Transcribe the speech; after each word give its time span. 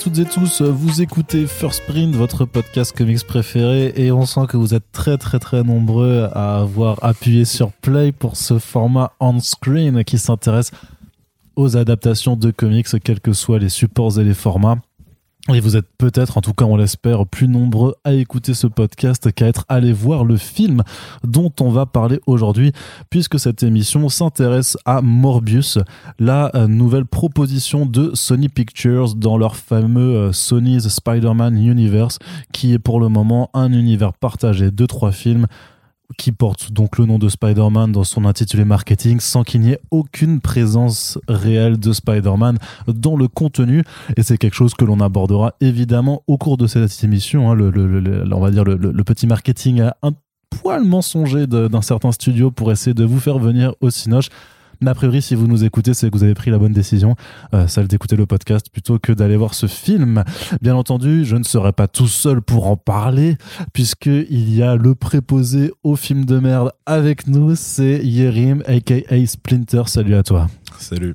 Toutes 0.00 0.18
et 0.18 0.24
tous, 0.24 0.62
vous 0.62 1.00
écoutez 1.02 1.46
First 1.46 1.82
Print, 1.86 2.14
votre 2.14 2.44
podcast 2.44 2.96
comics 2.96 3.24
préféré, 3.26 3.92
et 3.96 4.12
on 4.12 4.24
sent 4.24 4.42
que 4.48 4.56
vous 4.56 4.74
êtes 4.74 4.92
très 4.92 5.18
très 5.18 5.38
très 5.38 5.64
nombreux 5.64 6.28
à 6.32 6.58
avoir 6.58 7.02
appuyé 7.02 7.44
sur 7.44 7.72
Play 7.72 8.12
pour 8.12 8.36
ce 8.36 8.58
format 8.58 9.12
on-screen 9.18 10.04
qui 10.04 10.18
s'intéresse 10.18 10.70
aux 11.56 11.76
adaptations 11.76 12.36
de 12.36 12.50
comics, 12.50 12.86
quels 13.02 13.20
que 13.20 13.32
soient 13.32 13.58
les 13.58 13.68
supports 13.68 14.18
et 14.20 14.24
les 14.24 14.34
formats. 14.34 14.78
Et 15.54 15.60
vous 15.60 15.76
êtes 15.76 15.86
peut-être, 15.96 16.38
en 16.38 16.40
tout 16.40 16.54
cas 16.54 16.64
on 16.64 16.76
l'espère, 16.76 17.24
plus 17.24 17.46
nombreux 17.46 17.94
à 18.02 18.12
écouter 18.12 18.52
ce 18.52 18.66
podcast 18.66 19.30
qu'à 19.30 19.46
être 19.46 19.64
allé 19.68 19.92
voir 19.92 20.24
le 20.24 20.36
film 20.36 20.82
dont 21.22 21.52
on 21.60 21.70
va 21.70 21.86
parler 21.86 22.20
aujourd'hui, 22.26 22.72
puisque 23.10 23.38
cette 23.38 23.62
émission 23.62 24.08
s'intéresse 24.08 24.76
à 24.84 25.02
Morbius, 25.02 25.78
la 26.18 26.50
euh, 26.56 26.66
nouvelle 26.66 27.06
proposition 27.06 27.86
de 27.86 28.10
Sony 28.14 28.48
Pictures 28.48 29.14
dans 29.14 29.38
leur 29.38 29.54
fameux 29.54 30.16
euh, 30.16 30.32
Sony's 30.32 30.88
Spider-Man 30.88 31.56
Universe, 31.56 32.18
qui 32.52 32.72
est 32.72 32.80
pour 32.80 32.98
le 32.98 33.08
moment 33.08 33.48
un 33.54 33.72
univers 33.72 34.14
partagé 34.14 34.72
de 34.72 34.86
trois 34.86 35.12
films 35.12 35.46
qui 36.18 36.32
porte 36.32 36.72
donc 36.72 36.98
le 36.98 37.06
nom 37.06 37.18
de 37.18 37.28
Spider-Man 37.28 37.92
dans 37.92 38.04
son 38.04 38.24
intitulé 38.24 38.64
marketing 38.64 39.20
sans 39.20 39.42
qu'il 39.42 39.60
n'y 39.60 39.72
ait 39.72 39.80
aucune 39.90 40.40
présence 40.40 41.18
réelle 41.28 41.78
de 41.78 41.92
Spider-Man 41.92 42.58
dans 42.86 43.16
le 43.16 43.28
contenu. 43.28 43.82
Et 44.16 44.22
c'est 44.22 44.38
quelque 44.38 44.54
chose 44.54 44.74
que 44.74 44.84
l'on 44.84 45.00
abordera 45.00 45.54
évidemment 45.60 46.22
au 46.26 46.38
cours 46.38 46.56
de 46.56 46.66
cette 46.66 47.04
émission 47.04 47.50
hein, 47.50 47.54
le, 47.54 48.24
on 48.32 48.40
va 48.40 48.50
dire 48.50 48.64
le, 48.64 49.04
petit 49.04 49.26
marketing 49.26 49.82
un 50.02 50.12
poil 50.50 50.84
mensonger 50.84 51.46
d'un 51.46 51.82
certain 51.82 52.12
studio 52.12 52.50
pour 52.50 52.72
essayer 52.72 52.94
de 52.94 53.04
vous 53.04 53.20
faire 53.20 53.38
venir 53.38 53.74
au 53.80 53.90
Cinoche 53.90 54.28
mais 54.80 54.90
a 54.90 54.94
priori, 54.94 55.22
si 55.22 55.34
vous 55.34 55.46
nous 55.46 55.64
écoutez, 55.64 55.94
c'est 55.94 56.10
que 56.10 56.16
vous 56.16 56.24
avez 56.24 56.34
pris 56.34 56.50
la 56.50 56.58
bonne 56.58 56.72
décision, 56.72 57.16
euh, 57.54 57.66
celle 57.66 57.88
d'écouter 57.88 58.16
le 58.16 58.26
podcast 58.26 58.66
plutôt 58.70 58.98
que 58.98 59.12
d'aller 59.12 59.36
voir 59.36 59.54
ce 59.54 59.66
film. 59.66 60.24
Bien 60.60 60.76
entendu, 60.76 61.24
je 61.24 61.36
ne 61.36 61.44
serai 61.44 61.72
pas 61.72 61.88
tout 61.88 62.08
seul 62.08 62.42
pour 62.42 62.66
en 62.66 62.76
parler, 62.76 63.36
puisqu'il 63.72 64.54
y 64.54 64.62
a 64.62 64.76
le 64.76 64.94
préposé 64.94 65.72
au 65.82 65.96
film 65.96 66.24
de 66.24 66.38
merde 66.38 66.72
avec 66.86 67.26
nous, 67.26 67.54
c'est 67.56 68.04
Yerim, 68.04 68.62
aka 68.66 69.26
Splinter. 69.26 69.82
Salut 69.86 70.14
à 70.14 70.22
toi. 70.22 70.48
Salut. 70.78 71.14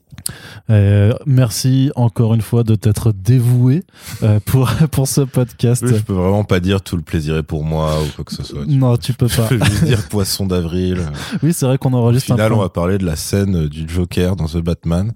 Euh, 0.70 1.14
merci 1.26 1.92
encore 1.96 2.34
une 2.34 2.42
fois 2.42 2.64
de 2.64 2.76
t'être 2.76 3.12
dévoué 3.12 3.84
euh, 4.24 4.40
pour, 4.46 4.70
pour 4.92 5.08
ce 5.08 5.22
podcast. 5.22 5.86
je 5.86 6.02
peux 6.02 6.14
vraiment 6.14 6.44
pas 6.44 6.60
dire 6.60 6.82
tout 6.82 6.96
le 6.96 7.02
plaisir 7.04 7.38
est 7.38 7.44
pour 7.44 7.64
moi 7.64 8.02
ou 8.02 8.08
quoi 8.16 8.26
que 8.26 8.34
ce 8.34 8.44
soit. 8.44 8.66
non, 8.66 8.98
tu 8.98 9.14
peux 9.14 9.28
pas. 9.28 9.48
Je 9.52 9.58
peux 9.58 9.66
juste 9.66 9.84
dire 9.86 10.08
poisson 10.08 10.46
d'avril. 10.46 11.00
Oui, 11.44 11.54
c'est 11.54 11.66
vrai 11.66 11.78
qu'on 11.78 11.94
enregistre. 11.94 12.32
Au 12.32 12.36
final, 12.36 12.54
on 12.54 12.60
va 12.60 12.70
parler 12.70 12.98
de 12.98 13.06
la 13.06 13.16
scène 13.16 13.68
du 13.68 13.88
Joker 13.88 14.36
dans 14.36 14.46
The 14.46 14.58
Batman. 14.58 15.14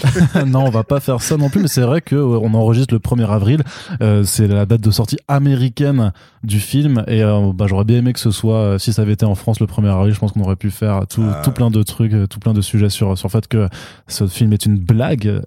non, 0.46 0.64
on 0.66 0.70
va 0.70 0.84
pas 0.84 1.00
faire 1.00 1.20
ça 1.20 1.36
non 1.36 1.48
plus, 1.48 1.60
mais 1.60 1.68
c'est 1.68 1.82
vrai 1.82 2.00
que 2.00 2.16
euh, 2.16 2.38
on 2.42 2.54
enregistre 2.54 2.94
le 2.94 3.00
1er 3.00 3.28
avril. 3.28 3.62
Euh, 4.00 4.24
c'est 4.24 4.48
la 4.48 4.66
date 4.66 4.80
de 4.80 4.90
sortie 4.90 5.18
américaine 5.28 6.12
du 6.42 6.60
film 6.60 7.04
et 7.06 7.22
bah, 7.54 7.66
j'aurais 7.68 7.84
bien 7.84 7.98
aimé 7.98 8.12
que 8.12 8.20
ce 8.20 8.30
soit, 8.30 8.78
si 8.78 8.92
ça 8.92 9.02
avait 9.02 9.12
été 9.12 9.24
en 9.24 9.34
France 9.34 9.60
le 9.60 9.66
1er 9.66 9.92
avril, 9.92 10.12
je 10.12 10.18
pense 10.18 10.32
qu'on 10.32 10.40
aurait 10.40 10.56
pu 10.56 10.70
faire 10.70 11.06
tout, 11.06 11.24
ah. 11.24 11.40
tout 11.44 11.52
plein 11.52 11.70
de 11.70 11.82
trucs, 11.82 12.12
tout 12.28 12.40
plein 12.40 12.52
de 12.52 12.60
sujets 12.60 12.88
sur, 12.88 13.16
sur 13.16 13.28
le 13.28 13.30
fait 13.30 13.46
que 13.46 13.68
ce 14.06 14.26
film 14.26 14.52
est 14.52 14.66
une 14.66 14.78
blague, 14.78 15.42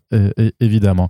évidemment. 0.60 1.10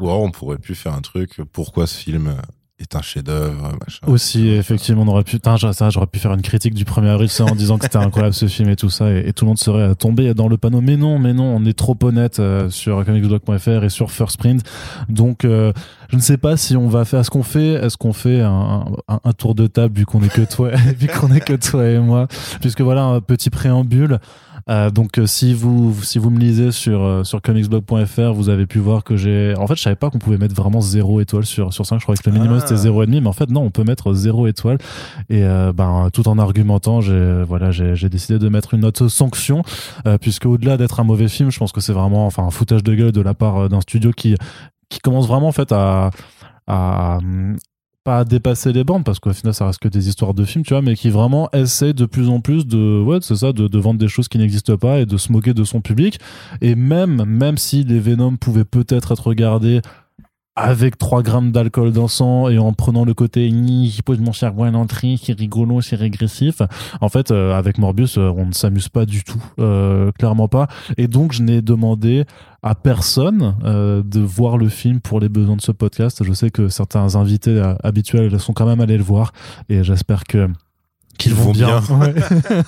Ou 0.00 0.08
alors 0.08 0.22
on 0.22 0.30
pourrait 0.30 0.58
pu 0.58 0.74
faire 0.74 0.94
un 0.94 1.00
truc, 1.00 1.40
pourquoi 1.52 1.86
ce 1.86 1.96
film 1.96 2.34
est 2.80 2.96
un 2.96 3.02
chef-d'œuvre, 3.02 3.72
Aussi, 4.08 4.48
effectivement, 4.48 5.02
on 5.02 5.08
aurait 5.08 5.22
pu, 5.22 5.38
j'aurais 5.56 6.06
pu 6.08 6.18
faire 6.18 6.34
une 6.34 6.42
critique 6.42 6.74
du 6.74 6.84
1er 6.84 7.06
avril 7.06 7.30
en 7.40 7.54
disant 7.54 7.78
que 7.78 7.84
c'était 7.84 7.98
incroyable 7.98 8.34
ce 8.34 8.46
film 8.46 8.68
et 8.68 8.74
tout 8.74 8.90
ça, 8.90 9.12
et, 9.12 9.32
tout 9.32 9.44
le 9.44 9.50
monde 9.50 9.58
serait 9.58 9.94
tombé 9.94 10.34
dans 10.34 10.48
le 10.48 10.56
panneau. 10.56 10.80
Mais 10.80 10.96
non, 10.96 11.20
mais 11.20 11.32
non, 11.32 11.56
on 11.56 11.64
est 11.66 11.78
trop 11.78 11.96
honnête 12.02 12.40
euh, 12.40 12.68
sur 12.70 13.04
comicsblog.fr 13.04 13.84
et 13.84 13.88
sur 13.88 14.10
First 14.10 14.38
Print. 14.38 14.62
Donc, 15.08 15.44
euh, 15.44 15.72
je 16.10 16.16
ne 16.16 16.20
sais 16.20 16.36
pas 16.36 16.56
si 16.56 16.76
on 16.76 16.88
va 16.88 17.04
faire 17.04 17.24
ce 17.24 17.30
qu'on 17.30 17.44
fait. 17.44 17.74
Est-ce 17.74 17.96
qu'on 17.96 18.12
fait 18.12 18.40
un, 18.40 18.84
un, 19.08 19.32
tour 19.32 19.54
de 19.54 19.68
table 19.68 19.96
vu 19.96 20.04
qu'on 20.04 20.22
est 20.22 20.32
que 20.32 20.42
toi, 20.42 20.70
vu 20.98 21.06
qu'on 21.06 21.32
est 21.32 21.40
que 21.40 21.54
toi 21.54 21.88
et 21.88 21.98
moi, 22.00 22.26
puisque 22.60 22.80
voilà 22.80 23.04
un 23.04 23.20
petit 23.20 23.50
préambule. 23.50 24.18
Euh, 24.70 24.90
donc 24.90 25.18
euh, 25.18 25.26
si 25.26 25.52
vous 25.52 25.94
si 26.02 26.18
vous 26.18 26.30
me 26.30 26.38
lisez 26.38 26.72
sur 26.72 27.02
euh, 27.02 27.24
sur 27.24 27.42
comicsblog.fr, 27.42 28.32
vous 28.32 28.48
avez 28.48 28.66
pu 28.66 28.78
voir 28.78 29.04
que 29.04 29.16
j'ai 29.16 29.54
en 29.58 29.66
fait 29.66 29.76
je 29.76 29.82
savais 29.82 29.96
pas 29.96 30.08
qu'on 30.08 30.18
pouvait 30.18 30.38
mettre 30.38 30.54
vraiment 30.54 30.80
0 30.80 31.20
étoile 31.20 31.44
sur 31.44 31.74
sur 31.74 31.84
5, 31.84 31.98
je 31.98 32.02
croyais 32.04 32.16
que 32.16 32.30
le 32.30 32.34
minimum 32.34 32.60
c'était 32.60 32.76
0 32.76 33.02
et 33.02 33.06
demi 33.06 33.20
mais 33.20 33.28
en 33.28 33.32
fait 33.32 33.50
non, 33.50 33.62
on 33.62 33.70
peut 33.70 33.84
mettre 33.84 34.14
0 34.14 34.46
étoile. 34.46 34.78
Et 35.28 35.42
ben 35.42 36.08
tout 36.12 36.28
en 36.28 36.38
argumentant, 36.38 37.00
j'ai 37.00 37.42
voilà, 37.46 37.70
j'ai 37.70 38.08
décidé 38.08 38.38
de 38.38 38.48
mettre 38.48 38.74
une 38.74 38.80
note 38.80 39.08
sanction 39.08 39.62
puisque 40.20 40.46
au-delà 40.46 40.76
d'être 40.76 41.00
un 41.00 41.04
mauvais 41.04 41.28
film, 41.28 41.50
je 41.50 41.58
pense 41.58 41.72
que 41.72 41.80
c'est 41.80 41.92
vraiment 41.92 42.26
enfin 42.26 42.44
un 42.44 42.50
foutage 42.50 42.82
de 42.82 42.94
gueule 42.94 43.12
de 43.12 43.20
la 43.20 43.34
part 43.34 43.68
d'un 43.68 43.80
studio 43.80 44.12
qui 44.12 44.36
qui 44.88 45.00
commence 45.00 45.26
vraiment 45.26 45.48
en 45.48 45.52
fait 45.52 45.72
à 45.72 46.10
à, 46.66 47.18
pas 48.04 48.24
dépasser 48.24 48.72
les 48.72 48.84
bandes 48.84 49.02
parce 49.02 49.18
qu'au 49.18 49.32
final 49.32 49.54
ça 49.54 49.66
reste 49.66 49.80
que 49.80 49.88
des 49.88 50.08
histoires 50.08 50.34
de 50.34 50.44
films 50.44 50.62
tu 50.62 50.74
vois 50.74 50.82
mais 50.82 50.94
qui 50.94 51.08
vraiment 51.08 51.48
essaie 51.52 51.94
de 51.94 52.04
plus 52.04 52.28
en 52.28 52.40
plus 52.40 52.66
de 52.66 53.02
ouais 53.02 53.18
c'est 53.22 53.36
ça 53.36 53.52
de, 53.52 53.78
vendre 53.78 53.98
des 53.98 54.08
choses 54.08 54.28
qui 54.28 54.36
n'existent 54.36 54.76
pas 54.76 55.00
et 55.00 55.06
de 55.06 55.16
se 55.16 55.32
moquer 55.32 55.54
de 55.54 55.64
son 55.64 55.80
public. 55.80 56.20
Et 56.60 56.74
même 56.74 57.24
même 57.24 57.56
si 57.56 57.82
les 57.82 57.98
Venom 57.98 58.36
pouvaient 58.36 58.64
peut-être 58.64 59.12
être 59.12 59.26
regardés 59.26 59.80
avec 60.56 60.98
3 60.98 61.22
grammes 61.22 61.50
d'alcool 61.50 61.92
dans 61.92 62.08
sang 62.08 62.48
et 62.48 62.58
en 62.58 62.72
prenant 62.72 63.04
le 63.04 63.14
côté 63.14 63.48
qui 63.48 64.02
pose 64.04 64.20
mon 64.20 64.32
cerveau 64.32 64.64
à 64.64 64.70
l'entrée, 64.70 65.16
c'est 65.20 65.38
rigolo, 65.38 65.80
c'est 65.80 65.96
régressif. 65.96 66.62
En 67.00 67.08
fait, 67.08 67.30
euh, 67.30 67.54
avec 67.54 67.78
Morbius, 67.78 68.18
euh, 68.18 68.32
on 68.36 68.46
ne 68.46 68.52
s'amuse 68.52 68.88
pas 68.88 69.04
du 69.04 69.24
tout, 69.24 69.42
euh, 69.58 70.12
clairement 70.12 70.48
pas. 70.48 70.68
Et 70.96 71.08
donc, 71.08 71.32
je 71.32 71.42
n'ai 71.42 71.60
demandé 71.60 72.24
à 72.62 72.74
personne 72.74 73.54
de 73.62 74.20
voir 74.20 74.56
le 74.56 74.70
film 74.70 75.00
pour 75.00 75.20
les 75.20 75.28
besoins 75.28 75.56
de 75.56 75.60
ce 75.60 75.70
podcast. 75.70 76.24
Je 76.24 76.32
sais 76.32 76.48
que 76.50 76.68
certains 76.68 77.14
invités 77.14 77.62
habituels 77.82 78.40
sont 78.40 78.54
quand 78.54 78.64
même 78.64 78.80
allés 78.80 78.96
le 78.96 79.02
voir 79.02 79.32
et 79.68 79.84
j'espère 79.84 80.24
que 80.24 80.48
qu'ils 81.16 81.34
vont, 81.34 81.52
bien. 81.52 81.80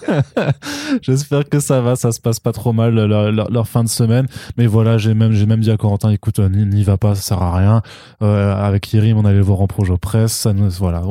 J'espère 1.02 1.48
que 1.48 1.60
ça 1.60 1.80
va, 1.80 1.96
ça 1.96 2.12
se 2.12 2.20
passe 2.20 2.40
pas 2.40 2.52
trop 2.52 2.72
mal 2.72 2.94
leur, 2.94 3.68
fin 3.68 3.84
de 3.84 3.88
semaine. 3.88 4.26
Mais 4.56 4.66
voilà, 4.66 4.98
j'ai 4.98 5.14
même 5.14 5.32
j'ai 5.32 5.46
même 5.46 5.60
dit 5.60 5.70
à 5.70 5.76
Corentin, 5.76 6.10
écoute, 6.10 6.38
euh, 6.38 6.48
n'y 6.48 6.82
va 6.82 6.96
pas, 6.96 7.14
ça 7.14 7.22
sert 7.22 7.42
à 7.42 7.56
rien. 7.56 7.82
Euh, 8.22 8.54
avec 8.54 8.92
Yerim, 8.92 9.16
on 9.16 9.24
allait 9.24 9.40
voir 9.40 9.60
en 9.60 9.66
projet 9.66 9.96
presse. 9.98 10.32
Ça 10.32 10.52
nous, 10.52 10.70
voilà. 10.70 11.02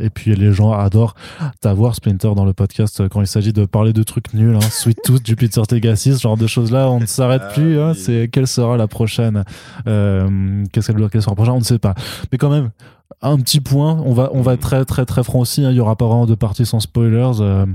et 0.00 0.10
puis 0.10 0.34
les 0.34 0.52
gens 0.52 0.72
adorent 0.72 1.14
t'avoir 1.60 1.94
Splinter 1.94 2.32
dans 2.34 2.44
le 2.44 2.52
podcast 2.52 3.00
euh, 3.00 3.08
quand 3.08 3.20
il 3.20 3.26
s'agit 3.26 3.52
de 3.52 3.64
parler 3.64 3.92
de 3.92 4.02
trucs 4.02 4.34
nuls, 4.34 4.56
hein, 4.56 4.60
Sweet 4.60 5.02
Tooth, 5.02 5.22
Jupiter 5.26 5.64
Legacy, 5.70 6.14
ce 6.14 6.20
genre 6.20 6.36
de 6.36 6.46
choses 6.46 6.70
là. 6.70 6.90
On 6.90 7.00
ne 7.00 7.06
s'arrête 7.06 7.42
ah 7.44 7.52
plus. 7.52 7.80
Hein, 7.80 7.92
C'est 7.94 8.28
quelle 8.30 8.46
sera 8.46 8.76
la 8.76 8.88
prochaine 8.88 9.44
euh, 9.86 10.64
Qu'est-ce 10.72 10.92
qu'elle 10.92 11.22
sera 11.22 11.32
la 11.32 11.36
prochaine 11.36 11.54
On 11.54 11.58
ne 11.58 11.64
sait 11.64 11.78
pas. 11.78 11.94
Mais 12.32 12.38
quand 12.38 12.50
même 12.50 12.70
un 13.22 13.36
petit 13.38 13.60
point, 13.60 14.02
on 14.04 14.12
va, 14.12 14.30
on 14.32 14.42
va 14.42 14.54
être 14.54 14.60
très 14.60 14.84
très 14.84 15.04
très 15.06 15.22
franc 15.22 15.40
aussi, 15.40 15.64
hein. 15.64 15.70
il 15.70 15.76
y 15.76 15.80
aura 15.80 15.96
pas 15.96 16.06
vraiment 16.06 16.26
de 16.26 16.34
partie 16.34 16.66
sans 16.66 16.80
spoilers. 16.80 17.40
Euh, 17.40 17.66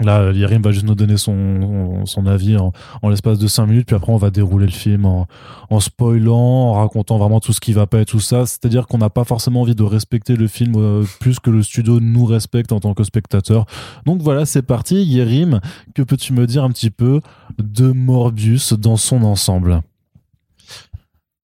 là, 0.00 0.32
Yerim 0.32 0.62
va 0.62 0.72
juste 0.72 0.86
nous 0.86 0.94
donner 0.94 1.16
son, 1.16 2.06
son 2.06 2.26
avis 2.26 2.56
en, 2.56 2.72
en 3.02 3.08
l'espace 3.08 3.38
de 3.38 3.46
5 3.46 3.66
minutes, 3.66 3.86
puis 3.86 3.96
après 3.96 4.12
on 4.12 4.16
va 4.16 4.30
dérouler 4.30 4.66
le 4.66 4.72
film 4.72 5.04
en, 5.04 5.26
en 5.68 5.80
spoilant, 5.80 6.36
en 6.36 6.72
racontant 6.74 7.18
vraiment 7.18 7.40
tout 7.40 7.52
ce 7.52 7.60
qui 7.60 7.72
va 7.72 7.86
pas 7.86 8.00
et 8.00 8.04
tout 8.04 8.20
ça. 8.20 8.46
C'est-à-dire 8.46 8.86
qu'on 8.86 8.98
n'a 8.98 9.10
pas 9.10 9.24
forcément 9.24 9.62
envie 9.62 9.74
de 9.74 9.82
respecter 9.82 10.36
le 10.36 10.46
film 10.46 10.74
euh, 10.76 11.04
plus 11.20 11.40
que 11.40 11.50
le 11.50 11.62
studio 11.62 12.00
nous 12.00 12.24
respecte 12.24 12.72
en 12.72 12.80
tant 12.80 12.94
que 12.94 13.04
spectateur. 13.04 13.66
Donc 14.06 14.22
voilà, 14.22 14.46
c'est 14.46 14.62
parti. 14.62 15.04
Yerim, 15.04 15.60
que 15.94 16.02
peux-tu 16.02 16.32
me 16.32 16.46
dire 16.46 16.64
un 16.64 16.70
petit 16.70 16.90
peu 16.90 17.20
de 17.58 17.92
Morbius 17.92 18.72
dans 18.72 18.96
son 18.96 19.22
ensemble? 19.22 19.82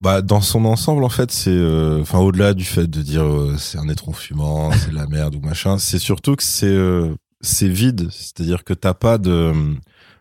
Bah, 0.02 0.20
dans 0.20 0.40
son 0.40 0.64
ensemble, 0.66 1.04
en 1.04 1.08
fait, 1.08 1.31
c'est, 1.31 1.50
euh, 1.50 2.00
enfin, 2.02 2.19
au-delà 2.19 2.52
du 2.52 2.64
fait 2.64 2.87
de 2.87 3.00
dire 3.00 3.25
euh, 3.25 3.56
c'est 3.58 3.78
un 3.78 3.88
étron 3.88 4.12
fumant, 4.12 4.70
c'est 4.78 4.90
de 4.90 4.94
la 4.94 5.06
merde 5.06 5.34
ou 5.34 5.40
machin, 5.40 5.78
c'est 5.78 5.98
surtout 5.98 6.37
que 6.37 6.43
c'est, 6.43 6.66
euh, 6.66 7.14
c'est 7.40 7.69
vide. 7.69 8.08
C'est-à-dire 8.10 8.64
que 8.64 8.75
t'as 8.75 8.94
pas 8.94 9.16
de, 9.16 9.52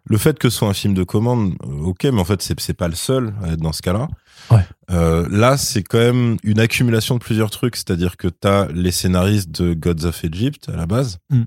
le 0.05 0.17
fait 0.17 0.39
que 0.39 0.49
ce 0.49 0.59
soit 0.59 0.69
un 0.69 0.73
film 0.73 0.93
de 0.93 1.03
commande, 1.03 1.55
ok, 1.61 2.05
mais 2.05 2.21
en 2.21 2.25
fait, 2.25 2.41
c'est, 2.41 2.57
c'est 2.59 2.73
pas 2.73 2.87
le 2.87 2.95
seul 2.95 3.33
à 3.43 3.49
être 3.49 3.59
dans 3.59 3.73
ce 3.73 3.81
cas-là. 3.81 4.07
Ouais. 4.51 4.63
là, 4.89 5.57
c'est 5.57 5.81
quand 5.81 5.97
même 5.97 6.37
une 6.43 6.59
accumulation 6.59 7.15
de 7.15 7.19
plusieurs 7.19 7.49
trucs. 7.49 7.75
C'est-à-dire 7.75 8.15
que 8.15 8.27
t'as 8.27 8.67
les 8.67 8.91
scénaristes 8.91 9.49
de 9.49 9.73
Gods 9.73 10.05
of 10.05 10.23
Egypt 10.23 10.69
à 10.69 10.75
la 10.75 10.85
base. 10.85 11.17
Mm. 11.31 11.43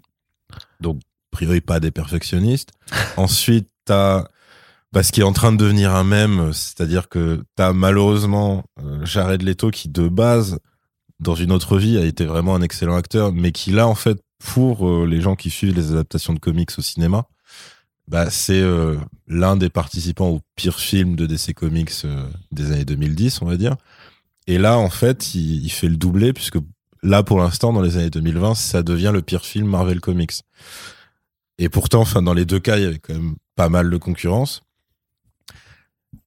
Donc, 0.81 0.99
a 0.99 1.37
priori, 1.37 1.61
pas 1.61 1.81
des 1.81 1.93
perfectionnistes. 1.93 2.73
Ensuite, 3.17 3.69
t'as 3.85 4.25
parce 4.93 5.11
qu'il 5.11 5.23
est 5.23 5.27
en 5.27 5.33
train 5.33 5.53
de 5.53 5.57
devenir 5.57 5.95
un 5.95 6.05
mème, 6.05 6.53
c'est-à-dire 6.53 7.09
que 7.09 7.43
t'as 7.57 7.73
malheureusement 7.73 8.65
euh, 8.83 9.05
Jared 9.05 9.43
Leto 9.43 9.71
qui 9.71 9.89
de 9.89 10.09
base 10.09 10.59
dans 11.21 11.35
une 11.35 11.53
autre 11.53 11.79
vie 11.79 11.99
a 11.99 12.05
été 12.05 12.25
vraiment 12.25 12.55
un 12.55 12.63
excellent 12.63 12.97
acteur, 12.97 13.33
mais 13.33 13.53
qui 13.53 13.71
là 13.71 13.87
en 13.87 13.95
fait 13.95 14.19
pour 14.39 14.89
euh, 14.89 15.07
les 15.07 15.21
gens 15.21 15.37
qui 15.37 15.51
suivent 15.51 15.75
les 15.75 15.91
adaptations 15.93 16.33
de 16.33 16.39
comics 16.39 16.71
au 16.79 16.83
cinéma, 16.83 17.27
bah 18.07 18.31
c'est 18.31 18.61
euh, 18.61 18.97
l'un 19.27 19.57
des 19.57 19.69
participants 19.69 20.29
au 20.29 20.41
pire 20.57 20.79
film 20.79 21.17
de 21.17 21.27
DC 21.27 21.53
Comics 21.55 22.07
des 22.53 22.73
années 22.73 22.85
2010, 22.85 23.43
on 23.43 23.47
va 23.47 23.57
dire. 23.57 23.77
Et 24.47 24.57
là 24.57 24.79
en 24.79 24.91
fait, 24.91 25.35
il, 25.35 25.65
il 25.65 25.71
fait 25.71 25.89
le 25.89 25.97
doublé 25.97 26.33
puisque 26.33 26.59
là 27.03 27.23
pour 27.23 27.41
l'instant 27.41 27.75
dans 27.75 27.83
les 27.83 27.99
années 27.99 28.11
2020, 28.11 28.55
ça 28.55 28.83
devient 28.83 29.11
le 29.13 29.21
pire 29.21 29.45
film 29.45 29.69
Marvel 29.69 30.01
Comics. 30.01 30.41
Et 31.59 31.69
pourtant, 31.69 32.01
enfin 32.01 32.23
dans 32.23 32.35
les 32.35 32.47
deux 32.47 32.61
cas, 32.61 32.79
il 32.79 32.85
y 32.85 32.87
avait 32.87 33.01
quand 33.01 33.15
même 33.15 33.35
pas 33.57 33.69
mal 33.69 33.91
de 33.91 33.97
concurrence. 33.99 34.63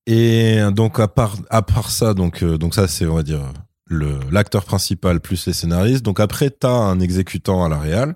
Et 0.07 0.59
donc 0.73 0.99
à 0.99 1.07
part 1.07 1.35
à 1.49 1.61
part 1.61 1.91
ça, 1.91 2.13
donc 2.13 2.43
donc 2.43 2.73
ça 2.73 2.87
c'est 2.87 3.05
on 3.05 3.15
va 3.15 3.23
dire 3.23 3.41
le 3.85 4.19
l'acteur 4.31 4.65
principal 4.65 5.19
plus 5.19 5.45
les 5.47 5.53
scénaristes. 5.53 6.03
Donc 6.03 6.19
après 6.19 6.49
t'as 6.49 6.69
un 6.69 6.99
exécutant 6.99 7.63
à 7.63 7.69
la 7.69 7.77
réal 7.77 8.15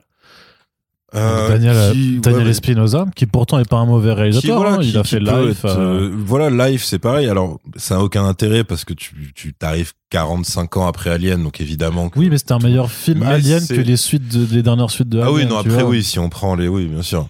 euh, 1.16 1.50
Daniel, 1.50 1.94
qui, 1.94 2.20
Daniel 2.20 2.48
Espinosa, 2.48 3.06
qui 3.16 3.26
pourtant 3.26 3.60
est 3.60 3.70
pas 3.70 3.78
un 3.78 3.86
mauvais 3.86 4.12
réalisateur, 4.12 4.66
hein, 4.66 4.80
il 4.82 4.98
a 4.98 5.04
fait 5.04 5.20
Life. 5.20 5.62
Euh, 5.64 6.12
voilà, 6.14 6.50
Life, 6.70 6.84
c'est 6.84 7.00
pareil. 7.00 7.30
Alors, 7.30 7.60
ça 7.78 7.98
a 7.98 8.00
aucun 8.00 8.26
intérêt 8.26 8.64
parce 8.64 8.84
que 8.84 8.94
tu, 8.94 9.32
tu 9.34 9.54
t'arrives 9.54 9.94
45 10.10 10.78
ans 10.78 10.88
après 10.88 11.12
Alien, 11.12 11.42
donc 11.42 11.62
évidemment. 11.62 12.10
Oui, 12.16 12.30
mais 12.30 12.38
c'était 12.38 12.54
un 12.54 12.60
meilleur 12.60 12.92
film 12.92 13.24
Alien 13.24 13.66
que 13.66 13.74
les 13.76 13.98
suites, 13.98 14.28
de, 14.28 14.54
les 14.54 14.64
dernières 14.64 14.90
suites 14.90 15.10
de. 15.10 15.20
Ah 15.20 15.32
oui, 15.32 15.46
non, 15.46 15.58
après 15.58 15.84
oui, 15.84 16.04
si 16.04 16.20
on 16.20 16.30
prend 16.30 16.56
les, 16.56 16.68
oui, 16.68 16.88
bien 16.88 17.04
sûr. 17.04 17.28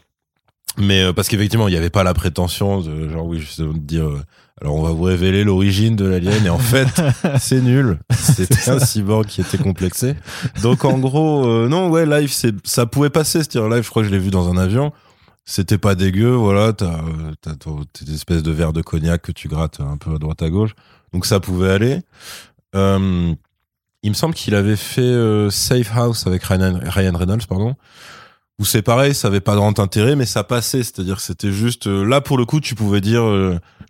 Mais 0.78 1.04
euh, 1.04 1.14
parce 1.14 1.28
qu'effectivement, 1.28 1.68
il 1.68 1.72
n'y 1.72 1.78
avait 1.78 1.90
pas 1.90 2.04
la 2.04 2.14
prétention 2.14 2.82
de 2.82 3.10
genre 3.10 3.26
oui, 3.26 3.40
je 3.40 3.64
dire 3.64 4.10
alors 4.62 4.76
on 4.76 4.84
va 4.84 4.92
vous 4.92 5.04
révéler 5.04 5.44
l'origine 5.44 5.98
de 5.98 6.06
l'alien 6.06 6.46
et 6.46 6.50
en 6.50 6.58
fait 6.58 6.88
c'est 7.40 7.60
nul. 7.60 8.00
C'était 8.12 8.70
un 8.70 8.80
cyborg 8.80 9.26
qui 9.26 9.42
était 9.42 9.58
complexé. 9.58 10.16
Donc 10.62 10.86
en 10.86 10.98
gros 10.98 11.46
euh, 11.46 11.68
non 11.68 11.90
ouais 11.90 12.06
live 12.06 12.32
c'est 12.32 12.56
ça 12.64 12.86
pouvait 12.86 13.10
passer 13.10 13.40
c'est-à-dire 13.40 13.68
live 13.70 13.84
je 13.84 13.90
crois 13.90 14.04
que 14.04 14.08
je 14.08 14.14
l'ai 14.14 14.20
vu 14.20 14.30
dans 14.30 14.50
un 14.50 14.56
avion. 14.56 14.94
C'était 15.44 15.78
pas 15.78 15.96
dégueu 15.96 16.32
voilà 16.32 16.72
t'as 16.72 17.02
t'as 17.42 17.52
tes 17.56 18.10
espèces 18.14 18.44
de 18.44 18.52
verre 18.52 18.72
de 18.72 18.82
cognac 18.82 19.24
que 19.24 19.34
tu 19.34 19.50
grattes 19.50 19.82
un 19.82 19.98
peu 19.98 20.16
à 20.16 20.20
droite 20.20 20.42
à 20.42 20.50
gauche. 20.50 20.74
Donc 21.12 21.26
ça 21.26 21.42
pouvait 21.42 21.72
aller. 21.72 22.00
Euh, 22.76 23.34
il 24.04 24.10
me 24.10 24.16
semble 24.16 24.36
qu'il 24.36 24.56
avait 24.56 24.78
fait 24.78 25.02
euh, 25.02 25.50
Safe 25.50 25.92
House 25.94 26.28
avec 26.28 26.44
Ryan, 26.44 26.80
Ryan 26.82 27.18
Reynolds 27.18 27.46
pardon 27.50 27.76
où 28.58 28.64
c'est 28.64 28.82
pareil, 28.82 29.14
ça 29.14 29.28
avait 29.28 29.42
pas 29.42 29.56
grand 29.56 29.80
intérêt, 29.80 30.16
mais 30.16 30.26
ça 30.26 30.46
passait. 30.46 30.82
C'est-à-dire, 30.82 31.20
c'était 31.20 31.52
juste 31.52 31.88
là 31.88 32.22
pour 32.22 32.38
le 32.38 32.46
coup, 32.46 32.62
tu 32.62 32.74
pouvais 32.74 33.02
dire 33.02 33.22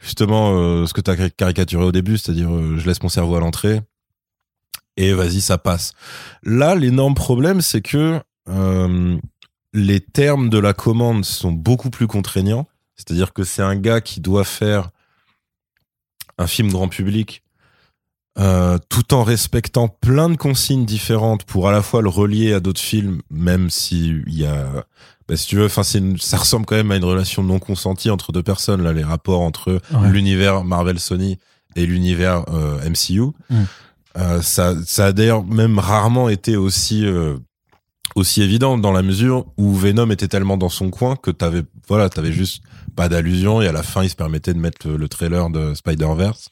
justement 0.02 0.54
euh, 0.56 0.86
ce 0.86 0.94
que 0.94 1.02
tu 1.02 1.12
as 1.12 1.30
caricaturé 1.30 1.84
au 1.84 1.92
début, 1.92 2.18
c'est-à-dire 2.18 2.54
euh, 2.54 2.78
je 2.78 2.86
laisse 2.86 3.02
mon 3.02 3.10
cerveau 3.10 3.36
à 3.36 3.40
l'entrée 3.40 3.82
et 4.98 5.14
vas-y, 5.14 5.42
ça 5.42 5.58
passe. 5.58 5.94
Là, 6.44 6.76
l'énorme 6.76 7.16
problème, 7.16 7.62
c'est 7.62 7.82
que 7.82 8.22
euh, 8.48 9.18
les 9.74 10.00
termes 10.00 10.50
de 10.50 10.58
la 10.58 10.74
commande 10.74 11.26
sont 11.26 11.52
beaucoup 11.52 11.90
plus 11.90 12.08
contraignants. 12.08 12.68
C'est-à-dire 12.96 13.34
que 13.34 13.44
c'est 13.44 13.62
un 13.62 13.76
gars 13.76 14.00
qui 14.00 14.22
doit 14.22 14.46
faire 14.46 14.90
un 16.38 16.48
film 16.48 16.72
grand 16.72 16.88
public 16.88 17.42
tout 18.90 19.14
en 19.14 19.24
respectant 19.24 19.88
plein 19.88 20.30
de 20.30 20.36
consignes 20.36 20.86
différentes 20.86 21.46
pour 21.46 21.70
à 21.70 21.72
la 21.72 21.82
fois 21.82 22.02
le 22.02 22.10
relier 22.10 22.52
à 22.52 22.60
d'autres 22.60 22.82
films, 22.82 23.22
même 23.30 23.70
s'il 23.70 24.26
y 24.28 24.46
a 24.46 24.86
bah, 25.28 25.36
si 25.36 25.48
tu 25.48 25.56
veux, 25.56 25.66
enfin, 25.66 25.82
ça 25.84 26.38
ressemble 26.38 26.66
quand 26.66 26.76
même 26.76 26.92
à 26.92 26.98
une 26.98 27.04
relation 27.04 27.44
non 27.44 27.60
consentie 27.60 28.10
entre 28.10 28.32
deux 28.32 28.44
personnes, 28.44 28.84
là, 28.84 28.94
les 28.94 29.04
rapports 29.04 29.42
entre 29.42 29.80
l'univers 30.04 30.64
Marvel 30.64 31.00
Sony 31.00 31.40
et 31.76 31.86
l'univers 31.86 32.46
euh, 32.50 32.78
MCU. 32.90 33.32
Mm. 33.50 33.64
Euh, 34.18 34.42
ça, 34.42 34.76
ça 34.86 35.08
a 35.08 35.12
d'ailleurs 35.12 35.44
même 35.44 35.80
rarement 35.80 36.30
été 36.30 36.56
aussi 36.56 37.06
euh, 37.06 37.38
aussi 38.16 38.42
évident 38.42 38.78
dans 38.78 38.94
la 38.94 39.02
mesure 39.02 39.46
où 39.58 39.74
Venom 39.74 40.10
était 40.10 40.30
tellement 40.30 40.56
dans 40.56 40.70
son 40.70 40.90
coin 40.90 41.18
que 41.18 41.32
t'avais 41.32 41.64
voilà 41.90 42.08
t'avais 42.08 42.32
juste 42.32 42.64
pas 42.96 43.10
d'allusion 43.10 43.62
et 43.62 43.68
à 43.68 43.74
la 43.74 43.84
fin 43.84 44.04
il 44.04 44.10
se 44.10 44.16
permettait 44.16 44.54
de 44.54 44.60
mettre 44.60 44.88
le, 44.88 44.96
le 44.96 45.10
trailer 45.10 45.50
de 45.50 45.74
Spider 45.74 46.08
Verse. 46.16 46.50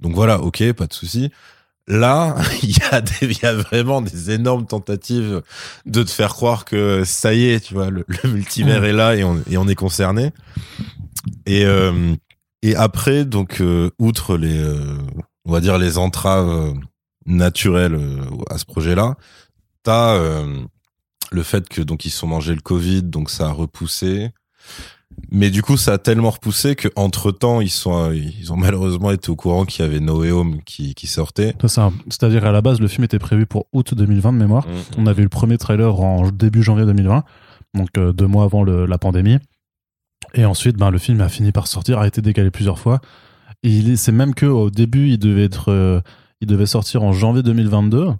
Donc 0.00 0.14
voilà, 0.14 0.40
ok, 0.40 0.72
pas 0.72 0.86
de 0.86 0.92
souci. 0.92 1.30
Là, 1.86 2.36
il 2.62 2.70
y, 2.70 2.82
a 2.90 3.00
des, 3.00 3.12
il 3.22 3.38
y 3.42 3.46
a 3.46 3.54
vraiment 3.54 4.00
des 4.00 4.30
énormes 4.30 4.66
tentatives 4.66 5.42
de 5.86 6.02
te 6.02 6.10
faire 6.10 6.34
croire 6.34 6.64
que 6.64 7.04
ça 7.04 7.34
y 7.34 7.46
est, 7.46 7.60
tu 7.60 7.74
vois, 7.74 7.90
le, 7.90 8.06
multivers 8.24 8.84
est 8.84 8.92
là 8.92 9.14
et 9.16 9.24
on, 9.24 9.42
et 9.50 9.56
on 9.56 9.68
est 9.68 9.74
concerné. 9.74 10.32
Et, 11.46 11.64
euh, 11.64 12.14
et 12.62 12.74
après, 12.74 13.24
donc, 13.24 13.60
euh, 13.60 13.90
outre 13.98 14.36
les, 14.36 14.58
euh, 14.58 14.98
on 15.44 15.52
va 15.52 15.60
dire 15.60 15.78
les 15.78 15.98
entraves 15.98 16.74
naturelles 17.26 17.98
à 18.50 18.58
ce 18.58 18.64
projet-là, 18.64 19.16
t'as 19.82 20.18
le 21.30 21.42
fait 21.42 21.68
que 21.68 21.82
donc 21.82 22.04
ils 22.04 22.10
sont 22.10 22.26
mangés 22.26 22.54
le 22.54 22.60
Covid, 22.60 23.02
donc 23.02 23.30
ça 23.30 23.48
a 23.48 23.52
repoussé. 23.52 24.30
Mais 25.34 25.50
du 25.50 25.62
coup, 25.62 25.76
ça 25.76 25.94
a 25.94 25.98
tellement 25.98 26.30
repoussé 26.30 26.76
que 26.76 26.86
entre 26.94 27.32
temps, 27.32 27.60
ils 27.60 27.68
sont, 27.68 28.12
ils 28.12 28.52
ont 28.52 28.56
malheureusement 28.56 29.10
été 29.10 29.30
au 29.30 29.36
courant 29.36 29.64
qu'il 29.64 29.84
y 29.84 29.88
avait 29.88 29.98
No 29.98 30.20
Way 30.20 30.30
Home 30.30 30.62
qui, 30.64 30.94
qui 30.94 31.08
sortait. 31.08 31.54
C'est-à-dire 32.08 32.46
à 32.46 32.52
la 32.52 32.62
base, 32.62 32.80
le 32.80 32.86
film 32.86 33.02
était 33.02 33.18
prévu 33.18 33.44
pour 33.44 33.66
août 33.72 33.94
2020 33.94 34.32
de 34.32 34.38
mémoire. 34.38 34.64
Mm, 34.68 34.70
mm. 34.70 34.82
On 34.98 35.06
avait 35.08 35.22
eu 35.22 35.24
le 35.24 35.30
premier 35.30 35.58
trailer 35.58 36.00
en 36.00 36.30
début 36.30 36.62
janvier 36.62 36.86
2020, 36.86 37.24
donc 37.74 37.88
euh, 37.98 38.12
deux 38.12 38.28
mois 38.28 38.44
avant 38.44 38.62
le, 38.62 38.86
la 38.86 38.96
pandémie. 38.96 39.38
Et 40.34 40.44
ensuite, 40.44 40.76
ben, 40.76 40.90
le 40.90 40.98
film 40.98 41.20
a 41.20 41.28
fini 41.28 41.50
par 41.50 41.66
sortir, 41.66 41.98
a 41.98 42.06
été 42.06 42.22
décalé 42.22 42.52
plusieurs 42.52 42.78
fois. 42.78 43.00
Et 43.64 43.96
c'est 43.96 44.12
même 44.12 44.34
que 44.34 44.46
au 44.46 44.70
début, 44.70 45.08
il 45.08 45.18
devait 45.18 45.44
être, 45.44 45.72
euh, 45.72 46.00
il 46.42 46.46
devait 46.46 46.66
sortir 46.66 47.02
en 47.02 47.12
janvier 47.12 47.42
2022. 47.42 48.10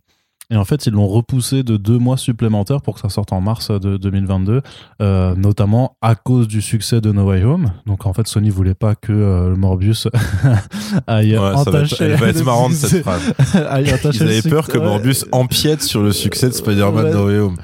Et 0.51 0.57
en 0.57 0.65
fait, 0.65 0.87
ils 0.87 0.93
l'ont 0.93 1.09
repoussé 1.09 1.63
de 1.63 1.77
deux 1.77 1.99
mois 1.99 2.17
supplémentaires 2.17 2.83
pour 2.83 2.95
que 2.95 3.01
ça 3.01 3.09
sorte 3.09 3.33
en 3.33 3.41
mars 3.41 3.71
de 3.71 3.97
2022, 3.97 4.61
euh, 5.01 5.35
notamment 5.37 5.97
à 6.03 6.15
cause 6.15 6.49
du 6.49 6.61
succès 6.61 7.01
de 7.01 7.13
No 7.13 7.25
Way 7.25 7.45
Home. 7.45 7.73
Donc 7.87 8.07
en 8.07 8.13
fait, 8.13 8.27
Sony 8.29 8.51
voulait 8.51 8.75
pas 8.75 8.95
que 8.95 9.13
euh, 9.13 9.57
Morbius 9.57 10.09
aille 11.07 11.39
ouais, 11.39 11.39
entacher. 11.39 11.65
Ça 11.65 11.71
va 11.71 11.81
être, 11.83 12.01
elle 12.03 12.17
va 12.17 12.29
être 12.29 12.45
marrante 12.45 12.73
cette 12.73 13.03
phrase. 13.03 13.33
Ils 14.13 14.23
avaient 14.23 14.43
peur 14.43 14.69
que 14.69 14.79
Morbius 14.79 15.25
empiète 15.33 15.83
sur 15.83 16.03
le 16.03 16.13
succès 16.13 16.49
de 16.49 16.55
Spider-Man 16.55 17.11
No 17.11 17.27
Way 17.27 17.39
Home. 17.39 17.57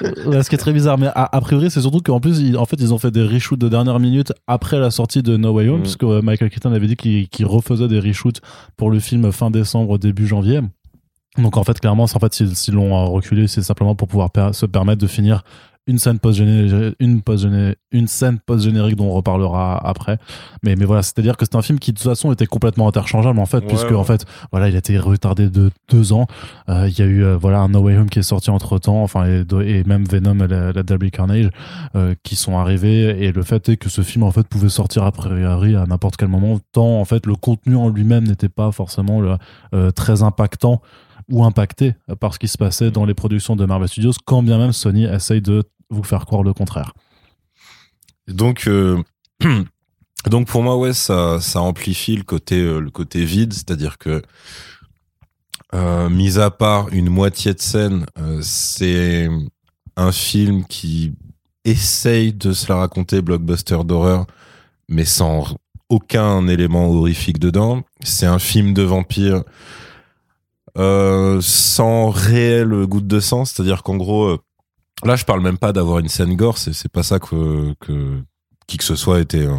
ce 0.00 0.48
qui 0.48 0.54
est 0.54 0.58
très 0.58 0.72
bizarre, 0.72 0.98
mais 0.98 1.08
a, 1.14 1.40
priori, 1.40 1.70
c'est 1.70 1.80
surtout 1.80 2.00
qu'en 2.00 2.20
plus, 2.20 2.38
ils, 2.38 2.56
en 2.56 2.64
fait, 2.64 2.76
ils 2.80 2.94
ont 2.94 2.98
fait 2.98 3.10
des 3.10 3.22
reshoots 3.22 3.58
de 3.58 3.68
dernière 3.68 3.98
minute 3.98 4.32
après 4.46 4.78
la 4.78 4.90
sortie 4.90 5.22
de 5.22 5.36
No 5.36 5.52
Way 5.52 5.68
Home, 5.68 5.80
mm. 5.80 5.82
puisque 5.82 6.04
euh, 6.04 6.22
Michael 6.22 6.50
Keaton 6.50 6.72
avait 6.72 6.86
dit 6.86 6.96
qu'il 6.96 7.46
refaisait 7.46 7.88
des 7.88 7.98
reshoots 7.98 8.40
pour 8.76 8.90
le 8.90 9.00
film 9.00 9.32
fin 9.32 9.50
décembre 9.50 9.98
début 9.98 10.26
janvier. 10.26 10.60
Donc 11.38 11.56
en 11.56 11.64
fait, 11.64 11.78
clairement, 11.78 12.04
en 12.04 12.18
fait, 12.18 12.34
s'ils 12.34 12.74
l'ont 12.74 12.96
euh, 12.96 13.04
reculé, 13.04 13.46
c'est 13.46 13.62
simplement 13.62 13.94
pour 13.94 14.08
pouvoir 14.08 14.30
se 14.52 14.66
permettre 14.66 15.00
de 15.00 15.06
finir 15.06 15.42
une 15.86 15.98
scène 15.98 16.18
post-générique, 16.18 16.94
une, 17.00 17.22
post 17.22 17.46
une 17.90 18.06
scène 18.06 18.38
post-générique 18.38 18.96
dont 18.96 19.06
on 19.06 19.12
reparlera 19.12 19.78
après. 19.78 20.18
Mais, 20.62 20.76
mais 20.76 20.84
voilà, 20.84 21.02
c'est-à-dire 21.02 21.36
que 21.36 21.44
c'est 21.44 21.56
un 21.56 21.62
film 21.62 21.78
qui 21.78 21.92
de 21.92 21.98
toute 21.98 22.06
façon 22.06 22.32
était 22.32 22.46
complètement 22.46 22.86
interchangeable 22.86 23.38
en 23.38 23.46
fait, 23.46 23.60
puisque 23.62 23.92
en 23.92 24.04
fait, 24.04 24.24
voilà, 24.52 24.68
il 24.68 24.74
a 24.74 24.78
été 24.78 24.98
retardé 24.98 25.48
de 25.48 25.70
deux 25.88 26.12
ans. 26.12 26.26
Euh, 26.68 26.88
il 26.88 26.98
y 26.98 27.02
a 27.02 27.06
eu 27.06 27.24
euh, 27.24 27.36
voilà 27.36 27.60
un 27.60 27.68
No 27.68 27.80
Way 27.80 27.96
Home 27.96 28.10
qui 28.10 28.18
est 28.18 28.22
sorti 28.22 28.50
entre 28.50 28.78
temps, 28.78 29.02
enfin 29.02 29.24
et, 29.26 29.84
même 29.84 30.04
Venom 30.04 30.44
et 30.44 30.48
la, 30.48 30.72
la 30.72 31.10
Carnage 31.10 31.50
qui 32.22 32.36
sont 32.36 32.58
arrivés. 32.58 33.24
Et 33.24 33.32
le 33.32 33.42
fait 33.42 33.68
est 33.68 33.76
que 33.76 33.88
ce 33.88 34.02
film 34.02 34.24
en 34.24 34.32
fait 34.32 34.46
pouvait 34.46 34.68
sortir 34.68 35.04
a 35.04 35.12
priori 35.12 35.76
à 35.76 35.86
n'importe 35.86 36.16
quel 36.16 36.28
moment, 36.28 36.58
tant 36.72 37.00
en 37.00 37.04
fait 37.04 37.26
le 37.26 37.34
contenu 37.36 37.76
en 37.76 37.88
lui-même 37.88 38.24
n'était 38.24 38.48
pas 38.48 38.70
forcément 38.70 39.38
très 39.94 40.22
impactant 40.22 40.82
ou 41.30 41.44
impacté 41.44 41.94
par 42.18 42.34
ce 42.34 42.38
qui 42.38 42.48
se 42.48 42.58
passait 42.58 42.90
dans 42.90 43.04
les 43.04 43.14
productions 43.14 43.56
de 43.56 43.64
Marvel 43.64 43.88
Studios, 43.88 44.12
quand 44.24 44.42
bien 44.42 44.58
même 44.58 44.72
Sony 44.72 45.04
essaye 45.04 45.40
de 45.40 45.62
vous 45.88 46.02
faire 46.02 46.26
croire 46.26 46.42
le 46.42 46.52
contraire. 46.52 46.92
Donc, 48.28 48.66
euh, 48.66 49.02
donc 50.26 50.46
pour 50.46 50.62
moi, 50.62 50.76
ouais, 50.76 50.92
ça, 50.92 51.40
ça 51.40 51.60
amplifie 51.60 52.16
le 52.16 52.22
côté, 52.22 52.60
euh, 52.60 52.80
le 52.80 52.90
côté 52.90 53.24
vide, 53.24 53.52
c'est-à-dire 53.52 53.98
que, 53.98 54.22
euh, 55.74 56.08
mis 56.08 56.38
à 56.38 56.50
part 56.50 56.88
une 56.92 57.10
moitié 57.10 57.54
de 57.54 57.60
scène, 57.60 58.06
c'est 58.42 59.28
un 59.96 60.12
film 60.12 60.64
qui 60.64 61.12
essaye 61.64 62.32
de 62.32 62.52
se 62.52 62.68
la 62.68 62.78
raconter 62.78 63.22
blockbuster 63.22 63.78
d'horreur, 63.84 64.26
mais 64.88 65.04
sans 65.04 65.56
aucun 65.88 66.48
élément 66.48 66.88
horrifique 66.88 67.38
dedans. 67.38 67.82
C'est 68.02 68.26
un 68.26 68.38
film 68.38 68.74
de 68.74 68.82
vampire 68.82 69.44
euh, 70.78 71.40
sans 71.40 72.10
réel 72.10 72.86
goutte 72.86 73.06
de 73.06 73.20
sens, 73.20 73.52
c'est-à-dire 73.52 73.82
qu'en 73.82 73.96
gros, 73.96 74.24
euh, 74.24 74.38
là 75.04 75.16
je 75.16 75.24
parle 75.24 75.40
même 75.40 75.58
pas 75.58 75.72
d'avoir 75.72 75.98
une 75.98 76.08
scène 76.08 76.36
gore, 76.36 76.58
c'est 76.58 76.88
pas 76.88 77.02
ça 77.02 77.18
que 77.18 77.74
que 77.80 78.22
qui 78.66 78.76
que 78.76 78.84
ce 78.84 78.96
soit 78.96 79.20
était 79.20 79.46
euh, 79.46 79.56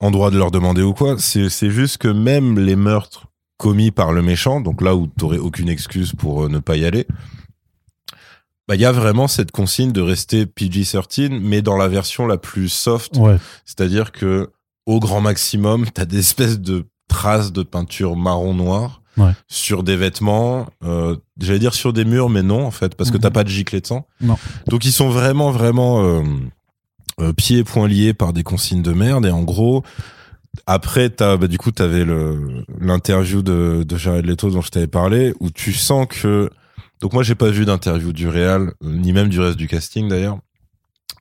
en 0.00 0.10
droit 0.10 0.30
de 0.30 0.38
leur 0.38 0.50
demander 0.50 0.82
ou 0.82 0.92
quoi. 0.92 1.16
C'est 1.18 1.70
juste 1.70 1.98
que 1.98 2.08
même 2.08 2.58
les 2.58 2.76
meurtres 2.76 3.26
commis 3.58 3.92
par 3.92 4.12
le 4.12 4.22
méchant, 4.22 4.60
donc 4.60 4.82
là 4.82 4.96
où 4.96 5.06
t'aurais 5.06 5.38
aucune 5.38 5.68
excuse 5.68 6.12
pour 6.12 6.48
ne 6.48 6.58
pas 6.58 6.76
y 6.76 6.84
aller, 6.84 7.06
bah 8.66 8.74
il 8.74 8.80
y 8.80 8.84
a 8.84 8.92
vraiment 8.92 9.28
cette 9.28 9.52
consigne 9.52 9.92
de 9.92 10.00
rester 10.00 10.46
PG-13, 10.46 11.38
mais 11.40 11.62
dans 11.62 11.76
la 11.76 11.88
version 11.88 12.26
la 12.26 12.38
plus 12.38 12.68
soft, 12.68 13.18
c'est-à-dire 13.64 14.10
que 14.10 14.50
au 14.86 14.98
grand 14.98 15.20
maximum, 15.20 15.86
t'as 15.90 16.04
des 16.04 16.18
espèces 16.18 16.58
de 16.58 16.86
traces 17.08 17.52
de 17.52 17.62
peinture 17.62 18.16
marron 18.16 18.54
sur 19.48 19.82
des 19.82 19.96
vêtements, 19.96 20.66
euh, 20.84 21.16
j'allais 21.40 21.58
dire 21.58 21.74
sur 21.74 21.92
des 21.92 22.04
murs, 22.04 22.30
mais 22.30 22.42
non 22.42 22.64
en 22.64 22.70
fait, 22.70 22.94
parce 22.94 23.10
que 23.10 23.18
t'as 23.18 23.28
mhm. 23.28 23.34
pas 23.34 23.44
de 23.44 23.48
giclée 23.48 23.80
de 23.80 23.86
sang. 23.86 24.06
Non. 24.20 24.36
Donc 24.68 24.84
ils 24.84 24.92
sont 24.92 25.10
vraiment 25.10 25.50
vraiment 25.50 26.02
euh, 26.02 26.22
euh, 27.20 27.32
pieds 27.32 27.58
et 27.58 27.64
poings 27.64 27.88
liés 27.88 28.14
par 28.14 28.32
des 28.32 28.42
consignes 28.42 28.82
de 28.82 28.92
merde. 28.92 29.26
Et 29.26 29.30
en 29.30 29.42
gros, 29.42 29.82
après 30.66 31.10
t'as 31.10 31.36
bah, 31.36 31.48
du 31.48 31.58
coup 31.58 31.70
t'avais 31.70 32.04
l'interview 32.80 33.42
de 33.42 33.84
de 33.86 33.96
Jared 33.96 34.26
Leto 34.26 34.50
dont 34.50 34.62
je 34.62 34.70
t'avais 34.70 34.86
parlé, 34.86 35.34
où 35.40 35.50
tu 35.50 35.72
sens 35.72 36.06
que 36.08 36.50
donc 37.00 37.12
moi 37.12 37.22
j'ai 37.22 37.34
pas 37.34 37.50
vu 37.50 37.64
d'interview 37.64 38.12
du 38.12 38.28
réal 38.28 38.72
ni 38.82 39.12
même 39.12 39.28
du 39.28 39.40
reste 39.40 39.56
du 39.56 39.68
casting 39.68 40.08
d'ailleurs, 40.08 40.38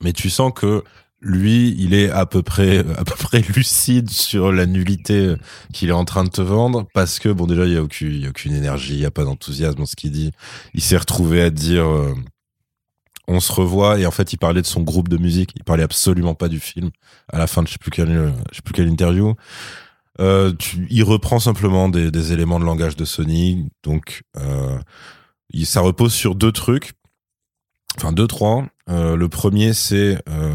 mais 0.02 0.14
tu 0.14 0.30
sens 0.30 0.52
que 0.56 0.84
lui, 1.22 1.76
il 1.78 1.94
est 1.94 2.10
à 2.10 2.26
peu 2.26 2.42
près 2.42 2.80
à 2.80 3.04
peu 3.04 3.16
près 3.16 3.42
lucide 3.56 4.10
sur 4.10 4.52
la 4.52 4.66
nullité 4.66 5.36
qu'il 5.72 5.90
est 5.90 5.94
en 5.94 6.06
train 6.06 6.24
de 6.24 6.30
te 6.30 6.42
vendre 6.42 6.88
parce 6.94 7.20
que 7.20 7.30
bon 7.30 7.46
déjà 7.46 7.66
il 7.66 7.74
y 7.74 7.78
a 7.78 7.84
aucune 7.84 8.26
a 8.26 8.30
aucune 8.30 8.54
énergie, 8.54 8.96
il 8.96 9.00
y 9.02 9.06
a 9.06 9.12
pas 9.12 9.24
d'enthousiasme 9.24 9.80
dans 9.80 9.86
ce 9.86 9.96
qu'il 9.96 10.12
dit. 10.12 10.32
Il 10.74 10.82
s'est 10.82 10.98
retrouvé 10.98 11.42
à 11.42 11.50
dire 11.52 11.86
euh, 11.86 12.16
on 13.28 13.40
se 13.40 13.52
revoit 13.52 14.00
et 14.00 14.06
en 14.06 14.12
fait 14.12 14.34
il 14.34 14.38
parlait 14.38 14.62
de 14.62 14.68
son 14.68 14.82
groupe 14.82 15.10
de 15.10 15.18
musique, 15.18 15.52
il 15.56 15.64
parlait 15.64 15.84
absolument 15.84 16.34
pas 16.34 16.50
du 16.50 16.60
film. 16.60 16.90
À 17.32 17.38
la 17.38 17.48
fin 17.48 17.62
de 17.62 17.68
je 17.68 17.74
sais 17.74 17.80
plus 17.80 17.92
quelle 17.92 18.34
je 18.52 18.56
sais 18.56 18.62
plus 18.64 18.74
quelle 18.74 18.90
interview. 18.90 19.36
Euh, 20.20 20.54
tu, 20.58 20.88
il 20.90 21.04
reprend 21.04 21.40
simplement 21.40 21.88
des, 21.88 22.12
des, 22.12 22.34
éléments 22.34 22.60
de 22.60 22.66
langage 22.66 22.96
de 22.96 23.06
Sony, 23.06 23.70
donc 23.82 24.24
euh, 24.38 24.78
il, 25.52 25.66
ça 25.66 25.80
repose 25.82 26.14
sur 26.14 26.36
deux 26.36 26.52
trucs, 26.52 26.92
enfin 27.98 28.12
deux 28.12 28.28
trois. 28.28 28.66
Euh, 28.90 29.16
le 29.16 29.30
premier 29.30 29.74
c'est 29.74 30.22
euh, 30.28 30.54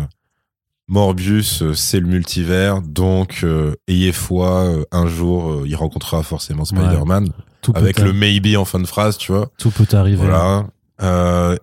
Morbius, 0.89 1.63
euh, 1.63 1.75
c'est 1.75 1.99
le 1.99 2.07
multivers, 2.07 2.81
donc 2.81 3.41
euh, 3.43 3.75
ayez 3.89 4.13
foi, 4.13 4.67
euh, 4.67 4.85
un 4.93 5.09
jour 5.09 5.67
il 5.67 5.75
rencontrera 5.75 6.23
forcément 6.23 6.65
Spider-Man 6.65 7.31
avec 7.75 7.99
le 7.99 8.13
maybe 8.13 8.57
en 8.57 8.65
fin 8.65 8.79
de 8.79 8.87
phrase, 8.87 9.19
tu 9.19 9.33
vois. 9.33 9.49
Tout 9.59 9.71
peut 9.71 9.89
arriver. 9.97 10.25
Voilà. 10.25 10.67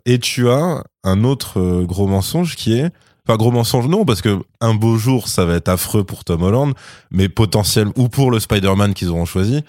et 0.05 0.19
tu 0.19 0.49
as 0.49 0.83
un 1.05 1.23
autre 1.23 1.83
gros 1.83 2.07
mensonge 2.07 2.55
qui 2.55 2.73
est 2.73 2.91
Enfin, 3.25 3.37
gros 3.37 3.51
mensonge, 3.51 3.87
non, 3.87 4.03
parce 4.03 4.21
que 4.21 4.41
un 4.59 4.73
beau 4.73 4.97
jour, 4.97 5.29
ça 5.29 5.45
va 5.45 5.55
être 5.55 5.69
affreux 5.69 6.03
pour 6.03 6.25
Tom 6.25 6.43
Holland, 6.43 6.73
mais 7.09 7.29
potentiel, 7.29 7.87
ou 7.95 8.09
pour 8.09 8.31
le 8.31 8.41
Spider-Man 8.41 8.93
qu'ils 8.93 9.07
auront 9.07 9.23
choisi, 9.23 9.63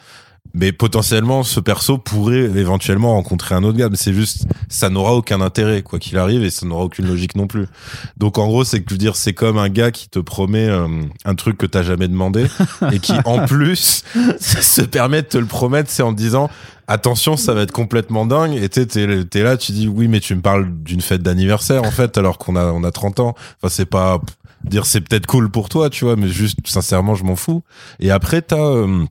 mais 0.52 0.72
potentiellement 0.72 1.42
ce 1.42 1.58
perso 1.58 1.98
pourrait 1.98 2.44
éventuellement 2.56 3.12
rencontrer 3.12 3.54
un 3.54 3.64
autre 3.64 3.78
gars. 3.78 3.88
Mais 3.88 3.96
c'est 3.96 4.12
juste 4.12 4.46
ça 4.68 4.90
n'aura 4.90 5.14
aucun 5.14 5.40
intérêt 5.40 5.82
quoi 5.82 5.98
qu'il 5.98 6.18
arrive 6.18 6.44
et 6.44 6.50
ça 6.50 6.66
n'aura 6.66 6.84
aucune 6.84 7.06
logique 7.06 7.34
non 7.34 7.46
plus. 7.46 7.66
Donc 8.16 8.38
en 8.38 8.46
gros 8.46 8.64
c'est 8.64 8.80
que 8.80 8.86
je 8.88 8.94
veux 8.94 8.98
dire 8.98 9.16
c'est 9.16 9.32
comme 9.32 9.58
un 9.58 9.68
gars 9.68 9.90
qui 9.90 10.08
te 10.08 10.18
promet 10.20 10.68
euh, 10.68 10.86
un 11.24 11.34
truc 11.34 11.58
que 11.58 11.66
t'as 11.66 11.82
jamais 11.82 12.08
demandé 12.08 12.46
et 12.92 13.00
qui 13.00 13.14
en 13.24 13.46
plus 13.46 14.04
se 14.40 14.82
permet 14.82 15.22
de 15.22 15.28
te 15.28 15.38
le 15.38 15.46
promettre 15.46 15.90
c'est 15.90 16.02
en 16.02 16.12
disant 16.12 16.48
attention 16.86 17.36
ça 17.36 17.52
va 17.54 17.62
être 17.62 17.72
complètement 17.72 18.24
dingue. 18.24 18.54
Et 18.54 18.68
t'es 18.68 18.86
t'es 18.86 19.42
là 19.42 19.56
tu 19.56 19.72
dis 19.72 19.88
oui 19.88 20.06
mais 20.06 20.20
tu 20.20 20.36
me 20.36 20.40
parles 20.40 20.68
d'une 20.70 21.00
fête 21.00 21.22
d'anniversaire 21.22 21.82
en 21.82 21.90
fait 21.90 22.16
alors 22.16 22.38
qu'on 22.38 22.54
a 22.54 22.66
on 22.66 22.84
a 22.84 22.92
30 22.92 23.20
ans. 23.20 23.34
Enfin 23.60 23.68
c'est 23.68 23.86
pas 23.86 24.20
dire 24.62 24.86
c'est 24.86 25.00
peut-être 25.00 25.26
cool 25.26 25.50
pour 25.50 25.68
toi 25.68 25.90
tu 25.90 26.04
vois 26.04 26.16
mais 26.16 26.28
juste 26.28 26.58
sincèrement 26.64 27.16
je 27.16 27.24
m'en 27.24 27.34
fous. 27.34 27.62
Et 27.98 28.12
après 28.12 28.40
t'as 28.40 28.56
euh, 28.56 29.04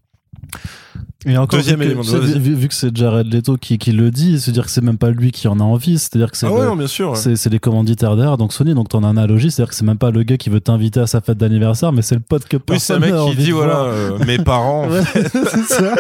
et 1.25 1.38
encore, 1.38 1.60
Deuxième 1.60 1.82
vu, 1.82 1.96
que, 1.96 2.38
vu, 2.38 2.53
vu, 2.53 2.68
que 2.68 2.74
c'est 2.74 2.96
Jared 2.96 3.32
Leto 3.34 3.56
qui, 3.58 3.77
qui 3.77 3.94
le 3.94 4.12
dit, 4.12 4.39
se 4.39 4.51
dire 4.51 4.65
que 4.65 4.72
c'est 4.72 4.84
même 4.84 4.98
pas 4.98 5.10
lui 5.10 5.32
qui 5.32 5.48
en 5.48 5.60
a 5.60 5.63
envie, 5.63 5.98
c'est-à-dire 5.98 6.32
que 6.32 6.38
c'est 6.38 6.48
ah 6.48 7.13
c'est 7.15 7.50
les 7.50 7.60
commanditaires 7.60 8.15
derrière, 8.15 8.38
donc 8.38 8.51
Sony, 8.51 8.74
donc 8.74 8.89
t'en 8.89 9.03
as 9.03 9.10
analogie, 9.10 9.50
c'est-à-dire 9.50 9.70
que 9.70 9.75
c'est 9.75 9.86
même 9.86 9.98
pas 9.98 10.12
le 10.12 10.24
gars 10.24 10.38
qui 10.38 10.50
veut 10.50 10.60
t'inviter 10.60 11.00
à 11.00 11.08
sa 11.08 11.22
fête 11.22 11.38
d'anniversaire, 11.38 11.94
mais 11.94 12.01
c'est 12.01 12.15
le 12.15 12.22
pote 12.22 12.46
que 12.46 12.58
personne 12.58 13.03
Oui, 13.03 13.08
c'est 13.08 13.13
un 13.13 13.25
mec 13.25 13.36
qui 13.38 13.44
dit 13.44 13.51
voilà, 13.51 13.84
euh, 13.84 14.18
mes 14.25 14.38
parents, 14.38 14.88
ça. 15.68 15.96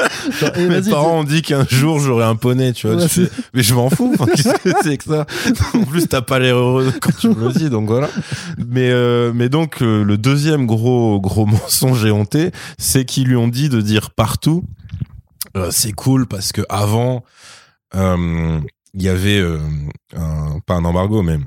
mes 0.57 0.81
parents 0.81 1.19
ont 1.19 1.23
dit 1.23 1.41
qu'un 1.41 1.65
jour 1.69 1.99
j'aurai 1.99 2.25
un 2.25 2.35
poney, 2.35 2.73
tu 2.73 2.87
vois, 2.87 3.05
mais 3.53 3.63
je 3.63 3.73
m'en 3.73 3.89
fous, 3.89 4.15
qu'est-ce 4.35 4.53
que 4.59 4.69
c'est 4.81 4.97
que 4.97 5.05
ça? 5.05 5.25
En 5.73 5.85
plus, 5.85 6.07
t'as 6.07 6.21
pas 6.21 6.39
l'air 6.39 6.57
heureux 6.57 6.91
quand 6.99 7.15
tu 7.17 7.29
me 7.29 7.35
le 7.47 7.53
dis, 7.53 7.69
donc 7.69 7.87
voilà. 7.87 8.09
Mais 8.57 8.89
euh, 8.91 9.31
mais 9.33 9.47
donc 9.47 9.81
euh, 9.81 10.03
le 10.03 10.17
deuxième 10.17 10.65
gros 10.65 11.19
gros 11.21 11.45
mensonge 11.45 12.03
éhonté, 12.05 12.51
c'est 12.77 13.05
qu'ils 13.05 13.27
lui 13.27 13.35
ont 13.35 13.47
dit 13.47 13.69
de 13.69 13.79
dire 13.79 14.11
partout 14.11 14.63
euh, 15.55 15.69
c'est 15.71 15.93
cool 15.93 16.27
parce 16.27 16.51
que 16.51 16.61
avant 16.69 17.23
euh, 17.95 18.59
il 18.93 19.01
y 19.01 19.09
avait 19.09 19.39
euh, 19.39 19.59
un, 20.15 20.59
pas 20.65 20.75
un 20.75 20.85
embargo 20.85 21.21
mais 21.21 21.39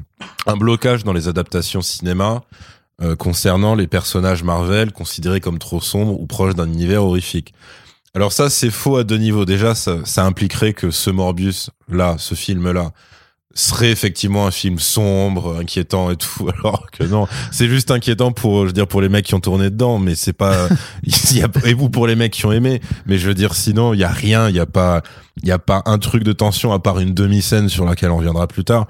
un 0.46 0.56
blocage 0.56 1.04
dans 1.04 1.12
les 1.12 1.28
adaptations 1.28 1.82
cinéma 1.82 2.42
concernant 3.18 3.74
les 3.74 3.86
personnages 3.86 4.42
Marvel 4.42 4.90
considérés 4.90 5.40
comme 5.40 5.58
trop 5.58 5.82
sombres 5.82 6.18
ou 6.18 6.26
proches 6.26 6.54
d'un 6.54 6.66
univers 6.66 7.04
horrifique. 7.04 7.52
Alors 8.14 8.32
ça, 8.32 8.48
c'est 8.48 8.70
faux 8.70 8.96
à 8.96 9.04
deux 9.04 9.18
niveaux. 9.18 9.44
Déjà, 9.44 9.74
ça, 9.74 9.98
ça 10.06 10.24
impliquerait 10.24 10.72
que 10.72 10.90
ce 10.90 11.10
Morbius, 11.10 11.68
là, 11.90 12.16
ce 12.18 12.34
film-là, 12.34 12.92
serait 13.56 13.90
effectivement 13.90 14.46
un 14.46 14.50
film 14.50 14.78
sombre, 14.78 15.56
inquiétant 15.58 16.10
et 16.10 16.16
tout, 16.16 16.48
alors 16.58 16.90
que 16.90 17.04
non, 17.04 17.26
c'est 17.50 17.68
juste 17.68 17.90
inquiétant 17.90 18.30
pour, 18.30 18.62
je 18.62 18.66
veux 18.66 18.72
dire, 18.72 18.86
pour 18.86 19.00
les 19.00 19.08
mecs 19.08 19.24
qui 19.24 19.34
ont 19.34 19.40
tourné 19.40 19.70
dedans, 19.70 19.98
mais 19.98 20.14
c'est 20.14 20.34
pas, 20.34 20.68
y 21.02 21.42
a, 21.42 21.48
et 21.64 21.74
vous 21.74 21.88
pour 21.88 22.06
les 22.06 22.16
mecs 22.16 22.32
qui 22.32 22.46
ont 22.46 22.52
aimé, 22.52 22.80
mais 23.06 23.18
je 23.18 23.26
veux 23.26 23.34
dire, 23.34 23.54
sinon, 23.54 23.94
il 23.94 24.00
y 24.00 24.04
a 24.04 24.10
rien, 24.10 24.48
il 24.48 24.54
y 24.54 24.60
a 24.60 24.66
pas, 24.66 25.02
il 25.42 25.48
y 25.48 25.52
a 25.52 25.58
pas 25.58 25.82
un 25.86 25.98
truc 25.98 26.22
de 26.22 26.32
tension 26.32 26.72
à 26.72 26.78
part 26.78 27.00
une 27.00 27.14
demi-scène 27.14 27.68
sur 27.68 27.84
laquelle 27.86 28.10
on 28.10 28.18
reviendra 28.18 28.46
plus 28.46 28.64
tard, 28.64 28.86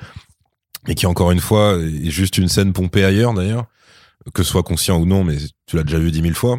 et 0.88 0.94
qui 0.94 1.06
encore 1.06 1.30
une 1.30 1.40
fois 1.40 1.78
est 1.78 2.11
juste 2.11 2.37
une 2.37 2.49
scène 2.49 2.73
pompée 2.73 3.04
ailleurs 3.04 3.35
d'ailleurs, 3.35 3.66
que 4.35 4.42
ce 4.42 4.50
soit 4.50 4.64
conscient 4.64 4.99
ou 4.99 5.06
non, 5.06 5.23
mais 5.23 5.37
tu 5.66 5.76
l'as 5.76 5.85
déjà 5.85 5.99
vu 5.99 6.11
dix 6.11 6.23
mille 6.23 6.35
fois. 6.35 6.58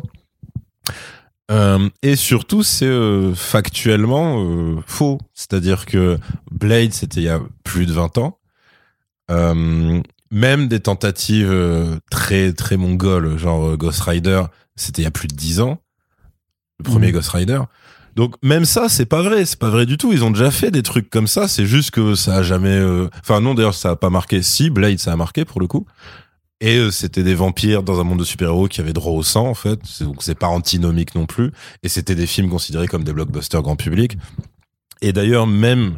Euh, 1.50 1.89
et 2.01 2.16
surtout, 2.16 2.63
c'est 2.63 2.86
euh, 2.86 3.34
factuellement 3.34 4.44
euh, 4.44 4.75
faux. 4.86 5.20
C'est-à-dire 5.34 5.86
que 5.86 6.18
Blade, 6.51 6.94
c'était 6.94 7.22
il 7.22 7.25
y 7.25 7.30
a 7.30 7.39
plus 7.63 7.86
de 7.86 7.94
20 7.94 8.18
ans. 8.18 8.39
même 10.30 10.68
des 10.68 10.82
tentatives 10.82 12.01
très 12.12 12.51
très 12.51 12.75
mongoles, 12.75 13.38
genre 13.38 13.77
Ghost 13.77 14.01
Rider, 14.01 14.44
c'était 14.75 15.01
il 15.04 15.06
y 15.06 15.08
a 15.08 15.12
plus 15.12 15.30
de 15.30 15.36
10 15.36 15.62
ans. 15.62 15.80
Le 16.80 16.84
premier 16.84 17.10
mmh. 17.10 17.13
Ghost 17.13 17.30
Rider. 17.30 17.62
Donc 18.16 18.36
même 18.44 18.66
ça, 18.66 18.89
c'est 18.89 19.06
pas 19.06 19.22
vrai, 19.22 19.46
c'est 19.46 19.60
pas 19.60 19.70
vrai 19.70 19.86
du 19.86 19.98
tout. 19.98 20.12
Ils 20.12 20.24
ont 20.24 20.32
déjà 20.32 20.51
fait 20.51 20.70
des 20.70 20.84
trucs 20.84 21.10
comme 21.10 21.27
ça. 21.27 21.48
C'est 21.48 21.66
juste 21.66 21.92
que 21.92 22.16
ça 22.16 22.38
a 22.38 22.44
jamais. 22.44 22.80
Enfin 23.22 23.39
non, 23.39 23.54
d'ailleurs, 23.54 23.74
ça 23.74 23.92
a 23.92 23.96
pas 23.96 24.10
marqué. 24.10 24.42
Si 24.42 24.70
Blade, 24.70 25.00
ça 25.00 25.13
a 25.13 25.16
marqué 25.16 25.46
pour 25.46 25.62
le 25.62 25.68
coup. 25.68 25.86
Et 26.59 26.77
euh, 26.77 26.91
c'était 26.91 27.23
des 27.23 27.35
vampires 27.35 27.83
dans 27.83 27.99
un 27.99 28.03
monde 28.03 28.19
de 28.19 28.23
super-héros 28.23 28.67
qui 28.67 28.81
avaient 28.81 28.93
droit 28.93 29.13
au 29.13 29.23
sang, 29.23 29.47
en 29.47 29.53
fait. 29.53 29.79
Donc 30.01 30.23
c'est 30.23 30.37
pas 30.37 30.47
antinomique 30.47 31.13
non 31.15 31.25
plus. 31.25 31.51
Et 31.83 31.89
c'était 31.89 32.15
des 32.15 32.27
films 32.27 32.49
considérés 32.49 32.87
comme 32.87 33.03
des 33.03 33.13
blockbusters 33.13 33.61
grand 33.61 33.75
public. 33.75 34.17
Et 35.01 35.13
d'ailleurs, 35.13 35.45
même, 35.45 35.97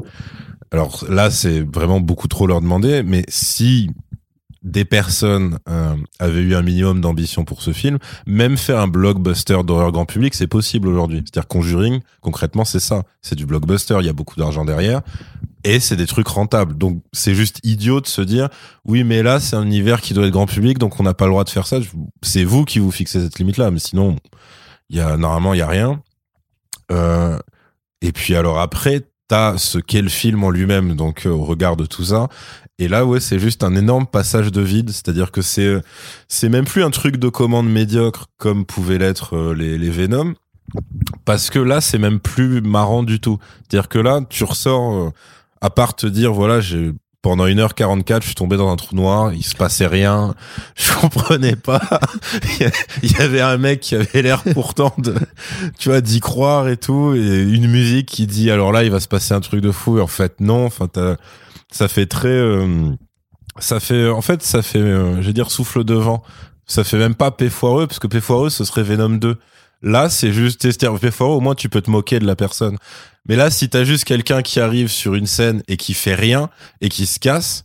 alors 0.71 1.05
là, 1.09 1.31
c'est 1.31 1.61
vraiment 1.61 2.01
beaucoup 2.01 2.27
trop 2.27 2.45
leur 2.45 2.61
demander, 2.61 3.03
mais 3.03 3.23
si 3.29 3.89
des 4.69 4.85
personnes 4.85 5.57
euh, 5.67 5.95
avaient 6.19 6.41
eu 6.41 6.55
un 6.55 6.61
minimum 6.61 7.01
d'ambition 7.01 7.43
pour 7.43 7.61
ce 7.61 7.73
film, 7.73 7.97
même 8.27 8.55
faire 8.55 8.79
un 8.79 8.87
blockbuster 8.87 9.57
d'horreur 9.63 9.91
grand 9.91 10.05
public, 10.05 10.35
c'est 10.35 10.47
possible 10.47 10.87
aujourd'hui. 10.87 11.23
C'est-à-dire 11.25 11.47
Conjuring, 11.47 12.01
concrètement, 12.21 12.65
c'est 12.65 12.79
ça. 12.79 13.03
C'est 13.21 13.35
du 13.35 13.45
blockbuster, 13.45 13.97
il 13.99 14.05
y 14.05 14.09
a 14.09 14.13
beaucoup 14.13 14.39
d'argent 14.39 14.65
derrière. 14.65 15.01
Et 15.63 15.79
c'est 15.79 15.95
des 15.95 16.05
trucs 16.05 16.27
rentables. 16.27 16.77
Donc 16.77 17.01
c'est 17.11 17.33
juste 17.33 17.59
idiot 17.63 17.99
de 17.99 18.07
se 18.07 18.21
dire, 18.21 18.49
oui, 18.85 19.03
mais 19.03 19.23
là, 19.23 19.39
c'est 19.39 19.55
un 19.55 19.63
univers 19.63 20.01
qui 20.01 20.13
doit 20.13 20.25
être 20.25 20.31
grand 20.31 20.45
public, 20.45 20.77
donc 20.77 20.99
on 20.99 21.03
n'a 21.03 21.15
pas 21.15 21.25
le 21.25 21.31
droit 21.31 21.43
de 21.43 21.49
faire 21.49 21.65
ça. 21.65 21.79
C'est 22.21 22.43
vous 22.43 22.63
qui 22.63 22.79
vous 22.79 22.91
fixez 22.91 23.21
cette 23.21 23.39
limite-là. 23.39 23.71
Mais 23.71 23.79
sinon, 23.79 24.17
y 24.89 24.99
a, 24.99 25.17
normalement, 25.17 25.55
il 25.55 25.57
y 25.57 25.63
a 25.63 25.67
rien. 25.67 26.01
Euh, 26.91 27.39
et 28.01 28.11
puis 28.11 28.35
alors 28.35 28.59
après, 28.59 29.01
t'as 29.27 29.57
ce 29.57 29.77
qu'est 29.77 30.01
le 30.01 30.09
film 30.09 30.43
en 30.43 30.49
lui-même, 30.49 30.95
donc 30.95 31.25
euh, 31.25 31.29
au 31.29 31.43
regard 31.43 31.75
de 31.75 31.85
tout 31.85 32.03
ça. 32.03 32.27
Et 32.79 32.87
là, 32.87 33.05
ouais, 33.05 33.19
c'est 33.19 33.39
juste 33.39 33.63
un 33.63 33.75
énorme 33.75 34.07
passage 34.07 34.51
de 34.51 34.61
vide, 34.61 34.89
c'est-à-dire 34.89 35.31
que 35.31 35.41
c'est 35.41 35.81
c'est 36.29 36.47
même 36.47 36.65
plus 36.65 36.83
un 36.83 36.91
truc 36.91 37.17
de 37.17 37.27
commande 37.27 37.69
médiocre 37.69 38.27
comme 38.37 38.65
pouvaient 38.65 38.97
l'être 38.97 39.35
euh, 39.35 39.53
les, 39.53 39.77
les 39.77 39.89
Venom, 39.89 40.33
parce 41.25 41.49
que 41.49 41.59
là, 41.59 41.81
c'est 41.81 41.97
même 41.97 42.21
plus 42.21 42.61
marrant 42.61 43.03
du 43.03 43.19
tout. 43.19 43.37
C'est-à-dire 43.57 43.89
que 43.89 43.99
là, 43.99 44.21
tu 44.29 44.45
ressors, 44.45 44.93
euh, 44.93 45.09
à 45.59 45.69
part 45.69 45.93
te 45.93 46.07
dire, 46.07 46.31
voilà, 46.31 46.61
j'ai 46.61 46.93
pendant 47.21 47.47
1h44, 47.47 48.21
je 48.21 48.27
suis 48.27 48.35
tombé 48.35 48.55
dans 48.55 48.71
un 48.71 48.77
trou 48.77 48.95
noir, 48.95 49.33
il 49.33 49.43
se 49.43 49.55
passait 49.55 49.87
rien, 49.87 50.35
je 50.75 50.93
comprenais 50.93 51.57
pas. 51.57 51.81
il 53.03 53.11
y 53.11 53.17
avait 53.17 53.41
un 53.41 53.57
mec 53.57 53.81
qui 53.81 53.95
avait 53.95 54.21
l'air 54.21 54.41
pourtant 54.53 54.93
de, 54.97 55.15
tu 55.77 55.89
vois, 55.89 55.99
d'y 55.99 56.21
croire 56.21 56.69
et 56.69 56.77
tout, 56.77 57.13
et 57.13 57.41
une 57.41 57.67
musique 57.67 58.07
qui 58.07 58.25
dit, 58.25 58.49
alors 58.49 58.71
là, 58.71 58.85
il 58.85 58.91
va 58.91 59.01
se 59.01 59.09
passer 59.09 59.33
un 59.33 59.41
truc 59.41 59.59
de 59.59 59.71
fou, 59.71 59.97
et 59.97 60.01
en 60.01 60.07
fait, 60.07 60.39
non, 60.39 60.65
enfin, 60.65 60.87
ça 61.71 61.87
fait 61.87 62.05
très, 62.05 62.27
euh, 62.29 62.91
ça 63.59 63.79
fait, 63.79 64.09
en 64.09 64.21
fait, 64.21 64.41
ça 64.43 64.61
fait, 64.61 64.79
euh, 64.79 65.21
je 65.21 65.27
vais 65.27 65.33
dire, 65.33 65.51
souffle 65.51 65.83
de 65.83 65.93
vent. 65.93 66.23
Ça 66.65 66.83
fait 66.83 66.97
même 66.97 67.15
pas 67.15 67.31
P 67.31 67.49
foireux, 67.49 67.87
parce 67.87 67.99
que 67.99 68.07
P 68.07 68.21
foireux, 68.21 68.49
ce 68.49 68.63
serait 68.63 68.83
Venom 68.83 69.09
2. 69.09 69.37
Là, 69.81 70.09
c'est 70.09 70.33
juste, 70.33 70.67
P 70.99 71.11
foireux, 71.11 71.35
au 71.35 71.39
moins, 71.39 71.55
tu 71.55 71.69
peux 71.69 71.81
te 71.81 71.89
moquer 71.89 72.19
de 72.19 72.25
la 72.25 72.35
personne. 72.35 72.77
Mais 73.27 73.35
là, 73.35 73.49
si 73.49 73.69
t'as 73.69 73.83
juste 73.83 74.05
quelqu'un 74.05 74.41
qui 74.41 74.59
arrive 74.59 74.87
sur 74.87 75.15
une 75.15 75.27
scène 75.27 75.63
et 75.67 75.77
qui 75.77 75.93
fait 75.93 76.15
rien 76.15 76.49
et 76.81 76.89
qui 76.89 77.05
se 77.05 77.19
casse, 77.19 77.63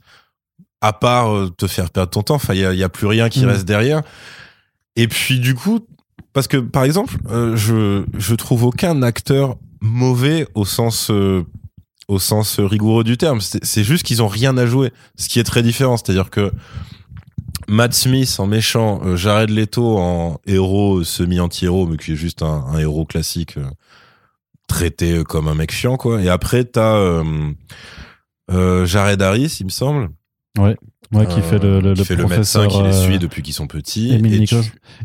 à 0.80 0.92
part 0.92 1.34
euh, 1.34 1.50
te 1.50 1.66
faire 1.66 1.90
perdre 1.90 2.10
ton 2.10 2.22
temps, 2.22 2.34
enfin, 2.34 2.54
il 2.54 2.60
y 2.60 2.84
a, 2.84 2.88
plus 2.88 3.06
rien 3.06 3.28
qui 3.30 3.44
mm. 3.44 3.48
reste 3.48 3.64
derrière. 3.64 4.02
Et 4.96 5.08
puis, 5.08 5.40
du 5.40 5.54
coup, 5.54 5.80
parce 6.34 6.48
que, 6.48 6.58
par 6.58 6.84
exemple, 6.84 7.16
euh, 7.30 7.56
je, 7.56 8.04
je 8.18 8.34
trouve 8.34 8.64
aucun 8.64 9.02
acteur 9.02 9.56
mauvais 9.80 10.46
au 10.54 10.64
sens, 10.64 11.10
euh, 11.10 11.44
au 12.08 12.18
sens 12.18 12.58
rigoureux 12.58 13.04
du 13.04 13.16
terme. 13.16 13.40
C'est 13.40 13.84
juste 13.84 14.04
qu'ils 14.04 14.22
ont 14.22 14.28
rien 14.28 14.56
à 14.56 14.66
jouer. 14.66 14.92
Ce 15.16 15.28
qui 15.28 15.40
est 15.40 15.44
très 15.44 15.62
différent. 15.62 15.96
C'est-à-dire 15.96 16.30
que, 16.30 16.52
Matt 17.66 17.94
Smith 17.94 18.36
en 18.38 18.46
méchant, 18.46 19.16
Jared 19.16 19.48
Leto 19.48 19.96
en 19.96 20.38
héros 20.46 21.02
semi-anti-héros, 21.02 21.86
mais 21.86 21.96
qui 21.96 22.12
est 22.12 22.16
juste 22.16 22.42
un, 22.42 22.64
un 22.66 22.78
héros 22.78 23.06
classique 23.06 23.56
traité 24.66 25.18
euh, 25.18 25.24
comme 25.24 25.48
un 25.48 25.54
mec 25.54 25.72
chiant 25.72 25.96
quoi 25.96 26.20
et 26.20 26.28
après 26.28 26.64
t'as 26.64 26.96
euh, 26.96 27.52
euh, 28.50 28.86
Jared 28.86 29.20
Harris 29.22 29.58
il 29.60 29.66
me 29.66 29.70
semble 29.70 30.10
Ouais. 30.56 30.76
Ouais, 31.12 31.26
qui 31.26 31.40
fait 31.42 31.58
le, 31.58 31.80
le, 31.80 31.94
qui 31.94 32.04
fait 32.04 32.14
le 32.14 32.28
médecin 32.28 32.68
qui 32.68 32.80
les 32.80 32.92
suit 32.92 33.18
depuis 33.18 33.42
qu'ils 33.42 33.54
sont 33.54 33.66
petits. 33.66 34.14
Et, 34.14 34.44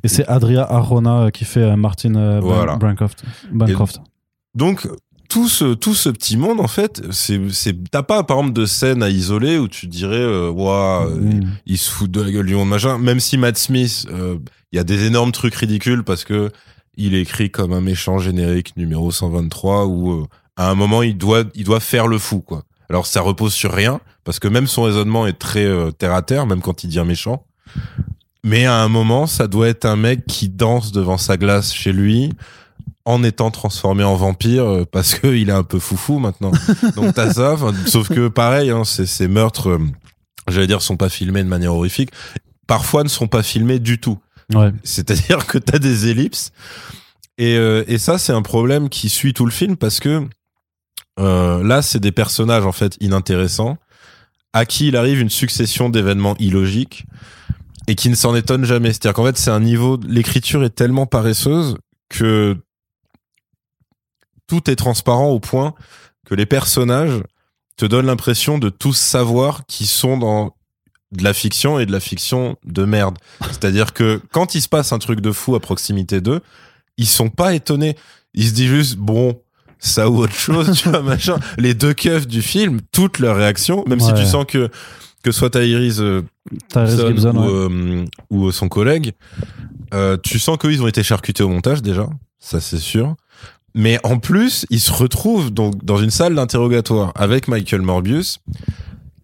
et 0.04 0.08
c'est 0.08 0.28
Adria 0.28 0.64
Arona 0.64 1.32
qui 1.32 1.44
fait 1.44 1.76
Martin 1.76 2.40
voilà. 2.40 2.78
Bancroft. 2.78 3.24
Bancroft. 3.52 4.00
Donc, 4.54 4.88
tout 5.30 5.48
ce 5.48 5.76
tout 5.76 5.94
ce 5.94 6.10
petit 6.10 6.36
monde 6.36 6.60
en 6.60 6.68
fait 6.68 7.04
c'est 7.12 7.40
c'est 7.52 7.76
t'as 7.92 8.02
pas 8.02 8.24
par 8.24 8.38
exemple 8.40 8.60
de 8.60 8.66
scène 8.66 9.04
à 9.04 9.10
isoler 9.10 9.60
où 9.60 9.68
tu 9.68 9.88
dirais 9.88 10.16
euh, 10.18 10.50
waouh 10.50 11.16
mm. 11.16 11.58
il, 11.68 11.78
se 11.78 11.90
fout 11.90 12.10
de 12.10 12.20
la 12.20 12.32
gueule 12.32 12.48
du 12.48 12.56
monde 12.56 12.70
machin. 12.70 12.98
Même 12.98 13.20
si 13.20 13.38
Matt 13.38 13.58
Smith 13.58 14.08
euh, 14.12 14.38
il 14.72 14.78
y 14.78 14.80
a 14.80 14.84
des 14.84 15.06
énormes 15.06 15.32
trucs 15.32 15.56
ridicules 15.56 16.04
parce 16.04 16.26
que 16.26 16.52
il 16.98 17.14
est 17.14 17.22
écrit 17.22 17.52
comme 17.52 17.74
un 17.74 17.80
méchant 17.80 18.18
générique 18.18 18.76
numéro 18.76 19.12
123 19.12 19.86
où 19.86 20.12
euh, 20.12 20.26
à 20.58 20.70
un 20.70 20.76
moment 20.76 21.04
il 21.04 21.18
doit 21.18 21.44
il 21.54 21.64
doit 21.64 21.80
faire 21.80 22.08
le 22.08 22.18
fou 22.18 22.42
quoi. 22.42 22.64
Alors 22.90 23.06
ça 23.06 23.22
repose 23.22 23.54
sur 23.54 23.72
rien 23.72 24.02
parce 24.24 24.40
que 24.40 24.48
même 24.48 24.66
son 24.66 24.84
raisonnement 24.84 25.28
est 25.28 25.38
très 25.38 25.64
euh, 25.64 25.92
terre 25.92 26.16
à 26.16 26.24
terre 26.24 26.48
même 26.48 26.62
quand 26.62 26.84
il 26.84 26.88
dit 26.88 27.00
un 27.00 27.06
méchant. 27.06 27.46
Mais 28.44 28.66
à 28.66 28.82
un 28.82 28.90
moment 28.90 29.28
ça 29.28 29.48
doit 29.48 29.68
être 29.68 29.86
un 29.86 29.96
mec 29.96 30.26
qui 30.26 30.50
danse 30.50 30.92
devant 30.92 31.20
sa 31.20 31.38
glace 31.38 31.72
chez 31.72 31.94
lui 31.94 32.32
en 33.10 33.24
étant 33.24 33.50
transformé 33.50 34.04
en 34.04 34.16
vampire 34.16 34.66
euh, 34.66 34.86
parce 34.86 35.16
que 35.16 35.36
il 35.36 35.50
est 35.50 35.54
un 35.54 35.64
peu 35.64 35.80
foufou 35.80 36.20
maintenant. 36.20 36.52
Donc 36.96 37.16
t'as 37.16 37.34
ça, 37.34 37.58
sauf 37.88 38.08
que 38.08 38.28
pareil, 38.28 38.70
hein, 38.70 38.84
ces, 38.84 39.28
meurtres, 39.28 39.70
euh, 39.70 39.80
j'allais 40.48 40.68
dire, 40.68 40.84
sont 40.84 40.96
pas 40.96 41.10
filmés 41.10 41.44
de 41.44 41.50
manière 41.50 41.74
horrifique. 41.74 42.12
Parfois 42.68 43.04
ne 43.04 43.10
sont 43.10 43.28
pas 43.28 43.42
filmés 43.42 43.80
du 43.80 44.00
tout. 44.00 44.20
Ouais. 44.54 44.72
C'est-à-dire 44.84 45.48
que 45.48 45.58
t'as 45.58 45.80
des 45.80 46.08
ellipses. 46.08 46.52
Et, 47.40 47.58
euh, 47.58 47.84
et 47.88 47.98
ça, 47.98 48.20
c'est 48.20 48.34
un 48.34 48.44
problème 48.44 48.90
qui 48.90 49.10
suit 49.10 49.34
tout 49.34 49.46
le 49.46 49.52
film 49.52 49.76
parce 49.76 50.00
que 50.00 50.28
là, 51.18 51.82
c'est 51.82 52.00
des 52.00 52.14
personnages 52.14 52.66
en 52.66 52.72
fait 52.72 52.96
inintéressants 53.02 53.78
à 54.54 54.66
qui 54.66 54.88
il 54.88 54.96
arrive 54.96 55.20
une 55.20 55.30
succession 55.30 55.90
d'événements 55.90 56.36
illogiques 56.38 57.06
et 57.88 57.96
qui 57.96 58.10
ne 58.10 58.16
s'en 58.16 58.36
étonnent 58.36 58.66
jamais. 58.66 58.90
C'est-à-dire 58.90 59.14
qu'en 59.14 59.26
fait, 59.26 59.38
c'est 59.38 59.52
un 59.52 59.60
niveau, 59.60 60.00
l'écriture 60.08 60.64
est 60.64 60.70
tellement 60.70 61.08
paresseuse 61.08 61.76
que 62.08 62.56
tout 64.50 64.70
est 64.70 64.76
transparent 64.76 65.28
au 65.28 65.40
point 65.40 65.74
que 66.26 66.36
les 66.36 66.46
personnages 66.46 67.22
te 67.78 67.86
donnent 67.86 68.08
l'impression 68.08 68.58
de 68.58 68.70
tous 68.70 68.98
savoir 68.98 69.66
qu'ils 69.66 69.88
sont 69.88 70.18
dans 70.18 70.56
de 71.12 71.24
la 71.24 71.34
fiction 71.34 71.80
et 71.80 71.86
de 71.86 71.92
la 71.92 72.00
fiction 72.00 72.58
de 72.66 72.86
merde. 72.86 73.18
C'est-à-dire 73.48 73.94
que 73.94 74.22
quand 74.32 74.54
il 74.54 74.62
se 74.62 74.70
passe 74.70 74.92
un 74.92 75.00
truc 75.00 75.22
de 75.22 75.32
fou 75.32 75.56
à 75.56 75.60
proximité 75.60 76.22
d'eux, 76.22 76.42
ils 76.98 77.08
sont 77.08 77.30
pas 77.30 77.54
étonnés. 77.54 77.96
Ils 78.34 78.48
se 78.48 78.54
disent 78.54 78.70
juste, 78.70 78.98
bon, 78.98 79.42
ça 79.80 80.10
ou 80.10 80.18
autre 80.18 80.36
chose, 80.36 80.78
tu 80.84 80.90
vois, 80.90 81.02
machin. 81.02 81.40
Les 81.58 81.74
deux 81.74 81.94
keufs 81.94 82.28
du 82.28 82.42
film, 82.42 82.80
toutes 82.92 83.20
leurs 83.20 83.38
réactions, 83.38 83.84
même 83.88 84.00
si 84.00 84.14
tu 84.14 84.26
sens 84.26 84.46
que, 84.46 84.70
que 85.24 85.32
soit 85.32 85.50
Tyrese, 85.50 86.02
euh, 86.02 86.22
Gibson, 86.76 87.36
ou, 87.36 87.50
euh, 87.50 88.06
ou, 88.30 88.52
son 88.52 88.70
collègue, 88.70 89.14
euh, 89.94 90.18
tu 90.22 90.38
sens 90.38 90.58
qu'ils 90.58 90.84
ont 90.84 90.88
été 90.88 91.02
charcutés 91.02 91.44
au 91.44 91.50
montage 91.50 91.82
déjà, 91.82 92.08
ça 92.40 92.60
c'est 92.60 92.78
sûr. 92.78 93.16
Mais 93.76 94.00
en 94.04 94.18
plus, 94.20 94.66
il 94.70 94.80
se 94.80 94.92
retrouve 94.92 95.52
donc 95.52 95.84
dans 95.84 95.98
une 95.98 96.10
salle 96.10 96.36
d'interrogatoire 96.36 97.12
avec 97.16 97.48
Michael 97.48 97.82
Morbius 97.82 98.40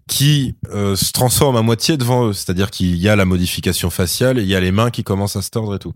qui 0.08 0.56
euh, 0.69 0.96
se 0.96 1.12
transforme 1.12 1.56
à 1.56 1.62
moitié 1.62 1.98
devant 1.98 2.28
eux. 2.28 2.34
C'est-à-dire 2.34 2.69
qu'il 2.69 2.96
y 2.96 3.10
a 3.10 3.15
la 3.15 3.26
modification 3.26 3.89
faciale 3.89 4.38
et 4.38 4.43
il 4.43 4.48
y 4.48 4.56
a 4.56 4.60
les 4.60 4.72
mains 4.72 4.91
qui 4.91 5.04
commencent 5.04 5.36
à 5.36 5.41
se 5.41 5.50
tordre 5.50 5.76
et 5.76 5.80
tout. 5.80 5.93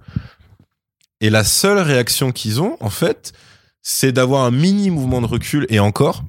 Et 1.22 1.30
la 1.30 1.44
seule 1.44 1.80
réaction 1.80 2.32
qu'ils 2.32 2.62
ont, 2.62 2.78
en 2.80 2.90
fait, 2.90 3.34
c'est 3.82 4.12
d'avoir 4.12 4.46
un 4.46 4.52
mini 4.52 4.90
mouvement 4.90 5.22
de 5.22 5.28
recul 5.28 5.68
et 5.70 5.80
encore. 5.80 6.24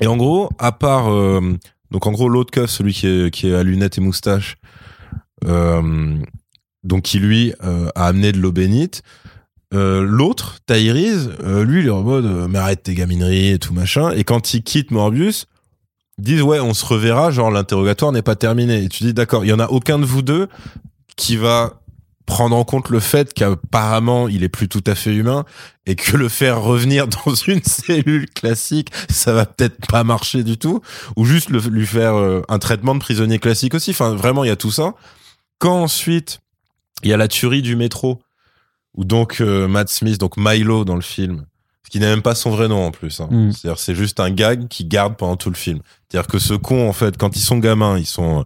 Et 0.00 0.06
en 0.06 0.16
gros, 0.16 0.50
à 0.58 0.72
part... 0.72 1.12
Euh, 1.12 1.56
donc 1.90 2.06
en 2.08 2.12
gros, 2.12 2.28
l'autre 2.28 2.50
keuf, 2.50 2.70
celui 2.70 2.92
qui 2.92 3.06
est, 3.06 3.30
qui 3.30 3.48
est 3.48 3.54
à 3.54 3.62
lunettes 3.62 3.98
et 3.98 4.00
moustache, 4.00 4.56
euh, 5.44 6.18
donc 6.82 7.02
qui 7.02 7.20
lui 7.20 7.52
a 7.60 8.06
amené 8.06 8.32
de 8.32 8.38
l'eau 8.38 8.50
bénite, 8.50 9.04
euh, 9.74 10.02
l'autre, 10.02 10.58
Tyrese, 10.66 11.32
euh, 11.42 11.64
lui, 11.64 11.80
il 11.80 11.86
est 11.86 11.90
en 11.90 12.02
mode 12.02 12.26
euh, 12.26 12.46
mais 12.48 12.58
arrête 12.58 12.84
tes 12.84 12.94
gamineries 12.94 13.50
et 13.50 13.58
tout 13.58 13.74
machin. 13.74 14.10
Et 14.12 14.24
quand 14.24 14.54
il 14.54 14.62
quitte 14.62 14.90
Morbius, 14.90 15.46
disent 16.18 16.42
ouais, 16.42 16.60
on 16.60 16.74
se 16.74 16.84
reverra, 16.84 17.30
genre 17.30 17.50
l'interrogatoire 17.50 18.12
n'est 18.12 18.22
pas 18.22 18.36
terminé. 18.36 18.84
Et 18.84 18.88
tu 18.88 19.04
dis 19.04 19.14
d'accord, 19.14 19.44
il 19.44 19.48
y 19.48 19.52
en 19.52 19.58
a 19.58 19.66
aucun 19.68 19.98
de 19.98 20.04
vous 20.04 20.22
deux 20.22 20.48
qui 21.16 21.36
va 21.36 21.80
prendre 22.26 22.56
en 22.56 22.64
compte 22.64 22.88
le 22.88 23.00
fait 23.00 23.34
qu'apparemment 23.34 24.28
il 24.28 24.44
est 24.44 24.48
plus 24.48 24.66
tout 24.66 24.82
à 24.86 24.94
fait 24.94 25.14
humain 25.14 25.44
et 25.84 25.94
que 25.94 26.16
le 26.16 26.30
faire 26.30 26.62
revenir 26.62 27.06
dans 27.26 27.34
une 27.34 27.62
cellule 27.62 28.30
classique, 28.30 28.90
ça 29.10 29.32
va 29.32 29.44
peut-être 29.44 29.86
pas 29.86 30.04
marcher 30.04 30.42
du 30.44 30.56
tout, 30.56 30.80
ou 31.16 31.24
juste 31.24 31.50
lui 31.50 31.86
faire 31.86 32.14
un 32.48 32.58
traitement 32.58 32.94
de 32.94 33.00
prisonnier 33.00 33.38
classique 33.38 33.74
aussi. 33.74 33.90
Enfin, 33.90 34.14
vraiment, 34.14 34.44
il 34.44 34.48
y 34.48 34.52
a 34.52 34.56
tout 34.56 34.70
ça. 34.70 34.94
Quand 35.58 35.82
ensuite 35.82 36.40
il 37.02 37.10
y 37.10 37.12
a 37.12 37.16
la 37.16 37.28
tuerie 37.28 37.62
du 37.62 37.76
métro 37.76 38.20
ou 38.94 39.04
donc 39.04 39.40
euh, 39.40 39.68
Matt 39.68 39.88
Smith, 39.88 40.18
donc 40.18 40.36
Milo 40.36 40.84
dans 40.84 40.96
le 40.96 41.02
film, 41.02 41.44
qui 41.90 42.00
n'a 42.00 42.06
même 42.06 42.22
pas 42.22 42.34
son 42.34 42.50
vrai 42.50 42.68
nom 42.68 42.86
en 42.86 42.90
plus. 42.90 43.20
Hein. 43.20 43.28
Mm. 43.30 43.52
C'est-à-dire 43.52 43.78
c'est 43.78 43.94
juste 43.94 44.20
un 44.20 44.30
gag 44.30 44.68
qui 44.68 44.84
garde 44.84 45.16
pendant 45.16 45.36
tout 45.36 45.50
le 45.50 45.56
film. 45.56 45.80
C'est-à-dire 46.08 46.26
que 46.26 46.38
ce 46.38 46.54
con 46.54 46.88
en 46.88 46.92
fait, 46.92 47.16
quand 47.16 47.36
ils 47.36 47.40
sont 47.40 47.58
gamins, 47.58 47.98
ils 47.98 48.06
sont 48.06 48.44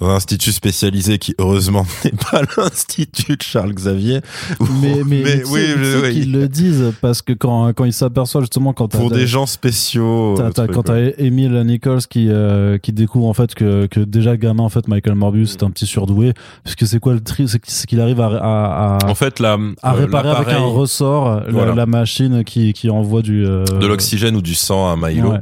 dans 0.00 0.10
un 0.10 0.14
institut 0.14 0.52
spécialisé 0.52 1.18
qui 1.18 1.34
heureusement 1.38 1.86
n'est 2.04 2.12
pas 2.12 2.42
l'institut 2.56 3.36
de 3.36 3.42
Charles 3.42 3.72
Xavier. 3.72 4.20
Mais, 4.60 5.02
mais, 5.04 5.22
mais 5.22 5.42
oui, 5.46 5.60
oui, 6.02 6.12
qu'ils 6.12 6.32
le 6.32 6.48
disent 6.48 6.92
parce 7.00 7.22
que 7.22 7.32
quand 7.32 7.72
quand 7.72 7.84
ils 7.84 7.92
s'aperçoivent 7.92 8.44
justement 8.44 8.72
quand 8.72 8.88
pour 8.88 9.10
des 9.10 9.26
gens 9.26 9.46
spéciaux. 9.46 10.34
quand 10.54 10.82
t'as 10.82 10.98
Emile 11.18 11.62
Nichols 11.64 12.06
qui 12.08 12.28
euh, 12.28 12.78
qui 12.78 12.92
découvre 12.92 13.26
en 13.26 13.34
fait 13.34 13.54
que 13.54 13.86
que 13.86 14.00
déjà 14.00 14.36
gamin 14.36 14.64
en 14.64 14.68
fait 14.68 14.88
Michael 14.88 15.14
Morbius 15.14 15.52
c'est 15.52 15.62
un 15.62 15.70
petit 15.70 15.86
surdoué 15.86 16.32
parce 16.64 16.76
que 16.76 16.86
c'est 16.86 17.00
quoi 17.00 17.14
le 17.14 17.20
tri 17.20 17.46
c'est 17.48 17.86
qu'il 17.86 18.00
arrive 18.00 18.20
à, 18.20 18.26
à, 18.26 18.98
en 19.06 19.14
fait 19.14 19.40
la 19.40 19.58
à 19.82 19.94
euh, 19.94 19.98
réparer 19.98 20.30
avec 20.30 20.48
un 20.48 20.64
ressort 20.64 21.42
la, 21.48 21.86
machine 21.86 22.44
qui 22.44 22.72
qui 22.72 22.90
envoie 22.90 23.22
du 23.22 23.46
euh, 23.46 23.64
de 23.64 23.86
l'oxygène 23.86 24.36
ou 24.36 24.42
du 24.42 24.54
sang 24.54 24.90
à 24.90 24.96
Milo. 24.96 25.34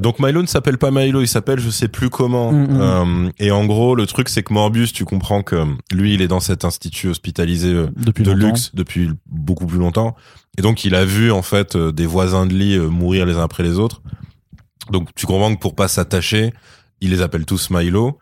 donc 0.00 0.18
Milo 0.20 0.40
ne 0.42 0.46
s'appelle 0.46 0.78
pas 0.78 0.90
Milo, 0.90 1.20
il 1.20 1.28
s'appelle 1.28 1.58
je 1.58 1.70
sais 1.70 1.88
plus 1.88 2.10
comment. 2.10 2.52
Mm, 2.52 2.66
mm. 2.66 3.32
et 3.38 3.50
en 3.50 3.64
gros 3.64 3.73
gros, 3.74 3.94
le 3.94 4.06
truc, 4.06 4.28
c'est 4.28 4.42
que 4.42 4.52
Morbius, 4.52 4.92
tu 4.92 5.04
comprends 5.04 5.42
que 5.42 5.66
lui, 5.92 6.14
il 6.14 6.22
est 6.22 6.28
dans 6.28 6.40
cet 6.40 6.64
institut 6.64 7.08
hospitalisé 7.08 7.68
euh, 7.68 7.88
de 7.94 8.32
luxe 8.32 8.74
depuis 8.74 9.10
beaucoup 9.26 9.66
plus 9.66 9.78
longtemps. 9.78 10.16
Et 10.56 10.62
donc, 10.62 10.84
il 10.84 10.94
a 10.94 11.04
vu, 11.04 11.30
en 11.30 11.42
fait, 11.42 11.76
euh, 11.76 11.92
des 11.92 12.06
voisins 12.06 12.46
de 12.46 12.54
lit 12.54 12.76
euh, 12.76 12.88
mourir 12.88 13.26
les 13.26 13.34
uns 13.34 13.42
après 13.42 13.62
les 13.62 13.78
autres. 13.78 14.02
Donc, 14.90 15.08
tu 15.14 15.26
comprends 15.26 15.54
que 15.54 15.60
pour 15.60 15.74
pas 15.74 15.88
s'attacher, 15.88 16.52
il 17.00 17.10
les 17.10 17.20
appelle 17.20 17.44
tous 17.44 17.70
Milo. 17.70 18.18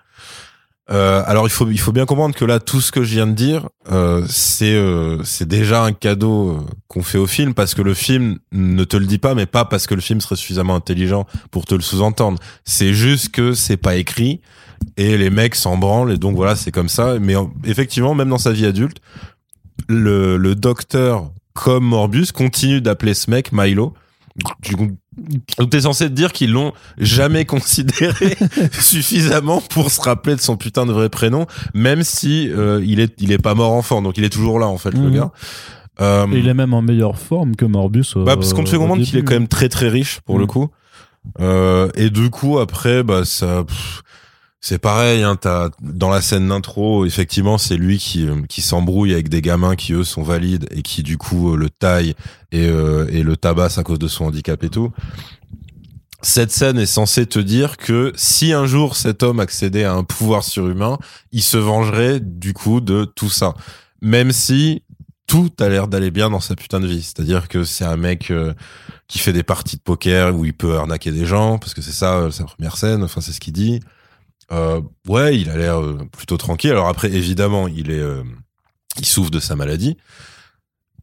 Euh, 0.90 1.22
alors 1.26 1.46
il 1.46 1.50
faut 1.50 1.70
il 1.70 1.78
faut 1.78 1.92
bien 1.92 2.06
comprendre 2.06 2.34
que 2.34 2.44
là 2.44 2.58
tout 2.58 2.80
ce 2.80 2.90
que 2.90 3.04
je 3.04 3.14
viens 3.14 3.28
de 3.28 3.32
dire 3.32 3.68
euh, 3.92 4.26
c'est 4.28 4.74
euh, 4.74 5.22
c'est 5.22 5.46
déjà 5.46 5.84
un 5.84 5.92
cadeau 5.92 6.66
qu'on 6.88 7.04
fait 7.04 7.18
au 7.18 7.28
film 7.28 7.54
parce 7.54 7.74
que 7.74 7.82
le 7.82 7.94
film 7.94 8.38
ne 8.50 8.82
te 8.82 8.96
le 8.96 9.06
dit 9.06 9.18
pas 9.18 9.36
mais 9.36 9.46
pas 9.46 9.64
parce 9.64 9.86
que 9.86 9.94
le 9.94 10.00
film 10.00 10.20
serait 10.20 10.34
suffisamment 10.34 10.74
intelligent 10.74 11.24
pour 11.52 11.66
te 11.66 11.76
le 11.76 11.82
sous-entendre 11.82 12.40
c'est 12.64 12.94
juste 12.94 13.28
que 13.28 13.54
c'est 13.54 13.76
pas 13.76 13.94
écrit 13.94 14.40
et 14.96 15.16
les 15.16 15.30
mecs 15.30 15.54
s'en 15.54 15.76
branlent 15.76 16.12
et 16.12 16.18
donc 16.18 16.36
voilà 16.36 16.56
c'est 16.56 16.70
comme 16.70 16.88
ça 16.88 17.18
mais 17.20 17.34
effectivement 17.64 18.14
même 18.14 18.28
dans 18.28 18.38
sa 18.38 18.52
vie 18.52 18.66
adulte 18.66 18.98
le, 19.88 20.36
le 20.36 20.54
docteur 20.54 21.30
comme 21.54 21.84
Morbus 21.84 22.26
continue 22.32 22.80
d'appeler 22.80 23.14
ce 23.14 23.30
mec 23.30 23.52
Milo 23.52 23.94
donc 24.78 25.70
t'es 25.70 25.82
censé 25.82 26.06
te 26.06 26.14
dire 26.14 26.32
qu'ils 26.32 26.52
l'ont 26.52 26.72
jamais 26.98 27.44
considéré 27.44 28.36
suffisamment 28.72 29.60
pour 29.60 29.90
se 29.90 30.00
rappeler 30.00 30.36
de 30.36 30.40
son 30.40 30.56
putain 30.56 30.86
de 30.86 30.92
vrai 30.92 31.10
prénom, 31.10 31.46
même 31.74 32.02
si 32.02 32.48
euh, 32.50 32.82
il 32.84 33.00
est 33.00 33.14
il 33.20 33.32
est 33.32 33.38
pas 33.38 33.54
mort 33.54 33.72
enfant, 33.72 34.00
donc 34.00 34.16
il 34.16 34.24
est 34.24 34.30
toujours 34.30 34.58
là 34.58 34.68
en 34.68 34.78
fait 34.78 34.92
le 34.92 35.00
mhm. 35.00 35.14
gars. 35.14 35.30
Euh, 36.00 36.26
il 36.32 36.48
est 36.48 36.54
même 36.54 36.72
en 36.72 36.80
meilleure 36.80 37.18
forme 37.18 37.54
que 37.54 37.66
Morbus. 37.66 38.14
bah 38.16 38.36
parce 38.36 38.54
qu'on 38.54 38.64
te 38.64 38.70
fait 38.70 38.78
comprendre 38.78 39.04
qu'il 39.04 39.18
est 39.18 39.22
quand 39.22 39.34
même 39.34 39.48
très 39.48 39.68
très 39.68 39.90
riche 39.90 40.20
pour 40.20 40.38
le 40.38 40.44
mhm. 40.44 40.50
coup. 40.50 40.68
Euh, 41.40 41.88
et 41.94 42.10
du 42.10 42.30
coup 42.30 42.58
après 42.58 43.02
bah 43.02 43.24
ça 43.24 43.64
c'est 44.64 44.78
pareil, 44.78 45.24
hein, 45.24 45.36
dans 45.80 46.08
la 46.08 46.22
scène 46.22 46.48
d'intro, 46.48 47.04
effectivement, 47.04 47.58
c'est 47.58 47.76
lui 47.76 47.98
qui 47.98 48.28
euh, 48.28 48.42
qui 48.48 48.62
s'embrouille 48.62 49.12
avec 49.12 49.28
des 49.28 49.42
gamins 49.42 49.74
qui 49.74 49.92
eux 49.92 50.04
sont 50.04 50.22
valides 50.22 50.68
et 50.70 50.82
qui 50.82 51.02
du 51.02 51.18
coup 51.18 51.52
euh, 51.52 51.56
le 51.56 51.68
taillent 51.68 52.14
et 52.52 52.68
euh, 52.68 53.08
et 53.10 53.24
le 53.24 53.36
tabassent 53.36 53.78
à 53.78 53.82
cause 53.82 53.98
de 53.98 54.06
son 54.06 54.26
handicap 54.26 54.62
et 54.62 54.68
tout. 54.68 54.92
Cette 56.22 56.52
scène 56.52 56.78
est 56.78 56.86
censée 56.86 57.26
te 57.26 57.40
dire 57.40 57.76
que 57.76 58.12
si 58.14 58.52
un 58.52 58.64
jour 58.64 58.94
cet 58.94 59.24
homme 59.24 59.40
accédait 59.40 59.82
à 59.82 59.94
un 59.94 60.04
pouvoir 60.04 60.44
surhumain, 60.44 60.96
il 61.32 61.42
se 61.42 61.56
vengerait 61.56 62.20
du 62.20 62.54
coup 62.54 62.80
de 62.80 63.04
tout 63.04 63.30
ça. 63.30 63.54
Même 64.00 64.30
si 64.30 64.84
tout 65.26 65.50
a 65.58 65.68
l'air 65.68 65.88
d'aller 65.88 66.12
bien 66.12 66.30
dans 66.30 66.38
sa 66.38 66.54
putain 66.54 66.78
de 66.78 66.86
vie. 66.86 67.02
C'est-à-dire 67.02 67.48
que 67.48 67.64
c'est 67.64 67.84
un 67.84 67.96
mec 67.96 68.32
qui 69.08 69.18
fait 69.18 69.32
des 69.32 69.42
parties 69.42 69.76
de 69.76 69.82
poker 69.82 70.36
où 70.36 70.44
il 70.44 70.54
peut 70.54 70.76
arnaquer 70.76 71.10
des 71.10 71.26
gens, 71.26 71.58
parce 71.58 71.74
que 71.74 71.82
c'est 71.82 71.90
ça 71.90 72.30
sa 72.30 72.44
première 72.44 72.76
scène, 72.76 73.02
enfin 73.02 73.20
c'est 73.20 73.32
ce 73.32 73.40
qu'il 73.40 73.54
dit. 73.54 73.80
Euh, 74.52 74.80
ouais, 75.08 75.38
il 75.38 75.48
a 75.50 75.56
l'air 75.56 75.80
euh, 75.80 76.06
plutôt 76.16 76.36
tranquille. 76.36 76.70
Alors 76.70 76.88
après, 76.88 77.10
évidemment, 77.10 77.68
il 77.68 77.90
est, 77.90 77.98
euh, 77.98 78.22
il 78.98 79.06
souffre 79.06 79.30
de 79.30 79.40
sa 79.40 79.56
maladie, 79.56 79.96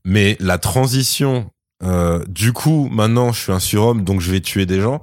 mais 0.05 0.37
la 0.39 0.57
transition, 0.57 1.51
du 2.27 2.53
coup, 2.53 2.89
maintenant, 2.91 3.31
je 3.31 3.39
suis 3.39 3.51
un 3.51 3.59
surhomme, 3.59 4.03
donc 4.03 4.21
je 4.21 4.31
vais 4.31 4.41
tuer 4.41 4.65
des 4.65 4.81
gens. 4.81 5.01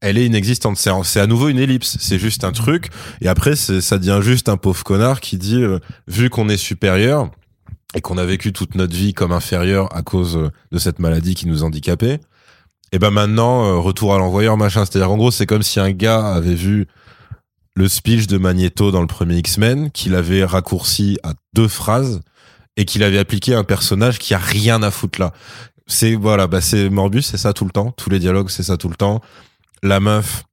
elle 0.00 0.18
est 0.18 0.26
inexistante. 0.26 0.76
C'est 0.76 1.20
à 1.20 1.26
nouveau 1.26 1.48
une 1.48 1.58
ellipse. 1.58 1.96
C'est 2.00 2.18
juste 2.18 2.44
un 2.44 2.52
truc. 2.52 2.90
Et 3.20 3.28
après, 3.28 3.56
ça 3.56 3.98
devient 3.98 4.18
juste 4.20 4.48
un 4.48 4.56
pauvre 4.56 4.82
connard 4.82 5.20
qui 5.20 5.38
dit, 5.38 5.62
euh, 5.62 5.78
vu 6.08 6.28
qu'on 6.28 6.48
est 6.48 6.56
supérieur 6.56 7.30
et 7.94 8.00
qu'on 8.00 8.18
a 8.18 8.24
vécu 8.24 8.52
toute 8.52 8.74
notre 8.74 8.94
vie 8.94 9.14
comme 9.14 9.32
inférieur 9.32 9.94
à 9.94 10.02
cause 10.02 10.50
de 10.72 10.78
cette 10.78 10.98
maladie 10.98 11.34
qui 11.34 11.46
nous 11.46 11.62
handicapait, 11.62 12.20
et 12.92 12.98
ben 12.98 13.10
maintenant, 13.10 13.64
euh, 13.64 13.78
retour 13.78 14.14
à 14.14 14.18
l'envoyeur, 14.18 14.56
machin. 14.56 14.84
C'est-à-dire, 14.84 15.10
en 15.10 15.16
gros, 15.16 15.30
c'est 15.30 15.46
comme 15.46 15.62
si 15.62 15.80
un 15.80 15.92
gars 15.92 16.26
avait 16.34 16.54
vu 16.54 16.86
le 17.74 17.88
speech 17.88 18.26
de 18.26 18.38
Magneto 18.38 18.90
dans 18.90 19.00
le 19.00 19.06
premier 19.06 19.36
X-Men, 19.38 19.90
qu'il 19.90 20.14
avait 20.14 20.44
raccourci 20.44 21.18
à 21.22 21.34
deux 21.54 21.68
phrases 21.68 22.20
et 22.76 22.84
qu'il 22.84 23.02
avait 23.02 23.18
appliqué 23.18 23.54
un 23.54 23.64
personnage 23.64 24.18
qui 24.18 24.34
a 24.34 24.38
rien 24.38 24.82
à 24.82 24.90
foutre 24.90 25.20
là. 25.20 25.32
C'est 25.86 26.14
voilà, 26.14 26.46
bah 26.46 26.60
c'est 26.60 26.88
Morbus, 26.90 27.22
c'est 27.22 27.36
ça 27.36 27.52
tout 27.52 27.64
le 27.64 27.70
temps. 27.70 27.90
Tous 27.92 28.08
les 28.08 28.18
dialogues, 28.18 28.50
c'est 28.50 28.62
ça 28.62 28.76
tout 28.76 28.88
le 28.88 28.94
temps. 28.94 29.20
La 29.82 30.00
meuf, 30.00 30.44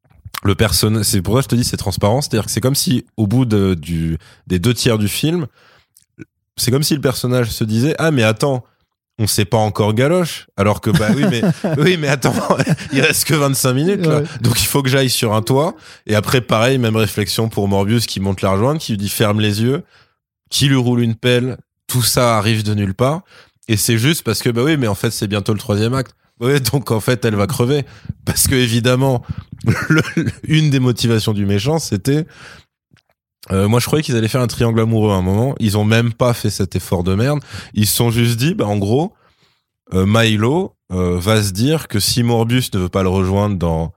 le 0.44 0.56
personnage, 0.56 1.06
c'est 1.06 1.22
pour 1.22 1.36
ça 1.36 1.40
que 1.40 1.44
je 1.44 1.50
te 1.50 1.56
dis 1.56 1.64
c'est 1.64 1.78
transparent. 1.78 2.22
C'est-à-dire 2.22 2.46
que 2.46 2.52
c'est 2.52 2.62
comme 2.62 2.76
si 2.76 3.06
au 3.16 3.28
bout 3.28 3.46
de, 3.46 3.74
du 3.74 4.18
des 4.48 4.60
deux 4.60 4.74
tiers 4.74 4.98
du 4.98 5.08
film, 5.08 5.48
c'est 6.58 6.72
comme 6.72 6.84
si 6.84 6.96
le 6.96 7.02
personnage 7.02 7.52
se 7.52 7.64
disait 7.64 7.96
ah 8.00 8.12
mais 8.12 8.24
attends 8.24 8.64
on 9.20 9.28
sait 9.28 9.46
pas 9.46 9.58
encore 9.58 9.94
galoche. 9.94 10.48
Alors 10.58 10.82
que 10.82 10.90
bah 10.90 11.10
oui 11.16 11.26
mais 11.30 11.42
oui 11.78 11.98
mais 11.98 12.08
attends 12.08 12.34
il 12.94 13.02
reste 13.02 13.26
que 13.26 13.36
25 13.36 13.74
minutes 13.74 14.06
là. 14.06 14.22
Donc 14.42 14.62
il 14.62 14.66
faut 14.66 14.82
que 14.82 14.90
j'aille 14.90 15.10
sur 15.10 15.34
un 15.34 15.42
toit. 15.42 15.76
Et 16.08 16.16
après 16.16 16.42
pareil 16.42 16.78
même 16.78 16.96
réflexion 16.96 17.50
pour 17.50 17.68
Morbius 17.68 18.08
qui 18.08 18.20
monte 18.20 18.42
la 18.42 18.52
rejoindre 18.52 18.80
qui 18.80 18.94
lui 18.94 18.98
dit 18.98 19.10
ferme 19.10 19.42
les 19.42 19.62
yeux 19.62 19.84
qui 20.50 20.68
lui 20.68 20.78
roule 20.78 21.02
une 21.02 21.16
pelle 21.16 21.58
tout 21.88 22.02
ça 22.02 22.38
arrive 22.38 22.64
de 22.64 22.74
nulle 22.74 22.94
part. 22.96 23.22
Et 23.68 23.78
c'est 23.78 23.98
juste 23.98 24.24
parce 24.24 24.42
que 24.42 24.50
bah 24.50 24.64
oui 24.64 24.78
mais 24.78 24.88
en 24.88 24.96
fait 24.96 25.12
c'est 25.12 25.28
bientôt 25.28 25.54
le 25.54 25.60
troisième 25.60 25.94
acte. 25.94 26.16
Donc 26.72 26.92
en 26.92 27.02
fait 27.02 27.26
elle 27.26 27.36
va 27.36 27.46
crever. 27.46 27.86
Parce 28.26 28.48
que 28.48 28.56
évidemment 28.56 29.24
une 30.44 30.70
des 30.70 30.80
motivations 30.80 31.34
du 31.34 31.46
méchant 31.46 31.78
c'était 31.78 32.26
euh, 33.52 33.68
moi, 33.68 33.80
je 33.80 33.86
croyais 33.86 34.04
qu'ils 34.04 34.16
allaient 34.16 34.28
faire 34.28 34.42
un 34.42 34.48
triangle 34.48 34.80
amoureux 34.80 35.12
à 35.12 35.16
un 35.16 35.22
moment. 35.22 35.56
Ils 35.60 35.78
ont 35.78 35.86
même 35.86 36.14
pas 36.14 36.34
fait 36.34 36.50
cet 36.50 36.76
effort 36.76 37.04
de 37.04 37.16
merde. 37.16 37.40
Ils 37.74 37.88
se 37.88 37.96
sont 37.96 38.12
juste 38.12 38.38
dit, 38.38 38.54
bah, 38.54 38.68
en 38.68 38.78
gros, 38.78 39.14
euh, 39.94 40.06
Milo 40.06 40.76
euh, 40.92 41.18
va 41.20 41.42
se 41.42 41.52
dire 41.52 41.88
que 41.88 42.00
si 42.00 42.22
Morbius 42.24 42.74
ne 42.74 42.80
veut 42.80 42.90
pas 42.90 43.04
le 43.04 43.10
rejoindre 43.10 43.58
dans 43.58 43.94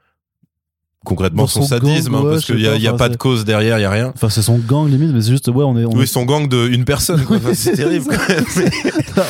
concrètement 1.05 1.47
son, 1.47 1.63
sadisme 1.63 2.15
hein, 2.15 2.23
parce 2.25 2.45
qu'il 2.45 2.61
y 2.61 2.69
a, 2.69 2.77
y 2.77 2.87
a 2.87 2.93
pas 2.93 3.09
de 3.09 3.17
cause 3.17 3.45
derrière 3.45 3.79
il 3.79 3.83
y 3.83 3.85
a 3.85 3.91
rien. 3.91 4.13
Enfin 4.15 4.29
c'est 4.29 4.43
son 4.43 4.59
gang 4.59 4.89
limite 4.89 5.11
mais 5.13 5.21
c'est 5.21 5.31
juste 5.31 5.49
ouais 5.49 5.65
on 5.65 5.77
est 5.77 5.85
oui 5.85 6.07
son 6.07 6.25
gang 6.25 6.49
de 6.49 6.69
une 6.69 6.85
personne 6.85 7.25
quoi. 7.25 7.39
c'est 7.55 7.73
terrible 7.77 8.07
quand 8.09 8.29
même 8.29 8.45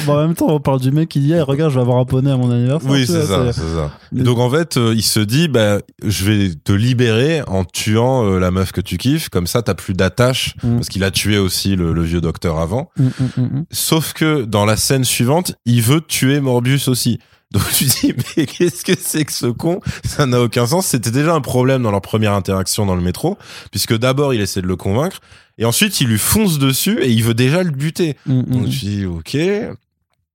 bon, 0.07 0.13
en 0.13 0.27
même 0.27 0.35
temps 0.35 0.49
on 0.49 0.61
parle 0.61 0.81
du 0.81 0.91
mec 0.91 1.09
qui 1.09 1.21
dit 1.21 1.39
regarde 1.41 1.71
je 1.71 1.77
vais 1.77 1.83
avoir 1.83 1.99
un 1.99 2.05
poney 2.05 2.31
à 2.31 2.37
mon 2.37 2.51
anniversaire 2.51 2.91
oui 2.91 3.07
c'est 3.07 3.25
ça 3.25 3.53
c'est 3.53 3.61
ça. 3.61 3.91
Donc 4.13 4.39
en 4.39 4.51
fait 4.51 4.77
euh, 4.77 4.95
il 4.95 5.03
se 5.03 5.21
dit 5.21 5.49
bah 5.49 5.79
je 6.05 6.25
vais 6.25 6.51
te 6.55 6.73
libérer 6.73 7.43
en 7.47 7.65
tuant 7.65 8.25
euh, 8.25 8.39
la 8.39 8.51
meuf 8.51 8.73
que 8.73 8.81
tu 8.81 8.99
kiffes. 8.99 9.29
Comme 9.29 9.47
ça 9.47 9.63
t'as 9.63 9.75
plus 9.75 9.95
d'attache 9.95 10.55
mm. 10.63 10.77
parce 10.77 10.89
qu'il 10.89 11.05
a 11.05 11.11
tué 11.11 11.39
aussi 11.39 11.77
le, 11.77 11.93
le 11.93 12.03
vieux 12.03 12.21
docteur 12.21 12.59
avant. 12.59 12.91
Mm, 12.97 13.07
mm, 13.37 13.65
sauf 13.71 14.13
que 14.13 14.45
dans 14.45 14.65
la 14.65 14.77
scène 14.77 15.05
suivante 15.05 15.55
il 15.65 15.83
veut 15.83 16.01
tuer 16.01 16.41
Morbius 16.41 16.89
aussi 16.89 17.19
donc 17.53 17.63
tu 17.73 17.85
dis 17.85 18.15
mais 18.37 18.47
qu'est-ce 18.47 18.85
que 18.85 18.93
c'est 18.99 19.25
que 19.25 19.33
ce 19.33 19.47
con? 19.47 19.81
Ça 20.05 20.27
n'a 20.27 20.41
aucun 20.41 20.67
sens. 20.67 20.87
C'était 20.87 21.11
déjà 21.11 21.35
un 21.35 21.41
problème 21.41 21.83
dans 21.83 21.91
leur 21.91 22.01
première 22.01 22.33
interaction 22.33 22.87
dans 22.87 22.97
le 22.97 23.03
métro, 23.03 23.39
puisque 23.71 23.97
d'abord 23.97 24.35
il 24.35 24.41
essaie 24.41 24.63
de 24.63 24.67
le 24.67 24.77
convaincre 24.77 25.21
et 25.59 25.65
ensuite 25.65 26.01
il 26.01 26.09
lui 26.09 26.19
fonce 26.19 26.59
dessus 26.59 26.99
et 27.03 27.11
il 27.11 27.23
veut 27.23 27.35
déjà 27.35 27.63
le 27.63 27.71
buter. 27.71 28.17
Mm, 28.27 28.41
mm, 28.41 28.45
Donc 28.45 28.63
mm. 28.67 28.71
tu 28.71 28.79
dis 28.87 29.07
ok. 29.07 29.35
Et 29.35 29.69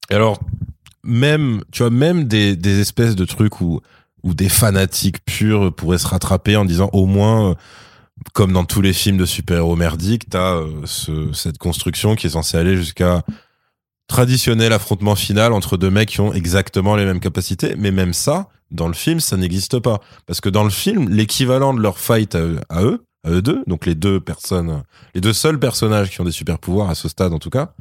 alors 0.10 0.40
même 1.04 1.64
tu 1.72 1.84
vois 1.84 1.90
même 1.90 2.26
des, 2.26 2.56
des 2.56 2.80
espèces 2.80 3.16
de 3.16 3.26
trucs 3.26 3.62
où 3.62 3.82
où 4.24 4.34
des 4.34 4.50
fanatiques 4.50 5.24
purs 5.26 5.74
pourraient 5.74 6.00
se 6.00 6.08
rattraper 6.08 6.56
en 6.56 6.66
disant 6.66 6.90
au 6.94 7.06
moins 7.06 7.56
comme 8.34 8.52
dans 8.52 8.66
tous 8.66 8.82
les 8.82 8.94
films 8.94 9.18
de 9.18 9.26
super-héros 9.26 9.76
merdiques, 9.76 10.30
t'as 10.30 10.56
euh, 10.56 10.82
ce, 10.86 11.32
cette 11.34 11.58
construction 11.58 12.16
qui 12.16 12.28
est 12.28 12.32
censée 12.32 12.58
aller 12.58 12.76
jusqu'à 12.76 13.24
traditionnel 14.08 14.74
affrontement 14.74 15.16
final 15.16 15.54
entre 15.54 15.78
deux 15.78 15.90
mecs 15.90 16.10
qui 16.10 16.22
ont 16.22 16.34
exactement 16.34 16.96
les 16.96 17.06
mêmes 17.06 17.20
capacités. 17.20 17.76
Mais 17.78 17.92
même 17.92 18.14
ça, 18.14 18.50
dans 18.72 18.88
le 18.88 18.94
film, 18.94 19.20
ça 19.20 19.38
n'existe 19.38 19.80
pas. 19.80 20.02
Parce 20.26 20.42
que 20.42 20.50
dans 20.50 20.64
le 20.64 20.70
film, 20.70 21.10
l'équivalent 21.10 21.74
de 21.74 21.82
leur 21.82 22.00
fight 22.00 22.36
à 22.36 22.40
eux, 22.40 22.60
à 22.70 22.84
eux, 22.84 23.04
deux, 23.42 23.64
donc 23.68 23.86
les 23.86 23.96
deux 23.96 24.20
personnes, 24.20 24.84
les 25.14 25.22
deux 25.22 25.34
seuls 25.34 25.60
personnages 25.60 26.10
qui 26.10 26.22
ont 26.22 26.26
des 26.26 26.32
super 26.32 26.60
pouvoirs 26.60 26.90
à 26.90 26.96
ce 26.96 27.10
stade 27.10 27.34
en 27.34 27.40
tout 27.40 27.50
cas, 27.50 27.74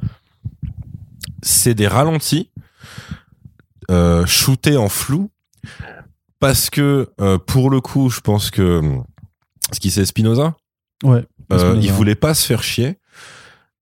c'est 1.41 1.73
des 1.73 1.87
ralentis, 1.87 2.49
euh, 3.89 4.25
shootés 4.25 4.77
en 4.77 4.89
flou, 4.89 5.29
parce 6.39 6.69
que 6.69 7.09
euh, 7.21 7.37
pour 7.37 7.69
le 7.69 7.81
coup, 7.81 8.09
je 8.09 8.19
pense 8.19 8.51
que 8.51 8.81
ce 9.71 9.79
qui 9.79 9.91
c'est 9.91 10.05
Spinoza, 10.05 10.55
ouais, 11.03 11.25
euh, 11.51 11.79
il 11.81 11.91
voulait 11.91 12.15
pas 12.15 12.33
se 12.33 12.45
faire 12.45 12.63
chier. 12.63 12.97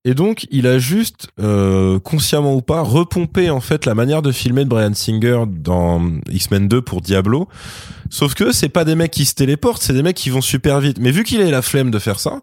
Et 0.06 0.14
donc, 0.14 0.46
il 0.52 0.68
a 0.68 0.78
juste, 0.78 1.26
euh, 1.40 1.98
consciemment 1.98 2.54
ou 2.54 2.62
pas, 2.62 2.80
repompé 2.80 3.50
en 3.50 3.60
fait 3.60 3.84
la 3.86 3.94
manière 3.96 4.22
de 4.22 4.30
filmer 4.30 4.62
de 4.62 4.68
Brian 4.68 4.94
Singer 4.94 5.42
dans 5.48 6.00
X-Men 6.30 6.68
2 6.68 6.80
pour 6.80 7.00
Diablo. 7.00 7.48
Sauf 8.08 8.34
que 8.34 8.52
c'est 8.52 8.68
pas 8.68 8.84
des 8.84 8.94
mecs 8.94 9.10
qui 9.10 9.24
se 9.24 9.34
téléportent, 9.34 9.82
c'est 9.82 9.92
des 9.92 10.04
mecs 10.04 10.16
qui 10.16 10.30
vont 10.30 10.40
super 10.40 10.78
vite. 10.78 10.98
Mais 11.00 11.10
vu 11.10 11.24
qu'il 11.24 11.42
a 11.42 11.50
la 11.50 11.60
flemme 11.60 11.90
de 11.90 11.98
faire 11.98 12.20
ça, 12.20 12.42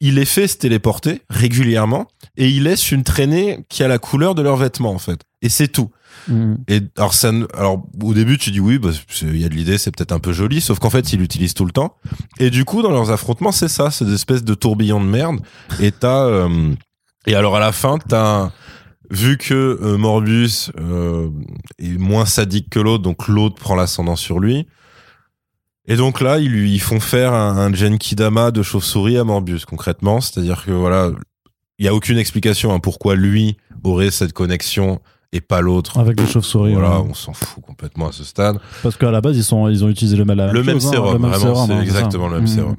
il 0.00 0.16
les 0.16 0.26
fait 0.26 0.46
se 0.46 0.58
téléporter 0.58 1.22
régulièrement 1.30 2.08
et 2.36 2.50
il 2.50 2.64
laisse 2.64 2.92
une 2.92 3.04
traînée 3.04 3.64
qui 3.70 3.82
a 3.82 3.88
la 3.88 3.98
couleur 3.98 4.34
de 4.34 4.42
leurs 4.42 4.58
vêtements 4.58 4.92
en 4.92 4.98
fait. 4.98 5.22
Et 5.40 5.48
c'est 5.48 5.68
tout. 5.68 5.90
Mm. 6.28 6.54
Et 6.68 6.80
alors 6.98 7.14
ça, 7.14 7.32
alors 7.54 7.86
au 8.02 8.12
début 8.12 8.36
tu 8.36 8.50
dis 8.50 8.60
oui, 8.60 8.78
bah, 8.78 8.90
il 9.22 9.40
y 9.40 9.46
a 9.46 9.48
de 9.48 9.54
l'idée, 9.54 9.78
c'est 9.78 9.96
peut-être 9.96 10.12
un 10.12 10.20
peu 10.20 10.32
joli, 10.32 10.60
sauf 10.60 10.78
qu'en 10.78 10.90
fait 10.90 11.12
il 11.14 11.20
l'utilise 11.20 11.54
tout 11.54 11.64
le 11.64 11.72
temps. 11.72 11.96
Et 12.38 12.50
du 12.50 12.66
coup 12.66 12.82
dans 12.82 12.90
leurs 12.90 13.10
affrontements 13.10 13.50
c'est 13.50 13.68
ça, 13.68 13.90
c'est 13.90 14.04
des 14.04 14.14
espèces 14.14 14.44
de 14.44 14.54
tourbillons 14.54 15.00
de 15.00 15.08
merde. 15.08 15.40
Et 15.80 15.90
t'as 15.90 16.26
euh, 16.26 16.74
et 17.28 17.34
alors 17.34 17.56
à 17.56 17.60
la 17.60 17.72
fin, 17.72 17.98
t'as 17.98 18.50
vu 19.10 19.36
que 19.38 19.54
euh, 19.54 19.96
Morbius 19.96 20.72
euh, 20.80 21.28
est 21.78 21.98
moins 21.98 22.26
sadique 22.26 22.70
que 22.70 22.80
l'autre, 22.80 23.02
donc 23.02 23.28
l'autre 23.28 23.56
prend 23.56 23.74
l'ascendant 23.74 24.16
sur 24.16 24.40
lui. 24.40 24.66
Et 25.86 25.96
donc 25.96 26.20
là, 26.20 26.38
ils 26.38 26.50
lui 26.50 26.78
font 26.78 27.00
faire 27.00 27.32
un, 27.32 27.56
un 27.56 27.72
Genkidama 27.72 28.50
de 28.50 28.62
chauve-souris 28.62 29.16
à 29.16 29.24
Morbius, 29.24 29.64
concrètement. 29.64 30.20
C'est-à-dire 30.20 30.64
que 30.64 30.70
voilà, 30.70 31.10
il 31.78 31.84
y 31.84 31.88
a 31.88 31.94
aucune 31.94 32.18
explication 32.18 32.72
hein, 32.72 32.80
pourquoi 32.80 33.14
lui 33.14 33.56
aurait 33.84 34.10
cette 34.10 34.32
connexion 34.32 35.00
et 35.32 35.40
pas 35.40 35.60
l'autre. 35.60 35.98
Avec 35.98 36.18
les 36.18 36.26
chauves-souris. 36.26 36.72
Voilà, 36.74 37.00
on 37.00 37.14
s'en 37.14 37.32
fout 37.34 37.62
complètement 37.62 38.08
à 38.08 38.12
ce 38.12 38.24
stade. 38.24 38.58
Parce 38.82 38.96
qu'à 38.96 39.10
la 39.10 39.20
base, 39.20 39.36
ils 39.36 39.44
sont, 39.44 39.68
ils 39.68 39.84
ont 39.84 39.88
utilisé 39.88 40.16
le, 40.16 40.24
même, 40.24 40.50
le 40.50 40.62
même 40.62 40.80
sérum. 40.80 41.20
vraiment, 41.22 41.66
c'est 41.66 41.72
hein, 41.72 41.80
exactement 41.82 42.28
le 42.28 42.36
même 42.36 42.44
mmh. 42.44 42.46
sérum. 42.46 42.76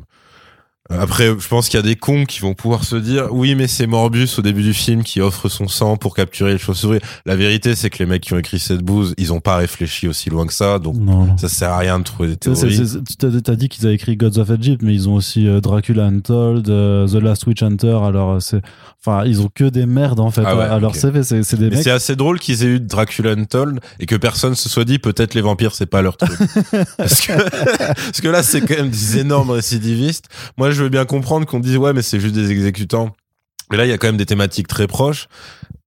Après, 0.89 1.27
je 1.27 1.47
pense 1.47 1.69
qu'il 1.69 1.77
y 1.77 1.83
a 1.83 1.85
des 1.85 1.95
cons 1.95 2.25
qui 2.25 2.39
vont 2.39 2.55
pouvoir 2.55 2.83
se 2.83 2.95
dire 2.95 3.27
oui, 3.31 3.53
mais 3.55 3.67
c'est 3.67 3.85
Morbus 3.85 4.29
au 4.37 4.41
début 4.41 4.63
du 4.63 4.73
film 4.73 5.03
qui 5.03 5.21
offre 5.21 5.47
son 5.47 5.67
sang 5.67 5.97
pour 5.97 6.15
capturer 6.15 6.53
les 6.53 6.57
chauves-souris. 6.57 6.99
La 7.25 7.35
vérité, 7.35 7.75
c'est 7.75 7.89
que 7.89 7.99
les 7.99 8.05
mecs 8.05 8.23
qui 8.23 8.33
ont 8.33 8.39
écrit 8.39 8.59
cette 8.59 8.81
bouse, 8.81 9.13
ils 9.17 9.31
ont 9.31 9.39
pas 9.39 9.57
réfléchi 9.57 10.07
aussi 10.07 10.29
loin 10.29 10.47
que 10.47 10.53
ça, 10.53 10.79
donc 10.79 10.95
ça 11.37 11.47
sert 11.47 11.71
à 11.71 11.77
rien 11.77 11.99
de 11.99 12.03
trouver 12.03 12.29
des 12.29 12.37
théories. 12.37 12.79
Tu 13.07 13.15
t'as 13.17 13.55
dit 13.55 13.69
qu'ils 13.69 13.85
avaient 13.85 13.95
écrit 13.95 14.17
Gods 14.17 14.39
of 14.39 14.49
Egypt, 14.49 14.81
mais 14.81 14.93
ils 14.93 15.07
ont 15.07 15.15
aussi 15.15 15.47
euh, 15.47 15.61
Dracula 15.61 16.05
Untold, 16.05 16.69
euh, 16.69 17.07
The 17.07 17.15
Last 17.15 17.45
Witch 17.45 17.61
Hunter. 17.61 17.99
Alors 18.03 18.31
euh, 18.31 18.39
c'est, 18.39 18.61
enfin, 19.05 19.25
ils 19.25 19.41
ont 19.41 19.49
que 19.53 19.65
des 19.65 19.85
merdes 19.85 20.19
en 20.19 20.31
fait. 20.31 20.41
Ah 20.43 20.73
alors 20.73 20.95
c'est 20.95 21.23
c'est 21.23 21.55
des. 21.57 21.69
Mais 21.69 21.83
c'est 21.83 21.91
assez 21.91 22.15
drôle 22.15 22.39
qu'ils 22.39 22.63
aient 22.63 22.67
eu 22.67 22.79
Dracula 22.79 23.31
Untold 23.31 23.79
et 23.99 24.07
que 24.07 24.15
personne 24.15 24.55
se 24.55 24.69
soit 24.69 24.85
dit 24.85 24.97
peut-être 24.97 25.35
les 25.35 25.41
vampires 25.41 25.75
c'est 25.75 25.85
pas 25.85 26.01
leur 26.01 26.17
truc. 26.17 26.31
parce 26.97 27.21
que 27.21 27.33
parce 27.77 28.21
que 28.21 28.27
là 28.27 28.41
c'est 28.41 28.61
quand 28.61 28.75
même 28.75 28.89
des 28.89 29.19
énormes 29.19 29.51
récidivistes. 29.51 30.25
Moi 30.57 30.71
je 30.71 30.79
je 30.79 30.83
veux 30.85 30.89
bien 30.89 31.03
comprendre 31.03 31.45
qu'on 31.45 31.59
dise 31.59 31.75
ouais, 31.75 31.91
mais 31.91 32.01
c'est 32.01 32.21
juste 32.21 32.33
des 32.33 32.51
exécutants. 32.51 33.09
Mais 33.69 33.77
là, 33.77 33.85
il 33.85 33.89
y 33.89 33.91
a 33.91 33.97
quand 33.97 34.07
même 34.07 34.17
des 34.17 34.25
thématiques 34.25 34.67
très 34.67 34.87
proches. 34.87 35.27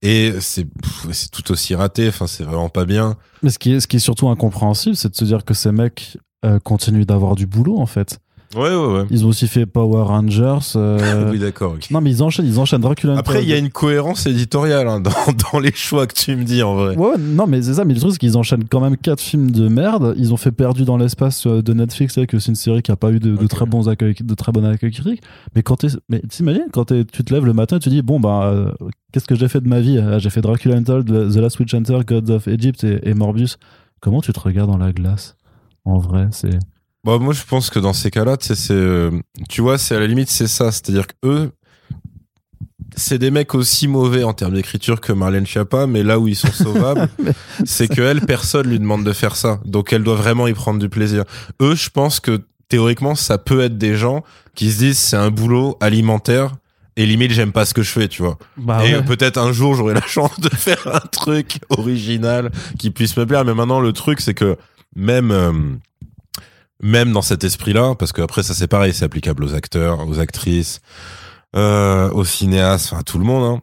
Et 0.03 0.35
c'est 0.40 0.66
c'est 1.11 1.31
tout 1.31 1.51
aussi 1.51 1.75
raté. 1.75 2.09
Enfin, 2.09 2.27
c'est 2.27 2.44
vraiment 2.44 2.68
pas 2.68 2.85
bien. 2.85 3.16
Mais 3.42 3.51
ce 3.51 3.59
qui 3.59 3.72
est 3.72 3.81
ce 3.81 3.87
qui 3.87 3.96
est 3.96 4.01
surtout 4.01 4.29
incompréhensible, 4.29 4.96
c'est 4.96 5.09
de 5.09 5.16
se 5.16 5.25
dire 5.25 5.44
que 5.44 5.55
ces 5.55 5.72
mecs 5.72 6.18
euh, 6.44 6.59
continuent 6.59 7.07
d'avoir 7.07 7.37
du 7.37 7.46
boulot 7.46 7.79
en 7.79 7.87
fait. 7.87 8.18
Ouais, 8.55 8.75
ouais, 8.75 8.93
ouais. 8.99 9.05
Ils 9.11 9.25
ont 9.25 9.29
aussi 9.29 9.49
fait 9.49 9.65
Power 9.67 10.03
Rangers. 10.03 10.59
Euh... 10.77 11.31
oui, 11.33 11.38
d'accord. 11.38 11.77
Non, 11.91 12.01
mais 12.01 12.11
ils 12.11 12.23
enchaînent, 12.23 12.47
ils 12.47 12.59
enchaînent 12.59 12.81
Dracula. 12.81 13.17
Après, 13.17 13.43
il 13.43 13.49
y 13.49 13.53
a 13.53 13.59
une 13.59 13.71
cohérence 13.71 14.27
éditoriale 14.27 14.88
hein, 14.88 15.01
dans, 15.01 15.11
dans 15.53 15.59
les 15.59 15.73
choix 15.73 16.07
que 16.07 16.15
tu 16.15 16.37
me 16.37 16.45
dis 16.45 16.62
en 16.62 16.75
vrai. 16.75 16.97
Ouais, 16.97 17.17
non, 17.19 17.47
mais 17.47 17.62
c'est 17.62 17.75
ça. 17.75 17.85
Mais 17.85 17.95
le 17.95 18.01
truc, 18.01 18.12
c'est 18.12 18.19
qu'ils 18.19 18.37
enchaînent 18.37 18.65
quand 18.69 18.81
même 18.81 18.97
quatre 18.97 19.21
films 19.21 19.51
de 19.51 19.69
merde. 19.69 20.15
Ils 20.19 20.33
ont 20.33 20.37
fait 20.37 20.53
Perdu 20.53 20.85
dans 20.85 20.97
l'espace 20.97 21.47
euh, 21.47 21.62
de 21.62 21.73
Netflix, 21.73 22.19
que 22.29 22.38
c'est 22.38 22.49
une 22.51 22.55
série 22.55 22.83
qui 22.83 22.93
a 22.93 22.97
pas 22.97 23.11
eu 23.11 23.21
de, 23.21 23.37
de 23.37 23.47
très 23.47 23.67
bons 23.67 23.88
accueils, 23.88 24.15
de 24.21 24.35
très 24.35 24.53
bon 24.53 24.65
accueil 24.65 24.91
critique. 24.93 25.23
Mais 25.57 25.62
quand 25.62 25.77
t'es, 25.77 25.88
mais 26.09 26.21
t'imagines 26.21 26.67
quand 26.73 26.87
tu 26.87 27.05
te 27.05 27.33
lèves 27.35 27.47
le 27.47 27.55
matin, 27.55 27.79
tu 27.79 27.88
te 27.88 27.95
dis 27.95 28.03
bon 28.03 28.21
bah 28.21 28.45
euh, 28.53 28.71
qu'est-ce 29.12 29.27
que 29.27 29.35
j'ai 29.35 29.49
fait 29.49 29.61
de 29.61 29.69
ma 29.69 29.81
vie? 29.81 29.99
Ah, 29.99 30.19
J'ai 30.19 30.31
fait 30.31 30.41
Dracula 30.43 30.77
Untold, 30.77 31.07
The 31.07 31.37
Last 31.37 31.59
Witch 31.59 31.75
Hunter, 31.75 32.01
Gods 32.07 32.31
of 32.31 32.49
Egypt 32.49 32.85
et, 32.85 33.01
et 33.09 33.15
Morbius. 33.15 33.57
Comment 34.01 34.21
tu 34.21 34.33
te 34.33 34.41
regardes 34.41 34.71
dans 34.71 34.79
la 34.79 34.93
glace? 34.93 35.37
En 35.85 35.99
vrai, 35.99 36.29
c'est 36.31 36.59
Bah, 37.05 37.19
moi, 37.19 37.33
je 37.33 37.43
pense 37.43 37.71
que 37.71 37.79
dans 37.79 37.93
ces 37.93 38.11
cas-là, 38.11 38.37
c'est, 38.41 38.71
euh, 38.71 39.11
tu 39.49 39.61
vois, 39.61 39.79
c'est 39.79 39.97
à 39.97 40.01
la 40.01 40.07
limite, 40.07 40.31
c'est 40.31 40.47
ça. 40.47 40.71
C'est-à-dire 40.71 41.07
que 41.09 41.15
eux, 41.25 41.53
c'est 42.97 43.19
des 43.19 43.31
mecs 43.31 43.55
aussi 43.55 43.88
mauvais 43.88 44.23
en 44.23 44.33
termes 44.33 44.55
d'écriture 44.55 45.01
que 45.01 45.12
Marlène 45.12 45.47
Schiappa, 45.47 45.87
mais 45.87 46.03
là 46.03 46.19
où 46.19 46.29
ils 46.29 46.37
sont 46.37 46.53
sauvables, 46.53 47.09
c'est 47.65 47.88
que 47.88 48.03
elle, 48.03 48.21
personne 48.21 48.69
lui 48.69 48.79
demande 48.79 49.05
de 49.05 49.12
faire 49.12 49.37
ça. 49.37 49.61
Donc 49.65 49.93
elle 49.93 50.05
doit 50.05 50.15
vraiment 50.15 50.47
y 50.47 50.55
prendre 50.55 50.79
du 50.79 50.88
plaisir. 50.88 51.25
Eux, 51.61 51.75
je 51.75 51.91
pense 51.91 52.21
que 52.21 52.43
théoriquement, 52.69 53.15
ça 53.15 53.38
peut 53.38 53.62
être 53.62 53.79
des 53.79 53.97
gens 53.97 54.23
qui 54.55 54.71
se 54.71 54.79
disent 54.79 54.99
c'est 54.99 55.17
un 55.17 55.31
boulot 55.31 55.77
alimentaire 55.81 56.53
et 56.97 57.07
limite 57.07 57.33
j'aime 57.33 57.53
pas 57.53 57.65
ce 57.65 57.75
que 57.75 57.83
je 57.83 57.91
fais, 57.91 58.09
tu 58.09 58.23
vois. 58.23 58.38
Bah 58.57 58.85
et 58.85 58.95
ouais. 58.95 59.03
peut-être 59.03 59.38
un 59.38 59.53
jour 59.53 59.75
j'aurai 59.75 59.95
la 59.95 60.03
chance 60.07 60.38
de 60.41 60.51
faire 60.51 60.87
un 60.87 61.07
truc 61.11 61.59
original 61.71 62.51
qui 62.79 62.91
puisse 62.91 63.17
me 63.17 63.27
plaire. 63.27 63.45
Mais 63.45 63.55
maintenant 63.55 63.81
le 63.81 63.93
truc 63.93 64.21
c'est 64.21 64.35
que 64.35 64.57
même 64.95 65.31
euh, 65.31 65.53
même 66.83 67.12
dans 67.12 67.23
cet 67.23 67.45
esprit-là, 67.45 67.95
parce 67.95 68.12
que 68.12 68.23
après 68.23 68.42
ça 68.42 68.55
c'est 68.55 68.66
pareil, 68.66 68.92
c'est 68.92 69.05
applicable 69.05 69.45
aux 69.45 69.55
acteurs, 69.55 70.07
aux 70.09 70.18
actrices, 70.18 70.81
euh, 71.57 72.11
aux 72.11 72.25
cinéastes, 72.25 72.87
enfin 72.92 73.01
à 73.01 73.03
tout 73.03 73.18
le 73.18 73.25
monde. 73.25 73.45
Hein. 73.45 73.62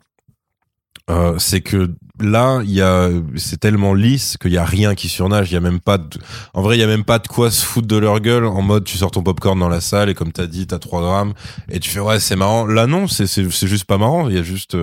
Euh, 1.09 1.39
c'est 1.39 1.61
que 1.61 1.91
là, 2.19 2.61
il 2.63 2.71
y 2.71 2.81
a, 2.81 3.09
c'est 3.35 3.59
tellement 3.59 3.95
lisse 3.95 4.37
qu'il 4.37 4.51
y 4.51 4.57
a 4.57 4.65
rien 4.65 4.93
qui 4.93 5.09
surnage. 5.09 5.49
Il 5.49 5.55
y 5.55 5.57
a 5.57 5.61
même 5.61 5.79
pas 5.79 5.97
de, 5.97 6.19
en 6.53 6.61
vrai, 6.61 6.77
il 6.77 6.79
y 6.79 6.83
a 6.83 6.87
même 6.87 7.03
pas 7.03 7.17
de 7.17 7.27
quoi 7.27 7.49
se 7.49 7.65
foutre 7.65 7.87
de 7.87 7.97
leur 7.97 8.19
gueule 8.19 8.45
en 8.45 8.61
mode 8.61 8.83
tu 8.83 8.97
sors 8.97 9.09
ton 9.09 9.23
popcorn 9.23 9.59
dans 9.59 9.69
la 9.69 9.81
salle 9.81 10.09
et 10.09 10.13
comme 10.13 10.31
t'as 10.31 10.45
dit, 10.45 10.67
t'as 10.67 10.77
3 10.77 11.01
grammes 11.01 11.33
et 11.69 11.79
tu 11.79 11.89
fais 11.89 11.99
ouais, 11.99 12.19
c'est 12.19 12.35
marrant. 12.35 12.65
Là, 12.65 12.85
non, 12.85 13.07
c'est, 13.07 13.25
c'est, 13.25 13.67
juste 13.67 13.85
pas 13.85 13.97
marrant. 13.97 14.29
Il 14.29 14.35
y 14.35 14.39
a 14.39 14.43
juste, 14.43 14.77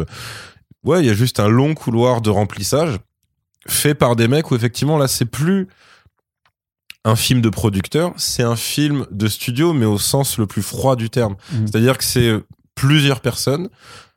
ouais, 0.85 1.01
il 1.01 1.07
y 1.07 1.11
a 1.11 1.15
juste 1.15 1.39
un 1.39 1.49
long 1.49 1.75
couloir 1.75 2.21
de 2.21 2.31
remplissage 2.31 2.99
fait 3.69 3.95
par 3.95 4.17
des 4.17 4.29
mecs 4.29 4.51
où 4.51 4.57
effectivement 4.57 4.99
là, 4.99 5.09
c'est 5.09 5.25
plus 5.27 5.69
un 7.07 7.15
film 7.17 7.41
de 7.41 7.49
producteur, 7.49 8.13
c'est 8.17 8.43
un 8.43 8.57
film 8.57 9.07
de 9.13 9.29
studio, 9.29 9.73
mais 9.73 9.87
au 9.87 9.97
sens 9.97 10.39
le 10.39 10.47
plus 10.47 10.63
froid 10.63 10.97
du 10.97 11.09
terme. 11.09 11.37
Mhm. 11.53 11.67
C'est-à-dire 11.67 11.97
que 11.97 12.05
c'est 12.05 12.35
plusieurs 12.75 13.21
personnes 13.21 13.69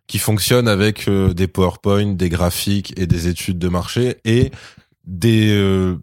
qui 0.07 0.17
fonctionnent 0.17 0.67
avec 0.67 1.07
euh, 1.07 1.33
des 1.33 1.47
PowerPoint, 1.47 2.13
des 2.13 2.29
graphiques 2.29 2.93
et 2.97 3.05
des 3.05 3.27
études 3.27 3.59
de 3.59 3.69
marché 3.69 4.17
et 4.25 4.49
des 5.05 5.51
euh, 5.51 5.97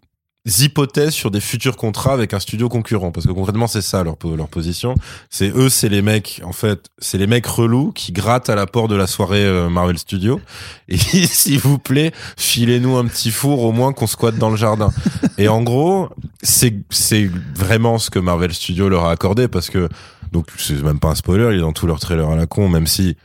hypothèses 0.47 1.13
sur 1.13 1.29
des 1.31 1.41
futurs 1.41 1.75
contrats 1.75 2.13
avec 2.13 2.33
un 2.33 2.39
studio 2.39 2.69
concurrent 2.69 3.11
parce 3.11 3.27
que 3.27 3.31
concrètement 3.31 3.67
c'est 3.67 3.81
ça 3.81 4.03
leur 4.03 4.15
leur 4.35 4.47
position 4.47 4.95
c'est 5.29 5.49
eux 5.55 5.69
c'est 5.69 5.89
les 5.89 6.01
mecs 6.01 6.41
en 6.45 6.53
fait 6.53 6.85
c'est 6.99 7.17
les 7.17 7.27
mecs 7.27 7.45
relous 7.45 7.91
qui 7.91 8.11
grattent 8.13 8.49
à 8.49 8.55
la 8.55 8.65
porte 8.65 8.89
de 8.89 8.95
la 8.95 9.07
soirée 9.07 9.43
euh, 9.43 9.69
Marvel 9.69 9.97
Studio 9.97 10.39
et 10.87 10.97
s'il 10.97 11.59
vous 11.59 11.77
plaît 11.77 12.11
filez-nous 12.37 12.95
un 12.97 13.05
petit 13.05 13.31
four 13.31 13.63
au 13.63 13.71
moins 13.71 13.91
qu'on 13.93 14.07
squatte 14.07 14.37
dans 14.37 14.49
le 14.49 14.57
jardin 14.57 14.91
et 15.37 15.47
en 15.49 15.61
gros 15.63 16.09
c'est 16.41 16.75
c'est 16.89 17.29
vraiment 17.55 17.97
ce 17.97 18.09
que 18.09 18.19
Marvel 18.19 18.53
Studio 18.53 18.87
leur 18.89 19.05
a 19.05 19.11
accordé 19.11 19.47
parce 19.47 19.69
que 19.69 19.89
donc 20.31 20.47
c'est 20.57 20.81
même 20.81 20.99
pas 20.99 21.09
un 21.09 21.15
spoiler 21.15 21.49
il 21.51 21.57
est 21.57 21.61
dans 21.61 21.73
tous 21.73 21.87
leurs 21.87 21.99
trailers 21.99 22.29
à 22.29 22.35
la 22.35 22.45
con 22.45 22.69
même 22.69 22.87
si 22.87 23.17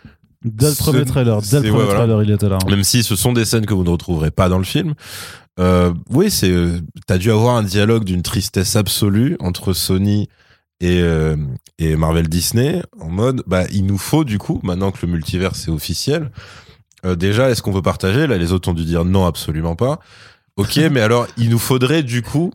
Dès 0.44 0.70
le 0.70 0.74
premier 0.74 1.04
trailer, 1.04 1.40
dès 1.40 1.61
le 1.61 1.68
premier 1.68 1.70
ouais, 1.70 1.85
voilà. 1.85 2.00
trailer, 2.00 2.22
il 2.24 2.30
était 2.32 2.48
là. 2.48 2.56
hein. 2.61 2.68
même 2.68 2.82
si 2.82 3.04
ce 3.04 3.14
sont 3.14 3.32
des 3.32 3.44
scènes 3.44 3.64
que 3.64 3.74
vous 3.74 3.85
ne 3.85 3.90
retrouverez 3.90 4.32
pas 4.32 4.48
dans 4.48 4.58
le 4.58 4.64
film. 4.64 4.94
Euh, 5.60 5.92
oui, 6.10 6.30
c'est 6.30 6.50
euh, 6.50 6.80
t'as 7.06 7.18
dû 7.18 7.30
avoir 7.30 7.56
un 7.56 7.62
dialogue 7.62 8.04
d'une 8.04 8.22
tristesse 8.22 8.74
absolue 8.76 9.36
entre 9.40 9.72
Sony 9.74 10.28
et 10.80 11.00
euh, 11.02 11.36
et 11.78 11.94
Marvel 11.96 12.28
Disney 12.28 12.82
en 13.00 13.08
mode 13.10 13.42
bah 13.46 13.64
il 13.70 13.84
nous 13.86 13.98
faut 13.98 14.24
du 14.24 14.38
coup 14.38 14.60
maintenant 14.62 14.90
que 14.92 15.04
le 15.06 15.12
multivers 15.12 15.54
c'est 15.54 15.70
officiel. 15.70 16.30
euh, 17.04 17.16
déjà 17.16 17.50
est-ce 17.50 17.62
qu'on 17.62 17.72
peut 17.72 17.82
partager? 17.82 18.26
Là 18.26 18.38
les 18.38 18.52
autres 18.52 18.70
ont 18.70 18.74
dû 18.74 18.84
dire 18.84 19.04
non 19.04 19.26
absolument 19.26 19.76
pas. 19.76 20.00
Ok, 20.56 20.76
mais 20.90 21.00
alors 21.00 21.26
il 21.36 21.50
nous 21.50 21.58
faudrait 21.58 22.02
du 22.02 22.22
coup 22.22 22.52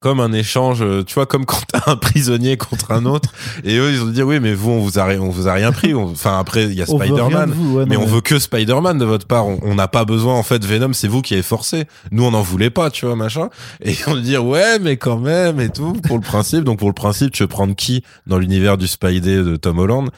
comme 0.00 0.20
un 0.20 0.32
échange, 0.32 0.82
euh, 0.82 1.04
tu 1.04 1.14
vois, 1.14 1.26
comme 1.26 1.44
quand 1.44 1.60
t'as 1.68 1.90
un 1.90 1.96
prisonnier 1.96 2.56
contre 2.56 2.90
un 2.90 3.04
autre, 3.06 3.32
et 3.64 3.76
eux 3.76 3.92
ils 3.92 4.02
ont 4.02 4.06
dit 4.06 4.22
oui 4.22 4.40
mais 4.40 4.54
vous 4.54 4.70
on 4.70 4.80
vous 4.80 4.98
a 4.98 5.04
rien, 5.04 5.20
on 5.20 5.30
vous 5.30 5.46
a 5.46 5.52
rien 5.52 5.72
pris. 5.72 5.94
Enfin 5.94 6.38
après 6.38 6.64
il 6.64 6.74
y 6.74 6.82
a 6.82 6.86
Spider-Man, 6.86 7.54
ouais, 7.72 7.84
mais 7.86 7.96
on 7.96 8.06
veut 8.06 8.20
que 8.20 8.38
Spider-Man 8.38 8.98
de 8.98 9.04
votre 9.04 9.26
part. 9.26 9.46
On 9.46 9.60
on 9.70 9.74
n'a 9.76 9.88
pas 9.88 10.04
besoin, 10.04 10.34
en 10.34 10.42
fait, 10.42 10.64
Venom, 10.64 10.92
c'est 10.92 11.06
vous 11.06 11.22
qui 11.22 11.34
avez 11.34 11.42
forcé. 11.42 11.84
Nous, 12.10 12.24
on 12.24 12.32
n'en 12.32 12.42
voulait 12.42 12.70
pas, 12.70 12.90
tu 12.90 13.06
vois, 13.06 13.14
machin. 13.14 13.50
Et 13.82 13.94
on 14.08 14.16
dit, 14.16 14.36
ouais, 14.36 14.78
mais 14.80 14.96
quand 14.96 15.18
même, 15.18 15.60
et 15.60 15.68
tout, 15.68 15.92
pour 15.92 16.16
le 16.16 16.22
principe. 16.22 16.64
Donc, 16.64 16.80
pour 16.80 16.88
le 16.88 16.94
principe, 16.94 17.30
tu 17.30 17.44
veux 17.44 17.48
prendre 17.48 17.76
qui 17.76 18.02
dans 18.26 18.38
l'univers 18.38 18.76
du 18.76 18.88
Spidey 18.88 19.36
de 19.36 19.56
Tom 19.56 19.78
Holland? 19.78 20.10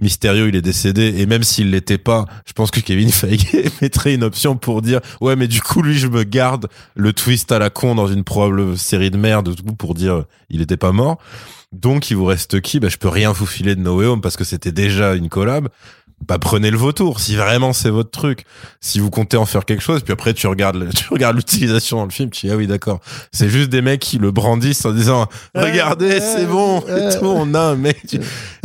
Mysterio, 0.00 0.46
il 0.46 0.54
est 0.54 0.62
décédé, 0.62 1.14
et 1.18 1.26
même 1.26 1.42
s'il 1.42 1.70
l'était 1.70 1.98
pas, 1.98 2.26
je 2.46 2.52
pense 2.52 2.70
que 2.70 2.80
Kevin 2.80 3.10
Feige 3.12 3.46
mettrait 3.82 4.14
une 4.14 4.22
option 4.22 4.56
pour 4.56 4.82
dire, 4.82 5.00
ouais, 5.20 5.36
mais 5.36 5.48
du 5.48 5.60
coup, 5.60 5.82
lui, 5.82 5.98
je 5.98 6.06
me 6.06 6.22
garde 6.22 6.68
le 6.94 7.12
twist 7.12 7.50
à 7.52 7.58
la 7.58 7.70
con 7.70 7.94
dans 7.94 8.06
une 8.06 8.24
probable 8.24 8.78
série 8.78 9.10
de 9.10 9.16
merde, 9.16 9.54
pour 9.76 9.94
dire, 9.94 10.24
il 10.50 10.60
était 10.60 10.76
pas 10.76 10.92
mort. 10.92 11.18
Donc, 11.72 12.10
il 12.10 12.16
vous 12.16 12.24
reste 12.24 12.60
qui? 12.60 12.80
Bah, 12.80 12.88
je 12.88 12.96
peux 12.96 13.08
rien 13.08 13.32
vous 13.32 13.44
filer 13.44 13.74
de 13.74 13.80
No 13.80 13.98
Way 13.98 14.06
Home 14.06 14.20
parce 14.20 14.36
que 14.36 14.44
c'était 14.44 14.72
déjà 14.72 15.14
une 15.14 15.28
collab 15.28 15.68
bah 16.26 16.38
prenez 16.38 16.70
le 16.70 16.76
vautour 16.76 17.20
si 17.20 17.36
vraiment 17.36 17.72
c'est 17.72 17.90
votre 17.90 18.10
truc. 18.10 18.44
Si 18.80 18.98
vous 18.98 19.08
comptez 19.08 19.36
en 19.36 19.46
faire 19.46 19.64
quelque 19.64 19.82
chose 19.82 20.02
puis 20.02 20.12
après 20.12 20.34
tu 20.34 20.46
regardes 20.46 20.76
le- 20.76 20.88
tu 20.94 21.04
regardes 21.10 21.36
l'utilisation 21.36 21.98
dans 21.98 22.04
le 22.04 22.10
film 22.10 22.30
tu 22.30 22.46
dis 22.46 22.52
ah 22.52 22.56
oui 22.56 22.66
d'accord. 22.66 23.00
C'est 23.32 23.48
juste 23.48 23.70
des 23.70 23.82
mecs 23.82 24.00
qui 24.00 24.18
le 24.18 24.30
brandissent 24.30 24.84
en 24.84 24.92
disant 24.92 25.26
regardez 25.54 26.20
c'est 26.20 26.46
bon 26.46 26.80
et 26.80 27.16
tout 27.18 27.24
on 27.26 27.54
a 27.54 27.60
un 27.60 27.76
mec. 27.76 28.14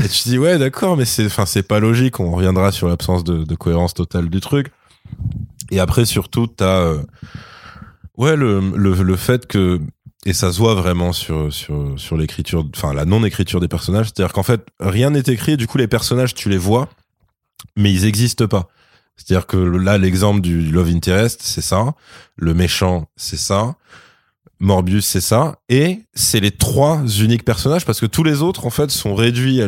Et 0.03 0.07
tu 0.09 0.23
dis 0.29 0.37
ouais 0.39 0.57
d'accord 0.57 0.97
mais 0.97 1.05
c'est 1.05 1.25
enfin 1.27 1.45
c'est 1.45 1.63
pas 1.63 1.79
logique. 1.79 2.19
On 2.19 2.31
reviendra 2.31 2.71
sur 2.71 2.87
l'absence 2.87 3.23
de, 3.23 3.43
de 3.43 3.55
cohérence 3.55 3.93
totale 3.93 4.29
du 4.29 4.39
truc. 4.39 4.71
Et 5.71 5.79
après 5.79 6.05
surtout 6.05 6.47
t'as 6.47 6.79
euh, 6.79 7.03
ouais 8.17 8.35
le, 8.35 8.59
le 8.75 8.93
le 8.93 9.15
fait 9.15 9.45
que 9.47 9.79
et 10.25 10.33
ça 10.33 10.51
se 10.53 10.57
voit 10.57 10.73
vraiment 10.73 11.11
sur 11.13 11.53
sur 11.53 11.93
sur 11.97 12.17
l'écriture 12.17 12.65
enfin 12.75 12.93
la 12.93 13.05
non 13.05 13.23
écriture 13.23 13.59
des 13.59 13.67
personnages. 13.67 14.07
C'est-à-dire 14.07 14.33
qu'en 14.33 14.43
fait 14.43 14.65
rien 14.79 15.11
n'est 15.11 15.19
écrit 15.27 15.53
et 15.53 15.57
du 15.57 15.67
coup 15.67 15.77
les 15.77 15.87
personnages 15.87 16.33
tu 16.33 16.49
les 16.49 16.57
vois 16.57 16.89
mais 17.75 17.91
ils 17.93 18.05
existent 18.05 18.47
pas. 18.47 18.67
C'est-à-dire 19.15 19.45
que 19.47 19.57
là, 19.57 19.97
l'exemple 19.97 20.41
du 20.41 20.71
Love 20.71 20.89
Interest, 20.89 21.41
c'est 21.43 21.61
ça. 21.61 21.93
Le 22.35 22.53
méchant, 22.53 23.07
c'est 23.15 23.37
ça. 23.37 23.75
Morbius, 24.59 25.05
c'est 25.05 25.21
ça. 25.21 25.59
Et 25.69 26.01
c'est 26.13 26.39
les 26.39 26.51
trois 26.51 27.05
uniques 27.19 27.45
personnages 27.45 27.85
parce 27.85 27.99
que 27.99 28.05
tous 28.05 28.23
les 28.23 28.41
autres, 28.41 28.65
en 28.65 28.69
fait, 28.69 28.89
sont 28.91 29.13
réduits 29.13 29.61
à 29.61 29.67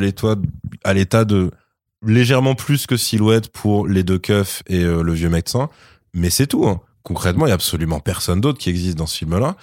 l'état, 0.94 1.26
de 1.26 1.52
légèrement 2.06 2.56
plus 2.56 2.88
que 2.88 2.98
silhouette 2.98 3.50
pour 3.50 3.88
les 3.88 4.04
deux 4.04 4.20
keufs 4.20 4.64
et 4.68 4.84
euh, 4.84 5.02
le 5.04 5.14
vieux 5.14 5.30
médecin. 5.30 5.70
Mais 6.14 6.30
c'est 6.30 6.48
tout. 6.48 6.68
hein. 6.68 6.82
Concrètement, 7.04 7.46
il 7.46 7.50
y 7.50 7.52
a 7.52 7.56
absolument 7.56 8.00
personne 8.00 8.42
d'autre 8.42 8.58
qui 8.58 8.70
existe 8.70 8.98
dans 8.98 9.06
ce 9.08 9.18
film-là. 9.18 9.56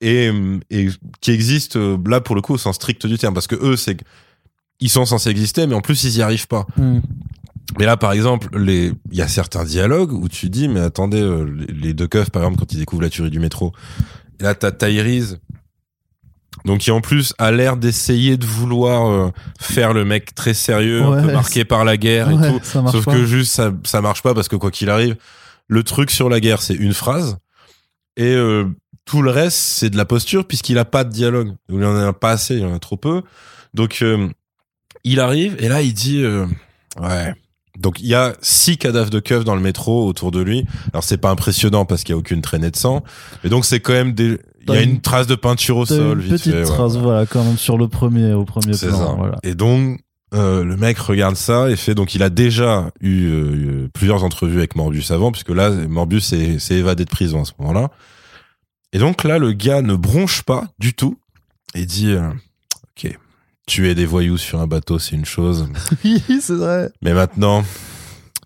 Et, 0.00 0.30
et 0.70 0.88
qui 1.20 1.32
existe 1.32 1.74
euh, 1.76 1.98
là 2.06 2.20
pour 2.20 2.36
le 2.36 2.40
coup 2.40 2.54
au 2.54 2.58
sens 2.58 2.76
strict 2.76 3.04
du 3.08 3.18
terme 3.18 3.34
parce 3.34 3.48
que 3.48 3.56
eux 3.56 3.74
c'est 3.74 3.96
ils 4.78 4.90
sont 4.90 5.04
censés 5.04 5.28
exister 5.28 5.66
mais 5.66 5.74
en 5.74 5.80
plus 5.80 6.04
ils 6.04 6.18
y 6.18 6.22
arrivent 6.22 6.46
pas 6.46 6.68
Hmm. 6.76 7.00
Mais 7.78 7.84
là, 7.84 7.96
par 7.96 8.12
exemple, 8.12 8.48
les, 8.56 8.92
il 9.10 9.18
y 9.18 9.22
a 9.22 9.28
certains 9.28 9.64
dialogues 9.64 10.12
où 10.12 10.28
tu 10.28 10.48
dis, 10.48 10.68
mais 10.68 10.80
attendez, 10.80 11.20
euh, 11.20 11.44
les, 11.68 11.92
deux 11.92 12.06
keufs, 12.06 12.30
par 12.30 12.42
exemple, 12.42 12.58
quand 12.58 12.72
ils 12.72 12.78
découvrent 12.78 13.02
la 13.02 13.10
tuerie 13.10 13.30
du 13.30 13.40
métro, 13.40 13.72
là, 14.40 14.54
t'as 14.54 14.72
Tyrese, 14.72 15.38
donc 16.64 16.80
qui 16.80 16.90
en 16.90 17.00
plus 17.00 17.34
a 17.38 17.52
l'air 17.52 17.76
d'essayer 17.76 18.36
de 18.36 18.46
vouloir 18.46 19.10
euh, 19.10 19.30
faire 19.60 19.92
le 19.92 20.04
mec 20.04 20.34
très 20.34 20.54
sérieux, 20.54 21.02
un 21.02 21.22
peu 21.22 21.32
marqué 21.32 21.64
par 21.64 21.84
la 21.84 21.96
guerre 21.96 22.30
et 22.30 22.34
tout. 22.34 22.60
Sauf 22.62 23.04
pas. 23.04 23.12
que 23.12 23.24
juste, 23.24 23.52
ça, 23.52 23.72
ça 23.84 24.00
marche 24.00 24.22
pas 24.22 24.34
parce 24.34 24.48
que 24.48 24.56
quoi 24.56 24.70
qu'il 24.70 24.88
arrive, 24.88 25.16
le 25.66 25.82
truc 25.82 26.10
sur 26.10 26.28
la 26.28 26.40
guerre, 26.40 26.62
c'est 26.62 26.74
une 26.74 26.94
phrase, 26.94 27.38
et 28.18 28.34
euh, 28.34 28.64
tout 29.04 29.22
le 29.22 29.30
reste, 29.30 29.56
c'est 29.56 29.90
de 29.90 29.96
la 29.96 30.04
posture 30.04 30.44
puisqu'il 30.44 30.76
a 30.76 30.84
pas 30.84 31.04
de 31.04 31.10
dialogue. 31.10 31.54
Il 31.70 31.82
en 31.84 31.96
a 31.96 32.12
pas 32.12 32.32
assez, 32.32 32.56
il 32.56 32.66
en 32.66 32.74
a 32.74 32.78
trop 32.78 32.96
peu. 32.96 33.22
Donc, 33.72 34.02
euh, 34.02 34.28
il 35.04 35.20
arrive 35.20 35.56
et 35.60 35.68
là, 35.68 35.80
il 35.82 35.94
dit, 35.94 36.22
euh, 36.22 36.46
ouais. 37.00 37.32
Donc, 37.78 38.00
il 38.00 38.06
y 38.06 38.14
a 38.14 38.34
six 38.42 38.76
cadavres 38.76 39.10
de 39.10 39.20
keufs 39.20 39.44
dans 39.44 39.54
le 39.54 39.60
métro 39.60 40.06
autour 40.06 40.30
de 40.30 40.40
lui. 40.40 40.66
Alors, 40.92 41.04
c'est 41.04 41.16
pas 41.16 41.30
impressionnant 41.30 41.84
parce 41.84 42.02
qu'il 42.04 42.12
y 42.12 42.16
a 42.16 42.18
aucune 42.18 42.42
traînée 42.42 42.70
de 42.70 42.76
sang. 42.76 43.04
Mais 43.42 43.50
donc, 43.50 43.64
c'est 43.64 43.80
quand 43.80 43.92
même 43.92 44.12
des, 44.12 44.38
il 44.66 44.74
y 44.74 44.78
a 44.78 44.82
une 44.82 45.00
trace 45.00 45.26
de 45.26 45.34
peinture 45.34 45.76
au 45.78 45.86
sol, 45.86 46.18
une 46.18 46.24
vite 46.24 46.32
petite 46.32 46.52
fait, 46.52 46.62
trace, 46.64 46.94
ouais. 46.94 47.00
voilà, 47.00 47.26
quand 47.26 47.42
même 47.42 47.56
sur 47.56 47.78
le 47.78 47.88
premier, 47.88 48.32
au 48.32 48.44
premier 48.44 48.76
plan. 48.76 48.96
ça. 48.96 49.14
Voilà. 49.16 49.36
Et 49.42 49.54
donc, 49.54 50.00
euh, 50.34 50.62
le 50.62 50.76
mec 50.76 50.98
regarde 50.98 51.36
ça 51.36 51.70
et 51.70 51.76
fait 51.76 51.94
donc 51.94 52.14
il 52.14 52.22
a 52.22 52.28
déjà 52.28 52.90
eu 53.00 53.28
euh, 53.28 53.88
plusieurs 53.94 54.24
entrevues 54.24 54.58
avec 54.58 54.76
Morbius 54.76 55.10
avant 55.10 55.32
puisque 55.32 55.48
là 55.48 55.70
Morbius 55.70 56.34
s'est 56.58 56.74
évadé 56.74 57.06
de 57.06 57.10
prison 57.10 57.40
à 57.40 57.44
ce 57.46 57.52
moment-là. 57.58 57.88
Et 58.92 58.98
donc 58.98 59.24
là 59.24 59.38
le 59.38 59.52
gars 59.52 59.80
ne 59.80 59.94
bronche 59.94 60.42
pas 60.42 60.64
du 60.78 60.92
tout 60.92 61.18
et 61.74 61.86
dit 61.86 62.10
euh, 62.10 62.28
tuer 63.68 63.94
des 63.94 64.06
voyous 64.06 64.38
sur 64.38 64.60
un 64.60 64.66
bateau 64.66 64.98
c'est 64.98 65.14
une 65.14 65.24
chose, 65.26 65.68
Oui, 66.04 66.22
c'est 66.40 66.54
vrai. 66.54 66.90
mais 67.02 67.12
maintenant 67.14 67.62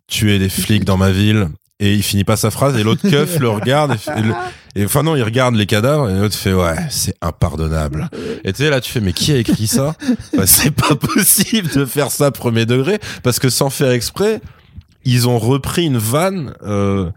tuer 0.08 0.38
des 0.38 0.48
flics 0.50 0.84
dans 0.84 0.96
ma 0.98 1.10
ville 1.10 1.48
et 1.80 1.94
il 1.94 2.02
finit 2.02 2.24
pas 2.24 2.36
sa 2.36 2.50
phrase 2.50 2.76
et 2.76 2.82
l'autre 2.82 3.08
keuf 3.08 3.38
le 3.38 3.48
regarde 3.48 3.94
et, 3.94 3.96
fait- 3.98 4.18
et 4.18 4.22
le- 4.22 4.34
et 4.74 4.84
enfin 4.84 5.02
non 5.02 5.16
il 5.16 5.22
regarde 5.22 5.54
les 5.54 5.66
cadavres 5.66 6.10
et 6.10 6.14
l'autre 6.18 6.34
fait 6.36 6.52
ouais 6.52 6.76
c'est 6.90 7.14
impardonnable. 7.22 8.08
Et 8.44 8.52
tu 8.52 8.62
sais 8.62 8.70
là 8.70 8.80
tu 8.80 8.92
fais 8.92 9.00
mais 9.00 9.12
qui 9.12 9.32
a 9.32 9.36
écrit 9.38 9.66
ça? 9.66 9.94
Bah, 10.36 10.46
c'est 10.46 10.70
pas 10.70 10.94
possible 10.94 11.68
de 11.74 11.84
faire 11.86 12.10
ça 12.10 12.30
premier 12.30 12.66
degré 12.66 12.98
parce 13.22 13.38
que 13.38 13.48
sans 13.48 13.70
faire 13.70 13.90
exprès 13.90 14.40
ils 15.04 15.28
ont 15.28 15.38
repris 15.38 15.86
une 15.86 15.98
vanne 15.98 16.54
euh, 16.62 17.10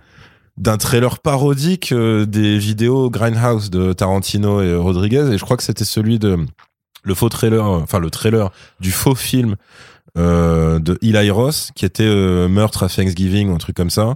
d'un 0.58 0.78
trailer 0.78 1.20
parodique 1.20 1.92
euh, 1.92 2.26
des 2.26 2.58
vidéos 2.58 3.10
Grindhouse 3.10 3.70
de 3.70 3.94
Tarantino 3.94 4.62
et 4.62 4.74
Rodriguez 4.76 5.30
et 5.34 5.38
je 5.38 5.44
crois 5.44 5.58
que 5.58 5.64
c'était 5.64 5.86
celui 5.86 6.18
de 6.18 6.38
le 7.06 7.14
faux 7.14 7.30
trailer 7.30 7.66
enfin 7.66 8.00
le 8.00 8.10
trailer 8.10 8.52
du 8.80 8.92
faux 8.92 9.16
film 9.16 9.56
euh, 10.18 10.80
de 10.80 10.98
Eli 11.02 11.30
Ross 11.30 11.72
qui 11.76 11.86
était 11.86 12.04
euh, 12.04 12.48
meurtre 12.48 12.84
à 12.84 12.90
Thanksgiving 12.90 13.50
ou 13.50 13.56
un 13.56 13.58
truc 13.58 13.76
comme 13.76 13.90
ça 13.90 14.16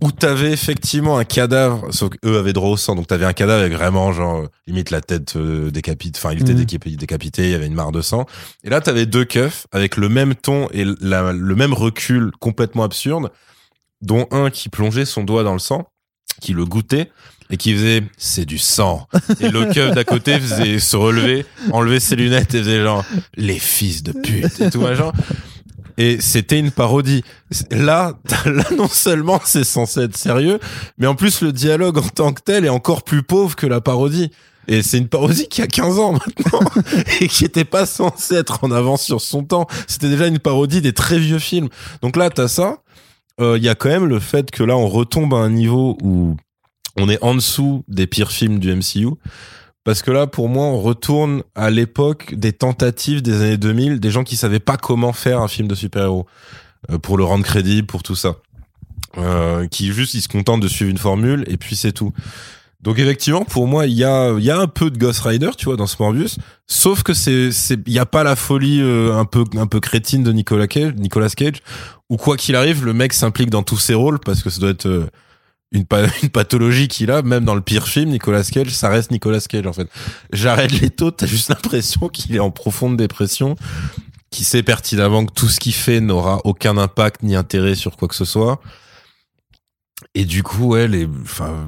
où 0.00 0.10
t'avais 0.10 0.50
effectivement 0.50 1.18
un 1.18 1.24
cadavre, 1.24 1.86
sauf 1.92 2.10
qu'eux 2.10 2.38
avaient 2.38 2.52
droit 2.52 2.70
au 2.70 2.76
sang, 2.76 2.94
donc 2.94 3.06
t'avais 3.06 3.26
un 3.26 3.32
cadavre 3.32 3.60
avec 3.60 3.74
vraiment 3.74 4.12
genre 4.12 4.46
limite 4.66 4.90
la 4.90 5.00
tête 5.00 5.36
euh, 5.36 5.70
décapitée, 5.70 6.18
enfin 6.18 6.34
il 6.34 6.40
était 6.40 6.54
mmh. 6.54 6.96
décapité, 6.96 7.44
il 7.44 7.50
y 7.50 7.54
avait 7.54 7.66
une 7.66 7.74
mare 7.74 7.92
de 7.92 8.00
sang. 8.00 8.26
Et 8.64 8.70
là 8.70 8.80
t'avais 8.80 9.06
deux 9.06 9.24
keufs 9.24 9.66
avec 9.72 9.96
le 9.96 10.08
même 10.08 10.34
ton 10.34 10.68
et 10.72 10.84
le 10.84 11.54
même 11.54 11.72
recul 11.72 12.32
complètement 12.40 12.82
absurde, 12.82 13.30
dont 14.00 14.26
un 14.30 14.50
qui 14.50 14.68
plongeait 14.68 15.04
son 15.04 15.22
doigt 15.22 15.44
dans 15.44 15.52
le 15.52 15.58
sang, 15.58 15.88
qui 16.40 16.52
le 16.52 16.64
goûtait 16.64 17.10
et 17.50 17.56
qui 17.56 17.74
faisait 17.74 18.02
c'est 18.16 18.46
du 18.46 18.58
sang 18.58 19.06
et 19.40 19.50
le 19.50 19.66
keuf 19.66 19.94
d'à 19.94 20.04
côté 20.04 20.38
faisait 20.40 20.78
se 20.78 20.96
relever 20.96 21.44
enlever 21.72 22.00
ses 22.00 22.16
lunettes 22.16 22.54
et 22.54 22.58
faisait 22.58 22.82
genre 22.82 23.04
les 23.36 23.58
fils 23.58 24.02
de 24.02 24.12
pute 24.12 24.60
et 24.60 24.70
tout 24.70 24.80
machin 24.80 25.12
et 25.96 26.20
c'était 26.20 26.58
une 26.58 26.70
parodie. 26.70 27.22
Là, 27.70 28.14
là 28.46 28.64
non 28.76 28.88
seulement 28.88 29.40
c'est 29.44 29.64
censé 29.64 30.00
être 30.00 30.16
sérieux, 30.16 30.58
mais 30.98 31.06
en 31.06 31.14
plus 31.14 31.40
le 31.40 31.52
dialogue 31.52 31.98
en 31.98 32.08
tant 32.08 32.32
que 32.32 32.42
tel 32.42 32.64
est 32.64 32.70
encore 32.70 33.02
plus 33.04 33.22
pauvre 33.22 33.56
que 33.56 33.66
la 33.66 33.80
parodie. 33.80 34.30
Et 34.66 34.82
c'est 34.82 34.96
une 34.96 35.08
parodie 35.08 35.46
qui 35.46 35.60
a 35.60 35.66
15 35.66 35.98
ans 35.98 36.12
maintenant 36.12 36.60
et 37.20 37.28
qui 37.28 37.44
était 37.44 37.66
pas 37.66 37.84
censée 37.84 38.34
être 38.34 38.64
en 38.64 38.70
avance 38.70 39.02
sur 39.02 39.20
son 39.20 39.44
temps. 39.44 39.66
C'était 39.86 40.08
déjà 40.08 40.26
une 40.26 40.38
parodie 40.38 40.80
des 40.80 40.94
très 40.94 41.18
vieux 41.18 41.38
films. 41.38 41.68
Donc 42.00 42.16
là, 42.16 42.30
t'as 42.30 42.48
ça. 42.48 42.78
Il 43.38 43.44
euh, 43.44 43.58
y 43.58 43.68
a 43.68 43.74
quand 43.74 43.88
même 43.88 44.06
le 44.06 44.20
fait 44.20 44.50
que 44.50 44.62
là, 44.62 44.76
on 44.76 44.86
retombe 44.86 45.34
à 45.34 45.38
un 45.38 45.50
niveau 45.50 45.98
où 46.02 46.36
on 46.96 47.08
est 47.08 47.22
en 47.22 47.34
dessous 47.34 47.84
des 47.88 48.06
pires 48.06 48.30
films 48.30 48.58
du 48.58 48.74
MCU. 48.74 49.08
Parce 49.82 50.02
que 50.02 50.10
là, 50.10 50.26
pour 50.26 50.48
moi, 50.48 50.64
on 50.64 50.80
retourne 50.80 51.42
à 51.54 51.70
l'époque 51.70 52.34
des 52.34 52.52
tentatives 52.52 53.20
des 53.22 53.42
années 53.42 53.58
2000, 53.58 54.00
des 54.00 54.10
gens 54.10 54.24
qui 54.24 54.36
savaient 54.36 54.60
pas 54.60 54.76
comment 54.78 55.12
faire 55.12 55.40
un 55.40 55.48
film 55.48 55.68
de 55.68 55.74
super-héros 55.74 56.26
euh, 56.90 56.98
pour 56.98 57.18
le 57.18 57.24
rendre 57.24 57.44
crédible, 57.44 57.86
pour 57.86 58.02
tout 58.02 58.14
ça, 58.14 58.36
euh, 59.18 59.66
qui 59.66 59.92
juste 59.92 60.14
ils 60.14 60.22
se 60.22 60.28
contentent 60.28 60.62
de 60.62 60.68
suivre 60.68 60.90
une 60.90 60.98
formule 60.98 61.44
et 61.48 61.56
puis 61.56 61.76
c'est 61.76 61.92
tout. 61.92 62.12
Donc 62.84 62.98
effectivement, 62.98 63.46
pour 63.46 63.66
moi, 63.66 63.86
il 63.86 63.94
y 63.94 64.04
a 64.04 64.38
y 64.38 64.50
a 64.50 64.58
un 64.58 64.66
peu 64.66 64.90
de 64.90 64.98
Ghost 64.98 65.20
Rider, 65.22 65.50
tu 65.56 65.64
vois, 65.64 65.76
dans 65.76 65.86
ce 65.86 65.96
Morbius, 65.98 66.36
sauf 66.66 67.02
que 67.02 67.14
c'est 67.14 67.50
c'est 67.50 67.78
il 67.86 67.92
y 67.94 67.98
a 67.98 68.04
pas 68.04 68.24
la 68.24 68.36
folie 68.36 68.82
euh, 68.82 69.16
un 69.16 69.24
peu 69.24 69.44
un 69.56 69.66
peu 69.66 69.80
crétine 69.80 70.22
de 70.22 70.30
Nicolas 70.32 70.66
Cage, 70.66 70.92
Nicolas 70.96 71.30
Cage, 71.30 71.62
ou 72.10 72.18
quoi 72.18 72.36
qu'il 72.36 72.54
arrive, 72.54 72.84
le 72.84 72.92
mec 72.92 73.14
s'implique 73.14 73.48
dans 73.48 73.62
tous 73.62 73.78
ses 73.78 73.94
rôles 73.94 74.20
parce 74.20 74.42
que 74.42 74.50
ça 74.50 74.60
doit 74.60 74.68
être 74.68 74.84
euh, 74.84 75.06
une, 75.72 75.86
une 76.22 76.28
pathologie 76.28 76.88
qu'il 76.88 77.10
a, 77.10 77.22
même 77.22 77.46
dans 77.46 77.54
le 77.54 77.62
pire 77.62 77.88
film, 77.88 78.10
Nicolas 78.10 78.44
Cage, 78.44 78.68
ça 78.68 78.90
reste 78.90 79.10
Nicolas 79.10 79.40
Cage 79.40 79.66
en 79.66 79.72
fait. 79.72 79.88
J'arrête 80.34 80.78
les 80.78 80.90
taux, 80.90 81.10
t'as 81.10 81.26
juste 81.26 81.48
l'impression 81.48 82.10
qu'il 82.10 82.36
est 82.36 82.40
en 82.40 82.50
profonde 82.50 82.98
dépression, 82.98 83.56
qu'il 84.30 84.44
sait 84.44 84.62
pertinemment 84.62 85.24
que 85.24 85.32
tout 85.32 85.48
ce 85.48 85.58
qu'il 85.58 85.72
fait 85.72 86.00
n'aura 86.00 86.42
aucun 86.44 86.76
impact 86.76 87.22
ni 87.22 87.34
intérêt 87.34 87.76
sur 87.76 87.96
quoi 87.96 88.08
que 88.08 88.14
ce 88.14 88.26
soit. 88.26 88.60
Et 90.14 90.24
du 90.24 90.42
coup, 90.42 90.66
ouais, 90.66 90.88
les, 90.88 91.08
enfin, 91.22 91.66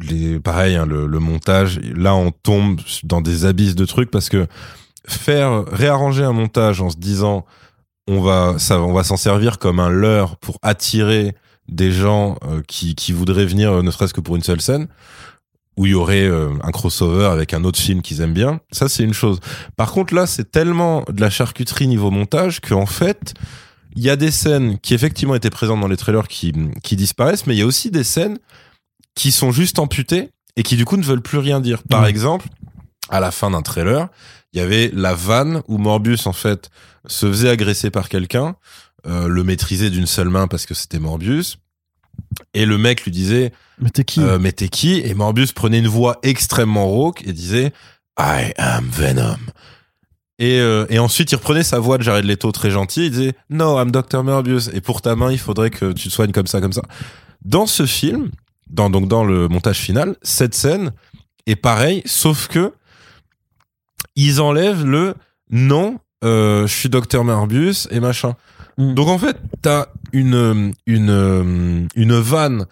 les, 0.00 0.40
pareil, 0.40 0.76
hein, 0.76 0.86
le, 0.86 1.06
le, 1.06 1.18
montage, 1.18 1.80
là, 1.80 2.14
on 2.14 2.30
tombe 2.30 2.80
dans 3.02 3.20
des 3.20 3.44
abysses 3.44 3.74
de 3.74 3.84
trucs 3.84 4.10
parce 4.10 4.28
que 4.28 4.46
faire 5.06 5.64
réarranger 5.66 6.24
un 6.24 6.32
montage 6.32 6.80
en 6.80 6.90
se 6.90 6.96
disant, 6.96 7.44
on 8.06 8.20
va, 8.20 8.54
ça, 8.58 8.80
on 8.80 8.92
va 8.92 9.04
s'en 9.04 9.16
servir 9.16 9.58
comme 9.58 9.80
un 9.80 9.90
leurre 9.90 10.36
pour 10.36 10.58
attirer 10.62 11.34
des 11.68 11.90
gens 11.90 12.36
euh, 12.44 12.62
qui, 12.66 12.94
qui 12.94 13.12
voudraient 13.12 13.46
venir 13.46 13.72
euh, 13.72 13.82
ne 13.82 13.90
serait-ce 13.90 14.14
que 14.14 14.20
pour 14.20 14.36
une 14.36 14.42
seule 14.42 14.60
scène 14.60 14.88
où 15.76 15.86
il 15.86 15.92
y 15.92 15.94
aurait 15.94 16.24
euh, 16.24 16.50
un 16.62 16.70
crossover 16.70 17.24
avec 17.24 17.52
un 17.52 17.64
autre 17.64 17.80
film 17.80 18.00
qu'ils 18.00 18.20
aiment 18.20 18.34
bien, 18.34 18.60
ça 18.70 18.88
c'est 18.88 19.02
une 19.02 19.14
chose. 19.14 19.40
Par 19.76 19.90
contre 19.90 20.14
là, 20.14 20.26
c'est 20.26 20.50
tellement 20.52 21.04
de 21.08 21.20
la 21.20 21.30
charcuterie 21.30 21.88
niveau 21.88 22.12
montage 22.12 22.60
qu'en 22.60 22.86
fait, 22.86 23.34
il 23.96 24.02
y 24.02 24.10
a 24.10 24.16
des 24.16 24.30
scènes 24.30 24.78
qui 24.80 24.94
effectivement 24.94 25.34
étaient 25.34 25.50
présentes 25.50 25.80
dans 25.80 25.88
les 25.88 25.96
trailers 25.96 26.28
qui, 26.28 26.52
qui 26.82 26.96
disparaissent, 26.96 27.46
mais 27.46 27.54
il 27.54 27.58
y 27.58 27.62
a 27.62 27.66
aussi 27.66 27.90
des 27.90 28.04
scènes 28.04 28.38
qui 29.14 29.30
sont 29.30 29.52
juste 29.52 29.78
amputées 29.78 30.30
et 30.56 30.62
qui 30.62 30.76
du 30.76 30.84
coup 30.84 30.96
ne 30.96 31.04
veulent 31.04 31.22
plus 31.22 31.38
rien 31.38 31.60
dire. 31.60 31.82
Par 31.84 32.02
mmh. 32.02 32.06
exemple, 32.06 32.48
à 33.08 33.20
la 33.20 33.30
fin 33.30 33.50
d'un 33.50 33.62
trailer, 33.62 34.08
il 34.52 34.58
y 34.58 34.62
avait 34.62 34.90
la 34.92 35.14
vanne 35.14 35.62
où 35.68 35.78
Morbius 35.78 36.26
en 36.26 36.32
fait 36.32 36.70
se 37.06 37.26
faisait 37.26 37.50
agresser 37.50 37.90
par 37.90 38.08
quelqu'un 38.08 38.56
euh, 39.06 39.28
le 39.28 39.44
maîtriser 39.44 39.90
d'une 39.90 40.06
seule 40.06 40.28
main 40.28 40.48
parce 40.48 40.66
que 40.66 40.74
c'était 40.74 40.98
Morbius. 40.98 41.58
Et 42.54 42.64
le 42.64 42.78
mec 42.78 43.04
lui 43.04 43.10
disait 43.10 43.52
Mais 43.80 43.90
t'es 43.90 44.04
qui? 44.04 44.20
euh, 44.20 44.38
Mais 44.38 44.52
t'es 44.52 44.68
qui? 44.68 45.00
Et 45.00 45.14
Morbius 45.14 45.52
prenait 45.52 45.80
une 45.80 45.88
voix 45.88 46.18
extrêmement 46.22 46.86
rauque 46.86 47.22
et 47.26 47.32
disait 47.32 47.72
I 48.18 48.52
am 48.56 48.88
Venom. 48.90 49.38
Et, 50.44 50.60
euh, 50.60 50.84
et 50.90 50.98
ensuite, 50.98 51.32
il 51.32 51.36
reprenait 51.36 51.62
sa 51.62 51.78
voix 51.78 51.96
de 51.96 52.02
Jared 52.02 52.26
Leto 52.26 52.52
très 52.52 52.70
gentil. 52.70 53.06
Il 53.06 53.10
disait 53.12 53.32
No, 53.48 53.80
I'm 53.80 53.90
Dr. 53.90 54.22
Morbius. 54.22 54.68
Et 54.74 54.82
pour 54.82 55.00
ta 55.00 55.16
main, 55.16 55.32
il 55.32 55.38
faudrait 55.38 55.70
que 55.70 55.92
tu 55.92 56.08
te 56.08 56.12
soignes 56.12 56.32
comme 56.32 56.46
ça, 56.46 56.60
comme 56.60 56.74
ça. 56.74 56.82
Dans 57.46 57.64
ce 57.64 57.86
film, 57.86 58.30
dans, 58.68 58.90
donc 58.90 59.08
dans 59.08 59.24
le 59.24 59.48
montage 59.48 59.78
final, 59.78 60.16
cette 60.20 60.54
scène 60.54 60.92
est 61.46 61.56
pareille, 61.56 62.02
sauf 62.04 62.48
que 62.48 62.74
ils 64.16 64.42
enlèvent 64.42 64.84
le 64.84 65.14
non, 65.50 65.98
je 66.22 66.66
suis 66.68 66.90
Dr. 66.90 67.24
Morbius 67.24 67.88
et 67.90 68.00
machin. 68.00 68.36
Mm. 68.76 68.92
Donc 68.92 69.08
en 69.08 69.18
fait, 69.18 69.38
t'as 69.62 69.86
une 70.12 70.74
une 70.86 71.88
une 71.94 72.18
vanne 72.18 72.66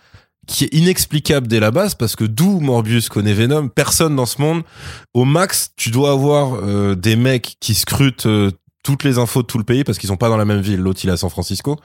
qui 0.47 0.65
est 0.65 0.75
inexplicable 0.75 1.47
dès 1.47 1.61
la 1.61 1.71
base 1.71 1.95
parce 1.95 2.17
que 2.17 2.25
d'où 2.25 2.61
Morbius 2.61 3.09
connaît 3.09 3.35
Venom, 3.35 3.69
personne 3.69 4.17
dans 4.17 4.27
ce 4.27 4.41
monde. 4.41 4.63
Au 5.15 5.25
max, 5.25 5.73
tu 5.77 5.91
dois 5.91 6.13
avoir 6.13 6.55
euh, 6.55 6.95
des 6.95 7.17
mecs 7.17 7.57
qui 7.61 7.75
scrutent 7.75 8.27
euh, 8.27 8.51
toutes 8.83 9.05
les 9.05 9.19
infos 9.19 9.43
de 9.43 9.47
tout 9.47 9.59
le 9.59 9.65
pays 9.65 9.85
parce 9.85 9.99
qu'ils 9.99 10.09
sont 10.09 10.17
pas 10.17 10.29
dans 10.29 10.37
la 10.37 10.45
même 10.45 10.61
ville. 10.61 10.81
L'autre 10.81 11.01
il 11.05 11.11
est 11.11 11.13
à 11.13 11.17
San 11.17 11.31
Francisco 11.31 11.79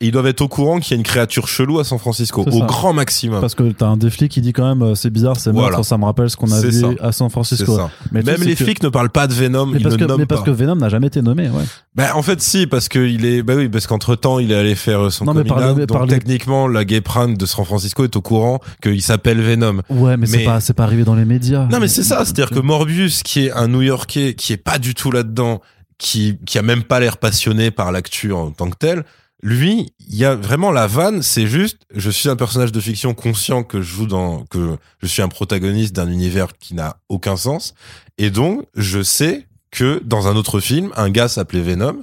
ils 0.00 0.12
doivent 0.12 0.26
être 0.26 0.42
au 0.42 0.48
courant 0.48 0.78
qu'il 0.78 0.90
y 0.92 0.94
a 0.94 0.98
une 0.98 1.02
créature 1.02 1.48
chelou 1.48 1.78
à 1.78 1.84
San 1.84 1.98
Francisco, 1.98 2.44
au 2.50 2.64
grand 2.64 2.92
maximum. 2.92 3.40
Parce 3.40 3.54
que 3.54 3.72
t'as 3.72 3.86
un 3.86 3.96
des 3.96 4.10
flics 4.10 4.30
qui 4.30 4.42
dit 4.42 4.52
quand 4.52 4.68
même, 4.68 4.82
euh, 4.82 4.94
c'est 4.94 5.08
bizarre, 5.08 5.36
c'est 5.38 5.50
voilà. 5.52 5.82
ça 5.82 5.96
me 5.96 6.04
rappelle 6.04 6.28
ce 6.28 6.36
qu'on 6.36 6.50
a 6.52 6.60
vu 6.60 6.84
à 7.00 7.12
San 7.12 7.30
Francisco. 7.30 7.78
Mais 8.12 8.22
même 8.22 8.42
les 8.42 8.56
flics 8.56 8.82
ne 8.82 8.90
parlent 8.90 9.10
pas 9.10 9.26
de 9.26 9.32
Venom, 9.32 9.66
mais 9.66 9.78
ils 9.78 9.82
parce 9.82 9.96
ne 9.96 10.06
que, 10.06 10.12
mais 10.12 10.26
parce 10.26 10.42
que 10.42 10.50
Venom 10.50 10.76
n'a 10.76 10.90
jamais 10.90 11.06
été 11.06 11.22
nommé, 11.22 11.48
ouais. 11.48 11.64
Ben, 11.94 12.08
en 12.14 12.20
fait, 12.20 12.42
si, 12.42 12.66
parce 12.66 12.88
que 12.88 12.98
il 12.98 13.24
est, 13.24 13.42
bah 13.42 13.54
oui, 13.56 13.70
parce 13.70 13.86
qu'entre 13.86 14.16
temps, 14.16 14.38
il 14.38 14.52
est 14.52 14.56
allé 14.56 14.74
faire 14.74 15.10
son 15.10 15.24
non, 15.24 15.32
mais 15.32 15.44
par 15.44 15.74
donc 15.74 16.08
techniquement, 16.08 16.68
la 16.68 16.84
gay 16.84 17.00
prime 17.00 17.38
de 17.38 17.46
San 17.46 17.64
Francisco 17.64 18.04
est 18.04 18.16
au 18.16 18.20
courant 18.20 18.60
qu'il 18.82 19.00
s'appelle 19.02 19.40
Venom. 19.40 19.80
Ouais, 19.88 20.18
mais, 20.18 20.26
c'est 20.26 20.44
pas, 20.44 20.60
c'est 20.60 20.74
pas 20.74 20.84
arrivé 20.84 21.04
dans 21.04 21.14
les 21.14 21.24
médias. 21.24 21.66
Non, 21.70 21.80
mais 21.80 21.88
c'est 21.88 22.02
ça, 22.02 22.24
c'est-à-dire 22.24 22.50
que 22.50 22.60
Morbius, 22.60 23.22
qui 23.22 23.46
est 23.46 23.52
un 23.52 23.68
New-Yorkais, 23.68 24.34
qui 24.34 24.52
est 24.52 24.58
pas 24.58 24.78
du 24.78 24.94
tout 24.94 25.10
là-dedans, 25.10 25.62
qui, 25.98 26.38
qui 26.44 26.58
a 26.58 26.62
même 26.62 26.82
pas 26.82 27.00
l'air 27.00 27.16
passionné 27.16 27.70
par 27.70 27.92
l'actu 27.92 28.32
en 28.32 28.50
tant 28.50 28.68
que 28.68 28.76
tel, 28.76 29.04
lui, 29.42 29.92
il 30.08 30.16
y 30.16 30.24
a 30.24 30.34
vraiment 30.34 30.70
la 30.70 30.86
vanne, 30.86 31.22
c'est 31.22 31.46
juste, 31.46 31.78
je 31.94 32.10
suis 32.10 32.28
un 32.28 32.36
personnage 32.36 32.72
de 32.72 32.80
fiction 32.80 33.14
conscient 33.14 33.62
que 33.62 33.82
je 33.82 33.94
joue 33.94 34.06
dans, 34.06 34.44
que 34.46 34.76
je 35.02 35.06
suis 35.06 35.22
un 35.22 35.28
protagoniste 35.28 35.94
d'un 35.94 36.10
univers 36.10 36.56
qui 36.58 36.74
n'a 36.74 36.96
aucun 37.08 37.36
sens. 37.36 37.74
Et 38.18 38.30
donc, 38.30 38.66
je 38.74 39.02
sais 39.02 39.46
que 39.70 40.00
dans 40.04 40.26
un 40.26 40.36
autre 40.36 40.60
film, 40.60 40.90
un 40.96 41.10
gars 41.10 41.28
s'appelait 41.28 41.60
Venom, 41.60 42.02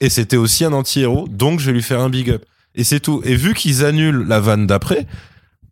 et 0.00 0.10
c'était 0.10 0.36
aussi 0.36 0.64
un 0.64 0.72
anti-héros, 0.72 1.28
donc 1.28 1.60
je 1.60 1.66
vais 1.66 1.72
lui 1.72 1.82
faire 1.82 2.00
un 2.00 2.10
big 2.10 2.30
up. 2.30 2.44
Et 2.74 2.82
c'est 2.82 3.00
tout. 3.00 3.22
Et 3.24 3.36
vu 3.36 3.54
qu'ils 3.54 3.84
annulent 3.84 4.26
la 4.26 4.40
vanne 4.40 4.66
d'après, 4.66 5.06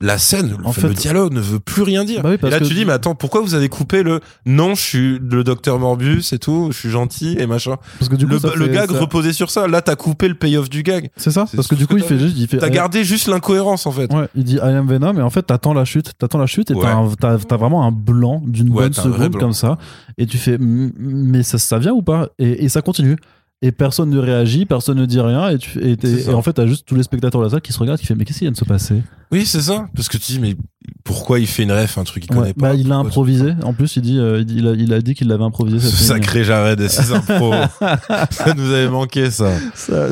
la 0.02 0.18
scène, 0.18 0.56
en 0.64 0.72
fait, 0.72 0.88
le 0.88 0.94
dialogue 0.94 1.32
ne 1.32 1.40
veut 1.40 1.60
plus 1.60 1.82
rien 1.82 2.04
dire. 2.04 2.22
Bah 2.22 2.34
et 2.34 2.50
là, 2.50 2.58
tu 2.58 2.74
dis, 2.74 2.84
mais 2.84 2.92
attends, 2.92 3.14
pourquoi 3.14 3.40
vous 3.40 3.54
avez 3.54 3.68
coupé 3.68 4.02
le 4.02 4.20
non, 4.44 4.74
je 4.74 4.82
suis 4.82 5.18
le 5.20 5.44
docteur 5.44 5.78
Morbius 5.78 6.32
et 6.32 6.40
tout, 6.40 6.68
je 6.72 6.76
suis 6.76 6.90
gentil 6.90 7.36
et 7.38 7.46
machin. 7.46 7.76
Parce 8.00 8.08
que 8.08 8.16
du 8.16 8.26
coup, 8.26 8.34
le, 8.56 8.66
gag 8.66 8.90
reposait 8.90 9.32
sur 9.32 9.50
ça. 9.50 9.68
Là, 9.68 9.80
t'as 9.80 9.94
coupé 9.94 10.26
le 10.26 10.34
payoff 10.34 10.68
du 10.68 10.82
gag. 10.82 11.10
C'est 11.16 11.30
ça. 11.30 11.46
Parce 11.54 11.68
que 11.68 11.76
du 11.76 11.86
coup, 11.86 11.96
il 11.96 12.02
fait 12.02 12.18
juste, 12.18 12.36
il 12.36 12.48
fait. 12.48 12.58
T'as 12.58 12.68
gardé 12.68 13.04
juste 13.04 13.28
l'incohérence 13.28 13.86
en 13.86 13.92
fait. 13.92 14.12
Ouais. 14.12 14.26
Il 14.34 14.42
dit 14.42 14.56
I 14.56 14.60
am 14.60 14.88
Venom 14.88 15.16
et 15.16 15.22
en 15.22 15.30
fait, 15.30 15.42
t'attends 15.42 15.72
la 15.72 15.84
chute, 15.84 16.12
t'attends 16.18 16.38
la 16.38 16.46
chute 16.46 16.72
et 16.72 16.74
t'as 16.74 17.32
as, 17.32 17.56
vraiment 17.56 17.86
un 17.86 17.92
blanc 17.92 18.42
d'une 18.44 18.70
bonne 18.70 18.92
seconde 18.92 19.36
comme 19.38 19.52
ça 19.52 19.78
et 20.18 20.26
tu 20.26 20.36
fais, 20.36 20.58
mais 20.58 21.42
ça, 21.44 21.58
ça 21.58 21.78
vient 21.78 21.92
ou 21.92 22.02
pas? 22.02 22.28
Et, 22.38 22.64
et 22.64 22.68
ça 22.68 22.82
continue 22.82 23.16
et 23.62 23.70
personne 23.70 24.10
ne 24.10 24.18
réagit, 24.18 24.66
personne 24.66 24.98
ne 24.98 25.06
dit 25.06 25.20
rien, 25.20 25.48
et, 25.48 25.58
tu, 25.58 25.78
et, 25.80 26.28
en 26.34 26.42
fait, 26.42 26.54
t'as 26.54 26.66
juste 26.66 26.84
tous 26.84 26.96
les 26.96 27.04
spectateurs 27.04 27.40
de 27.40 27.46
la 27.46 27.50
salle 27.50 27.60
qui 27.60 27.72
se 27.72 27.78
regardent, 27.78 28.00
qui 28.00 28.06
fait 28.06 28.16
mais 28.16 28.24
qu'est-ce 28.24 28.40
qui 28.40 28.44
vient 28.44 28.52
de 28.52 28.56
se 28.56 28.64
passer? 28.64 29.02
Oui, 29.30 29.46
c'est 29.46 29.62
ça, 29.62 29.88
parce 29.94 30.08
que 30.08 30.18
tu 30.18 30.32
dis 30.32 30.40
mais 30.40 30.56
pourquoi 31.04 31.38
il 31.38 31.46
fait 31.46 31.62
une 31.62 31.72
ref, 31.72 31.96
un 31.96 32.04
truc 32.04 32.24
qu'il 32.24 32.34
connaît 32.34 32.54
pas 32.54 32.70
bah, 32.70 32.74
Il 32.74 32.88
l'a 32.88 32.96
improvisé. 32.96 33.54
En 33.62 33.72
plus, 33.72 33.96
il 33.96 34.02
dit, 34.02 34.18
euh, 34.18 34.44
il, 34.48 34.66
a, 34.66 34.72
il, 34.72 34.92
a, 34.92 35.00
dit 35.00 35.14
qu'il 35.14 35.28
l'avait 35.28 35.44
improvisé. 35.44 35.78
Ce 35.80 35.96
sacré 35.96 36.44
Jared 36.44 36.80
et 36.80 36.88
ses 36.88 37.12
impros, 37.12 37.54
ça 38.30 38.54
nous 38.54 38.70
avait 38.70 38.88
manqué 38.88 39.30
ça. 39.30 39.52
ça 39.74 40.08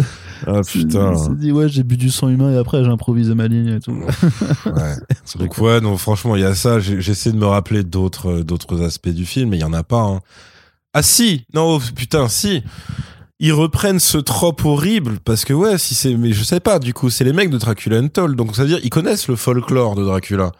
ah 0.46 0.60
putain. 0.66 1.12
Il 1.12 1.18
s'est 1.18 1.34
dit 1.34 1.52
ouais 1.52 1.68
j'ai 1.68 1.82
bu 1.82 1.96
du 1.96 2.10
sang 2.10 2.28
humain 2.28 2.50
et 2.50 2.56
après 2.56 2.82
j'ai 2.82 2.90
improvisé 2.90 3.34
ma 3.34 3.46
ligne 3.46 3.74
et 3.74 3.80
tout. 3.80 3.92
ouais. 3.92 4.96
Donc 5.38 5.58
ouais 5.58 5.80
non 5.80 5.96
franchement 5.96 6.36
il 6.36 6.42
y 6.42 6.46
a 6.46 6.54
ça. 6.54 6.80
J'essaie 6.80 7.32
de 7.32 7.36
me 7.36 7.46
rappeler 7.46 7.82
d'autres 7.82 8.40
d'autres 8.40 8.82
aspects 8.82 9.10
du 9.10 9.26
film 9.26 9.50
mais 9.50 9.58
il 9.58 9.60
y 9.60 9.64
en 9.64 9.72
a 9.72 9.82
pas. 9.82 10.00
Hein. 10.00 10.20
Ah 10.94 11.02
si 11.02 11.44
non 11.52 11.76
oh, 11.76 11.80
putain 11.94 12.28
si 12.28 12.62
ils 13.40 13.54
reprennent 13.54 13.98
ce 13.98 14.18
trope 14.18 14.64
horrible 14.66 15.18
parce 15.24 15.46
que 15.46 15.54
ouais, 15.54 15.78
si 15.78 15.94
c'est, 15.94 16.14
mais 16.14 16.32
je 16.32 16.44
sais 16.44 16.60
pas, 16.60 16.78
du 16.78 16.92
coup, 16.92 17.08
c'est 17.08 17.24
les 17.24 17.32
mecs 17.32 17.48
de 17.48 17.56
Dracula 17.56 17.96
Untold, 17.96 18.36
donc 18.36 18.54
ça 18.54 18.62
veut 18.62 18.68
dire 18.68 18.80
ils 18.82 18.90
connaissent 18.90 19.28
le 19.28 19.36
folklore 19.36 19.96
de 19.96 20.04
Dracula 20.04 20.52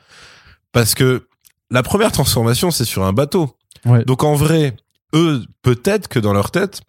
parce 0.72 0.94
que 0.94 1.28
la 1.70 1.82
première 1.82 2.10
transformation 2.10 2.70
c'est 2.70 2.86
sur 2.86 3.04
un 3.04 3.12
bateau. 3.12 3.54
Ouais. 3.84 4.04
Donc 4.04 4.24
en 4.24 4.34
vrai, 4.34 4.76
eux, 5.14 5.44
peut-être 5.62 6.08
que 6.08 6.18
dans 6.18 6.32
leur 6.32 6.50
tête, 6.50 6.80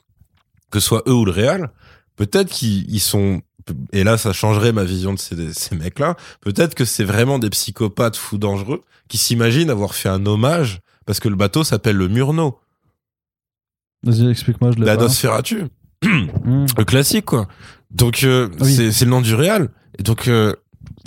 que 0.71 0.79
ce 0.79 0.87
soit 0.87 1.03
eux 1.07 1.13
ou 1.13 1.25
le 1.25 1.31
réal, 1.31 1.71
peut-être 2.15 2.49
qu'ils 2.49 3.01
sont 3.01 3.41
et 3.91 4.03
là 4.05 4.17
ça 4.17 4.31
changerait 4.31 4.71
ma 4.71 4.85
vision 4.85 5.13
de 5.13 5.19
ces, 5.19 5.53
ces 5.53 5.75
mecs-là, 5.75 6.15
peut-être 6.39 6.73
que 6.73 6.85
c'est 6.85 7.03
vraiment 7.03 7.37
des 7.37 7.49
psychopathes 7.49 8.15
fous 8.15 8.37
dangereux 8.37 8.81
qui 9.09 9.17
s'imaginent 9.17 9.69
avoir 9.69 9.93
fait 9.93 10.09
un 10.09 10.25
hommage 10.25 10.79
parce 11.05 11.19
que 11.19 11.27
le 11.27 11.35
bateau 11.35 11.65
s'appelle 11.65 11.97
le 11.97 12.07
Murno. 12.07 12.57
Vas-y, 14.03 14.29
explique-moi, 14.29 14.71
je 14.71 14.79
l'ai 14.79 14.85
La. 14.85 14.95
Nosferatu. 14.95 15.65
Hmm. 16.04 16.66
le 16.78 16.84
classique 16.84 17.26
quoi. 17.26 17.47
Donc 17.91 18.24
euh, 18.24 18.49
oui. 18.60 18.91
c'est 18.91 19.06
le 19.06 19.12
nom 19.12 19.22
du 19.22 19.36
réal. 19.36 19.70
Et 19.99 20.04
donc 20.04 20.28
euh, 20.28 20.54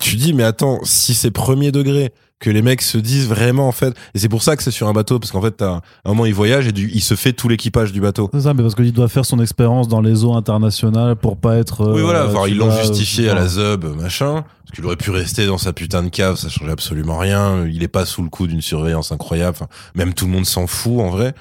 tu 0.00 0.16
dis 0.16 0.32
mais 0.32 0.44
attends, 0.44 0.78
si 0.84 1.14
c'est 1.14 1.30
premier 1.30 1.72
degré 1.72 2.12
que 2.40 2.50
les 2.50 2.62
mecs 2.62 2.82
se 2.82 2.98
disent 2.98 3.28
vraiment 3.28 3.66
en 3.66 3.72
fait 3.72 3.96
et 4.14 4.18
c'est 4.18 4.28
pour 4.28 4.42
ça 4.42 4.54
que 4.54 4.62
c'est 4.62 4.70
sur 4.70 4.86
un 4.86 4.92
bateau 4.92 5.18
parce 5.18 5.30
qu'en 5.32 5.40
fait 5.40 5.52
t'as 5.52 5.80
un 6.04 6.08
moment 6.10 6.26
il 6.26 6.34
voyage 6.34 6.66
et 6.66 6.72
du, 6.72 6.90
il 6.92 7.00
se 7.00 7.14
fait 7.14 7.32
tout 7.32 7.48
l'équipage 7.48 7.92
du 7.92 8.00
bateau. 8.00 8.28
C'est 8.32 8.42
ça, 8.42 8.54
mais 8.54 8.62
parce 8.62 8.74
qu'il 8.74 8.92
doit 8.92 9.08
faire 9.08 9.24
son 9.24 9.40
expérience 9.40 9.88
dans 9.88 10.00
les 10.00 10.24
eaux 10.24 10.34
internationales 10.34 11.16
pour 11.16 11.38
pas 11.38 11.56
être. 11.56 11.92
oui 11.92 12.00
euh, 12.00 12.04
voilà, 12.04 12.26
enfin, 12.28 12.44
tu 12.44 12.50
ils 12.50 12.58
l'ont 12.58 12.70
justifié 12.70 13.28
euh, 13.28 13.32
à 13.32 13.34
la 13.34 13.48
ZUB 13.48 13.84
machin 14.00 14.44
parce 14.64 14.76
qu'il 14.76 14.84
aurait 14.84 14.96
pu 14.96 15.10
rester 15.10 15.46
dans 15.46 15.58
sa 15.58 15.72
putain 15.72 16.02
de 16.02 16.08
cave, 16.08 16.36
ça 16.36 16.48
changeait 16.48 16.72
absolument 16.72 17.18
rien, 17.18 17.66
il 17.66 17.82
est 17.82 17.88
pas 17.88 18.04
sous 18.04 18.22
le 18.22 18.28
coup 18.28 18.46
d'une 18.46 18.62
surveillance 18.62 19.10
incroyable, 19.10 19.56
enfin, 19.58 19.68
même 19.94 20.14
tout 20.14 20.26
le 20.26 20.32
monde 20.32 20.46
s'en 20.46 20.66
fout 20.66 21.00
en 21.00 21.10
vrai. 21.10 21.34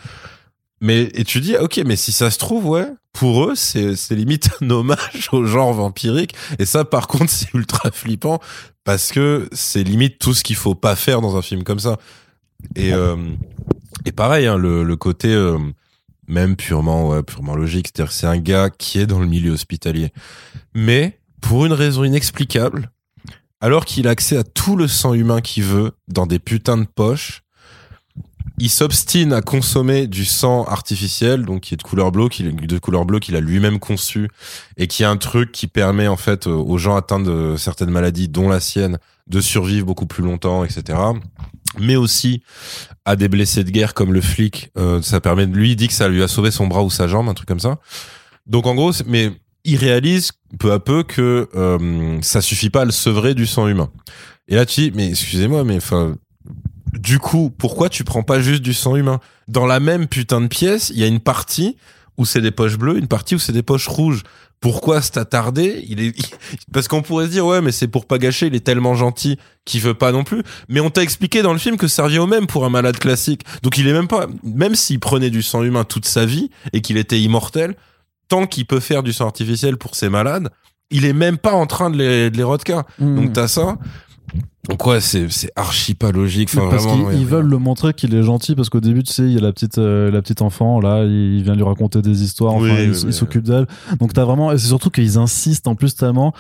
Mais 0.84 1.03
et 1.13 1.23
tu 1.23 1.39
dis 1.39 1.55
OK, 1.55 1.81
mais 1.86 1.95
si 1.95 2.11
ça 2.11 2.29
se 2.29 2.38
trouve 2.38 2.65
ouais, 2.65 2.88
pour 3.13 3.45
eux 3.45 3.55
c'est 3.55 3.95
c'est 3.95 4.15
limite 4.15 4.49
un 4.61 4.69
hommage 4.69 5.29
au 5.31 5.45
genre 5.45 5.71
vampirique 5.73 6.36
et 6.59 6.65
ça 6.65 6.84
par 6.84 7.07
contre 7.07 7.29
c'est 7.29 7.53
ultra 7.53 7.89
flippant 7.89 8.39
parce 8.84 9.13
que 9.13 9.47
c'est 9.53 9.81
limite 9.81 10.19
tout 10.19 10.34
ce 10.34 10.43
qu'il 10.43 10.57
faut 10.57 10.75
pas 10.75 10.97
faire 10.97 11.21
dans 11.21 11.38
un 11.38 11.41
film 11.41 11.63
comme 11.63 11.79
ça. 11.79 11.97
Et 12.75 12.93
euh, 12.93 13.15
et 14.03 14.11
pareil 14.11 14.45
hein, 14.45 14.57
le 14.57 14.84
le 14.84 14.95
côté 14.97 15.29
euh, 15.29 15.57
même 16.27 16.57
purement 16.57 17.07
ouais, 17.07 17.23
purement 17.23 17.55
logique, 17.55 17.88
c'est-à-dire 17.88 18.11
que 18.11 18.17
c'est 18.17 18.27
un 18.27 18.38
gars 18.38 18.69
qui 18.69 18.99
est 18.99 19.07
dans 19.07 19.19
le 19.19 19.27
milieu 19.27 19.53
hospitalier. 19.53 20.11
Mais 20.73 21.17
pour 21.39 21.65
une 21.65 21.73
raison 21.73 22.03
inexplicable, 22.03 22.91
alors 23.61 23.86
qu'il 23.86 24.05
a 24.09 24.11
accès 24.11 24.36
à 24.36 24.43
tout 24.43 24.75
le 24.75 24.89
sang 24.89 25.13
humain 25.13 25.39
qu'il 25.39 25.63
veut 25.63 25.93
dans 26.09 26.25
des 26.25 26.39
putains 26.39 26.77
de 26.77 26.86
poches, 26.86 27.42
il 28.57 28.69
s'obstine 28.69 29.33
à 29.33 29.41
consommer 29.41 30.07
du 30.07 30.25
sang 30.25 30.63
artificiel, 30.65 31.43
donc 31.43 31.61
qui 31.61 31.73
est 31.73 31.77
de 31.77 31.83
couleur 31.83 32.11
bleue, 32.11 32.29
qu'il 32.29 32.55
de 32.55 32.77
couleur 32.77 33.05
bleue 33.05 33.19
qu'il 33.19 33.35
a 33.35 33.39
lui-même 33.39 33.79
conçu, 33.79 34.29
et 34.77 34.87
qui 34.87 35.03
est 35.03 35.07
un 35.07 35.17
truc 35.17 35.51
qui 35.51 35.67
permet 35.67 36.07
en 36.07 36.17
fait 36.17 36.47
euh, 36.47 36.51
aux 36.51 36.77
gens 36.77 36.95
atteints 36.95 37.19
de 37.19 37.55
certaines 37.57 37.89
maladies, 37.89 38.29
dont 38.29 38.49
la 38.49 38.59
sienne, 38.59 38.99
de 39.27 39.41
survivre 39.41 39.85
beaucoup 39.85 40.05
plus 40.05 40.23
longtemps, 40.23 40.63
etc. 40.63 40.99
Mais 41.79 41.95
aussi 41.95 42.43
à 43.05 43.15
des 43.15 43.27
blessés 43.27 43.63
de 43.63 43.71
guerre 43.71 43.93
comme 43.93 44.13
le 44.13 44.21
flic, 44.21 44.69
euh, 44.77 45.01
ça 45.01 45.19
permet 45.19 45.45
lui 45.45 45.71
il 45.71 45.75
dit 45.75 45.87
que 45.87 45.93
ça 45.93 46.07
lui 46.07 46.21
a 46.21 46.27
sauvé 46.27 46.51
son 46.51 46.67
bras 46.67 46.83
ou 46.83 46.89
sa 46.89 47.07
jambe, 47.07 47.27
un 47.27 47.33
truc 47.33 47.47
comme 47.47 47.59
ça. 47.59 47.79
Donc 48.45 48.67
en 48.67 48.75
gros, 48.75 48.91
mais 49.07 49.31
il 49.63 49.77
réalise 49.77 50.31
peu 50.59 50.71
à 50.71 50.79
peu 50.79 51.03
que 51.03 51.49
euh, 51.55 52.21
ça 52.21 52.41
suffit 52.41 52.69
pas 52.69 52.81
à 52.81 52.85
le 52.85 52.91
sevrer 52.91 53.33
du 53.33 53.47
sang 53.47 53.67
humain. 53.67 53.89
Et 54.47 54.55
là 54.55 54.65
tu 54.65 54.81
dis 54.81 54.91
mais 54.93 55.09
excusez-moi 55.09 55.63
mais 55.63 55.77
enfin 55.77 56.15
du 56.93 57.19
coup, 57.19 57.51
pourquoi 57.57 57.89
tu 57.89 58.03
prends 58.03 58.23
pas 58.23 58.39
juste 58.39 58.61
du 58.61 58.73
sang 58.73 58.95
humain? 58.95 59.19
Dans 59.47 59.65
la 59.65 59.79
même 59.79 60.07
putain 60.07 60.41
de 60.41 60.47
pièce, 60.47 60.91
il 60.93 60.99
y 60.99 61.03
a 61.03 61.07
une 61.07 61.19
partie 61.19 61.75
où 62.17 62.25
c'est 62.25 62.41
des 62.41 62.51
poches 62.51 62.77
bleues, 62.77 62.97
une 62.97 63.07
partie 63.07 63.35
où 63.35 63.39
c'est 63.39 63.51
des 63.51 63.63
poches 63.63 63.87
rouges. 63.87 64.21
Pourquoi 64.59 65.01
c'est 65.01 65.17
attardé 65.17 65.83
Il 65.89 65.99
est 65.99 66.15
parce 66.71 66.87
qu'on 66.87 67.01
pourrait 67.01 67.25
se 67.25 67.31
dire 67.31 67.45
ouais, 67.45 67.61
mais 67.61 67.71
c'est 67.71 67.87
pour 67.87 68.05
pas 68.05 68.17
gâcher. 68.17 68.47
Il 68.47 68.55
est 68.55 68.63
tellement 68.63 68.95
gentil 68.95 69.37
qu'il 69.65 69.81
veut 69.81 69.95
pas 69.95 70.11
non 70.11 70.23
plus. 70.23 70.43
Mais 70.69 70.79
on 70.79 70.89
t'a 70.89 71.01
expliqué 71.01 71.41
dans 71.41 71.51
le 71.51 71.59
film 71.59 71.77
que 71.77 71.87
ça 71.87 72.03
revient 72.03 72.19
au 72.19 72.27
même 72.27 72.47
pour 72.47 72.63
un 72.63 72.69
malade 72.69 72.97
classique. 72.97 73.41
Donc 73.63 73.77
il 73.77 73.87
est 73.87 73.93
même 73.93 74.07
pas, 74.07 74.27
même 74.43 74.75
s'il 74.75 74.99
prenait 74.99 75.31
du 75.31 75.41
sang 75.41 75.63
humain 75.63 75.83
toute 75.83 76.05
sa 76.05 76.25
vie 76.25 76.49
et 76.71 76.81
qu'il 76.81 76.97
était 76.97 77.19
immortel, 77.19 77.75
tant 78.29 78.45
qu'il 78.45 78.65
peut 78.65 78.79
faire 78.79 79.03
du 79.03 79.11
sang 79.11 79.25
artificiel 79.25 79.77
pour 79.77 79.95
ses 79.95 80.09
malades, 80.09 80.49
il 80.91 81.05
est 81.05 81.13
même 81.13 81.37
pas 81.37 81.53
en 81.53 81.65
train 81.65 81.89
de 81.89 81.97
les, 81.97 82.29
de 82.29 82.37
les 82.37 82.43
hmm. 82.43 83.15
Donc 83.15 83.33
t'as 83.33 83.47
ça. 83.47 83.77
Donc 84.69 84.86
ouais, 84.86 85.01
c'est 85.01 85.29
c'est 85.29 85.51
archi 85.57 85.93
pas 85.93 86.11
logique. 86.11 86.49
Enfin, 86.55 86.69
parce 86.69 86.86
qu'ils 86.86 87.01
ouais, 87.03 87.15
veulent 87.25 87.49
le 87.49 87.57
montrer 87.57 87.93
qu'il 87.93 88.15
est 88.15 88.23
gentil 88.23 88.55
parce 88.55 88.69
qu'au 88.69 88.79
début 88.79 89.03
tu 89.03 89.11
sais 89.11 89.23
il 89.23 89.34
y 89.34 89.38
a 89.38 89.41
la 89.41 89.51
petite 89.51 89.77
euh, 89.77 90.09
la 90.09 90.21
petite 90.21 90.41
enfant 90.41 90.79
là 90.79 91.03
il 91.03 91.43
vient 91.43 91.53
lui 91.55 91.63
raconter 91.63 92.01
des 92.01 92.23
histoires 92.23 92.53
enfin 92.53 92.63
Oui, 92.65 92.84
il, 92.86 92.89
oui, 92.91 92.97
il 93.01 93.05
oui. 93.07 93.13
s'occupe 93.13 93.43
d'elle 93.43 93.67
donc 93.99 94.13
t'as 94.13 94.23
vraiment 94.23 94.53
et 94.53 94.57
c'est 94.57 94.67
surtout 94.67 94.89
qu'ils 94.89 95.17
insistent 95.17 95.67
en 95.67 95.75
plus 95.75 95.95
tellement 95.95 96.34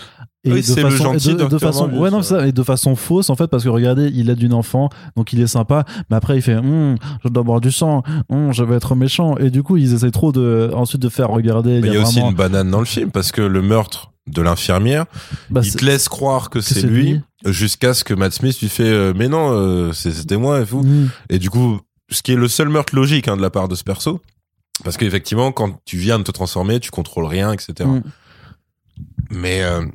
et 0.45 0.51
Oui, 0.51 0.57
de 0.57 0.65
c'est 0.65 0.81
le 0.83 0.89
façon 0.89 1.03
gentil 1.13 1.31
et 1.31 1.35
de, 1.35 1.45
de 1.45 1.57
façon 1.57 1.89
ouais 1.91 2.11
non 2.11 2.21
ça 2.21 2.45
et 2.47 2.51
de 2.51 2.63
façon 2.63 2.95
fausse 2.95 3.29
en 3.29 3.35
fait 3.35 3.47
parce 3.47 3.63
que 3.63 3.69
regardez 3.69 4.11
il 4.13 4.29
aide 4.29 4.41
une 4.41 4.53
enfant 4.53 4.89
donc 5.15 5.31
il 5.33 5.39
est 5.41 5.47
sympa 5.47 5.85
mais 6.09 6.17
après 6.17 6.35
il 6.37 6.41
fait 6.41 6.55
Hum, 6.55 6.95
je 7.23 7.29
dois 7.29 7.43
boire 7.43 7.61
du 7.61 7.71
sang 7.71 8.03
Hum, 8.29 8.51
je 8.53 8.63
vais 8.63 8.75
être 8.75 8.95
méchant 8.95 9.37
et 9.37 9.49
du 9.49 9.63
coup 9.63 9.77
ils 9.77 9.93
essaient 9.93 10.11
trop 10.11 10.31
de 10.31 10.69
ensuite 10.73 11.01
de 11.01 11.09
faire 11.09 11.29
regarder 11.29 11.79
Mais 11.79 11.87
il 11.87 11.93
y 11.93 11.97
a 11.97 12.01
aussi 12.01 12.15
vraiment 12.15 12.31
une 12.31 12.35
banane 12.35 12.69
dans 12.71 12.79
le 12.79 12.85
film 12.85 13.09
parce 13.11 13.31
que 13.31 13.41
le 13.41 13.61
meurtre 13.61 14.11
de 14.25 14.41
l'infirmière, 14.41 15.05
bah, 15.49 15.59
il 15.65 15.75
te 15.75 15.83
laisse 15.83 16.07
croire 16.07 16.49
que 16.49 16.61
c'est 16.61 16.75
c'est 16.75 16.87
lui, 16.87 17.11
lui. 17.13 17.21
jusqu'à 17.53 17.93
ce 17.93 18.05
que 18.05 18.13
Matt 18.13 18.31
Smith 18.31 18.57
lui 18.61 18.69
fait 18.69 18.83
euh, 18.83 19.11
mais 19.13 19.27
non 19.27 19.49
euh, 19.51 19.91
c'était 19.91 20.37
moi 20.37 20.61
et 20.61 20.65
tout. 20.65 20.79
Hum. 20.79 21.09
Et 21.29 21.39
du 21.39 21.49
coup, 21.49 21.79
ce 22.09 22.21
qui 22.23 22.31
est 22.31 22.37
le 22.37 22.47
seul 22.47 22.69
meurtre 22.69 22.95
logique 22.95 23.27
hein, 23.27 23.35
de 23.35 23.41
la 23.41 23.49
part 23.49 23.67
de 23.67 23.75
ce 23.75 23.83
perso, 23.83 24.21
parce 24.85 24.95
qu'effectivement 24.97 25.51
quand 25.51 25.77
tu 25.85 25.97
viens 25.97 26.19
de 26.19 26.23
te 26.23 26.31
transformer, 26.31 26.79
tu 26.79 26.89
contrôles 26.89 27.25
rien, 27.25 27.51
etc. 27.51 27.89
Mais 29.33 29.61
euh, 29.63 29.85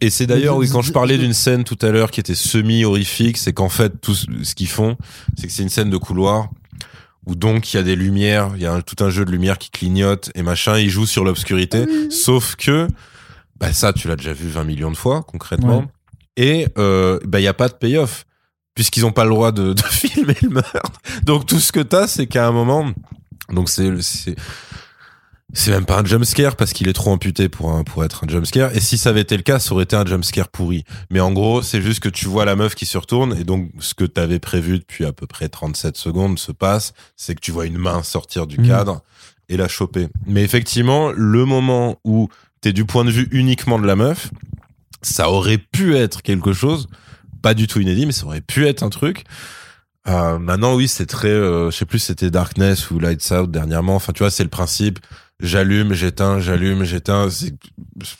et 0.00 0.10
c'est 0.10 0.26
d'ailleurs 0.26 0.56
oui, 0.56 0.68
quand 0.70 0.82
je 0.82 0.92
parlais 0.92 1.18
d'une 1.18 1.32
scène 1.32 1.64
tout 1.64 1.78
à 1.82 1.90
l'heure 1.90 2.10
qui 2.10 2.20
était 2.20 2.34
semi 2.34 2.84
horrifique, 2.84 3.36
c'est 3.36 3.52
qu'en 3.52 3.68
fait 3.68 4.00
tout 4.00 4.14
ce 4.14 4.54
qu'ils 4.54 4.68
font, 4.68 4.96
c'est 5.36 5.46
que 5.46 5.52
c'est 5.52 5.62
une 5.62 5.68
scène 5.68 5.90
de 5.90 5.96
couloir 5.96 6.50
où 7.26 7.34
donc 7.34 7.72
il 7.72 7.76
y 7.76 7.80
a 7.80 7.82
des 7.82 7.96
lumières, 7.96 8.50
il 8.56 8.62
y 8.62 8.66
a 8.66 8.72
un- 8.74 8.80
tout 8.82 9.02
un 9.02 9.10
jeu 9.10 9.24
de 9.24 9.30
lumière 9.30 9.58
qui 9.58 9.70
clignote 9.70 10.30
et 10.34 10.42
machin, 10.42 10.78
ils 10.78 10.90
jouent 10.90 11.06
sur 11.06 11.24
l'obscurité, 11.24 11.84
sauf 12.10 12.54
que 12.56 12.86
bah 13.58 13.72
ça 13.72 13.92
tu 13.92 14.08
l'as 14.08 14.16
déjà 14.16 14.32
vu 14.32 14.48
20 14.48 14.64
millions 14.64 14.90
de 14.90 14.96
fois 14.96 15.22
concrètement 15.22 15.78
Ouais. 15.78 15.86
et 16.36 16.66
euh, 16.78 17.18
bah 17.24 17.40
il 17.40 17.44
y 17.44 17.48
a 17.48 17.54
pas 17.54 17.68
de 17.68 17.74
payoff 17.74 18.24
puisqu'ils 18.74 19.04
ont 19.06 19.12
pas 19.12 19.24
le 19.24 19.30
droit 19.30 19.52
de, 19.52 19.72
de 19.72 19.82
filmer 19.90 20.36
le 20.42 20.48
meurtre. 20.50 21.00
Donc 21.24 21.46
tout 21.46 21.60
ce 21.60 21.72
que 21.72 21.80
t'as 21.80 22.06
c'est 22.08 22.26
qu'à 22.26 22.46
un 22.46 22.52
moment 22.52 22.92
donc 23.50 23.68
c'est 23.70 23.90
c'est 25.54 25.70
même 25.70 25.84
pas 25.86 25.98
un 26.00 26.04
jumpscare 26.04 26.56
parce 26.56 26.72
qu'il 26.72 26.88
est 26.88 26.92
trop 26.92 27.10
amputé 27.12 27.48
pour 27.48 27.70
un, 27.72 27.84
pour 27.84 28.04
être 28.04 28.24
un 28.24 28.28
jumpscare. 28.28 28.74
Et 28.76 28.80
si 28.80 28.98
ça 28.98 29.10
avait 29.10 29.20
été 29.22 29.36
le 29.36 29.42
cas, 29.42 29.58
ça 29.58 29.72
aurait 29.72 29.84
été 29.84 29.96
un 29.96 30.04
jumpscare 30.04 30.48
pourri. 30.48 30.84
Mais 31.10 31.20
en 31.20 31.32
gros, 31.32 31.62
c'est 31.62 31.80
juste 31.80 32.00
que 32.00 32.08
tu 32.08 32.26
vois 32.26 32.44
la 32.44 32.56
meuf 32.56 32.74
qui 32.74 32.86
se 32.86 32.98
retourne 32.98 33.36
et 33.38 33.44
donc 33.44 33.70
ce 33.78 33.94
que 33.94 34.04
t'avais 34.04 34.38
prévu 34.40 34.78
depuis 34.78 35.04
à 35.04 35.12
peu 35.12 35.26
près 35.26 35.48
37 35.48 35.96
secondes 35.96 36.38
se 36.38 36.52
passe, 36.52 36.92
c'est 37.16 37.34
que 37.34 37.40
tu 37.40 37.52
vois 37.52 37.66
une 37.66 37.78
main 37.78 38.02
sortir 38.02 38.46
du 38.46 38.58
Mhm. 38.58 38.66
cadre 38.68 39.02
et 39.48 39.56
la 39.56 39.68
choper. 39.68 40.08
Mais 40.26 40.42
effectivement, 40.42 41.12
le 41.14 41.44
moment 41.44 41.98
où 42.04 42.28
t'es 42.60 42.72
du 42.72 42.84
point 42.84 43.04
de 43.04 43.10
vue 43.10 43.28
uniquement 43.30 43.78
de 43.78 43.86
la 43.86 43.94
meuf, 43.96 44.30
ça 45.02 45.30
aurait 45.30 45.58
pu 45.58 45.96
être 45.96 46.22
quelque 46.22 46.52
chose, 46.52 46.88
pas 47.42 47.54
du 47.54 47.66
tout 47.66 47.78
inédit, 47.80 48.06
mais 48.06 48.12
ça 48.12 48.24
aurait 48.26 48.40
pu 48.40 48.66
être 48.66 48.82
un 48.82 48.88
truc. 48.90 49.24
Euh, 50.08 50.38
maintenant, 50.38 50.74
oui, 50.74 50.88
c'est 50.88 51.06
très, 51.06 51.28
euh, 51.28 51.70
je 51.70 51.76
sais 51.76 51.86
plus, 51.86 51.98
c'était 51.98 52.30
Darkness 52.30 52.90
ou 52.90 52.98
Lights 52.98 53.30
Out 53.32 53.50
dernièrement. 53.50 53.94
Enfin, 53.96 54.12
tu 54.12 54.22
vois, 54.22 54.30
c'est 54.30 54.42
le 54.42 54.50
principe. 54.50 54.98
J'allume, 55.44 55.92
j'éteins, 55.92 56.40
j'allume, 56.40 56.84
j'éteins. 56.84 57.28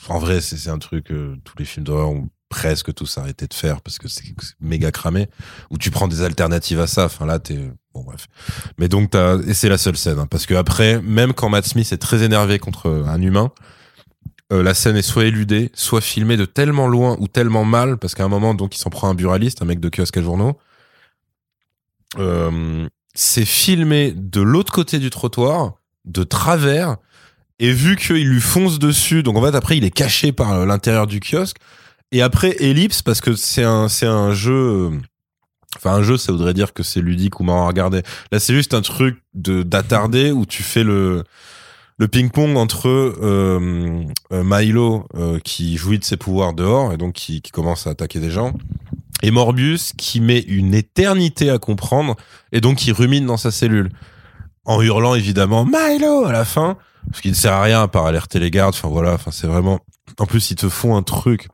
En 0.08 0.18
vrai, 0.18 0.40
c'est 0.40 0.68
un 0.68 0.78
truc. 0.78 1.10
euh, 1.10 1.36
tous 1.44 1.56
les 1.58 1.64
films 1.64 1.84
d'horreur 1.84 2.10
ont 2.10 2.28
presque 2.50 2.92
tous 2.94 3.18
arrêté 3.18 3.46
de 3.46 3.54
faire 3.54 3.80
parce 3.80 3.98
que 3.98 4.08
c'est 4.08 4.24
méga 4.60 4.92
cramé. 4.92 5.28
Ou 5.70 5.78
tu 5.78 5.90
prends 5.90 6.06
des 6.06 6.22
alternatives 6.22 6.80
à 6.80 6.86
ça. 6.86 7.06
Enfin 7.06 7.24
là, 7.26 7.38
t'es 7.38 7.58
bon, 7.94 8.02
bref. 8.02 8.26
Mais 8.78 8.88
donc, 8.88 9.10
t'as 9.10 9.38
et 9.38 9.54
c'est 9.54 9.70
la 9.70 9.78
seule 9.78 9.96
scène, 9.96 10.18
hein, 10.18 10.26
parce 10.26 10.44
que 10.44 10.54
après, 10.54 11.00
même 11.00 11.32
quand 11.32 11.48
Matt 11.48 11.66
Smith 11.66 11.90
est 11.92 11.98
très 11.98 12.22
énervé 12.22 12.58
contre 12.58 13.04
un 13.06 13.20
humain, 13.22 13.50
euh, 14.52 14.62
la 14.62 14.74
scène 14.74 14.96
est 14.96 15.02
soit 15.02 15.24
éludée, 15.24 15.70
soit 15.74 16.02
filmée 16.02 16.36
de 16.36 16.44
tellement 16.44 16.86
loin 16.86 17.16
ou 17.20 17.28
tellement 17.28 17.64
mal, 17.64 17.96
parce 17.96 18.14
qu'à 18.14 18.24
un 18.24 18.28
moment, 18.28 18.54
donc, 18.54 18.76
il 18.76 18.78
s'en 18.78 18.90
prend 18.90 19.08
un 19.08 19.14
buraliste, 19.14 19.62
un 19.62 19.64
mec 19.64 19.80
de 19.80 19.88
kiosque 19.88 20.18
à 20.18 20.22
journaux. 20.22 20.58
Euh, 22.18 22.86
c'est 23.14 23.46
filmé 23.46 24.12
de 24.14 24.42
l'autre 24.42 24.72
côté 24.72 24.98
du 24.98 25.08
trottoir, 25.08 25.80
de 26.04 26.22
travers, 26.22 26.98
et 27.58 27.72
vu 27.72 27.96
qu'il 27.96 28.28
lui 28.28 28.40
fonce 28.40 28.78
dessus, 28.78 29.22
donc 29.22 29.36
en 29.36 29.42
fait 29.42 29.54
après 29.54 29.76
il 29.76 29.84
est 29.84 29.90
caché 29.90 30.32
par 30.32 30.52
euh, 30.52 30.66
l'intérieur 30.66 31.06
du 31.06 31.20
kiosque, 31.20 31.56
et 32.12 32.22
après 32.22 32.56
ellipse 32.62 33.02
parce 33.02 33.20
que 33.20 33.34
c'est 33.34 33.64
un 33.64 33.86
un 34.02 34.34
jeu, 34.34 34.52
euh, 34.52 34.90
enfin 35.76 35.92
un 35.94 36.02
jeu 36.02 36.16
ça 36.16 36.32
voudrait 36.32 36.54
dire 36.54 36.72
que 36.72 36.82
c'est 36.82 37.00
ludique 37.00 37.40
ou 37.40 37.44
marrant 37.44 37.64
à 37.64 37.68
regarder. 37.68 38.02
Là 38.32 38.40
c'est 38.40 38.54
juste 38.54 38.74
un 38.74 38.82
truc 38.82 39.18
de 39.34 39.62
d'attardé 39.62 40.32
où 40.32 40.46
tu 40.46 40.62
fais 40.62 40.84
le 40.84 41.24
le 41.96 42.08
ping-pong 42.08 42.56
entre 42.56 42.88
euh, 42.88 44.04
Milo 44.32 45.06
qui 45.44 45.76
jouit 45.76 46.00
de 46.00 46.04
ses 46.04 46.16
pouvoirs 46.16 46.52
dehors 46.52 46.92
et 46.92 46.96
donc 46.96 47.14
qui, 47.14 47.40
qui 47.40 47.52
commence 47.52 47.86
à 47.86 47.90
attaquer 47.90 48.18
des 48.18 48.32
gens 48.32 48.52
et 49.22 49.30
Morbius 49.30 49.92
qui 49.96 50.20
met 50.20 50.40
une 50.40 50.74
éternité 50.74 51.50
à 51.50 51.58
comprendre 51.58 52.16
et 52.50 52.60
donc 52.60 52.78
qui 52.78 52.90
rumine 52.90 53.26
dans 53.26 53.36
sa 53.36 53.52
cellule 53.52 53.90
en 54.64 54.82
hurlant 54.82 55.14
évidemment 55.14 55.64
Milo 55.64 56.24
à 56.24 56.32
la 56.32 56.44
fin 56.44 56.76
parce 57.10 57.20
qu'il 57.20 57.30
ne 57.30 57.36
sert 57.36 57.52
à 57.52 57.62
rien 57.62 57.82
à 57.82 57.88
part 57.88 58.06
alerter 58.06 58.38
les 58.38 58.50
gardes. 58.50 58.74
Enfin 58.74 58.88
voilà. 58.88 59.14
Enfin 59.14 59.30
c'est 59.30 59.46
vraiment 59.46 59.80
en 60.18 60.26
plus 60.26 60.50
ils 60.50 60.56
te 60.56 60.68
font 60.68 60.96
un 60.96 61.02
truc. 61.02 61.48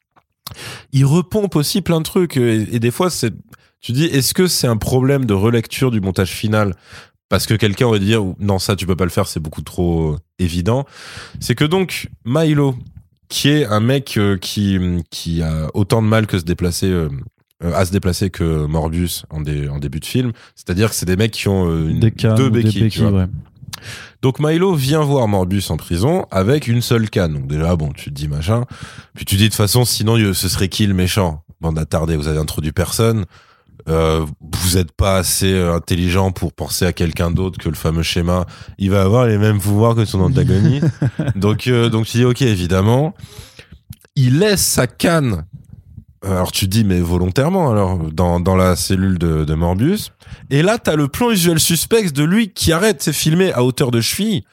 Ils 0.92 1.04
repompent 1.04 1.56
aussi 1.56 1.80
plein 1.80 1.98
de 1.98 2.04
trucs. 2.04 2.36
Et, 2.36 2.74
et 2.74 2.80
des 2.80 2.90
fois 2.90 3.10
c'est 3.10 3.32
tu 3.80 3.92
dis 3.92 4.04
est-ce 4.04 4.34
que 4.34 4.46
c'est 4.46 4.66
un 4.66 4.76
problème 4.76 5.24
de 5.24 5.34
relecture 5.34 5.90
du 5.90 6.00
montage 6.00 6.30
final? 6.30 6.74
Parce 7.28 7.46
que 7.46 7.54
quelqu'un 7.54 7.86
aurait 7.86 8.00
dit 8.00 8.06
dire 8.06 8.22
non 8.38 8.58
ça 8.58 8.76
tu 8.76 8.86
peux 8.86 8.96
pas 8.96 9.04
le 9.04 9.10
faire 9.10 9.26
c'est 9.26 9.40
beaucoup 9.40 9.62
trop 9.62 10.12
euh, 10.12 10.18
évident. 10.38 10.86
C'est 11.38 11.54
que 11.54 11.64
donc 11.64 12.08
Milo 12.24 12.76
qui 13.28 13.48
est 13.48 13.64
un 13.64 13.80
mec 13.80 14.18
qui 14.40 14.78
qui 15.10 15.42
a 15.42 15.68
autant 15.74 16.02
de 16.02 16.08
mal 16.08 16.26
que 16.26 16.38
se 16.38 16.44
déplacer 16.44 16.92
à 17.62 17.84
se 17.84 17.92
déplacer 17.92 18.30
que 18.30 18.64
Morbius 18.64 19.24
en, 19.30 19.42
en 19.42 19.78
début 19.78 20.00
de 20.00 20.06
film. 20.06 20.32
C'est-à-dire 20.56 20.88
que 20.88 20.96
c'est 20.96 21.06
des 21.06 21.16
mecs 21.16 21.32
qui 21.32 21.46
ont 21.46 21.68
deux 21.68 22.50
béquilles. 22.50 22.90
Donc 24.22 24.38
Milo 24.38 24.74
vient 24.74 25.02
voir 25.02 25.28
Morbius 25.28 25.70
en 25.70 25.76
prison 25.76 26.26
avec 26.30 26.66
une 26.66 26.82
seule 26.82 27.10
canne. 27.10 27.34
Donc 27.34 27.46
déjà, 27.46 27.76
bon, 27.76 27.92
tu 27.92 28.10
te 28.10 28.14
dis 28.14 28.28
machin. 28.28 28.64
Puis 29.14 29.24
tu 29.24 29.36
dis 29.36 29.44
de 29.44 29.48
toute 29.48 29.56
façon, 29.56 29.84
sinon 29.84 30.16
ce 30.34 30.48
serait 30.48 30.68
qui 30.68 30.86
le 30.86 30.94
méchant? 30.94 31.42
Bande 31.60 31.78
attardé, 31.78 32.16
vous 32.16 32.28
avez 32.28 32.38
introduit 32.38 32.72
personne. 32.72 33.26
Euh, 33.88 34.24
vous 34.40 34.76
êtes 34.76 34.92
pas 34.92 35.16
assez 35.16 35.52
euh, 35.52 35.74
intelligent 35.74 36.32
pour 36.32 36.52
penser 36.52 36.84
à 36.86 36.92
quelqu'un 36.92 37.30
d'autre 37.30 37.58
que 37.58 37.68
le 37.68 37.74
fameux 37.74 38.02
schéma. 38.02 38.46
Il 38.78 38.90
va 38.90 39.02
avoir 39.02 39.26
les 39.26 39.38
mêmes 39.38 39.58
pouvoirs 39.58 39.94
que 39.94 40.04
son 40.04 40.20
antagoniste. 40.20 40.86
donc, 41.36 41.66
euh, 41.66 41.88
donc 41.88 42.06
tu 42.06 42.18
dis 42.18 42.24
ok, 42.24 42.42
évidemment. 42.42 43.14
Il 44.16 44.38
laisse 44.38 44.64
sa 44.64 44.86
canne. 44.86 45.44
Alors 46.22 46.52
tu 46.52 46.66
dis 46.68 46.84
mais 46.84 47.00
volontairement 47.00 47.70
alors 47.70 47.98
dans, 47.98 48.40
dans 48.40 48.56
la 48.56 48.76
cellule 48.76 49.18
de, 49.18 49.44
de 49.44 49.54
Morbius. 49.54 50.12
Et 50.50 50.62
là 50.62 50.78
t'as 50.78 50.96
le 50.96 51.08
plan 51.08 51.28
visuel 51.28 51.58
suspect 51.58 52.10
de 52.10 52.24
lui 52.24 52.52
qui 52.52 52.72
arrête, 52.72 53.02
c'est 53.02 53.12
filmé 53.12 53.52
à 53.52 53.64
hauteur 53.64 53.90
de 53.90 54.00
cheville, 54.00 54.44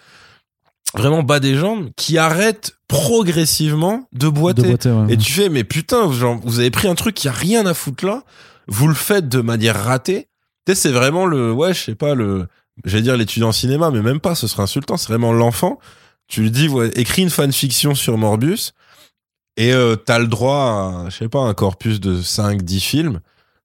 vraiment 0.93 1.23
bas 1.23 1.39
des 1.39 1.55
jambes, 1.55 1.89
qui 1.97 2.17
arrête 2.17 2.77
progressivement 2.87 4.07
de 4.13 4.29
boiter. 4.29 4.75
Et 5.09 5.17
tu 5.17 5.33
fais 5.33 5.49
mais 5.49 5.65
putain, 5.65 6.11
genre, 6.11 6.39
vous 6.43 6.59
avez 6.59 6.71
pris 6.71 6.87
un 6.87 6.95
truc 6.95 7.15
qui 7.15 7.27
a 7.27 7.33
rien 7.33 7.65
à 7.65 7.73
foutre 7.73 8.05
là 8.05 8.23
vous 8.67 8.87
le 8.87 8.93
faites 8.93 9.29
de 9.29 9.41
manière 9.41 9.81
ratée. 9.81 10.27
Tu 10.65 10.73
sais, 10.73 10.75
c'est 10.75 10.91
vraiment 10.91 11.25
le, 11.25 11.51
ouais, 11.51 11.73
je 11.73 11.83
sais 11.83 11.95
pas, 11.95 12.15
le, 12.15 12.47
j'allais 12.85 13.03
dire 13.03 13.17
l'étudiant 13.17 13.49
en 13.49 13.53
cinéma, 13.53 13.91
mais 13.91 14.01
même 14.01 14.19
pas, 14.19 14.35
ce 14.35 14.47
serait 14.47 14.63
insultant, 14.63 14.97
c'est 14.97 15.07
vraiment 15.07 15.31
l'enfant. 15.31 15.79
Tu 16.27 16.41
lui 16.41 16.51
dis, 16.51 16.67
ouais, 16.67 16.89
écris 16.95 17.21
une 17.21 17.29
fanfiction 17.29 17.95
sur 17.95 18.17
Morbius, 18.17 18.73
et 19.57 19.73
euh, 19.73 19.95
t'as 19.95 20.19
le 20.19 20.27
droit 20.27 21.05
à, 21.05 21.09
je 21.09 21.17
sais 21.17 21.29
pas, 21.29 21.39
un 21.39 21.53
corpus 21.53 21.99
de 21.99 22.21
5, 22.21 22.61
10 22.61 22.79
films 22.79 23.19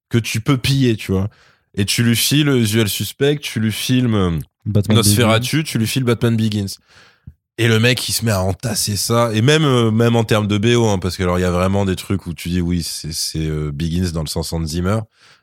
que 0.09 0.17
tu 0.17 0.41
peux 0.41 0.57
piller, 0.57 0.95
tu 0.95 1.11
vois. 1.11 1.29
Et 1.75 1.85
tu 1.85 2.03
lui 2.03 2.15
files 2.15 2.49
Usual 2.49 2.89
Suspect, 2.89 3.39
tu 3.39 3.59
lui 3.59 3.71
filmes 3.71 4.15
euh, 4.15 4.39
Nosferatu, 4.89 5.63
tu 5.63 5.77
lui 5.77 5.87
files 5.87 6.03
Batman 6.03 6.35
Begins. 6.35 6.77
Et 7.59 7.67
le 7.67 7.79
mec, 7.79 8.09
il 8.09 8.13
se 8.13 8.25
met 8.25 8.31
à 8.31 8.41
entasser 8.41 8.95
ça, 8.95 9.29
et 9.31 9.43
même 9.43 9.63
euh, 9.63 9.91
même 9.91 10.15
en 10.15 10.23
termes 10.23 10.47
de 10.47 10.57
BO, 10.57 10.87
hein, 10.87 10.97
parce 10.97 11.15
que 11.15 11.21
alors 11.21 11.37
il 11.37 11.43
y 11.43 11.45
a 11.45 11.51
vraiment 11.51 11.85
des 11.85 11.95
trucs 11.95 12.25
où 12.25 12.33
tu 12.33 12.49
dis 12.49 12.61
oui, 12.61 12.81
c'est 12.81 13.13
c'est 13.13 13.45
euh, 13.45 13.71
Begins 13.71 14.11
dans 14.11 14.23
le 14.23 14.27
sens 14.27 14.53
Hans 14.53 14.65
Zimmer, 14.65 14.97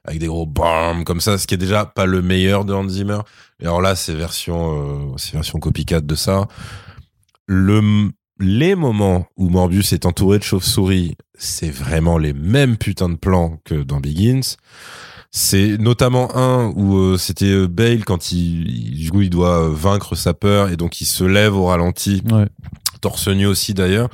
avec 0.04 0.18
des 0.18 0.26
gros 0.26 0.44
bam 0.44 1.04
comme 1.04 1.20
ça, 1.20 1.38
ce 1.38 1.46
qui 1.46 1.54
est 1.54 1.58
déjà 1.58 1.84
pas 1.84 2.06
le 2.06 2.20
meilleur 2.20 2.64
de 2.64 2.74
Hans 2.74 2.88
Zimmer. 2.88 3.20
Et 3.60 3.66
alors 3.66 3.80
là, 3.80 3.94
c'est 3.94 4.14
version 4.14 5.12
euh, 5.12 5.14
c'est 5.18 5.34
version 5.34 5.60
copycat 5.60 6.00
de 6.00 6.14
ça. 6.16 6.48
Le 7.46 8.10
les 8.40 8.74
moments 8.74 9.26
où 9.36 9.50
Morbius 9.50 9.92
est 9.92 10.06
entouré 10.06 10.38
de 10.38 10.42
chauves-souris, 10.42 11.16
c'est 11.38 11.70
vraiment 11.70 12.18
les 12.18 12.32
mêmes 12.32 12.78
putains 12.78 13.10
de 13.10 13.16
plans 13.16 13.60
que 13.64 13.74
dans 13.74 14.00
Begins. 14.00 14.56
C'est 15.30 15.76
notamment 15.78 16.34
un 16.36 16.72
où 16.74 16.96
euh, 16.98 17.16
c'était 17.16 17.52
euh, 17.52 17.68
Bale 17.68 18.04
quand 18.04 18.32
il, 18.32 18.96
du 18.96 19.10
coup, 19.10 19.20
il 19.20 19.30
doit 19.30 19.66
euh, 19.66 19.70
vaincre 19.72 20.16
sa 20.16 20.34
peur 20.34 20.70
et 20.70 20.76
donc 20.76 21.00
il 21.00 21.04
se 21.04 21.22
lève 21.22 21.54
au 21.54 21.66
ralenti, 21.66 22.22
ouais. 22.32 22.48
torse 23.00 23.28
nu 23.28 23.46
aussi 23.46 23.74
d'ailleurs. 23.74 24.08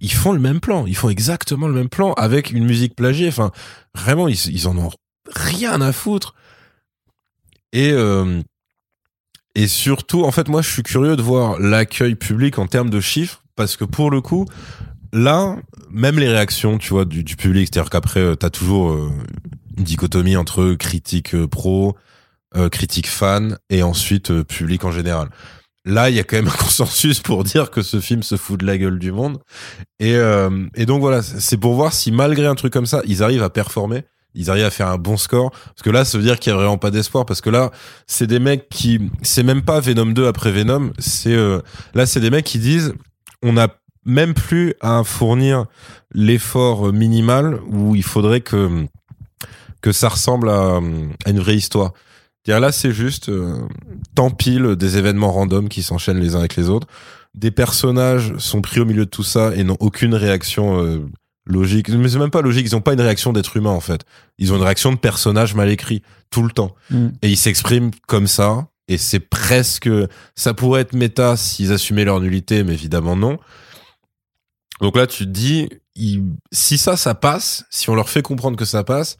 Ils 0.00 0.12
font 0.12 0.32
le 0.32 0.38
même 0.38 0.60
plan, 0.60 0.86
ils 0.86 0.96
font 0.96 1.10
exactement 1.10 1.68
le 1.68 1.74
même 1.74 1.88
plan 1.88 2.12
avec 2.14 2.52
une 2.52 2.64
musique 2.64 2.94
plagiée. 2.94 3.28
Enfin, 3.28 3.50
vraiment, 3.94 4.28
ils, 4.28 4.38
ils 4.50 4.68
en 4.68 4.78
ont 4.78 4.90
rien 5.34 5.80
à 5.80 5.92
foutre. 5.92 6.34
Et 7.72 7.92
et 9.54 9.68
surtout, 9.68 10.24
en 10.24 10.30
fait, 10.32 10.48
moi, 10.48 10.60
je 10.60 10.70
suis 10.70 10.82
curieux 10.82 11.16
de 11.16 11.22
voir 11.22 11.58
l'accueil 11.58 12.14
public 12.14 12.58
en 12.58 12.66
termes 12.66 12.90
de 12.90 13.00
chiffres 13.00 13.42
parce 13.56 13.76
que 13.76 13.84
pour 13.84 14.10
le 14.10 14.20
coup, 14.20 14.46
là, 15.12 15.56
même 15.90 16.18
les 16.18 16.28
réactions, 16.28 16.78
tu 16.78 16.90
vois, 16.90 17.04
du, 17.04 17.24
public, 17.36 17.68
c'est-à-dire 17.72 17.90
qu'après, 17.90 18.36
t'as 18.36 18.50
toujours 18.50 19.10
une 19.76 19.84
dichotomie 19.84 20.36
entre 20.36 20.74
critique 20.74 21.34
euh, 21.34 21.46
pro, 21.46 21.96
euh, 22.56 22.68
critique 22.68 23.08
fan 23.08 23.58
et 23.70 23.82
ensuite 23.82 24.30
euh, 24.30 24.44
public 24.44 24.84
en 24.84 24.90
général. 24.90 25.28
Là, 25.84 26.10
il 26.10 26.16
y 26.16 26.20
a 26.20 26.24
quand 26.24 26.36
même 26.36 26.48
un 26.48 26.50
consensus 26.58 27.20
pour 27.20 27.44
dire 27.44 27.70
que 27.70 27.82
ce 27.82 28.00
film 28.00 28.22
se 28.22 28.36
fout 28.36 28.58
de 28.60 28.66
la 28.66 28.78
gueule 28.78 28.98
du 28.98 29.12
monde. 29.12 29.38
Et, 30.00 30.16
et 30.74 30.86
donc 30.86 31.00
voilà, 31.00 31.22
c'est 31.22 31.56
pour 31.56 31.74
voir 31.74 31.92
si 31.92 32.10
malgré 32.10 32.46
un 32.46 32.54
truc 32.54 32.72
comme 32.72 32.86
ça, 32.86 33.02
ils 33.06 33.22
arrivent 33.22 33.42
à 33.42 33.50
performer 33.50 34.04
ils 34.38 34.50
arrivent 34.50 34.66
à 34.66 34.70
faire 34.70 34.88
un 34.88 34.98
bon 34.98 35.16
score 35.16 35.50
parce 35.50 35.80
que 35.82 35.88
là 35.88 36.04
ça 36.04 36.18
veut 36.18 36.24
dire 36.24 36.38
qu'il 36.38 36.50
y 36.50 36.54
a 36.54 36.58
vraiment 36.58 36.76
pas 36.76 36.90
d'espoir 36.90 37.24
parce 37.24 37.40
que 37.40 37.48
là 37.48 37.70
c'est 38.06 38.26
des 38.26 38.38
mecs 38.38 38.68
qui 38.68 39.00
c'est 39.22 39.42
même 39.42 39.62
pas 39.62 39.80
Venom 39.80 40.12
2 40.12 40.26
après 40.26 40.52
Venom 40.52 40.92
c'est 40.98 41.34
là 41.94 42.04
c'est 42.04 42.20
des 42.20 42.28
mecs 42.28 42.44
qui 42.44 42.58
disent 42.58 42.92
on 43.42 43.54
n'a 43.54 43.68
même 44.04 44.34
plus 44.34 44.74
à 44.80 45.02
fournir 45.04 45.66
l'effort 46.12 46.92
minimal 46.92 47.60
où 47.68 47.94
il 47.94 48.04
faudrait 48.04 48.40
que 48.40 48.86
que 49.82 49.92
ça 49.92 50.08
ressemble 50.08 50.48
à, 50.48 50.80
une 51.26 51.38
vraie 51.38 51.56
histoire. 51.56 51.92
Dire 52.44 52.58
là, 52.60 52.72
c'est 52.72 52.92
juste 52.92 53.28
euh, 53.28 53.56
t'empiles 54.14 54.74
des 54.74 54.98
événements 54.98 55.30
random 55.30 55.68
qui 55.68 55.82
s'enchaînent 55.82 56.18
les 56.18 56.34
uns 56.34 56.40
avec 56.40 56.56
les 56.56 56.68
autres. 56.68 56.88
Des 57.34 57.50
personnages 57.50 58.36
sont 58.38 58.62
pris 58.62 58.80
au 58.80 58.84
milieu 58.84 59.04
de 59.04 59.10
tout 59.10 59.22
ça 59.22 59.54
et 59.54 59.62
n'ont 59.62 59.76
aucune 59.78 60.14
réaction 60.14 60.82
euh, 60.82 61.00
logique. 61.44 61.88
Mais 61.88 62.08
c'est 62.08 62.18
même 62.18 62.30
pas 62.30 62.42
logique. 62.42 62.66
Ils 62.68 62.74
n'ont 62.74 62.80
pas 62.80 62.94
une 62.94 63.00
réaction 63.00 63.32
d'être 63.32 63.56
humain 63.56 63.70
en 63.70 63.80
fait. 63.80 64.02
Ils 64.38 64.52
ont 64.52 64.56
une 64.56 64.62
réaction 64.62 64.92
de 64.92 64.98
personnage 64.98 65.54
mal 65.54 65.70
écrit 65.70 66.02
tout 66.30 66.42
le 66.42 66.50
temps. 66.50 66.74
Mm. 66.90 67.08
Et 67.22 67.30
ils 67.30 67.36
s'expriment 67.36 67.90
comme 68.06 68.26
ça. 68.26 68.66
Et 68.88 68.98
c'est 68.98 69.20
presque. 69.20 69.88
Ça 70.34 70.54
pourrait 70.54 70.82
être 70.82 70.92
méta 70.94 71.36
s'ils 71.36 71.72
assumaient 71.72 72.04
leur 72.04 72.20
nullité, 72.20 72.62
mais 72.62 72.74
évidemment 72.74 73.16
non. 73.16 73.38
Donc 74.80 74.96
là, 74.96 75.06
tu 75.06 75.24
te 75.24 75.30
dis, 75.30 75.68
si 76.52 76.78
ça, 76.78 76.96
ça 76.96 77.14
passe, 77.14 77.64
si 77.70 77.88
on 77.90 77.94
leur 77.94 78.08
fait 78.08 78.22
comprendre 78.22 78.56
que 78.56 78.64
ça 78.64 78.84
passe, 78.84 79.18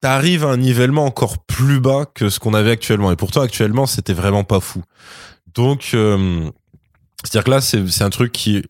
t'arrives 0.00 0.44
à 0.44 0.48
un 0.48 0.56
nivellement 0.56 1.04
encore 1.04 1.38
plus 1.44 1.80
bas 1.80 2.06
que 2.06 2.28
ce 2.28 2.38
qu'on 2.38 2.54
avait 2.54 2.70
actuellement. 2.70 3.10
Et 3.12 3.16
pourtant, 3.16 3.40
actuellement, 3.40 3.86
c'était 3.86 4.12
vraiment 4.12 4.44
pas 4.44 4.60
fou. 4.60 4.82
Donc, 5.54 5.90
euh, 5.94 6.50
c'est-à-dire 7.24 7.44
que 7.44 7.50
là, 7.50 7.60
c'est 7.60 8.02
un 8.02 8.10
truc 8.10 8.32
qui... 8.32 8.62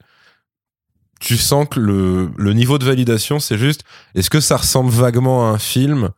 Tu 1.20 1.36
sens 1.36 1.68
que 1.70 1.78
le, 1.78 2.30
le 2.36 2.52
niveau 2.52 2.78
de 2.78 2.84
validation, 2.84 3.38
c'est 3.38 3.56
juste, 3.56 3.84
est-ce 4.16 4.28
que 4.28 4.40
ça 4.40 4.56
ressemble 4.56 4.90
vaguement 4.90 5.48
à 5.48 5.52
un 5.52 5.58
film? 5.58 6.10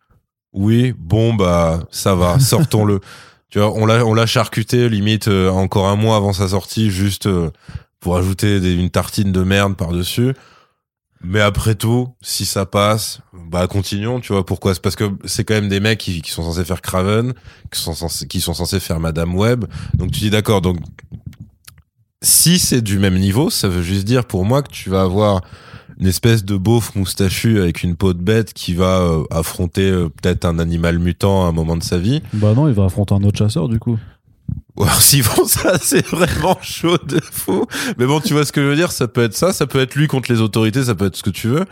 Oui, 0.55 0.95
bon, 0.97 1.35
bah, 1.35 1.80
ça 1.91 2.14
va, 2.14 2.39
sortons-le. 2.39 3.01
tu 3.55 3.61
vois, 3.61 3.72
on 3.72 3.86
l'a, 3.86 4.05
on 4.05 4.14
l'a 4.14 4.26
charcuté 4.26 4.88
limite 4.88 5.28
euh, 5.28 5.48
encore 5.48 5.86
un 5.86 5.94
mois 5.94 6.16
avant 6.16 6.32
sa 6.32 6.48
sortie, 6.48 6.90
juste 6.90 7.26
euh, 7.26 7.52
pour 8.00 8.16
ajouter 8.16 8.57
une 8.57 8.90
tartine 8.90 9.30
de 9.30 9.44
merde 9.44 9.76
par-dessus. 9.76 10.34
Mais 11.22 11.40
après 11.40 11.76
tout, 11.76 12.09
si 12.20 12.46
ça 12.46 12.66
passe, 12.66 13.20
bah 13.32 13.68
continuons, 13.68 14.18
tu 14.18 14.32
vois. 14.32 14.44
Pourquoi? 14.44 14.74
C'est 14.74 14.82
parce 14.82 14.96
que 14.96 15.05
c'est 15.24 15.44
quand 15.44 15.55
même 15.55 15.68
des 15.68 15.78
mecs 15.78 16.00
qui, 16.00 16.20
qui, 16.20 16.32
sont 16.32 16.42
censés 16.42 16.64
faire 16.64 16.82
Craven, 16.82 17.32
qui 17.70 17.80
sont 17.80 17.94
censés, 17.94 18.26
qui 18.26 18.40
sont 18.40 18.55
censés 18.55 18.80
faire 18.80 18.98
Madame 18.98 19.36
Web. 19.36 19.66
Donc 19.94 20.11
tu 20.11 20.18
dis 20.18 20.30
d'accord. 20.30 20.61
Donc 20.61 20.78
si 22.22 22.59
c'est 22.59 22.82
du 22.82 22.98
même 22.98 23.20
niveau, 23.20 23.50
ça 23.50 23.68
veut 23.68 23.82
juste 23.82 24.05
dire 24.05 24.24
pour 24.24 24.44
moi 24.44 24.64
que 24.64 24.72
tu 24.72 24.90
vas 24.90 25.02
avoir 25.02 25.42
une 25.99 26.07
espèce 26.07 26.45
de 26.45 26.57
beauf 26.57 26.95
moustachu 26.95 27.61
avec 27.61 27.82
une 27.82 27.97
peau 27.97 28.12
de 28.12 28.22
bête 28.22 28.53
qui 28.53 28.74
va 28.74 29.01
euh, 29.01 29.24
affronter 29.30 29.90
euh, 29.90 30.09
peut-être 30.09 30.45
un 30.45 30.59
animal 30.59 30.99
mutant 30.99 31.47
à 31.47 31.49
un 31.49 31.53
moment 31.53 31.76
de 31.76 31.82
sa 31.82 31.99
vie. 31.99 32.22
Bah 32.32 32.55
non, 32.55 32.68
il 32.68 32.74
va 32.74 32.84
affronter 32.84 33.14
un 33.14 33.22
autre 33.22 33.38
chasseur 33.38 33.68
du 33.68 33.78
coup. 33.78 33.99
Ou 34.76 34.82
alors 34.82 34.95
s'ils 35.01 35.22
font 35.22 35.47
ça, 35.47 35.78
c'est 35.80 36.07
vraiment 36.07 36.59
chaud 36.62 36.99
de 37.07 37.20
fou. 37.20 37.66
Mais 37.99 38.07
bon, 38.07 38.20
tu 38.20 38.32
vois 38.32 38.45
ce 38.45 38.53
que 38.53 38.62
je 38.62 38.66
veux 38.66 38.76
dire, 38.76 38.92
ça 38.92 39.09
peut 39.09 39.22
être 39.22 39.36
ça, 39.36 39.53
ça 39.53 39.66
peut 39.66 39.80
être 39.80 39.95
lui 39.95 40.09
contre 40.09 40.32
les 40.32 40.40
autorités, 40.40 40.84
ça 40.84 40.95
peut 40.95 41.07
être 41.07 41.16
ce 41.16 41.22
que 41.22 41.30
tu 41.30 41.49
veux. 41.49 41.64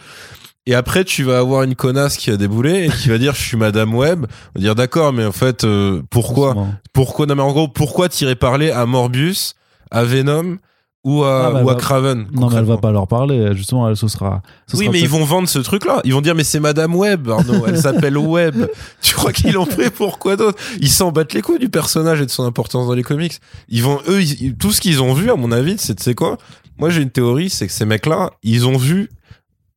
Et 0.66 0.76
après, 0.76 1.02
tu 1.04 1.24
vas 1.24 1.38
avoir 1.38 1.64
une 1.64 1.74
connasse 1.74 2.16
qui 2.16 2.30
a 2.30 2.36
déboulé 2.36 2.84
et 2.84 2.88
qui 2.88 3.08
va 3.08 3.18
dire 3.18 3.34
je 3.34 3.42
suis 3.42 3.56
Madame 3.56 3.92
Web. 3.94 4.26
On 4.26 4.58
va 4.58 4.60
dire 4.60 4.74
d'accord, 4.76 5.12
mais 5.12 5.24
en 5.24 5.32
fait, 5.32 5.64
euh, 5.64 6.02
pourquoi, 6.08 6.54
pourquoi, 6.92 7.26
non 7.26 7.34
mais 7.34 7.42
en 7.42 7.50
gros, 7.50 7.66
pourquoi 7.66 8.08
tirer 8.08 8.36
parler 8.36 8.70
à 8.70 8.86
Morbius, 8.86 9.56
à 9.90 10.04
Venom, 10.04 10.58
ou 11.04 11.24
à, 11.24 11.46
ah, 11.46 11.64
ou 11.64 11.68
à 11.68 11.74
Craven. 11.74 12.28
Non, 12.32 12.48
mais 12.48 12.58
elle 12.58 12.64
va 12.64 12.78
pas 12.78 12.92
leur 12.92 13.08
parler, 13.08 13.54
justement, 13.54 13.88
elle, 13.88 13.96
ce 13.96 14.06
sera. 14.06 14.40
oui, 14.74 14.88
mais 14.88 15.00
ils 15.00 15.08
vont 15.08 15.24
vendre 15.24 15.48
ce 15.48 15.58
truc-là. 15.58 16.00
Ils 16.04 16.14
vont 16.14 16.20
dire, 16.20 16.34
mais 16.34 16.44
c'est 16.44 16.60
Madame 16.60 16.94
Web, 16.94 17.28
Arnaud, 17.28 17.66
elle 17.66 17.78
s'appelle 17.78 18.16
Web. 18.16 18.66
Tu 19.02 19.14
crois 19.14 19.32
qu'ils 19.32 19.52
l'ont 19.52 19.66
pris 19.66 19.90
pour 19.90 20.18
quoi 20.18 20.36
d'autre? 20.36 20.58
Ils 20.80 20.90
s'en 20.90 21.10
battent 21.10 21.34
les 21.34 21.42
couilles 21.42 21.58
du 21.58 21.68
personnage 21.68 22.20
et 22.20 22.26
de 22.26 22.30
son 22.30 22.44
importance 22.44 22.86
dans 22.86 22.94
les 22.94 23.02
comics. 23.02 23.40
Ils 23.68 23.82
vont, 23.82 24.00
eux, 24.06 24.20
tout 24.58 24.72
ce 24.72 24.80
qu'ils 24.80 25.02
ont 25.02 25.12
vu, 25.12 25.30
à 25.30 25.34
mon 25.34 25.50
avis, 25.50 25.76
c'est, 25.78 25.96
tu 25.96 26.04
sais 26.04 26.14
quoi? 26.14 26.38
Moi, 26.78 26.90
j'ai 26.90 27.02
une 27.02 27.10
théorie, 27.10 27.50
c'est 27.50 27.66
que 27.66 27.72
ces 27.72 27.84
mecs-là, 27.84 28.30
ils 28.42 28.66
ont 28.66 28.76
vu 28.76 29.10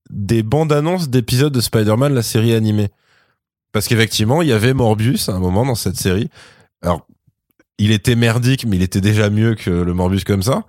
des 0.10 0.44
bandes 0.44 0.72
annonces 0.72 1.10
d'épisodes 1.10 1.52
de 1.52 1.62
Spider-Man, 1.62 2.14
la 2.14 2.24
série 2.24 2.54
animée. 2.54 2.90
Parce 3.72 3.88
qu'effectivement, 3.88 4.42
il 4.42 4.48
y 4.48 4.54
avait 4.54 4.74
Morbius 4.74 5.28
à 5.28 5.34
un 5.34 5.40
moment 5.40 5.66
dans 5.66 5.76
cette 5.76 5.98
série. 5.98 6.30
Alors, 6.82 7.08
il 7.78 7.92
était 7.92 8.16
merdique, 8.16 8.66
mais 8.66 8.78
il 8.78 8.84
était 8.84 9.02
déjà 9.02 9.30
mieux 9.30 9.56
que 9.56 9.70
le 9.70 9.94
Morbius 9.94 10.24
comme 10.24 10.44
ça. 10.44 10.64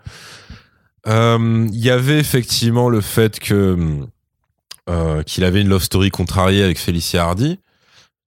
Euh, 1.07 1.69
il 1.73 1.85
y 1.85 1.91
avait 1.91 2.19
effectivement 2.19 2.89
le 2.89 3.01
fait 3.01 3.39
que 3.39 3.77
euh, 4.89 5.23
qu'il 5.23 5.45
avait 5.45 5.63
une 5.63 5.69
love 5.69 5.83
story 5.83 6.11
contrariée 6.11 6.63
avec 6.63 6.79
Felicia 6.79 7.25
Hardy, 7.25 7.59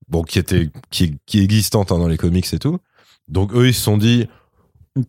bon 0.08 0.24
qui 0.24 0.40
était 0.40 0.70
qui, 0.90 1.18
qui 1.26 1.40
est 1.40 1.44
existante 1.44 1.92
hein, 1.92 1.98
dans 1.98 2.08
les 2.08 2.18
comics 2.18 2.54
et 2.54 2.60
tout. 2.60 2.80
Donc 3.28 3.54
eux 3.54 3.68
ils 3.68 3.74
se 3.74 3.82
sont 3.82 3.98
dit 3.98 4.28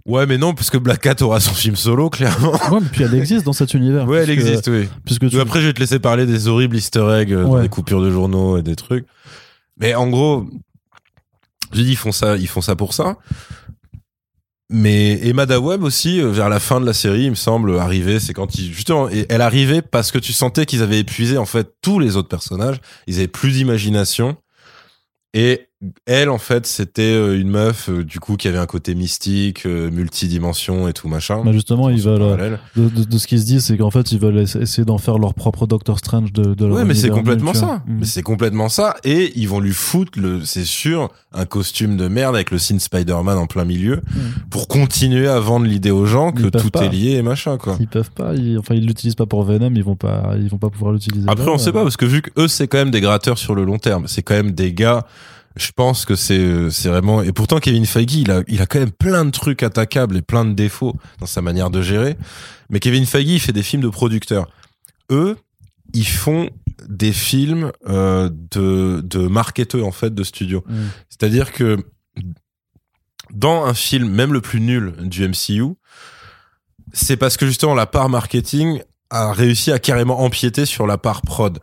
Ouais, 0.07 0.27
mais 0.27 0.39
non, 0.39 0.55
parce 0.55 0.71
que 0.71 0.79
Black 0.79 1.01
Cat 1.01 1.16
aura 1.23 1.41
son 1.41 1.55
film 1.55 1.77
solo, 1.77 2.11
clairement. 2.11 2.53
Ouais, 2.71 2.81
mais 2.81 2.89
puis 2.93 3.03
elle 3.03 3.14
existe 3.14 3.45
dans 3.45 3.53
cet 3.53 3.75
univers. 3.75 4.07
Ouais, 4.07 4.18
elle 4.18 4.31
existe, 4.31 4.68
oui. 4.68 4.89
Puisque 5.05 5.29
tu... 5.29 5.41
Après, 5.41 5.61
je 5.61 5.66
vais 5.66 5.73
te 5.73 5.81
laisser 5.81 5.99
parler 5.99 6.27
des 6.27 6.49
horribles 6.49 6.77
easter 6.77 7.07
eggs, 7.21 7.33
euh, 7.33 7.62
des 7.62 7.68
coupures 7.68 8.03
de 8.03 8.11
journaux 8.11 8.59
et 8.59 8.62
des 8.62 8.77
trucs. 8.77 9.07
Mais 9.79 9.95
en 9.95 10.09
gros, 10.09 10.47
j'ai 11.73 11.85
dit, 11.85 11.93
ils 11.93 11.97
font 11.97 12.12
ça, 12.12 12.37
ils 12.37 12.47
font 12.49 12.61
ça 12.61 12.77
pour 12.77 12.95
ça. 12.95 13.16
Mais 14.73 15.18
Emma 15.27 15.47
Daweb 15.47 15.83
aussi, 15.83 16.21
euh, 16.21 16.31
vers 16.31 16.49
la 16.49 16.61
fin 16.61 16.81
de 16.81 16.87
la 16.87 16.93
série, 16.93 17.25
il 17.25 17.31
me 17.31 17.35
semble, 17.35 17.77
arriver, 17.79 18.21
c'est 18.21 18.33
quand 18.33 18.55
il, 18.55 18.73
justement, 18.73 19.09
elle 19.09 19.41
arrivait 19.41 19.83
parce 19.83 20.12
que 20.12 20.18
tu 20.18 20.33
sentais 20.33 20.64
qu'ils 20.64 20.81
avaient 20.81 21.01
épuisé, 21.01 21.39
en 21.39 21.45
fait, 21.45 21.75
tous 21.83 21.99
les 21.99 22.16
autres 22.16 22.29
personnages. 22.29 22.81
Ils 23.09 23.16
avaient 23.16 23.27
plus 23.27 23.51
d'imagination. 23.51 24.37
Et 25.35 25.70
elle, 26.05 26.28
en 26.28 26.37
fait, 26.37 26.66
c'était 26.66 27.14
euh, 27.14 27.41
une 27.41 27.49
meuf, 27.49 27.89
euh, 27.89 28.05
du 28.05 28.20
coup, 28.20 28.37
qui 28.37 28.49
avait 28.49 28.59
un 28.59 28.66
côté 28.66 28.95
mystique, 28.95 29.64
euh, 29.64 29.91
multidimension 29.91 30.89
et 30.89 30.93
tout 30.93 31.09
machin. 31.09 31.41
Mais 31.43 31.55
justement, 31.55 31.89
ils 31.89 32.03
veulent, 32.03 32.59
de, 32.76 32.89
de, 32.89 33.18
ce 33.18 33.26
qu'ils 33.26 33.41
se 33.41 33.47
disent, 33.47 33.64
c'est 33.64 33.78
qu'en 33.78 33.91
fait, 33.91 34.12
ils 34.12 34.18
veulent 34.18 34.41
essayer 34.41 34.85
d'en 34.85 34.99
faire 34.99 35.18
leur 35.18 35.33
propre 35.33 35.66
Doctor 35.66 35.99
Strange 35.99 36.35
de, 36.35 36.53
de 36.53 36.66
Ouais, 36.66 36.85
mais 36.85 36.95
c'est 36.95 37.09
complètement 37.09 37.55
ça. 37.55 37.83
Mm. 37.87 37.99
Mais 38.01 38.05
c'est 38.05 38.22
complètement 38.22 38.68
ça. 38.68 38.97
Et 39.05 39.33
ils 39.37 39.49
vont 39.49 39.61
lui 39.61 39.72
foutre 39.72 40.20
le, 40.20 40.45
c'est 40.45 40.66
sûr, 40.66 41.09
un 41.33 41.47
costume 41.47 41.97
de 41.97 42.09
merde 42.09 42.35
avec 42.35 42.51
le 42.51 42.59
signe 42.59 42.78
Spider-Man 42.78 43.39
en 43.39 43.47
plein 43.47 43.64
milieu 43.64 43.97
mm. 43.97 44.20
pour 44.51 44.68
continuer 44.68 45.28
à 45.28 45.41
vendre 45.41 45.64
l'idée 45.64 45.91
aux 45.91 46.05
gens 46.05 46.33
que 46.33 46.49
tout 46.49 46.76
est 46.76 46.91
lié 46.91 47.12
et 47.12 47.22
machin, 47.22 47.57
quoi. 47.57 47.78
Ils 47.81 47.89
peuvent 47.89 48.11
pas, 48.11 48.35
enfin, 48.59 48.74
ils 48.74 48.87
l'utilisent 48.87 49.14
pas 49.14 49.26
pour 49.26 49.45
Venom, 49.45 49.72
ils 49.74 49.85
vont 49.85 49.97
pas, 49.97 50.35
ils 50.37 50.51
vont 50.51 50.59
pas 50.59 50.68
pouvoir 50.68 50.93
l'utiliser. 50.93 51.26
Après, 51.26 51.49
on 51.49 51.57
sait 51.57 51.72
pas, 51.72 51.83
parce 51.83 51.97
que 51.97 52.05
vu 52.05 52.20
que 52.20 52.31
eux, 52.39 52.49
c'est 52.49 52.68
quand 52.68 52.78
même 52.78 52.91
des 52.91 53.01
gratteurs 53.01 53.39
sur 53.39 53.55
le 53.55 53.64
long 53.64 53.78
terme. 53.78 54.07
C'est 54.09 54.22
quand 54.22 54.35
même 54.35 54.53
des 54.53 54.74
gars, 54.74 55.07
je 55.61 55.72
pense 55.72 56.04
que 56.04 56.14
c'est 56.14 56.70
c'est 56.70 56.88
vraiment 56.88 57.22
et 57.22 57.32
pourtant 57.32 57.58
Kevin 57.58 57.86
Feige 57.86 58.14
il 58.14 58.30
a 58.30 58.42
il 58.48 58.61
a 58.62 58.66
quand 58.66 58.78
même 58.78 58.90
plein 58.90 59.24
de 59.24 59.30
trucs 59.30 59.62
attaquables 59.62 60.16
et 60.16 60.22
plein 60.22 60.44
de 60.44 60.52
défauts 60.52 60.94
dans 61.18 61.26
sa 61.26 61.42
manière 61.42 61.70
de 61.70 61.82
gérer. 61.82 62.16
Mais 62.68 62.80
Kevin 62.80 63.06
Feige 63.06 63.28
il 63.28 63.40
fait 63.40 63.52
des 63.52 63.62
films 63.62 63.82
de 63.82 63.88
producteurs. 63.88 64.48
Eux 65.11 65.36
ils 65.92 66.06
font 66.06 66.50
des 66.88 67.12
films 67.12 67.72
euh, 67.88 68.30
de 68.32 69.00
de 69.04 69.26
marketeurs 69.26 69.86
en 69.86 69.92
fait 69.92 70.14
de 70.14 70.24
studio 70.24 70.64
mm. 70.66 70.86
c'est-à-dire 71.11 71.52
que 71.52 71.76
dans 73.32 73.64
un 73.64 73.74
film 73.74 74.08
même 74.08 74.32
le 74.32 74.40
plus 74.40 74.61
nul 74.61 74.94
du 75.00 75.28
MCU 75.28 75.74
c'est 76.92 77.16
parce 77.16 77.36
que 77.36 77.46
justement 77.46 77.74
la 77.74 77.86
part 77.86 78.08
marketing 78.08 78.80
a 79.11 79.32
réussi 79.32 79.72
à 79.72 79.78
carrément 79.78 80.20
empiéter 80.20 80.66
sur 80.66 80.86
la 80.86 80.96
part 80.96 81.22
prod. 81.22 81.58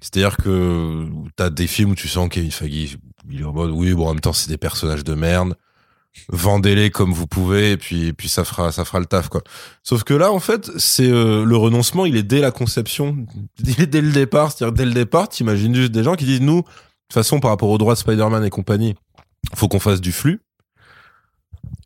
C'est-à-dire 0.00 0.36
que 0.36 1.06
t'as 1.36 1.50
des 1.50 1.66
films 1.66 1.90
où 1.90 1.94
tu 1.94 2.08
sens 2.08 2.28
Kevin 2.30 2.50
Feige 2.50 2.98
il 3.30 3.40
est 3.40 3.44
oui 3.44 3.94
bon 3.94 4.06
en 4.06 4.14
même 4.14 4.20
temps 4.20 4.32
c'est 4.32 4.48
des 4.48 4.58
personnages 4.58 5.04
de 5.04 5.14
merde. 5.14 5.54
Vendez-les 6.30 6.90
comme 6.90 7.12
vous 7.12 7.26
pouvez 7.26 7.72
et 7.72 7.76
puis 7.76 8.12
puis 8.12 8.28
ça 8.28 8.44
fera 8.44 8.72
ça 8.72 8.84
fera 8.84 8.98
le 9.00 9.06
taf 9.06 9.28
quoi. 9.28 9.42
Sauf 9.82 10.04
que 10.04 10.14
là 10.14 10.32
en 10.32 10.40
fait 10.40 10.70
c'est 10.76 11.08
euh, 11.08 11.44
le 11.44 11.56
renoncement 11.56 12.06
il 12.06 12.16
est 12.16 12.22
dès 12.22 12.40
la 12.40 12.50
conception. 12.50 13.16
Il 13.64 13.80
est 13.80 13.86
dès 13.86 14.00
le 14.00 14.10
départ 14.10 14.52
c'est-à-dire 14.52 14.74
dès 14.74 14.84
le 14.84 14.94
départ 14.94 15.28
t'imagines 15.28 15.74
juste 15.74 15.92
des 15.92 16.02
gens 16.02 16.14
qui 16.14 16.24
disent 16.24 16.40
nous 16.40 16.62
de 16.62 16.66
toute 16.66 17.14
façon 17.14 17.40
par 17.40 17.50
rapport 17.50 17.70
aux 17.70 17.78
droits 17.78 17.94
de 17.94 17.98
Spider-Man 17.98 18.44
et 18.44 18.50
compagnie 18.50 18.94
faut 19.54 19.68
qu'on 19.68 19.80
fasse 19.80 20.00
du 20.00 20.12
flux. 20.12 20.40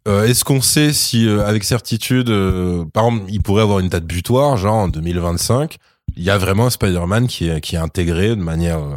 Euh, 0.08 0.24
est-ce 0.24 0.44
qu'on 0.44 0.60
sait 0.60 0.92
si 0.92 1.28
euh, 1.28 1.46
avec 1.46 1.64
certitude 1.64 2.28
par 2.92 3.06
exemple 3.06 3.24
il 3.28 3.42
pourrait 3.42 3.62
avoir 3.62 3.78
une 3.80 3.88
date 3.88 4.04
butoir 4.04 4.56
genre 4.56 4.74
en 4.74 4.88
2025 4.88 5.78
il 6.16 6.22
y 6.22 6.30
a 6.30 6.38
vraiment 6.38 6.66
un 6.66 6.70
Spider-Man 6.70 7.26
qui 7.26 7.48
est 7.48 7.60
qui 7.60 7.76
est 7.76 7.78
intégré 7.78 8.30
de 8.30 8.42
manière 8.42 8.78
euh, 8.78 8.96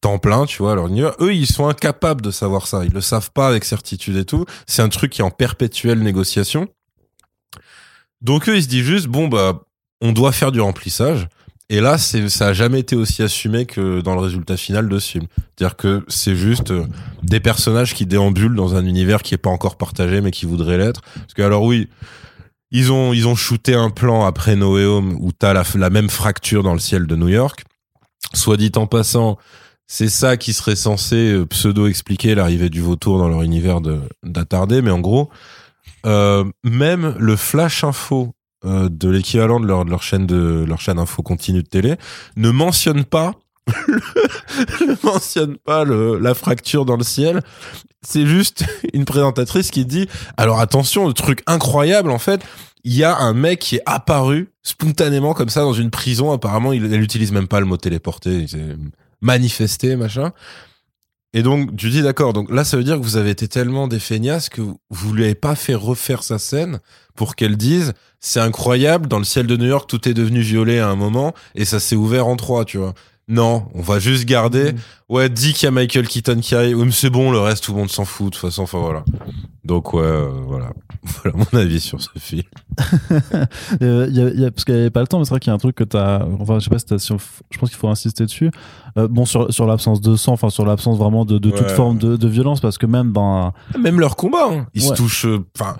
temps 0.00 0.18
plein, 0.18 0.46
tu 0.46 0.62
vois, 0.62 0.74
leur 0.74 0.88
univers. 0.88 1.12
Eux, 1.20 1.34
ils 1.34 1.46
sont 1.46 1.68
incapables 1.68 2.22
de 2.22 2.30
savoir 2.30 2.66
ça. 2.66 2.84
Ils 2.84 2.92
le 2.92 3.00
savent 3.00 3.30
pas 3.30 3.48
avec 3.48 3.64
certitude 3.64 4.16
et 4.16 4.24
tout. 4.24 4.44
C'est 4.66 4.82
un 4.82 4.88
truc 4.88 5.12
qui 5.12 5.20
est 5.20 5.24
en 5.24 5.30
perpétuelle 5.30 6.00
négociation. 6.00 6.68
Donc 8.20 8.48
eux, 8.48 8.56
ils 8.56 8.64
se 8.64 8.68
disent 8.68 8.84
juste, 8.84 9.06
bon, 9.06 9.28
bah, 9.28 9.62
on 10.00 10.12
doit 10.12 10.32
faire 10.32 10.52
du 10.52 10.60
remplissage. 10.60 11.28
Et 11.70 11.80
là, 11.80 11.98
c'est, 11.98 12.28
ça 12.30 12.48
a 12.48 12.52
jamais 12.54 12.80
été 12.80 12.96
aussi 12.96 13.22
assumé 13.22 13.66
que 13.66 14.00
dans 14.00 14.14
le 14.14 14.20
résultat 14.20 14.56
final 14.56 14.88
de 14.88 14.98
ce 14.98 15.10
film. 15.10 15.26
C'est-à-dire 15.36 15.76
que 15.76 16.04
c'est 16.08 16.34
juste 16.34 16.70
euh, 16.70 16.86
des 17.22 17.40
personnages 17.40 17.94
qui 17.94 18.06
déambulent 18.06 18.54
dans 18.54 18.74
un 18.74 18.86
univers 18.86 19.22
qui 19.22 19.34
est 19.34 19.38
pas 19.38 19.50
encore 19.50 19.76
partagé, 19.76 20.22
mais 20.22 20.30
qui 20.30 20.46
voudrait 20.46 20.78
l'être. 20.78 21.02
Parce 21.14 21.34
que 21.34 21.42
alors 21.42 21.62
oui, 21.64 21.88
ils 22.70 22.90
ont, 22.90 23.12
ils 23.12 23.28
ont 23.28 23.34
shooté 23.34 23.74
un 23.74 23.90
plan 23.90 24.24
après 24.24 24.56
No 24.56 24.78
Home 24.78 25.18
où 25.20 25.30
t'as 25.32 25.52
la, 25.52 25.62
la 25.74 25.90
même 25.90 26.08
fracture 26.08 26.62
dans 26.62 26.72
le 26.72 26.78
ciel 26.78 27.06
de 27.06 27.16
New 27.16 27.28
York. 27.28 27.64
Soit 28.32 28.56
dit 28.56 28.72
en 28.76 28.86
passant, 28.86 29.36
c'est 29.90 30.10
ça 30.10 30.36
qui 30.36 30.52
serait 30.52 30.76
censé 30.76 31.32
euh, 31.32 31.46
pseudo-expliquer 31.46 32.34
l'arrivée 32.34 32.68
du 32.68 32.82
vautour 32.82 33.18
dans 33.18 33.28
leur 33.28 33.42
univers 33.42 33.80
d'attardé, 34.22 34.82
mais 34.82 34.90
en 34.90 35.00
gros, 35.00 35.30
euh, 36.04 36.44
même 36.62 37.16
le 37.18 37.36
flash 37.36 37.84
info 37.84 38.34
euh, 38.66 38.90
de 38.90 39.08
l'équivalent 39.08 39.60
de 39.60 39.66
leur, 39.66 40.02
chaîne 40.02 40.26
de 40.26 40.64
leur 40.68 40.80
chaîne 40.80 40.98
info 40.98 41.22
continue 41.22 41.62
de 41.62 41.68
télé 41.68 41.96
ne 42.36 42.50
mentionne 42.50 43.04
pas 43.04 43.34
ne 44.80 45.06
mentionne 45.06 45.56
pas 45.56 45.84
la 45.84 46.34
fracture 46.34 46.84
dans 46.84 46.96
le 46.96 47.04
ciel. 47.04 47.42
C'est 48.02 48.26
juste 48.26 48.64
une 48.92 49.04
présentatrice 49.04 49.70
qui 49.70 49.86
dit 49.86 50.06
alors 50.36 50.60
attention, 50.60 51.06
le 51.06 51.14
truc 51.14 51.42
incroyable 51.46 52.10
en 52.10 52.18
fait, 52.18 52.42
il 52.84 52.94
y 52.94 53.04
a 53.04 53.16
un 53.16 53.32
mec 53.32 53.58
qui 53.58 53.76
est 53.76 53.82
apparu 53.86 54.52
spontanément 54.62 55.34
comme 55.34 55.48
ça 55.48 55.60
dans 55.60 55.72
une 55.72 55.90
prison. 55.90 56.32
Apparemment, 56.32 56.72
il, 56.72 56.92
elle 56.92 57.02
utilise 57.02 57.32
même 57.32 57.48
pas 57.48 57.60
le 57.60 57.66
mot 57.66 57.76
téléporté 57.76 58.46
manifester, 59.20 59.96
machin. 59.96 60.32
Et 61.34 61.42
donc, 61.42 61.76
tu 61.76 61.90
dis 61.90 62.02
d'accord. 62.02 62.32
Donc 62.32 62.50
là, 62.50 62.64
ça 62.64 62.76
veut 62.76 62.84
dire 62.84 62.96
que 62.96 63.02
vous 63.02 63.16
avez 63.16 63.30
été 63.30 63.48
tellement 63.48 63.86
des 63.86 63.98
feignasses 63.98 64.48
que 64.48 64.62
vous 64.90 65.12
lui 65.12 65.24
avez 65.24 65.34
pas 65.34 65.54
fait 65.54 65.74
refaire 65.74 66.22
sa 66.22 66.38
scène 66.38 66.80
pour 67.14 67.36
qu'elle 67.36 67.56
dise 67.56 67.92
c'est 68.20 68.40
incroyable, 68.40 69.06
dans 69.06 69.18
le 69.18 69.24
ciel 69.24 69.46
de 69.46 69.56
New 69.56 69.66
York, 69.66 69.88
tout 69.88 70.08
est 70.08 70.14
devenu 70.14 70.40
violet 70.40 70.80
à 70.80 70.88
un 70.88 70.96
moment 70.96 71.34
et 71.54 71.64
ça 71.64 71.80
s'est 71.80 71.96
ouvert 71.96 72.26
en 72.26 72.36
trois, 72.36 72.64
tu 72.64 72.78
vois. 72.78 72.94
Non, 73.28 73.68
on 73.74 73.82
va 73.82 73.98
juste 73.98 74.24
garder. 74.24 74.72
Mm. 74.72 74.76
Ouais, 75.10 75.28
dis 75.28 75.52
qu'il 75.52 75.66
y 75.66 75.68
a 75.68 75.70
Michael 75.70 76.08
Keaton 76.08 76.40
qui 76.40 76.54
arrive. 76.54 76.78
Oui, 76.78 76.86
mais 76.86 76.92
c'est 76.92 77.10
bon, 77.10 77.30
le 77.30 77.38
reste, 77.38 77.64
tout 77.64 77.72
le 77.72 77.78
monde 77.78 77.90
s'en 77.90 78.06
fout, 78.06 78.26
de 78.26 78.30
toute 78.30 78.40
façon. 78.40 78.62
Enfin, 78.62 78.78
voilà. 78.78 79.04
Donc, 79.64 79.92
ouais, 79.92 80.02
euh, 80.02 80.30
voilà. 80.46 80.72
Voilà 81.22 81.36
mon 81.36 81.58
avis 81.58 81.80
sur 81.80 82.00
ce 82.00 82.10
film. 82.16 82.42
Euh, 83.82 84.08
y 84.10 84.44
a, 84.44 84.50
parce 84.50 84.64
qu'il 84.64 84.74
n'y 84.74 84.80
avait 84.80 84.90
pas 84.90 85.00
le 85.00 85.06
temps, 85.06 85.18
mais 85.18 85.24
c'est 85.24 85.30
vrai 85.30 85.40
qu'il 85.40 85.50
y 85.50 85.52
a 85.52 85.54
un 85.54 85.58
truc 85.58 85.76
que 85.76 85.84
tu 85.84 85.96
as. 85.96 86.26
Enfin, 86.40 86.58
je 86.58 86.64
sais 86.64 86.70
pas 86.70 86.78
si, 86.78 86.86
si 86.98 87.14
Je 87.50 87.58
pense 87.58 87.68
qu'il 87.68 87.78
faut 87.78 87.88
insister 87.88 88.24
dessus. 88.24 88.50
Euh, 88.96 89.08
bon, 89.08 89.24
sur, 89.24 89.52
sur 89.52 89.66
l'absence 89.66 90.00
de 90.00 90.16
sang, 90.16 90.32
enfin, 90.32 90.50
sur 90.50 90.64
l'absence 90.64 90.98
vraiment 90.98 91.24
de, 91.24 91.38
de 91.38 91.50
toute 91.50 91.70
forme 91.70 91.98
de, 91.98 92.16
de, 92.16 92.28
violence, 92.28 92.60
parce 92.60 92.78
que 92.78 92.86
même, 92.86 93.12
ben. 93.12 93.52
Même 93.78 94.00
leur 94.00 94.16
combat, 94.16 94.48
hein. 94.50 94.66
ils 94.74 94.82
se 94.82 94.94
touchent. 94.94 95.26
Enfin. 95.58 95.76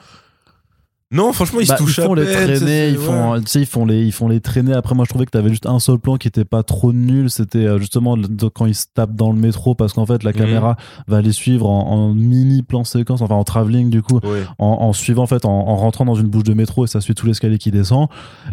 Non, 1.11 1.33
franchement, 1.33 1.61
ils 1.61 1.67
se 1.67 1.73
bah, 1.73 1.79
touchent 1.79 1.97
ils 1.97 2.05
font 2.05 2.13
les 2.13 2.27
traîner, 2.27 2.91
ils 2.91 2.99
font, 2.99 3.41
tu 3.41 3.47
sais, 3.47 3.61
ils 3.61 3.67
font 3.67 3.87
les, 3.87 4.05
ils 4.05 4.13
font 4.13 4.29
les 4.29 4.41
traîner. 4.41 4.75
Après, 4.75 4.95
moi, 4.95 5.07
je 5.07 5.09
trouvais 5.09 5.25
que 5.25 5.31
t'avais 5.31 5.49
juste 5.49 5.65
un 5.65 5.79
seul 5.79 5.99
plan 5.99 6.19
qui 6.19 6.29
était 6.29 6.45
pas 6.45 6.63
trop 6.63 6.93
nul. 6.93 7.31
C'était 7.31 7.65
euh, 7.65 7.79
justement 7.79 8.15
quand 8.55 8.67
ils 8.67 8.75
se 8.75 8.85
tapent 8.93 9.15
dans 9.15 9.33
le 9.33 9.39
métro 9.39 9.75
parce 9.75 9.95
qu'en 9.95 10.05
fait, 10.05 10.23
la 10.23 10.33
mhm. 10.33 10.37
caméra 10.37 10.77
va 11.07 11.23
les 11.23 11.33
suivre 11.33 11.67
en, 11.67 12.13
mini 12.13 12.63
plan 12.63 12.85
séquence, 12.85 13.23
enfin 13.23 13.37
en 13.37 13.45
travelling 13.45 13.89
du 13.89 14.03
coup, 14.03 14.21
en, 14.59 14.93
suivant 14.93 15.23
en 15.23 15.27
fait, 15.27 15.47
en, 15.47 15.77
rentrant 15.77 16.05
dans 16.05 16.15
une 16.15 16.29
bouche 16.29 16.45
de 16.45 16.53
métro 16.53 16.85
et 16.85 16.89
ça 16.89 17.01
suit 17.01 17.15
tout 17.15 17.27
l'escalier 17.27 17.57
qui 17.57 17.71
descend. 17.71 18.09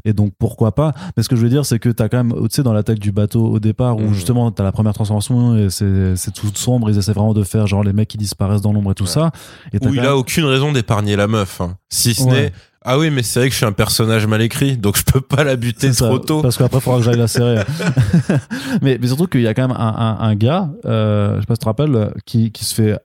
Et 0.06 0.14
donc 0.14 0.32
pourquoi 0.40 0.74
pas? 0.74 0.94
Mais 1.18 1.24
ce 1.24 1.30
que 1.30 1.36
je 1.36 1.42
veux 1.42 1.50
dire, 1.50 1.66
c'est 1.66 1.80
que 1.80 1.90
t'as 1.90 2.08
quand 2.08 2.24
même, 2.24 2.34
tu 2.44 2.48
sais, 2.52 2.64
dans 2.64 2.74
l'attaque 2.74 3.00
du 3.00 3.12
bateau 3.12 3.46
au 3.46 3.60
départ 3.60 3.98
où 3.98 4.02
mhm. 4.02 4.14
justement 4.14 4.52
t'as 4.52 4.64
la 4.64 4.72
première 4.72 4.94
transformation 4.94 5.58
et 5.58 5.70
c'est, 5.70 6.16
tout 6.34 6.52
sombre. 6.56 6.90
Ils 6.90 6.98
essaient 6.98 7.14
vraiment 7.14 7.34
de 7.34 7.44
faire 7.44 7.68
genre 7.68 7.84
les 7.84 7.92
mecs 7.92 8.08
qui 8.08 8.18
disparaissent 8.18 8.62
dans 8.62 8.72
l'ombre 8.72 8.92
et 8.92 8.96
tout 8.96 9.06
ça. 9.06 9.32
Et 9.74 9.86
où 9.86 9.94
il 9.94 10.00
a 10.00 10.16
aucune 10.16 10.46
raison 10.46 10.72
d'épargner 10.72 11.18
la 11.18 11.28
meuf, 11.28 11.60
hein. 11.60 11.76
Si 11.96 12.14
ce 12.14 12.24
n'est 12.24 12.52
ah 12.88 13.00
oui, 13.00 13.10
mais 13.10 13.24
c'est 13.24 13.40
vrai 13.40 13.48
que 13.48 13.54
je 13.54 13.58
suis 13.58 13.66
un 13.66 13.72
personnage 13.72 14.28
mal 14.28 14.44
écrit, 14.44 14.78
donc 14.78 14.96
je 14.96 15.04
peux 15.04 15.20
pas 15.20 15.44
la 15.44 15.56
buter 15.56 15.92
trop 15.92 16.20
tôt. 16.20 16.44
Parce 16.44 16.56
qu'après, 16.56 16.78
il 16.78 16.82
faudra 16.82 17.00
que 17.00 17.06
j'aille 17.06 17.18
la 17.18 17.28
serrer. 17.28 17.64
mais, 18.84 19.00
mais 19.02 19.08
surtout 19.08 19.26
qu'il 19.26 19.42
y 19.42 19.48
a 19.48 19.56
quand 19.56 19.68
même 19.68 19.76
un, 19.78 19.96
un, 19.98 20.18
un 20.20 20.36
gars, 20.36 20.70
euh, 20.86 21.38
je 21.38 21.42
sais 21.42 21.46
pas 21.48 21.56
si 21.56 21.60
tu 21.60 21.64
te 21.64 21.66
rappelles, 21.66 22.14
qui, 22.26 22.52
qui 22.52 22.64
se 22.64 22.76
fait 22.76 23.00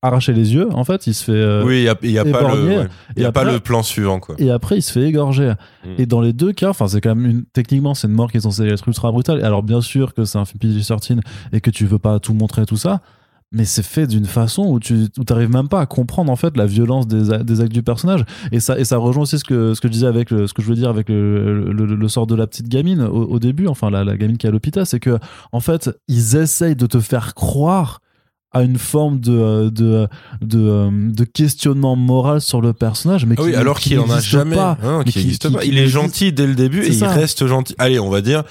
arracher 0.00 0.32
les 0.32 0.54
yeux, 0.54 0.68
en 0.72 0.84
fait, 0.84 1.08
il 1.08 1.14
se 1.14 1.24
fait. 1.24 1.32
Euh, 1.32 1.64
oui, 1.64 1.78
il 1.78 1.82
y 1.82 1.88
a, 1.88 1.96
y 2.02 2.18
a 2.18 2.24
pas 2.24 2.54
le, 2.54 2.88
il 3.16 3.22
y 3.22 3.26
a 3.26 3.32
pas 3.32 3.42
le 3.42 3.58
plan 3.58 3.82
suivant, 3.82 4.20
quoi. 4.20 4.36
Et 4.38 4.52
après, 4.52 4.78
il 4.78 4.82
se 4.82 4.92
fait 4.92 5.02
égorger. 5.02 5.54
Hmm. 5.84 5.94
Et 5.98 6.06
dans 6.06 6.20
les 6.20 6.32
deux 6.32 6.52
cas, 6.52 6.70
enfin, 6.70 6.86
c'est 6.86 7.00
quand 7.00 7.16
même 7.16 7.28
une, 7.28 7.44
techniquement, 7.46 7.94
c'est 7.94 8.06
une 8.06 8.14
mort 8.14 8.30
qui 8.30 8.36
est 8.36 8.42
censée 8.42 8.64
être 8.68 8.86
ultra 8.86 9.10
brutale. 9.10 9.44
Alors, 9.44 9.64
bien 9.64 9.80
sûr 9.80 10.14
que 10.14 10.24
c'est 10.24 10.38
un 10.38 10.44
film 10.44 10.60
PG-13 10.60 11.18
et 11.52 11.60
que 11.60 11.70
tu 11.70 11.84
veux 11.84 11.98
pas 11.98 12.20
tout 12.20 12.32
montrer, 12.32 12.64
tout 12.64 12.76
ça 12.76 13.00
mais 13.52 13.64
c'est 13.64 13.84
fait 13.84 14.06
d'une 14.06 14.26
façon 14.26 14.64
où 14.66 14.80
tu 14.80 15.06
n'arrives 15.28 15.50
même 15.50 15.68
pas 15.68 15.80
à 15.80 15.86
comprendre 15.86 16.32
en 16.32 16.36
fait 16.36 16.56
la 16.56 16.66
violence 16.66 17.06
des, 17.06 17.42
des, 17.44 17.60
actes 17.60 17.72
du 17.72 17.82
personnage. 17.82 18.24
Et 18.50 18.60
ça 18.60 18.78
et 18.78 18.84
ça 18.84 18.96
rejoint 18.98 19.22
aussi 19.22 19.38
ce 19.38 19.44
que 19.44 19.72
ce 19.74 19.80
que 19.80 19.88
je 19.88 19.92
disais 19.92 20.06
avec 20.06 20.30
ce 20.30 20.52
que 20.52 20.62
je 20.62 20.68
veux 20.68 20.74
dire 20.74 20.88
avec 20.88 21.08
le, 21.08 21.72
le, 21.72 22.08
sort 22.08 22.26
de 22.26 22.34
la 22.34 22.46
petite 22.46 22.68
gamine 22.68 23.02
au, 23.02 23.38
début 23.38 23.68
enfin 23.68 23.90
la, 23.90 24.04
la, 24.04 24.16
gamine 24.16 24.36
qui 24.36 24.46
est 24.46 24.48
à 24.48 24.52
l'hôpital 24.52 24.84
c'est 24.84 25.00
que 25.00 25.18
en 25.52 25.60
fait 25.60 25.90
ils 26.08 26.36
essayent 26.36 26.76
de 26.76 26.86
te 26.86 26.98
faire 26.98 27.34
croire 27.34 28.00
à 28.52 28.62
une 28.62 28.78
forme 28.78 29.20
de 29.20 29.68
de, 29.68 30.08
de, 30.40 31.12
de 31.12 31.24
questionnement 31.24 31.94
moral 31.94 32.40
sur 32.40 32.60
le 32.60 32.72
personnage 32.72 33.26
mais 33.26 33.36
ah 33.38 33.42
oui, 33.42 33.54
alors 33.54 33.78
qu'il 33.78 33.98
en 34.00 34.10
a 34.10 34.20
jamais. 34.20 34.56
pas, 34.56 34.76
hein, 34.82 35.04
pas. 35.04 35.64
il 35.64 35.78
est 35.78 35.88
gentil 35.88 36.32
dès 36.32 36.46
le 36.46 36.54
début 36.54 36.82
et 36.82 36.92
il 36.92 37.04
reste 37.04 37.46
gentil. 37.46 37.74
Allez 37.78 38.00
on 38.00 38.10
va 38.10 38.22
dire 38.22 38.42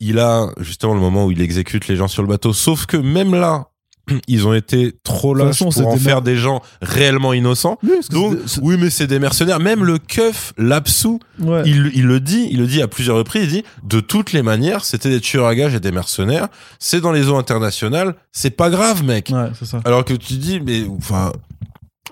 il 0.00 0.18
a 0.18 0.48
justement 0.58 0.94
le 0.94 1.00
moment 1.00 1.26
où 1.26 1.30
il 1.30 1.40
exécute 1.40 1.86
les 1.86 1.96
gens 1.96 2.08
sur 2.08 2.22
le 2.22 2.28
bateau 2.28 2.52
sauf 2.52 2.86
que 2.86 2.96
même 2.96 3.34
là 3.34 3.70
ils 4.28 4.46
ont 4.46 4.54
été 4.54 4.94
trop 5.04 5.34
lâches 5.34 5.58
pour 5.58 5.86
en 5.86 5.96
faire 5.96 6.22
des 6.22 6.36
gens 6.36 6.62
réellement 6.82 7.32
innocents. 7.32 7.78
Donc, 8.10 8.38
oui, 8.62 8.76
mais 8.78 8.90
c'est 8.90 9.06
des 9.06 9.18
mercenaires. 9.18 9.60
Même 9.60 9.84
le 9.84 9.98
keuf, 9.98 10.52
l'absou, 10.58 11.20
il, 11.38 11.90
il, 11.94 12.06
le 12.06 12.20
dit, 12.20 12.48
il 12.50 12.58
le 12.58 12.66
dit 12.66 12.82
à 12.82 12.88
plusieurs 12.88 13.16
reprises, 13.16 13.44
il 13.44 13.50
dit, 13.50 13.64
de 13.84 14.00
toutes 14.00 14.32
les 14.32 14.42
manières, 14.42 14.84
c'était 14.84 15.10
des 15.10 15.20
tueurs 15.20 15.46
à 15.46 15.54
gages 15.54 15.74
et 15.74 15.80
des 15.80 15.92
mercenaires. 15.92 16.48
C'est 16.78 17.00
dans 17.00 17.12
les 17.12 17.28
eaux 17.28 17.36
internationales. 17.36 18.14
C'est 18.32 18.50
pas 18.50 18.70
grave, 18.70 19.04
mec. 19.04 19.30
Ouais, 19.32 19.50
ça. 19.64 19.80
Alors 19.84 20.04
que 20.04 20.14
tu 20.14 20.34
dis, 20.34 20.60
mais, 20.60 20.84
enfin, 20.98 21.32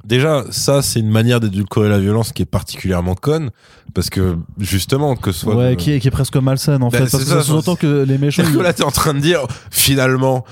Déjà, 0.08 0.42
ça, 0.48 0.80
c'est 0.80 1.00
une 1.00 1.10
manière 1.10 1.38
d'édulcorer 1.38 1.90
la 1.90 1.98
violence 1.98 2.32
qui 2.32 2.40
est 2.40 2.46
particulièrement 2.46 3.14
conne, 3.14 3.50
parce 3.92 4.08
que 4.08 4.38
justement, 4.58 5.16
que 5.16 5.32
ce 5.32 5.40
soit. 5.40 5.54
Ouais, 5.54 5.76
qui, 5.76 5.92
est, 5.92 6.00
qui 6.00 6.08
est 6.08 6.10
presque 6.10 6.36
malsaine 6.36 6.82
en 6.82 6.88
ben, 6.88 7.04
fait, 7.04 7.10
parce 7.10 7.24
que 7.24 7.28
ça 7.28 7.42
sous-entend 7.42 7.76
que 7.76 8.04
les 8.08 8.16
méchants. 8.16 8.42
que 8.52 8.58
là, 8.58 8.72
t'es 8.72 8.84
en 8.84 8.90
train 8.90 9.12
de 9.12 9.18
dire, 9.18 9.46
finalement. 9.70 10.46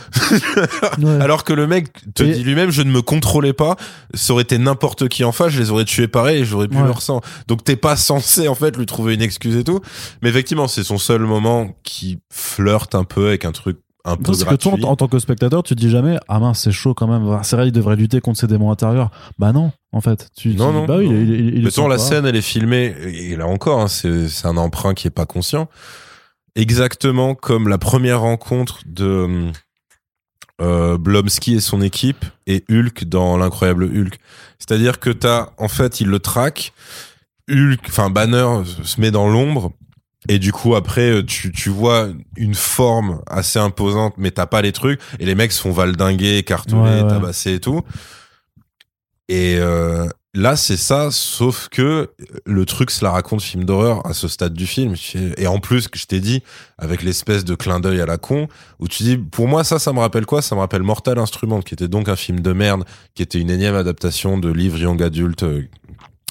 Alors 1.20 1.44
que 1.44 1.54
le 1.54 1.66
mec 1.66 1.88
te 2.14 2.22
dit 2.22 2.44
lui-même, 2.44 2.70
je 2.70 2.82
ne 2.82 2.90
me 2.90 3.00
contrôlais 3.00 3.54
pas, 3.54 3.76
ça 4.12 4.34
aurait 4.34 4.42
été 4.42 4.58
n'importe 4.58 5.08
qui 5.08 5.24
en 5.24 5.32
face, 5.32 5.52
je 5.52 5.62
les 5.62 5.70
aurais 5.70 5.86
tués 5.86 6.06
pareil 6.06 6.42
et 6.42 6.44
j'aurais 6.44 6.68
pu 6.68 6.76
leur 6.76 7.00
sang. 7.00 7.22
Donc 7.48 7.64
t'es 7.64 7.76
pas 7.76 7.96
censé, 7.96 8.48
en 8.48 8.54
fait, 8.54 8.76
lui 8.76 8.84
trouver 8.84 9.14
une 9.14 9.22
excuse 9.22 9.56
et 9.56 9.64
tout. 9.64 9.80
Mais 10.20 10.28
effectivement, 10.28 10.68
c'est 10.68 10.84
son 10.84 10.98
seul 10.98 11.22
moment 11.22 11.70
qui 11.82 12.18
flirte 12.30 12.94
un 12.94 13.04
peu 13.04 13.28
avec 13.28 13.46
un 13.46 13.52
truc 13.52 13.78
un 14.06 14.16
peu 14.16 14.32
que 14.32 14.54
toi, 14.54 14.74
en, 14.84 14.94
tant 14.96 15.08
que 15.08 15.18
spectateur, 15.18 15.62
tu 15.64 15.74
te 15.74 15.80
dis 15.80 15.90
jamais, 15.90 16.16
ah 16.28 16.38
mince, 16.38 16.60
c'est 16.60 16.72
chaud 16.72 16.94
quand 16.94 17.08
même. 17.08 17.40
C'est 17.42 17.56
vrai, 17.56 17.68
il 17.68 17.72
devrait 17.72 17.96
lutter 17.96 18.20
contre 18.20 18.38
ses 18.38 18.46
démons 18.46 18.70
intérieurs. 18.70 19.10
Bah 19.38 19.52
non, 19.52 19.72
en 19.92 20.00
fait. 20.00 20.30
Tu, 20.36 20.54
non, 20.54 20.72
non. 20.72 20.86
bah 20.86 20.98
oui, 20.98 21.08
il, 21.08 21.58
il, 21.58 21.88
la 21.88 21.98
scène, 21.98 22.24
elle 22.24 22.36
est 22.36 22.40
filmée, 22.40 22.94
et 23.04 23.36
là 23.36 23.46
encore, 23.48 23.80
hein, 23.80 23.88
c'est 23.88 24.46
un 24.46 24.56
emprunt 24.56 24.94
qui 24.94 25.08
est 25.08 25.10
pas 25.10 25.26
conscient. 25.26 25.68
Exactement 26.54 27.34
comme 27.34 27.68
la 27.68 27.78
première 27.78 28.20
rencontre 28.20 28.80
de 28.86 29.50
euh, 30.62 30.96
Blomsky 30.96 31.56
et 31.56 31.60
son 31.60 31.82
équipe 31.82 32.24
et 32.46 32.64
Hulk 32.70 33.04
dans 33.04 33.36
l'incroyable 33.36 33.84
Hulk. 33.84 34.18
C'est-à-dire 34.58 35.00
que 35.00 35.10
t'as, 35.10 35.50
en 35.58 35.68
fait, 35.68 36.00
il 36.00 36.08
le 36.08 36.20
traque. 36.20 36.72
Hulk, 37.50 37.80
enfin 37.88 38.08
Banner 38.08 38.62
se 38.84 39.00
met 39.00 39.10
dans 39.10 39.28
l'ombre 39.28 39.72
et 40.28 40.38
du 40.38 40.52
coup, 40.52 40.74
après, 40.74 41.10
euh, 41.10 41.22
tu, 41.24 41.52
tu 41.52 41.68
vois 41.68 42.08
une 42.36 42.54
forme 42.54 43.20
assez 43.26 43.58
imposante, 43.58 44.14
mais 44.18 44.30
t'as 44.30 44.46
pas 44.46 44.62
les 44.62 44.72
trucs. 44.72 45.00
Et 45.18 45.26
les 45.26 45.34
mecs 45.34 45.52
se 45.52 45.60
font 45.60 45.72
valdinguer, 45.72 46.42
cartonner, 46.42 47.06
tabasser 47.08 47.54
et 47.54 47.60
tout. 47.60 47.82
Et 49.28 49.56
euh, 49.58 50.06
là, 50.34 50.56
c'est 50.56 50.76
ça, 50.76 51.10
sauf 51.10 51.68
que 51.68 52.10
le 52.44 52.64
truc 52.64 52.90
se 52.90 53.04
la 53.04 53.10
raconte 53.10 53.42
film 53.42 53.64
d'horreur 53.64 54.06
à 54.06 54.12
ce 54.12 54.28
stade 54.28 54.54
du 54.54 54.66
film. 54.66 54.94
Et 55.36 55.46
en 55.46 55.58
plus, 55.58 55.88
que 55.88 55.98
je 55.98 56.06
t'ai 56.06 56.20
dit, 56.20 56.42
avec 56.78 57.02
l'espèce 57.02 57.44
de 57.44 57.54
clin 57.54 57.80
d'œil 57.80 58.00
à 58.00 58.06
la 58.06 58.18
con, 58.18 58.48
où 58.78 58.86
tu 58.86 59.02
dis, 59.02 59.16
pour 59.16 59.48
moi, 59.48 59.64
ça, 59.64 59.78
ça 59.78 59.92
me 59.92 59.98
rappelle 59.98 60.26
quoi? 60.26 60.42
Ça 60.42 60.54
me 60.54 60.60
rappelle 60.60 60.82
Mortal 60.82 61.18
Instrument, 61.18 61.60
qui 61.60 61.74
était 61.74 61.88
donc 61.88 62.08
un 62.08 62.16
film 62.16 62.40
de 62.40 62.52
merde, 62.52 62.84
qui 63.14 63.22
était 63.22 63.40
une 63.40 63.50
énième 63.50 63.74
adaptation 63.74 64.38
de 64.38 64.50
livre 64.50 64.78
young 64.78 65.02
adulte, 65.02 65.42
euh, 65.42 65.62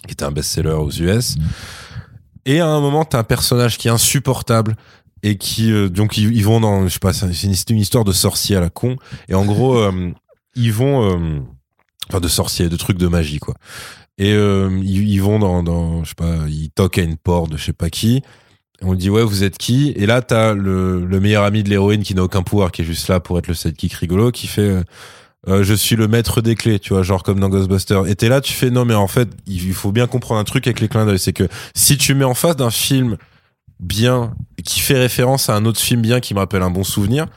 qui 0.07 0.13
était 0.13 0.23
un 0.23 0.31
best-seller 0.31 0.69
aux 0.71 0.91
US. 0.91 1.35
Et 2.45 2.59
à 2.59 2.67
un 2.67 2.79
moment, 2.79 3.05
t'as 3.05 3.19
un 3.19 3.23
personnage 3.23 3.77
qui 3.77 3.87
est 3.87 3.91
insupportable 3.91 4.75
et 5.23 5.37
qui 5.37 5.71
euh, 5.71 5.89
donc 5.89 6.17
ils, 6.17 6.43
vont 6.43 6.59
dans 6.59 6.87
je 6.87 6.93
sais 6.93 6.99
pas 6.99 7.11
c'est 7.11 7.43
une, 7.43 7.79
histoire 7.79 8.03
de 8.03 8.11
sorcier 8.11 8.55
à 8.55 8.61
la 8.61 8.69
con. 8.69 8.95
Et 9.27 9.33
en 9.33 9.43
gros 9.43 9.75
euh, 9.79 10.11
ils 10.55 10.71
vont 10.71 11.03
euh, 11.03 11.39
enfin 12.09 12.19
de 12.19 12.27
sorcier 12.27 12.69
de 12.69 12.75
trucs 12.77 12.97
de 12.97 13.07
magie 13.07 13.39
quoi. 13.39 13.55
Et 14.17 14.31
ils, 14.31 15.19
vont 15.19 15.39
dans, 15.39 15.61
dans 15.61 16.05
je 16.05 16.09
sais 16.09 16.15
pas 16.15 16.47
ils 16.47 16.69
toquent 16.69 16.99
à 16.99 17.01
une 17.01 17.17
porte 17.17 17.51
de 17.51 17.57
je 17.57 17.65
sais 17.65 17.73
pas 17.73 17.89
qui. 17.89 18.21
On 18.81 18.93
dit 18.93 19.09
ouais 19.09 19.23
vous 19.23 19.43
êtes 19.43 19.57
qui? 19.57 19.91
Et 19.95 20.05
là 20.05 20.21
t'as 20.21 20.53
le, 20.53 21.05
le 21.05 21.19
meilleur 21.19 21.43
ami 21.43 21.63
de 21.63 21.69
l'héroïne 21.69 22.03
qui 22.03 22.15
n'a 22.15 22.23
aucun 22.23 22.43
pouvoir 22.43 22.71
qui 22.71 22.83
est 22.83 22.85
juste 22.85 23.09
là 23.09 23.19
pour 23.19 23.37
être 23.39 23.47
le 23.47 23.53
sidekick 23.55 23.93
rigolo 23.93 24.31
qui 24.31 24.47
fait 24.47 24.83
euh, 25.47 25.63
je 25.63 25.73
suis 25.73 25.95
le 25.95 26.07
maître 26.07 26.41
des 26.41 26.55
clés, 26.55 26.79
tu 26.79 26.93
vois, 26.93 27.03
genre 27.03 27.23
comme 27.23 27.39
dans 27.39 27.49
Ghostbusters. 27.49 28.07
Et 28.07 28.15
t'es 28.15 28.29
là, 28.29 28.41
tu 28.41 28.53
fais 28.53 28.69
non, 28.69 28.85
mais 28.85 28.95
en 28.95 29.07
fait, 29.07 29.29
il 29.47 29.73
faut 29.73 29.91
bien 29.91 30.07
comprendre 30.07 30.39
un 30.39 30.43
truc 30.43 30.67
avec 30.67 30.79
les 30.79 30.87
clins 30.87 31.05
d'œil, 31.05 31.19
c'est 31.19 31.33
que 31.33 31.47
si 31.75 31.97
tu 31.97 32.15
mets 32.15 32.25
en 32.25 32.33
face 32.33 32.55
d'un 32.55 32.71
film 32.71 33.17
bien 33.79 34.33
qui 34.63 34.79
fait 34.79 34.97
référence 34.97 35.49
à 35.49 35.55
un 35.55 35.65
autre 35.65 35.79
film 35.79 36.01
bien 36.01 36.19
qui 36.19 36.33
me 36.33 36.39
rappelle 36.39 36.63
un 36.63 36.71
bon 36.71 36.83
souvenir, 36.83 37.27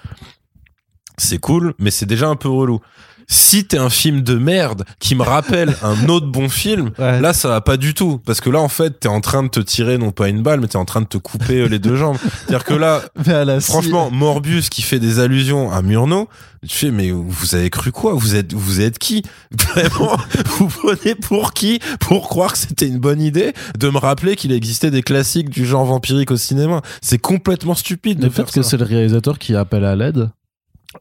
c'est 1.17 1.39
cool, 1.39 1.75
mais 1.79 1.91
c'est 1.91 2.07
déjà 2.07 2.29
un 2.29 2.37
peu 2.37 2.49
relou 2.49 2.81
si 3.29 3.66
t'es 3.66 3.79
un 3.79 3.91
film 3.91 4.22
de 4.22 4.35
merde 4.35 4.85
qui 4.99 5.14
me 5.14 5.22
rappelle 5.22 5.76
un 5.83 6.09
autre 6.09 6.26
bon 6.26 6.49
film, 6.49 6.91
là 6.99 7.33
ça 7.33 7.49
va 7.49 7.61
pas 7.61 7.76
du 7.76 7.95
tout. 7.95 8.20
Parce 8.24 8.41
que 8.41 8.51
là 8.51 8.61
en 8.61 8.68
fait 8.68 9.01
t'es 9.01 9.09
en 9.09 9.20
train 9.20 9.43
de 9.43 9.49
te 9.49 9.61
tirer 9.61 9.99
non 9.99 10.11
pas 10.11 10.29
une 10.29 10.43
balle 10.43 10.61
mais 10.61 10.68
t'es 10.68 10.76
en 10.76 10.85
train 10.85 11.03
de 11.03 11.07
te 11.07 11.18
couper 11.18 11.61
euh, 11.61 11.68
les 11.68 11.79
deux 11.79 11.97
jambes. 11.97 12.16
C'est-à-dire 12.20 12.64
que 12.64 12.74
là, 12.74 13.03
franchement, 13.61 14.11
Morbius 14.11 14.70
qui 14.70 14.83
fait 14.83 14.99
des 14.99 15.20
allusions 15.20 15.70
à 15.70 15.83
Murnau, 15.83 16.29
tu 16.66 16.74
fais 16.74 16.91
mais 16.91 17.11
vous 17.11 17.55
avez 17.55 17.70
cru 17.70 17.93
quoi? 17.93 18.14
Vous 18.14 18.35
êtes 18.35 18.55
vous 18.55 18.81
êtes 18.81 18.99
qui? 18.99 19.22
Vraiment 19.51 20.16
Vous 20.59 20.68
prenez 20.68 21.14
pour 21.14 21.53
qui? 21.53 21.81
Pour 22.01 22.29
croire 22.29 22.53
que 22.53 22.59
c'était 22.59 22.89
une 22.89 22.99
bonne 22.99 23.20
idée 23.20 23.53
de 23.79 23.91
me 23.91 23.99
rappeler 23.99 24.37
qu'il 24.37 24.53
existait 24.53 24.91
des 24.91 25.03
classiques 25.03 25.51
du 25.51 25.66
genre 25.66 25.85
vampirique 25.85 26.31
au 26.31 26.37
cinéma. 26.37 26.83
C'est 27.03 27.18
complètement 27.18 27.74
stupide. 27.74 28.22
Le 28.22 28.31
fait 28.31 28.51
que 28.51 28.62
c'est 28.62 28.79
le 28.79 28.85
réalisateur 28.85 29.39
qui 29.39 29.55
appelle 29.55 29.85
à 29.85 29.95
l'aide 29.95 30.31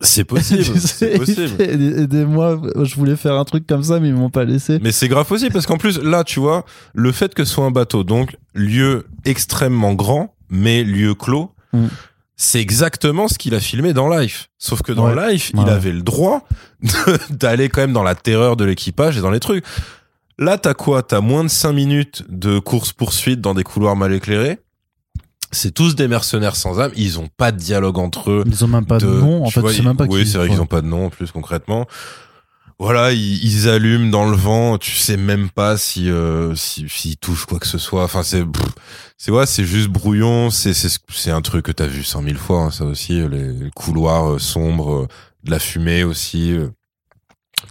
c'est 0.02 0.26
possible. 0.26 0.64
c'est 0.80 1.18
possible. 1.18 1.62
Aidez-moi, 1.62 2.62
je 2.82 2.96
voulais 2.96 3.16
faire 3.16 3.36
un 3.36 3.46
truc 3.46 3.66
comme 3.66 3.84
ça, 3.84 4.00
mais 4.00 4.10
ils 4.10 4.14
m'ont 4.14 4.30
pas 4.30 4.44
laissé. 4.44 4.80
Mais 4.82 4.92
c'est 4.92 5.08
grave 5.08 5.32
aussi 5.32 5.50
parce 5.50 5.66
qu'en 5.66 5.78
plus, 5.78 6.02
là, 6.02 6.24
tu 6.24 6.40
vois, 6.40 6.66
le 6.94 7.12
fait 7.12 7.34
que 7.34 7.46
ce 7.46 7.54
soit 7.54 7.66
un 7.66 7.72
bateau, 7.72 8.04
donc 8.04 8.36
lieu 8.54 9.08
extrêmement 9.26 9.94
grand, 9.94 10.36
mais 10.50 10.84
lieu 10.84 11.16
clos, 11.16 11.54
mm. 11.72 11.88
c'est 12.36 12.60
exactement 12.60 13.30
ce 13.30 13.38
qu'il 13.38 13.56
a 13.56 13.62
filmé 13.62 13.94
dans 13.94 14.10
Life. 14.10 14.50
Sauf 14.58 14.82
que 14.82 14.92
dans 14.92 15.14
Life, 15.14 15.52
il 15.54 15.70
avait 15.70 15.94
le 15.94 16.02
droit 16.02 16.46
d'aller 17.30 17.70
quand 17.70 17.82
même 17.82 17.94
dans 17.94 18.04
la 18.04 18.16
terreur 18.16 18.58
de 18.58 18.66
l'équipage 18.66 19.18
et 19.18 19.22
dans 19.22 19.32
les 19.32 19.40
trucs. 19.40 19.64
Là, 20.38 20.58
t'as 20.58 20.74
quoi? 20.74 21.02
T'as 21.02 21.22
moins 21.22 21.44
de 21.44 21.50
5 21.50 21.72
minutes 21.72 22.24
de 22.30 22.60
course-poursuite 22.60 23.42
dans 23.42 23.56
des 23.56 23.64
couloirs 23.64 23.96
mal 23.96 24.14
éclairés 24.14 24.60
c'est 25.52 25.72
tous 25.74 25.96
des 25.96 26.08
mercenaires 26.08 26.56
sans 26.56 26.80
âme. 26.80 26.92
Ils 26.96 27.20
ont 27.20 27.30
pas 27.38 27.52
de 27.52 27.58
dialogue 27.58 27.98
entre 27.98 28.32
eux. 28.32 28.44
Ils 28.46 28.64
ont 28.66 28.68
même 28.68 28.86
pas 28.86 28.98
de, 28.98 29.06
nom. 29.06 29.46
En 29.46 29.50
fait, 29.50 29.62
c'est 29.70 29.82
même 29.82 29.98
pas 29.98 30.06
Oui, 30.06 30.26
c'est 30.26 30.38
vrai 30.38 30.50
qu'ils 30.50 30.62
ont 30.62 30.66
pas 30.66 30.82
de 30.82 30.88
nom 30.88 31.06
en 31.06 31.10
plus 31.10 31.32
concrètement. 31.32 31.88
Voilà, 32.80 33.12
ils, 33.12 33.68
allument 33.68 34.12
dans 34.12 34.30
le 34.30 34.38
vent. 34.38 34.78
Tu 34.78 34.92
sais 34.92 35.18
même 35.18 35.50
pas 35.50 35.78
si 35.78 36.12
euh, 36.12 36.54
s'ils 36.56 37.18
touchent 37.18 37.46
quoi 37.46 37.60
que 37.60 37.66
ce 37.66 37.80
soit. 37.80 38.04
Enfin, 38.04 38.22
c'est 38.22 38.44
c'est 39.18 39.32
ouais, 39.32 39.48
c'est 39.48 39.66
juste 39.66 39.90
brouillon. 39.90 40.52
C'est 40.52 40.74
c'est 40.74 41.32
un 41.32 41.42
truc 41.42 41.66
que 41.66 41.72
t'as 41.72 41.88
vu 41.88 42.04
cent 42.04 42.22
mille 42.22 42.38
fois. 42.38 42.66
Hein, 42.66 42.72
ça 42.72 42.86
aussi, 42.86 43.28
les, 43.28 43.72
couloirs 43.76 44.34
euh, 44.34 44.40
sombres, 44.40 44.94
euh, 44.94 45.08
de 45.44 45.52
la 45.52 45.60
fumée 45.60 46.04
aussi. 46.04 46.52
Euh, 46.52 46.68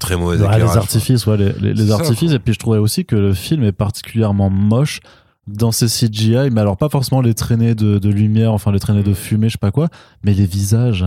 très 0.00 0.16
mauvais 0.16 0.44
ouais, 0.44 0.58
Les 0.58 0.76
artifices, 0.76 1.24
ouais, 1.26 1.36
les, 1.36 1.72
les, 1.72 1.90
artifices. 1.92 2.32
Et 2.32 2.40
puis 2.40 2.52
je 2.52 2.58
trouvais 2.58 2.78
aussi 2.78 3.04
que 3.04 3.14
le 3.14 3.32
film 3.32 3.62
est 3.62 3.72
particulièrement 3.72 4.50
moche 4.50 4.98
dans 5.46 5.72
ces 5.72 5.86
CGI, 5.86 6.50
mais 6.50 6.60
alors 6.60 6.76
pas 6.76 6.88
forcément 6.88 7.20
les 7.20 7.34
traînées 7.34 7.74
de, 7.74 7.98
de 7.98 8.08
lumière, 8.08 8.52
enfin 8.52 8.72
les 8.72 8.80
traînées 8.80 9.02
de 9.02 9.14
fumée, 9.14 9.48
je 9.48 9.52
sais 9.52 9.58
pas 9.58 9.70
quoi, 9.70 9.88
mais 10.24 10.34
les 10.34 10.46
visages. 10.46 11.04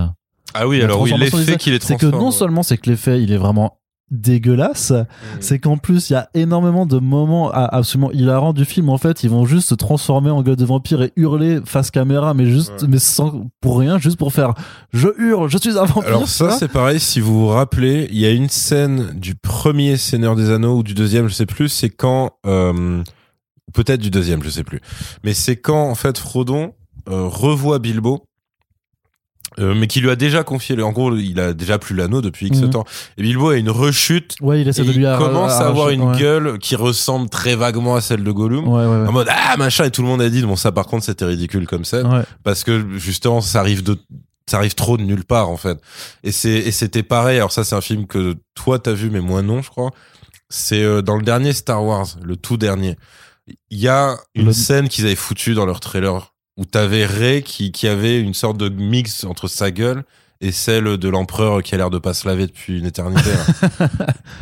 Ah 0.54 0.68
oui, 0.68 0.82
alors 0.82 1.02
oui, 1.02 1.14
l'effet 1.18 1.58
qu'il 1.58 1.74
est 1.74 1.84
C'est 1.84 1.98
que 1.98 2.06
non 2.06 2.32
seulement 2.32 2.64
c'est 2.64 2.78
que 2.78 2.90
l'effet 2.90 3.22
il 3.22 3.32
est 3.32 3.38
vraiment 3.38 3.76
dégueulasse, 4.12 4.90
mm. 4.90 5.06
c'est 5.40 5.60
qu'en 5.60 5.78
plus 5.78 6.10
il 6.10 6.14
y 6.14 6.16
a 6.16 6.30
énormément 6.34 6.88
de 6.88 6.98
moments 6.98 7.52
absolument 7.52 8.12
hilarants 8.12 8.54
du 8.54 8.66
film 8.66 8.90
en 8.90 8.98
fait, 8.98 9.24
ils 9.24 9.30
vont 9.30 9.46
juste 9.46 9.70
se 9.70 9.76
transformer 9.76 10.32
en 10.32 10.42
gueule 10.42 10.56
de 10.56 10.66
vampire 10.66 11.04
et 11.04 11.14
hurler 11.16 11.60
face 11.64 11.92
caméra 11.92 12.34
mais 12.34 12.48
juste 12.48 12.86
mais 12.88 12.98
sans 12.98 13.46
pour 13.62 13.78
rien, 13.78 14.00
juste 14.00 14.18
pour 14.18 14.34
faire 14.34 14.54
je 14.94 15.10
hurle, 15.20 15.50
je 15.50 15.60
suis 15.60 15.78
un 15.78 15.86
vampire. 15.86 16.08
Alors 16.08 16.28
ça 16.28 16.52
c'est 16.52 16.72
pareil, 16.72 17.00
si 17.00 17.20
vous 17.20 17.42
vous 17.42 17.48
rappelez, 17.50 18.08
il 18.12 18.18
y 18.18 18.26
a 18.26 18.32
une 18.32 18.50
scène 18.50 19.12
du 19.14 19.36
premier 19.36 19.98
Seigneur 19.98 20.36
des 20.36 20.50
Anneaux 20.50 20.78
ou 20.78 20.84
du 20.84 20.96
deuxième, 20.96 21.28
je 21.28 21.34
sais 21.36 21.46
plus, 21.46 21.70
c'est 21.70 21.90
quand 21.90 22.32
euh, 22.48 23.04
peut-être 23.74 24.02
du 24.02 24.10
deuxième, 24.10 24.44
je 24.44 24.50
sais 24.50 24.64
plus. 24.64 24.82
Mais 25.24 25.34
c'est 25.34 25.58
quand 25.58 25.90
en 25.90 25.96
fait 25.96 26.18
Frodon 26.18 26.74
euh, 27.10 27.28
revoit 27.28 27.80
Bilbo. 27.80 28.24
Euh, 29.58 29.74
mais 29.76 29.88
qui 29.88 30.00
lui 30.00 30.12
a 30.12 30.16
déjà 30.16 30.44
confié, 30.44 30.80
en 30.82 30.92
gros, 30.92 31.16
il 31.16 31.40
a 31.40 31.54
déjà 31.54 31.80
plus 31.80 31.96
l'anneau 31.96 32.22
depuis 32.22 32.48
X 32.48 32.62
mhm. 32.62 32.70
temps. 32.70 32.86
Et 33.18 33.24
Bilbo 33.24 33.50
a 33.50 33.58
une 33.58 33.72
rechute. 33.72 34.36
Ouais, 34.42 34.62
il 34.62 34.68
essaie 34.68 34.84
de 34.84 34.92
lui 34.92 35.04
commence 35.18 35.54
à 35.54 35.68
avoir 35.68 35.90
une 35.90 36.16
gueule 36.16 36.60
qui 36.60 36.76
ressemble 36.76 37.30
très 37.30 37.56
vaguement 37.56 37.96
à 37.96 38.02
celle 38.02 38.24
de 38.24 38.32
Gollum. 38.32 38.68
en 38.68 39.12
mode, 39.12 39.28
ah, 39.30 39.58
machin, 39.58 39.86
et 39.86 39.92
tout 39.92 40.04
le 40.04 40.08
monde 40.08 40.22
a 40.22 40.30
dit, 40.30 40.44
bon, 40.44 40.56
ça, 40.56 40.72
par 40.72 40.86
contre, 40.86 41.04
c'était 41.04 41.26
ridicule 41.26 41.68
comme 41.68 41.84
ça. 41.84 42.24
Parce 42.44 42.64
que, 42.64 42.98
justement, 42.98 43.42
ça 43.42 43.60
arrive 43.60 43.84
de, 43.84 43.98
ça 44.50 44.58
arrive 44.58 44.76
trop 44.76 44.98
de 44.98 45.04
nulle 45.04 45.26
part, 45.26 45.50
en 45.50 45.58
fait. 45.58 45.80
Et 46.24 46.32
c'est, 46.32 46.50
et 46.50 46.72
c'était 46.72 47.04
pareil. 47.04 47.38
Alors 47.38 47.52
ça, 47.52 47.64
c'est 47.64 47.76
un 47.76 47.82
film 47.82 48.08
que 48.08 48.36
toi, 48.56 48.80
t'as 48.80 48.94
vu, 48.94 49.10
mais 49.10 49.22
moi, 49.22 49.42
non, 49.42 49.62
je 49.62 49.70
crois. 49.70 49.92
C'est 50.50 50.84
euh, 50.84 51.02
dans 51.02 51.16
le 51.16 51.24
dernier 51.24 51.54
Star 51.54 51.84
Wars, 51.84 52.08
le 52.24 52.36
tout 52.36 52.58
dernier. 52.58 52.98
Il 53.70 53.80
y 53.80 53.88
a 53.88 54.18
une 54.36 54.54
scène 54.54 54.90
qu'ils 54.90 55.06
avaient 55.06 55.16
foutue 55.16 55.54
dans 55.54 55.66
leur 55.66 55.80
trailer 55.80 56.34
où 56.58 56.66
t'avais 56.66 57.06
Ray 57.06 57.42
qui, 57.42 57.72
qui 57.72 57.88
avait 57.88 58.20
une 58.20 58.34
sorte 58.34 58.58
de 58.58 58.68
mix 58.70 59.24
entre 59.24 59.48
sa 59.48 59.72
gueule 59.72 60.04
et 60.42 60.54
celle 60.54 60.98
de 60.98 61.10
l'empereur 61.10 61.62
qui 61.62 61.76
a 61.76 61.78
l'air 61.78 61.90
de 61.90 61.98
pas 61.98 62.14
se 62.14 62.26
laver 62.26 62.48
depuis 62.48 62.80
une 62.80 62.86
éternité. 62.86 63.30
tu 63.80 63.86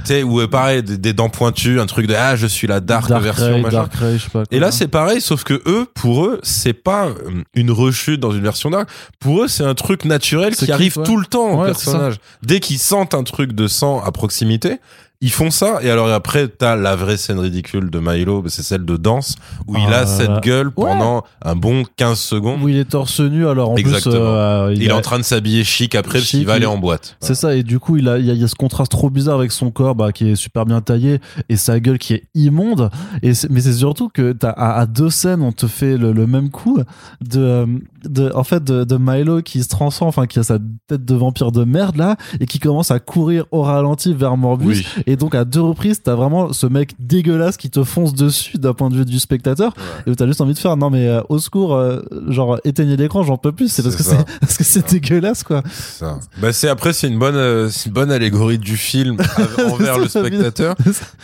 sais, 0.03 0.23
ou 0.23 0.39
euh, 0.39 0.47
pareil, 0.47 0.83
des, 0.83 1.13
dents 1.13 1.29
pointues, 1.29 1.79
un 1.79 1.87
truc 1.87 2.05
de 2.05 2.13
ah 2.13 2.35
je 2.35 2.45
suis 2.45 2.67
la 2.67 2.79
dark, 2.79 3.09
version. 3.09 3.61
Dark 3.63 3.93
Ray, 3.95 4.19
je 4.19 4.23
sais 4.23 4.29
pas 4.29 4.43
et 4.51 4.59
là 4.59 4.71
c'est 4.71 4.87
pareil, 4.87 5.21
sauf 5.21 5.43
que 5.43 5.61
eux, 5.65 5.87
pour 5.95 6.25
eux, 6.25 6.39
c'est 6.43 6.73
pas 6.73 7.07
euh, 7.07 7.43
une 7.55 7.71
rechute 7.71 8.19
dans 8.19 8.31
une 8.31 8.43
version 8.43 8.69
dark. 8.69 8.87
Pour 9.19 9.43
eux, 9.43 9.47
c'est 9.47 9.63
un 9.63 9.73
truc 9.73 10.05
naturel 10.05 10.55
qui 10.55 10.71
arrive 10.71 10.99
tout 11.03 11.17
le 11.17 11.25
temps 11.25 11.61
au 11.61 11.65
personnage. 11.65 12.17
Dès 12.43 12.59
qu'ils 12.59 12.79
sentent 12.79 13.15
un 13.15 13.23
truc 13.23 13.53
de 13.53 13.67
sang 13.67 14.01
à 14.03 14.11
proximité, 14.11 14.77
ils 15.19 15.31
font 15.31 15.49
ça 15.49 15.79
et 15.81 15.89
alors 15.89 16.09
après 16.09 16.47
t'as 16.47 16.75
la 16.75 16.95
vraie 16.95 17.17
scène 17.17 17.39
ridicule 17.39 17.89
de 17.89 17.99
Milo 17.99 18.43
c'est 18.47 18.61
celle 18.61 18.85
de 18.85 18.97
danse 18.97 19.35
où 19.67 19.75
il 19.75 19.93
a 19.93 20.01
ah 20.01 20.05
cette 20.05 20.43
gueule 20.43 20.71
pendant 20.71 21.23
un 21.41 21.55
bon 21.55 21.83
15 21.95 22.19
secondes. 22.19 22.61
Où 22.61 22.69
il 22.69 22.77
est 22.77 22.89
torse 22.89 23.19
nu 23.19 23.47
alors 23.47 23.71
en 23.71 23.75
Exactement. 23.75 24.15
plus 24.15 24.21
euh, 24.21 24.73
il, 24.75 24.83
est 24.83 24.91
en 24.91 25.01
train 25.01 25.17
de 25.17 25.23
s'habiller 25.23 25.63
chic 25.63 25.95
après 25.95 26.19
parce 26.19 26.29
qu'il 26.29 26.45
va 26.45 26.53
aller 26.53 26.67
en 26.67 26.77
boîte. 26.77 27.17
C'est 27.19 27.35
ça 27.35 27.55
et 27.55 27.63
du 27.63 27.79
coup 27.79 27.97
il 27.97 28.07
a 28.07 28.19
il 28.19 28.25
y, 28.25 28.43
a 28.43 28.47
ce 28.47 28.55
contraste 28.55 28.91
trop 28.91 29.09
bizarre 29.09 29.39
avec 29.39 29.51
son 29.51 29.71
corps 29.71 29.95
bah, 29.95 30.11
qui 30.11 30.29
est 30.29 30.35
super 30.35 30.65
bien 30.65 30.81
taillé 30.81 31.19
et 31.49 31.57
sa 31.57 31.79
gueule 31.79 31.97
qui 31.97 32.13
est 32.13 32.23
immonde. 32.35 32.91
Et 33.23 33.31
mais 33.49 33.61
c'est 33.61 33.73
surtout 33.73 34.09
que 34.09 34.33
t'as 34.33 34.51
à, 34.51 34.85
deux 34.85 35.09
scènes 35.09 35.41
on 35.41 35.51
te 35.51 35.67
fait 35.67 35.97
le, 35.97 36.13
même 36.27 36.49
coup 36.49 36.79
de, 37.21 37.39
euh, 37.39 37.65
de 38.09 38.31
en 38.33 38.43
fait 38.43 38.63
de, 38.63 38.83
de 38.83 38.97
Milo 38.97 39.41
qui 39.41 39.63
se 39.63 39.69
transforme 39.69 40.09
enfin 40.09 40.27
qui 40.27 40.39
a 40.39 40.43
sa 40.43 40.59
tête 40.87 41.05
de 41.05 41.15
vampire 41.15 41.51
de 41.51 41.63
merde 41.63 41.97
là 41.97 42.17
et 42.39 42.45
qui 42.45 42.59
commence 42.59 42.91
à 42.91 42.99
courir 42.99 43.45
au 43.51 43.61
ralenti 43.61 44.13
vers 44.13 44.37
Morbus 44.37 44.85
et 45.05 45.15
donc 45.15 45.35
à 45.35 45.45
deux 45.45 45.61
reprises, 45.61 46.01
t'as 46.03 46.15
vraiment 46.15 46.53
ce 46.53 46.67
mec 46.67 46.93
dégueulasse 46.99 47.57
qui 47.57 47.69
te 47.69 47.83
fonce 47.83 48.13
dessus 48.13 48.57
d'un 48.57 48.73
point 48.73 48.89
de 48.89 48.95
vue 48.95 49.05
du 49.05 49.19
spectateur. 49.19 49.73
Et 50.05 50.11
où 50.11 50.15
t'as 50.15 50.27
juste 50.27 50.41
envie 50.41 50.53
de 50.53 50.59
faire 50.59 50.77
non 50.77 50.89
mais 50.89 51.07
euh, 51.07 51.21
au 51.29 51.39
secours, 51.39 51.75
euh, 51.75 52.01
genre 52.27 52.59
éteignez 52.63 52.97
l'écran, 52.97 53.23
j'en 53.23 53.37
peux 53.37 53.51
plus. 53.51 53.69
C'est 53.69 53.83
parce 53.83 53.95
que 53.95 54.03
c'est 54.03 54.25
parce 54.41 54.57
que 54.57 54.63
c'est 54.63 54.89
dégueulasse 54.89 55.43
quoi. 55.43 55.63
Ça. 55.71 56.19
Bah 56.39 56.53
c'est 56.53 56.69
après 56.69 56.93
c'est 56.93 57.07
une 57.07 57.19
bonne 57.19 57.35
euh, 57.35 57.69
c'est 57.69 57.87
une 57.87 57.93
bonne 57.93 58.11
allégorie 58.11 58.57
du 58.57 58.77
film 58.77 59.17
envers 59.71 59.99
le 59.99 60.07
spectateur 60.07 60.75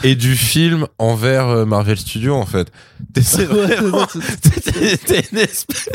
et 0.03 0.15
du 0.15 0.35
film 0.35 0.87
envers 0.99 1.65
Marvel 1.65 1.97
Studios 1.97 2.35
en 2.35 2.45
fait. 2.45 2.71
T'es 3.13 3.21
une 5.31 5.37
espèce, 5.37 5.87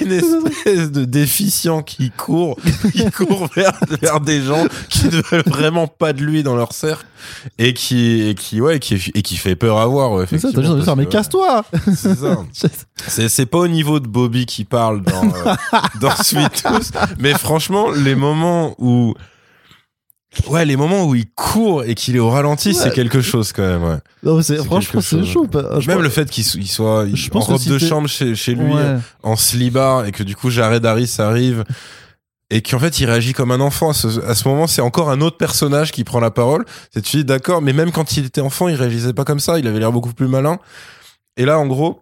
une 0.00 0.12
espèce 0.18 0.90
de 0.90 1.04
déficient 1.04 1.82
qui 1.82 2.10
court 2.10 2.56
qui 2.92 3.10
court 3.10 3.48
vers, 3.54 3.72
vers 4.00 4.20
des 4.20 4.42
gens 4.42 4.64
qui 4.88 5.06
ne 5.06 5.22
veulent 5.30 5.42
vraiment 5.46 5.86
pas 5.86 6.12
de 6.12 6.22
lui 6.22 6.42
dans 6.42 6.56
leur 6.56 6.72
cercle 6.72 7.06
et 7.58 7.74
qui 7.74 8.22
et 8.22 8.34
qui 8.34 8.60
ouais 8.60 8.78
qui 8.78 8.94
et 9.14 9.22
qui 9.22 9.36
fait 9.36 9.56
peur 9.56 9.78
à 9.78 9.86
voir 9.86 10.12
ouais. 10.12 10.26
C'est 10.28 10.38
ça, 10.38 10.48
t'as 10.52 10.60
juste 10.60 10.72
envie 10.72 10.84
de 10.84 10.94
mais 10.94 11.06
casse-toi. 11.06 11.64
C'est 11.94 12.14
ça. 12.14 12.38
c'est 13.06 13.28
c'est 13.28 13.46
pas 13.46 13.58
au 13.58 13.68
niveau 13.68 14.00
de 14.00 14.06
Bobby 14.06 14.46
qui 14.46 14.64
parle 14.64 15.02
dans 15.02 15.24
euh, 15.24 15.54
dans 16.00 16.14
Sweet 16.14 16.62
Tooth, 16.62 16.92
mais 17.18 17.32
franchement 17.34 17.90
les 17.90 18.14
moments 18.14 18.74
où 18.78 19.14
Ouais, 20.48 20.64
les 20.64 20.76
moments 20.76 21.04
où 21.04 21.14
il 21.14 21.26
court 21.26 21.84
et 21.84 21.94
qu'il 21.94 22.16
est 22.16 22.20
au 22.20 22.30
ralenti, 22.30 22.74
c'est 22.74 22.92
quelque 22.92 23.20
chose 23.20 23.52
quand 23.52 23.62
même. 23.62 23.82
Ouais. 23.82 23.98
Non, 24.22 24.42
c'est, 24.42 24.62
franchement, 24.64 25.00
c'est 25.00 25.24
chaud. 25.24 25.46
même 25.86 26.02
le 26.02 26.08
fait 26.08 26.30
qu'il 26.30 26.44
soit 26.44 27.06
je 27.12 27.30
en 27.32 27.40
robe 27.40 27.64
de 27.64 27.78
chambre 27.78 28.08
chez, 28.08 28.34
chez 28.34 28.54
lui, 28.54 28.72
en 29.22 29.36
slibar, 29.36 30.06
et 30.06 30.12
que 30.12 30.22
du 30.22 30.36
coup 30.36 30.50
Jared 30.50 30.84
Harris 30.84 31.16
arrive 31.18 31.64
et 32.50 32.62
qu'en 32.62 32.78
fait 32.78 33.00
il 33.00 33.06
réagit 33.06 33.32
comme 33.32 33.50
un 33.50 33.60
enfant. 33.60 33.90
À 33.90 33.94
ce, 34.34 34.48
moment, 34.48 34.66
c'est 34.66 34.82
encore 34.82 35.10
un 35.10 35.20
autre 35.20 35.36
personnage 35.36 35.92
qui 35.92 36.04
prend 36.04 36.20
la 36.20 36.30
parole. 36.30 36.64
C'est 36.92 37.02
tu 37.02 37.18
dis 37.18 37.24
d'accord, 37.24 37.62
mais 37.62 37.72
même 37.72 37.90
quand 37.90 38.16
il 38.16 38.26
était 38.26 38.40
enfant, 38.40 38.68
il 38.68 38.76
réagissait 38.76 39.12
pas 39.12 39.24
comme 39.24 39.40
ça. 39.40 39.58
Il 39.58 39.66
avait 39.66 39.78
l'air 39.80 39.92
beaucoup 39.92 40.12
plus 40.12 40.28
malin. 40.28 40.58
Et 41.36 41.44
là, 41.44 41.58
en 41.58 41.66
gros, 41.66 42.00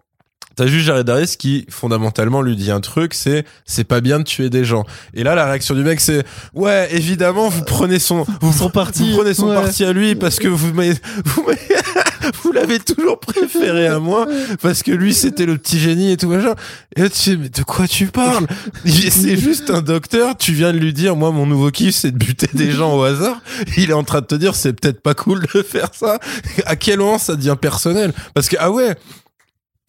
T'as 0.55 0.67
juste 0.67 0.85
Jared 0.85 1.09
Harris 1.09 1.35
qui 1.37 1.65
fondamentalement 1.69 2.41
lui 2.41 2.55
dit 2.55 2.69
un 2.69 2.79
truc, 2.79 3.13
c'est 3.15 3.43
c'est 3.65 3.83
pas 3.83 4.01
bien 4.01 4.19
de 4.19 4.23
tuer 4.23 4.49
des 4.49 4.65
gens. 4.65 4.85
Et 5.15 5.23
là 5.23 5.33
la 5.33 5.45
réaction 5.45 5.73
du 5.73 5.83
mec 5.83 5.99
c'est 5.99 6.23
ouais 6.53 6.87
évidemment 6.91 7.49
vous 7.49 7.63
prenez 7.63 7.97
son 7.97 8.25
vous, 8.41 8.53
son 8.53 8.69
parti, 8.69 9.11
vous 9.11 9.17
prenez 9.17 9.33
son 9.33 9.47
parti 9.47 9.83
à 9.83 9.93
lui 9.93 10.15
parce 10.15 10.37
que 10.37 10.47
vous 10.47 10.57
vous 10.57 10.73
vous 12.43 12.51
l'avez 12.51 12.79
toujours 12.79 13.19
préféré 13.19 13.87
à 13.87 13.99
moi 13.99 14.27
parce 14.61 14.83
que 14.83 14.91
lui 14.91 15.13
c'était 15.13 15.45
le 15.45 15.57
petit 15.57 15.79
génie 15.79 16.11
et 16.11 16.17
tout 16.17 16.29
machin. 16.29 16.53
Et 16.95 17.01
là 17.01 17.09
tu 17.09 17.31
dis 17.31 17.37
mais 17.37 17.49
de 17.49 17.63
quoi 17.63 17.87
tu 17.87 18.07
parles? 18.07 18.45
C'est 18.85 19.37
juste 19.37 19.71
un 19.71 19.81
docteur, 19.81 20.37
tu 20.37 20.53
viens 20.53 20.71
de 20.71 20.77
lui 20.77 20.93
dire 20.93 21.15
moi 21.15 21.31
mon 21.31 21.47
nouveau 21.47 21.71
kiff 21.71 21.95
c'est 21.95 22.11
de 22.11 22.17
buter 22.17 22.49
des 22.53 22.71
gens 22.71 22.95
au 22.95 23.01
hasard. 23.01 23.41
Il 23.77 23.89
est 23.89 23.93
en 23.93 24.03
train 24.03 24.21
de 24.21 24.27
te 24.27 24.35
dire 24.35 24.53
c'est 24.53 24.73
peut-être 24.73 25.01
pas 25.01 25.15
cool 25.15 25.45
de 25.53 25.63
faire 25.63 25.89
ça. 25.93 26.19
À 26.65 26.75
quel 26.75 26.99
moment 26.99 27.17
ça 27.17 27.35
devient 27.35 27.57
personnel? 27.59 28.13
Parce 28.35 28.49
que 28.49 28.55
ah 28.59 28.71
ouais 28.71 28.95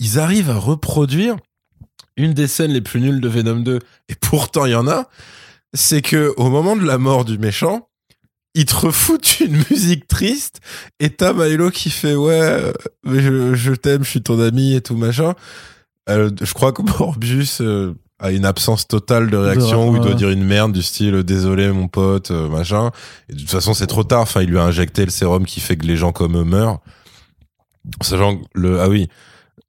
ils 0.04 0.18
arrivent 0.18 0.50
à 0.50 0.58
reproduire 0.58 1.36
une 2.16 2.34
des 2.34 2.46
scènes 2.46 2.72
les 2.72 2.82
plus 2.82 3.00
nulles 3.00 3.20
de 3.20 3.28
Venom 3.28 3.60
2, 3.60 3.78
et 4.08 4.14
pourtant 4.20 4.66
il 4.66 4.72
y 4.72 4.74
en 4.74 4.86
a, 4.86 5.08
c'est 5.72 6.02
que 6.02 6.32
au 6.36 6.50
moment 6.50 6.76
de 6.76 6.84
la 6.84 6.98
mort 6.98 7.24
du 7.24 7.38
méchant, 7.38 7.88
ils 8.54 8.66
te 8.66 8.74
refoutent 8.74 9.40
une 9.40 9.64
musique 9.70 10.06
triste, 10.06 10.60
et 11.00 11.08
t'as 11.10 11.32
Milo 11.32 11.70
qui 11.70 11.88
fait 11.88 12.14
ouais, 12.14 12.72
mais 13.04 13.20
je, 13.20 13.72
t'aime, 13.72 14.04
je 14.04 14.10
suis 14.10 14.22
ton 14.22 14.38
ami 14.40 14.74
et 14.74 14.82
tout 14.82 14.96
machin. 14.96 15.34
Euh, 16.10 16.30
je 16.40 16.52
crois 16.52 16.72
que 16.72 16.82
Morbius 16.98 17.62
euh, 17.62 17.94
a 18.18 18.30
une 18.30 18.44
absence 18.44 18.86
totale 18.86 19.30
de 19.30 19.38
réaction 19.38 19.88
où 19.88 19.96
il 19.96 20.02
doit 20.02 20.12
dire 20.12 20.28
une 20.28 20.44
merde 20.44 20.72
du 20.72 20.82
style 20.82 21.22
désolé 21.22 21.72
mon 21.72 21.88
pote 21.88 22.30
euh, 22.30 22.50
machin. 22.50 22.90
Et 23.30 23.32
de 23.32 23.40
toute 23.40 23.50
façon 23.50 23.72
c'est 23.72 23.86
trop 23.86 24.04
tard. 24.04 24.20
Enfin 24.20 24.42
il 24.42 24.50
lui 24.50 24.58
a 24.58 24.64
injecté 24.64 25.06
le 25.06 25.10
sérum 25.10 25.46
qui 25.46 25.60
fait 25.60 25.78
que 25.78 25.86
les 25.86 25.96
gens 25.96 26.12
comme 26.12 26.36
eux 26.36 26.44
meurent. 26.44 26.80
Sachant 28.02 28.40
le 28.54 28.80
ah 28.80 28.88
oui 28.90 29.08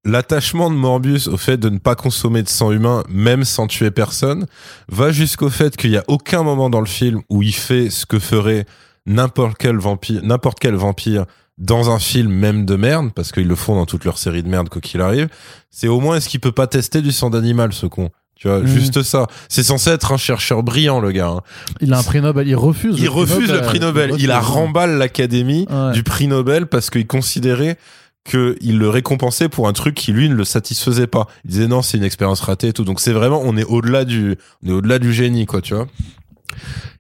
l'attachement 0.06 0.70
de 0.70 0.76
Morbius 0.76 1.28
au 1.28 1.38
fait 1.38 1.58
de 1.58 1.70
ne 1.70 1.80
pas 1.80 1.96
consommer 1.96 2.44
de 2.44 2.50
sang 2.50 2.72
humain, 2.72 3.04
même 3.10 3.44
sans 3.44 3.68
tuer 3.68 3.92
personne, 3.92 4.46
va 4.88 5.12
jusqu'au 5.12 5.50
fait 5.50 5.76
qu'il 5.76 5.92
n'y 5.92 5.98
a 5.98 6.04
aucun 6.08 6.44
moment 6.44 6.70
dans 6.70 6.80
le 6.80 6.86
film 6.86 7.22
où 7.30 7.42
il 7.42 7.56
fait 7.56 7.90
ce 7.90 8.06
que 8.06 8.20
ferait 8.20 8.66
n'importe 9.06 9.58
quel 9.58 9.78
vampire, 9.78 10.22
n'importe 10.24 10.60
quel 10.60 10.76
vampire 10.76 11.26
dans 11.58 11.90
un 11.90 12.00
film 12.00 12.32
même 12.32 12.66
de 12.66 12.76
merde, 12.76 13.12
parce 13.14 13.32
qu'ils 13.32 13.48
le 13.48 13.56
font 13.56 13.76
dans 13.76 13.86
toute 13.86 14.06
leur 14.06 14.18
série 14.18 14.44
de 14.44 14.50
merde 14.50 14.70
quoi 14.70 14.82
qu'il 14.82 15.02
arrive. 15.02 15.30
C'est 15.70 15.88
au 15.88 16.00
moins 16.00 16.18
est-ce 16.18 16.30
qu'il 16.30 16.40
peut 16.40 16.52
pas 16.52 16.68
tester 16.68 17.02
du 17.02 17.12
sang 17.12 17.30
d'animal, 17.30 17.74
ce 17.74 17.86
con? 17.86 18.10
Tu 18.36 18.50
vois, 18.50 18.60
mmh. 18.60 18.68
juste 18.68 19.04
ça. 19.04 19.28
C'est 19.48 19.64
censé 19.64 19.92
être 19.92 20.12
un 20.12 20.18
chercheur 20.18 20.62
brillant, 20.62 21.00
le 21.00 21.14
gars. 21.14 21.30
Hein. 21.30 21.42
Il 21.80 21.94
a 21.94 22.00
un 22.00 22.04
prix 22.04 22.20
Nobel. 22.20 22.46
Il 22.48 22.58
refuse. 22.58 23.00
Il 23.00 23.08
refuse 23.08 23.50
le 23.50 23.62
prix 23.62 23.80
Nobel. 23.80 24.12
Il 24.20 24.30
a 24.32 24.42
remballe 24.42 24.98
l'académie 24.98 25.66
du 25.94 26.04
prix 26.04 26.28
Nobel 26.28 26.68
parce 26.68 26.90
qu'il 26.90 27.08
considérait 27.08 27.78
qu'il 28.26 28.78
le 28.80 28.90
récompensait 28.90 29.50
pour 29.50 29.68
un 29.68 29.74
truc 29.74 29.96
qui 29.96 30.12
lui 30.12 30.28
ne 30.28 30.36
le 30.36 30.44
satisfaisait 30.44 31.08
pas. 31.08 31.28
Il 31.46 31.52
disait 31.52 31.68
non, 31.68 31.82
c'est 31.82 31.98
une 31.98 32.04
expérience 32.04 32.42
ratée 32.42 32.70
et 32.70 32.74
tout. 32.74 32.84
Donc 32.84 33.00
c'est 33.00 33.14
vraiment, 33.14 33.42
on 33.44 33.56
est 33.56 33.64
au-delà 33.64 34.04
du, 34.04 34.36
on 34.64 34.70
est 34.70 34.74
au-delà 34.74 35.00
du 35.00 35.14
génie, 35.14 35.46
quoi, 35.46 35.62
tu 35.62 35.76
vois. 35.76 35.88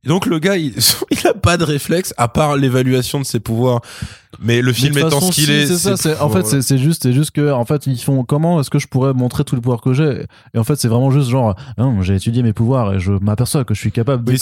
Et 0.05 0.07
donc 0.07 0.28
le 0.28 0.39
gars, 0.39 0.55
il, 0.55 0.73
il 1.11 1.28
a 1.28 1.34
pas 1.34 1.57
de 1.57 1.63
réflexe 1.63 2.13
à 2.17 2.28
part 2.28 2.55
l'évaluation 2.55 3.19
de 3.19 3.26
ses 3.26 3.39
pouvoirs. 3.39 3.82
Mais 4.39 4.61
le 4.61 4.73
film 4.73 4.97
étant 4.97 5.21
ce 5.21 5.31
qu'il 5.31 5.51
est, 5.51 5.67
c'est 5.67 5.97
ça. 5.97 6.23
En 6.23 6.29
fait, 6.29 6.61
c'est 6.61 6.77
juste, 6.77 7.03
c'est 7.03 7.13
juste 7.13 7.31
que, 7.31 7.51
en 7.51 7.65
fait, 7.65 7.88
ils 7.88 7.97
font 7.97 8.23
comment 8.23 8.59
est-ce 8.59 8.69
que 8.69 8.79
je 8.79 8.88
pourrais 8.88 9.13
montrer 9.13 9.43
tous 9.43 9.55
les 9.55 9.61
pouvoirs 9.61 9.81
que 9.81 9.93
j'ai? 9.93 10.25
Et 10.53 10.57
en 10.57 10.63
fait, 10.63 10.75
c'est 10.75 10.88
vraiment 10.88 11.11
juste 11.11 11.29
genre, 11.29 11.55
non, 11.77 12.01
j'ai 12.01 12.15
étudié 12.15 12.43
mes 12.43 12.53
pouvoirs 12.53 12.93
et 12.93 12.99
je 12.99 13.11
m'aperçois 13.11 13.63
que 13.63 13.73
je 13.73 13.79
suis 13.79 13.91
capable 13.91 14.23
de 14.23 14.31
oui, 14.31 14.38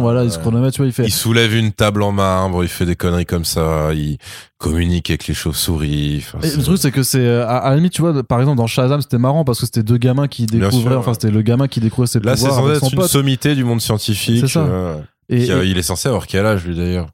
Voilà, 0.00 0.24
il 0.24 0.30
se 0.30 0.38
chronomètre, 0.38 0.74
tu 0.74 0.82
vois, 0.82 0.86
il 0.86 0.92
fait. 0.92 1.04
Il 1.04 1.12
soulève 1.12 1.54
une 1.54 1.72
table 1.72 2.02
en 2.02 2.12
marbre, 2.12 2.62
il 2.62 2.68
fait 2.68 2.86
des 2.86 2.96
conneries 2.96 3.26
comme 3.26 3.44
ça, 3.44 3.92
il 3.94 4.18
communique 4.58 5.10
avec 5.10 5.26
les 5.26 5.34
chauves-souris. 5.34 6.24
le 6.42 6.62
truc, 6.62 6.78
c'est 6.78 6.90
que 6.90 7.02
c'est, 7.02 7.24
euh, 7.24 7.48
à, 7.48 7.70
la 7.70 7.76
limite, 7.76 7.92
tu 7.92 8.02
vois, 8.02 8.22
par 8.24 8.40
exemple, 8.40 8.58
dans 8.58 8.66
Shazam, 8.66 9.00
c'était 9.00 9.18
marrant 9.18 9.44
parce 9.44 9.60
que 9.60 9.66
c'était 9.66 9.82
deux 9.82 9.98
gamins 9.98 10.28
qui 10.28 10.46
découvraient, 10.46 10.96
enfin, 10.96 11.14
c'était 11.14 11.30
le 11.30 11.42
gamin 11.42 11.68
qui 11.68 11.80
découvrait 11.80 12.08
ses 12.08 12.20
pouvoirs. 12.20 12.66
Là, 12.66 12.78
c'est 12.80 12.92
une 12.92 13.02
sommité 13.02 13.54
du 13.54 13.64
monde 13.64 13.80
scientifique. 13.80 14.40
C'est 14.40 14.52
ça. 14.52 14.60
Euh, 14.60 15.00
et, 15.28 15.44
il 15.44 15.78
est 15.78 15.82
censé 15.82 16.08
avoir 16.08 16.26
quel 16.26 16.44
âge, 16.46 16.64
lui, 16.64 16.74
d'ailleurs? 16.74 17.08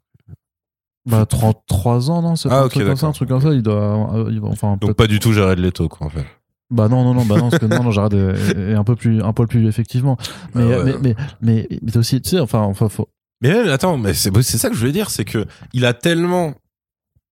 Bah 1.06 1.26
33 1.26 2.10
ans 2.10 2.22
non, 2.22 2.34
c'est 2.34 2.48
ah, 2.50 2.62
un, 2.62 2.68
truc 2.68 2.86
comme 2.86 2.96
ça, 2.96 3.06
un 3.06 3.12
truc 3.12 3.28
comme 3.28 3.40
ça, 3.40 3.52
il 3.52 3.62
doit 3.62 4.14
euh, 4.14 4.30
il 4.30 4.40
va, 4.40 4.48
enfin 4.48 4.78
Donc 4.80 4.94
pas 4.94 5.06
du 5.06 5.18
tout 5.18 5.34
Jared 5.34 5.58
Leto 5.58 5.86
quoi 5.88 6.06
en 6.06 6.10
fait. 6.10 6.24
Bah 6.70 6.88
non 6.88 7.04
non 7.04 7.12
non 7.12 7.26
bah 7.26 7.36
non 7.36 7.50
parce 7.50 7.60
que 7.60 7.66
non, 7.66 7.84
non 7.84 7.90
Jared 7.90 8.14
est, 8.14 8.72
un 8.74 8.84
peu 8.84 8.96
plus 8.96 9.22
un 9.22 9.34
poil 9.34 9.46
plus 9.46 9.68
effectivement. 9.68 10.16
Mais 10.54 10.72
ah 10.72 10.82
mais, 10.82 10.94
mais, 11.02 11.14
mais 11.42 11.68
mais 11.82 11.96
aussi 11.98 12.22
tu 12.22 12.30
sais 12.30 12.40
enfin 12.40 12.60
enfin 12.60 12.88
faut 12.88 13.08
Mais 13.42 13.50
même 13.50 13.68
attends, 13.68 13.98
mais 13.98 14.14
c'est 14.14 14.34
c'est 14.42 14.56
ça 14.56 14.70
que 14.70 14.74
je 14.74 14.80
voulais 14.80 14.92
dire, 14.92 15.10
c'est 15.10 15.26
que 15.26 15.44
il 15.74 15.84
a 15.84 15.92
tellement 15.92 16.54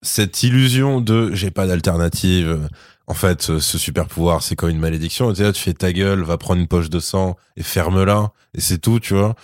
cette 0.03 0.43
illusion 0.43 1.01
de 1.01 1.33
j'ai 1.33 1.51
pas 1.51 1.67
d'alternative. 1.67 2.69
En 3.09 3.15
fait, 3.15 3.59
ce 3.59 3.79
super 3.79 4.07
pouvoir, 4.07 4.43
c'est 4.43 4.55
comme 4.55 4.71
une 4.71 4.79
malédiction. 4.79 5.33
Tu, 5.33 5.43
sais, 5.43 5.53
tu 5.53 5.61
fais 5.61 5.75
ta 5.75 5.93
gueule, 5.93 6.23
va 6.23 6.39
prendre 6.39 6.61
une 6.61 6.69
poche 6.69 6.89
de 6.89 7.01
sang 7.01 7.37
et 7.57 7.63
ferme-la, 7.63 8.33
et 8.55 8.61
c'est 8.61 8.79
tout, 8.79 9.01
tu 9.01 9.15
vois. 9.15 9.35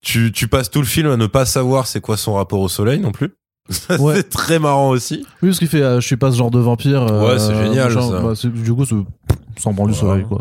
Tu, 0.00 0.32
tu 0.32 0.48
passes 0.48 0.70
tout 0.70 0.80
le 0.80 0.86
film 0.86 1.10
à 1.10 1.16
ne 1.16 1.26
pas 1.26 1.44
savoir 1.44 1.86
c'est 1.86 2.00
quoi 2.00 2.16
son 2.16 2.34
rapport 2.34 2.60
au 2.60 2.68
soleil 2.68 2.98
non 2.98 3.12
plus. 3.12 3.34
C'est 3.68 4.28
très 4.30 4.58
marrant 4.58 4.90
aussi. 4.90 5.26
Oui, 5.42 5.48
parce 5.48 5.58
qu'il 5.58 5.68
fait, 5.68 5.82
euh, 5.82 6.00
je 6.00 6.06
suis 6.06 6.16
pas 6.16 6.30
ce 6.30 6.36
genre 6.36 6.50
de 6.50 6.58
vampire. 6.58 7.02
Euh, 7.02 7.32
ouais, 7.32 7.38
c'est 7.38 7.54
génial. 7.54 7.92
ça. 7.92 8.20
Bah, 8.20 8.32
du 8.44 8.74
coup, 8.74 8.84
sans 8.84 9.74
prendre 9.74 9.90
du 9.90 9.94
soleil, 9.96 10.24
quoi. 10.24 10.40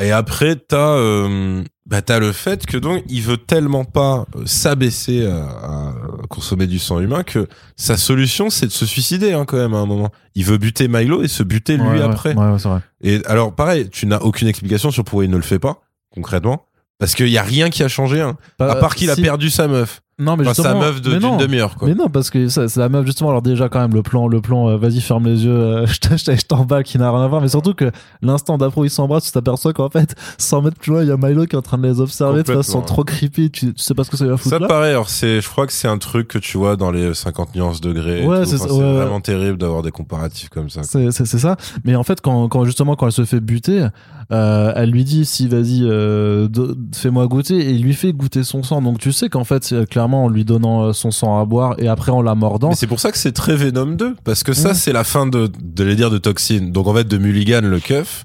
Et 0.00 0.10
après, 0.10 0.56
t'as, 0.56 0.96
euh, 0.96 1.62
bah, 1.86 2.02
t'as 2.02 2.18
le 2.18 2.32
fait 2.32 2.66
que 2.66 2.76
donc, 2.76 3.04
il 3.08 3.22
veut 3.22 3.36
tellement 3.36 3.84
pas 3.84 4.26
euh, 4.34 4.42
s'abaisser 4.46 5.26
à, 5.26 5.44
à, 5.44 5.94
consommer 6.28 6.66
du 6.66 6.78
sang 6.78 6.98
humain 6.98 7.22
que 7.22 7.46
sa 7.76 7.96
solution, 7.96 8.50
c'est 8.50 8.66
de 8.66 8.72
se 8.72 8.84
suicider, 8.84 9.32
hein, 9.32 9.44
quand 9.44 9.58
même, 9.58 9.74
à 9.74 9.78
un 9.78 9.86
moment. 9.86 10.10
Il 10.34 10.44
veut 10.44 10.58
buter 10.58 10.88
Milo 10.88 11.22
et 11.22 11.28
se 11.28 11.42
buter 11.42 11.76
lui 11.76 12.00
après. 12.00 12.34
Ouais, 12.34 12.52
ouais, 12.52 12.58
c'est 12.58 12.68
vrai. 12.68 12.80
Et 13.02 13.20
alors, 13.26 13.54
pareil, 13.54 13.88
tu 13.90 14.06
n'as 14.06 14.18
aucune 14.18 14.48
explication 14.48 14.90
sur 14.90 15.04
pourquoi 15.04 15.24
il 15.24 15.30
ne 15.30 15.36
le 15.36 15.42
fait 15.42 15.60
pas, 15.60 15.82
concrètement 16.12 16.66
Parce 16.98 17.14
qu'il 17.14 17.28
y 17.28 17.38
a 17.38 17.42
rien 17.42 17.70
qui 17.70 17.84
a 17.84 17.88
changé, 17.88 18.20
hein. 18.20 18.36
à 18.58 18.74
part 18.76 18.96
qu'il 18.96 19.10
a 19.10 19.16
perdu 19.16 19.50
sa 19.50 19.68
meuf. 19.68 20.01
Non, 20.18 20.36
mais 20.36 20.52
sa 20.52 20.74
meuf 20.74 21.00
d'une 21.00 21.38
demi-heure, 21.38 21.76
quoi. 21.76 21.88
Mais 21.88 21.94
non, 21.94 22.08
parce 22.08 22.30
que 22.30 22.48
c'est 22.48 22.76
la 22.76 22.88
meuf, 22.88 23.06
justement. 23.06 23.30
Alors, 23.30 23.42
déjà, 23.42 23.68
quand 23.68 23.80
même, 23.80 23.94
le 23.94 24.02
plan, 24.02 24.28
le 24.28 24.40
plan, 24.40 24.68
euh, 24.68 24.76
vas-y, 24.76 25.00
ferme 25.00 25.26
les 25.26 25.44
yeux, 25.44 25.52
euh, 25.52 25.86
je 25.86 26.46
t'emballe, 26.46 26.84
qui 26.84 26.98
n'a 26.98 27.10
rien 27.10 27.22
à 27.22 27.28
voir. 27.28 27.40
Mais 27.40 27.48
surtout 27.48 27.72
que 27.72 27.90
l'instant 28.20 28.58
d'après 28.58 28.82
où 28.82 28.84
ils 28.84 28.90
s'embrassent, 28.90 29.24
tu 29.24 29.32
t'aperçois 29.32 29.72
qu'en 29.72 29.88
fait, 29.88 30.14
100 30.36 30.62
mètres 30.62 30.76
plus 30.78 30.92
loin, 30.92 31.02
il 31.02 31.08
y 31.08 31.10
a 31.10 31.16
Milo 31.16 31.46
qui 31.46 31.56
est 31.56 31.58
en 31.58 31.62
train 31.62 31.78
de 31.78 31.86
les 31.86 32.00
observer 32.00 32.42
de 32.42 32.52
façon 32.52 32.82
trop 32.82 33.04
creepy. 33.04 33.50
Tu, 33.50 33.72
sais 33.76 33.94
pas 33.94 34.04
ce 34.04 34.10
que 34.10 34.16
ça 34.18 34.26
va 34.26 34.36
foutre. 34.36 34.58
Ça, 34.58 34.66
pareil, 34.66 34.90
alors, 34.90 35.08
c'est, 35.08 35.40
je 35.40 35.48
crois 35.48 35.66
que 35.66 35.72
c'est 35.72 35.88
un 35.88 35.98
truc 35.98 36.28
que 36.28 36.38
tu 36.38 36.58
vois 36.58 36.76
dans 36.76 36.90
les 36.90 37.14
50 37.14 37.54
nuances 37.54 37.80
degrés. 37.80 38.26
Ouais, 38.26 38.44
c'est 38.44 38.56
vraiment 38.58 39.20
terrible 39.20 39.56
d'avoir 39.56 39.82
des 39.82 39.92
comparatifs 39.92 40.50
comme 40.50 40.68
ça. 40.68 40.82
C'est 40.82 41.24
ça. 41.24 41.56
Mais 41.84 41.96
en 41.96 42.02
fait, 42.02 42.20
quand, 42.20 42.48
quand, 42.48 42.64
justement, 42.64 42.96
quand 42.96 43.06
elle 43.06 43.12
se 43.12 43.24
fait 43.24 43.40
buter, 43.40 43.88
euh, 44.30 44.72
elle 44.76 44.90
lui 44.90 45.04
dit, 45.04 45.24
si, 45.24 45.48
vas-y, 45.48 45.82
euh, 45.82 46.48
fais-moi 46.94 47.26
goûter. 47.26 47.56
Et 47.56 47.70
il 47.70 47.82
lui 47.82 47.94
fait 47.94 48.12
goûter 48.12 48.44
son 48.44 48.62
sang. 48.62 48.82
Donc, 48.82 48.98
tu 48.98 49.12
sais 49.12 49.28
qu'en 49.28 49.44
fait, 49.44 49.74
clairement, 50.02 50.24
en 50.24 50.28
lui 50.28 50.44
donnant 50.44 50.92
son 50.92 51.10
sang 51.10 51.40
à 51.40 51.44
boire 51.44 51.74
et 51.78 51.88
après 51.88 52.12
en 52.12 52.22
la 52.22 52.34
mordant. 52.34 52.72
C'est 52.74 52.86
pour 52.86 53.00
ça 53.00 53.12
que 53.12 53.18
c'est 53.18 53.32
très 53.32 53.54
Venom 53.54 53.86
2 53.86 54.16
parce 54.24 54.42
que 54.42 54.52
ça 54.52 54.74
c'est 54.74 54.92
la 54.92 55.04
fin 55.04 55.26
de 55.26 55.50
de 55.60 55.84
les 55.84 55.94
dire 55.94 56.10
de 56.10 56.18
Toxine. 56.18 56.72
Donc 56.72 56.86
en 56.86 56.94
fait 56.94 57.06
de 57.06 57.18
Mulligan 57.18 57.60
le 57.62 57.80
keuf. 57.80 58.24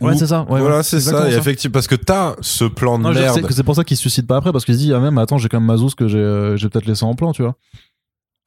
Ouais, 0.00 0.16
c'est 0.16 0.28
ça. 0.28 0.46
voilà, 0.48 0.82
c'est 0.82 1.00
ça. 1.00 1.30
Et 1.30 1.34
effectivement, 1.34 1.72
parce 1.72 1.86
que 1.86 1.96
t'as 1.96 2.34
ce 2.40 2.64
plan 2.64 2.98
de 2.98 3.04
non, 3.04 3.12
merde. 3.12 3.40
C'est 3.50 3.64
pour 3.64 3.74
ça 3.74 3.84
qu'il 3.84 3.96
se 3.96 4.00
suicide 4.00 4.26
pas 4.26 4.36
après, 4.36 4.52
parce 4.52 4.64
qu'il 4.64 4.74
se 4.74 4.78
dit, 4.78 4.92
ah 4.94 5.00
même, 5.00 5.18
attends, 5.18 5.38
j'ai 5.38 5.48
quand 5.48 5.58
même 5.58 5.66
Mazous 5.66 5.90
que 5.96 6.06
j'ai, 6.06 6.18
euh, 6.18 6.56
j'ai 6.56 6.68
peut-être 6.68 6.86
laissé 6.86 7.04
en 7.04 7.14
plan, 7.14 7.32
tu 7.32 7.42
vois. 7.42 7.56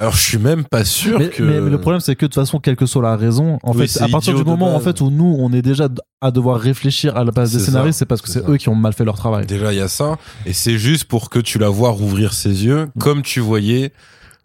Alors 0.02 0.16
je 0.16 0.22
suis 0.22 0.39
même 0.39 0.64
pas 0.66 0.84
sûr 0.84 1.20
que. 1.30 1.43
Mais, 1.43 1.60
le 1.60 1.80
problème 1.80 1.99
c'est 1.99 2.16
que 2.16 2.26
de 2.26 2.32
toute 2.32 2.34
façon, 2.34 2.60
quelle 2.60 2.76
que 2.76 2.88
soit 2.88 3.04
la 3.04 3.16
raison, 3.16 3.60
en 3.62 3.72
fait, 3.74 4.02
à 4.02 4.08
partir 4.08 4.34
du 4.34 4.43
moment 4.43 4.76
en 4.76 4.80
fait 4.80 4.99
où 4.99 5.12
nous 5.12 5.36
on 5.39 5.54
est 5.54 5.62
déjà 5.62 5.89
à 6.22 6.32
devoir 6.32 6.60
réfléchir 6.60 7.16
à 7.16 7.24
la 7.24 7.32
place 7.32 7.52
des 7.52 7.60
scénaristes, 7.60 7.99
c'est 7.99 8.08
parce 8.08 8.24
que 8.24 8.30
c'est 8.30 8.43
eux 8.49 8.58
qui 8.58 8.68
ont 8.70 8.76
mal 8.76 8.93
fait 8.93 9.06
leur 9.06 9.16
travail. 9.16 9.45
Déjà 9.45 9.72
il 9.72 9.78
y 9.78 9.82
a 9.82 9.88
ça, 9.88 10.18
et 10.47 10.54
c'est 10.54 10.80
juste 10.80 11.06
pour 11.06 11.30
que 11.30 11.38
tu 11.38 11.60
la 11.60 11.70
vois 11.70 11.91
rouvrir 11.91 12.34
ses 12.34 12.66
yeux, 12.66 12.86
mm. 12.86 12.99
comme 12.99 13.22
tu 13.22 13.41
voyais 13.41 13.93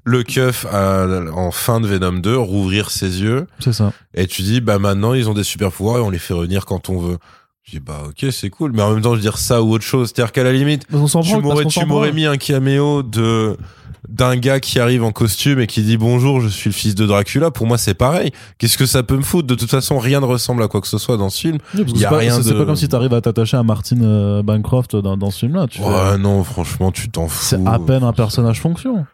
le 0.05 0.23
keuf 0.25 0.67
en 0.71 1.51
fin 1.51 1.81
de 1.81 1.87
Venom 1.87 2.19
2 2.19 2.37
rouvrir 2.37 2.91
ses 2.91 3.23
yeux. 3.23 3.47
C'est 3.59 3.73
ça. 3.73 3.95
Et 4.13 4.27
tu 4.27 4.43
dis 4.43 4.61
bah 4.61 4.79
maintenant 4.79 5.15
ils 5.15 5.31
ont 5.31 5.35
des 5.35 5.43
super 5.43 5.73
pouvoirs 5.73 5.99
et 5.99 6.03
on 6.03 6.11
les 6.11 6.19
fait 6.19 6.35
revenir 6.35 6.67
quand 6.67 6.91
on 6.91 6.99
veut. 6.99 7.17
Je 7.65 7.73
dis 7.73 7.81
bah 7.81 8.03
ok 8.09 8.31
c'est 8.31 8.51
cool, 8.51 8.73
mais 8.73 8.83
en 8.83 8.93
même 8.93 9.01
temps 9.01 9.13
je 9.13 9.17
veux 9.17 9.23
dire 9.23 9.39
ça 9.39 9.63
ou 9.63 9.73
autre 9.73 9.85
chose, 9.85 10.13
c'est-à-dire 10.15 10.33
qu'à 10.33 10.45
la 10.45 10.53
limite 10.53 10.87
tu 10.87 11.87
m'aurais 11.87 12.13
mis 12.13 12.27
un 12.27 12.37
caméo 12.37 13.03
de 13.03 13.57
d'un 14.09 14.37
gars 14.37 14.61
qui 14.61 14.79
arrive 14.79 15.05
en 15.05 15.13
costume 15.13 15.61
et 15.61 15.67
qui 15.67 15.83
dit 15.83 15.97
bonjour, 15.97 16.41
je 16.41 16.49
suis 16.49 16.71
le 16.71 16.75
fils 16.75 16.95
de 16.95 17.07
Dracula, 17.07 17.51
pour 17.51 17.67
moi 17.67 17.79
c'est 17.79 17.95
pareil. 17.95 18.33
Qu'est-ce 18.59 18.79
que 18.79 18.87
ça 18.87 19.03
peut 19.03 19.17
me 19.17 19.23
foutre? 19.23 19.47
De 19.47 19.55
toute 19.55 19.71
façon, 19.71 19.99
rien 19.99 20.21
ne 20.21 20.27
ressemble 20.27 20.63
à 20.63 20.69
quoi 20.69 20.81
que 20.81 20.89
ce 20.89 20.99
soit 20.99 21.17
dans 21.17 21.31
ce 21.31 21.41
film. 21.41 21.59
Il 21.75 21.99
y 21.99 22.05
a 22.05 22.11
rien 22.11 22.41
C'est 22.43 22.55
pas 22.55 22.65
comme 22.65 22.77
si 22.77 22.89
t'arrives 22.89 23.15
à 23.15 23.21
t'attacher 23.21 23.57
à 23.57 23.63
Martin 23.63 24.01
euh, 24.03 24.43
Bancroft 24.43 24.97
dans, 24.97 25.17
dans 25.17 25.31
ce 25.31 25.41
film-là. 25.41 25.67
ouais, 25.81 26.19
non, 26.19 26.43
franchement, 26.45 26.93
tu 26.93 27.09
t'en 27.09 27.29
fous. 27.29 27.45
C'est 27.45 27.67
à 27.67 27.79
peine 27.79 28.03
un 28.03 28.13
personnage 28.13 28.61
fonction. 28.61 29.07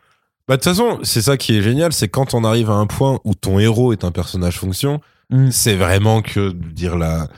Bah 0.48 0.56
de 0.56 0.62
toute 0.62 0.72
façon, 0.72 0.98
c'est 1.02 1.22
ça 1.22 1.36
qui 1.36 1.56
est 1.56 1.62
génial, 1.62 1.92
c'est 1.92 2.08
quand 2.08 2.34
on 2.34 2.42
arrive 2.42 2.68
à 2.70 2.74
un 2.74 2.86
point 2.86 3.20
où 3.24 3.34
ton 3.34 3.60
héros 3.60 3.92
est 3.92 4.04
un 4.04 4.10
personnage 4.10 4.58
fonction, 4.58 5.00
mm. 5.30 5.50
c'est 5.50 5.76
vraiment 5.76 6.20
que 6.20 6.50
dire 6.52 6.96
la 6.96 7.28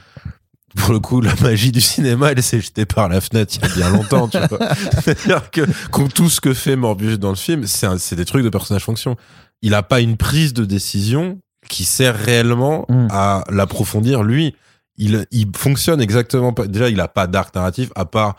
pour 0.76 0.92
le 0.92 1.00
coup, 1.00 1.20
la 1.20 1.34
magie 1.36 1.72
du 1.72 1.80
cinéma, 1.80 2.32
elle 2.32 2.42
s'est 2.42 2.60
jetée 2.60 2.84
par 2.84 3.08
la 3.08 3.20
fenêtre 3.20 3.54
il 3.56 3.62
y 3.62 3.64
a 3.64 3.74
bien 3.74 3.90
longtemps, 3.90 4.28
tu 4.28 4.38
vois. 4.38 4.74
C'est-à-dire 5.02 5.50
que, 5.50 5.62
tout 6.08 6.28
ce 6.28 6.40
que 6.40 6.52
fait 6.52 6.76
Morbius 6.76 7.18
dans 7.18 7.30
le 7.30 7.36
film, 7.36 7.66
c'est 7.66 8.16
des 8.16 8.24
trucs 8.24 8.44
de 8.44 8.48
personnage 8.48 8.84
fonction. 8.84 9.16
Il 9.62 9.74
a 9.74 9.82
pas 9.82 10.00
une 10.00 10.16
prise 10.16 10.52
de 10.52 10.64
décision 10.64 11.38
qui 11.68 11.84
sert 11.84 12.16
réellement 12.16 12.86
mm. 12.88 13.08
à 13.10 13.44
l'approfondir 13.50 14.22
lui. 14.22 14.54
Il, 14.96 15.26
il 15.30 15.48
fonctionne 15.56 16.00
exactement 16.00 16.52
pas. 16.52 16.66
Déjà, 16.66 16.88
il 16.88 17.00
a 17.00 17.08
pas 17.08 17.26
d'arc 17.26 17.54
narratif 17.54 17.90
à 17.94 18.04
part. 18.04 18.36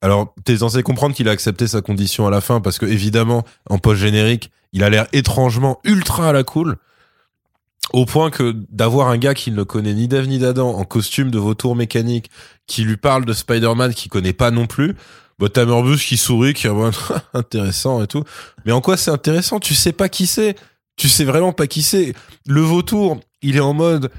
Alors, 0.00 0.34
t'es 0.44 0.58
censé 0.58 0.82
comprendre 0.82 1.14
qu'il 1.14 1.28
a 1.28 1.32
accepté 1.32 1.68
sa 1.68 1.80
condition 1.80 2.26
à 2.26 2.30
la 2.30 2.40
fin 2.40 2.60
parce 2.60 2.78
que 2.78 2.86
évidemment, 2.86 3.44
en 3.70 3.78
post 3.78 4.00
générique, 4.00 4.50
il 4.72 4.82
a 4.82 4.90
l'air 4.90 5.06
étrangement 5.12 5.78
ultra 5.84 6.30
à 6.30 6.32
la 6.32 6.42
cool. 6.42 6.76
Au 7.92 8.06
point 8.06 8.30
que 8.30 8.54
d'avoir 8.70 9.08
un 9.08 9.18
gars 9.18 9.34
qui 9.34 9.50
ne 9.50 9.62
connaît 9.62 9.94
ni 9.94 10.08
d'Ève 10.08 10.26
ni 10.26 10.38
d'Adam 10.38 10.70
en 10.70 10.84
costume 10.84 11.30
de 11.30 11.38
vautour 11.38 11.76
mécanique 11.76 12.30
qui 12.66 12.84
lui 12.84 12.96
parle 12.96 13.24
de 13.24 13.32
Spider-Man 13.32 13.92
qu'il 13.92 14.10
connaît 14.10 14.32
pas 14.32 14.50
non 14.50 14.66
plus, 14.66 14.94
bah 15.38 15.48
t'as 15.52 15.66
qui 15.96 16.16
sourit, 16.16 16.54
qui 16.54 16.66
est 16.66 16.70
intéressant 17.34 18.02
et 18.02 18.06
tout. 18.06 18.24
Mais 18.64 18.72
en 18.72 18.80
quoi 18.80 18.96
c'est 18.96 19.10
intéressant? 19.10 19.60
Tu 19.60 19.74
sais 19.74 19.92
pas 19.92 20.08
qui 20.08 20.26
c'est. 20.26 20.56
Tu 20.96 21.08
sais 21.08 21.24
vraiment 21.24 21.52
pas 21.52 21.66
qui 21.66 21.82
c'est. 21.82 22.14
Le 22.46 22.60
vautour, 22.60 23.20
il 23.42 23.56
est 23.56 23.60
en 23.60 23.74
mode 23.74 24.10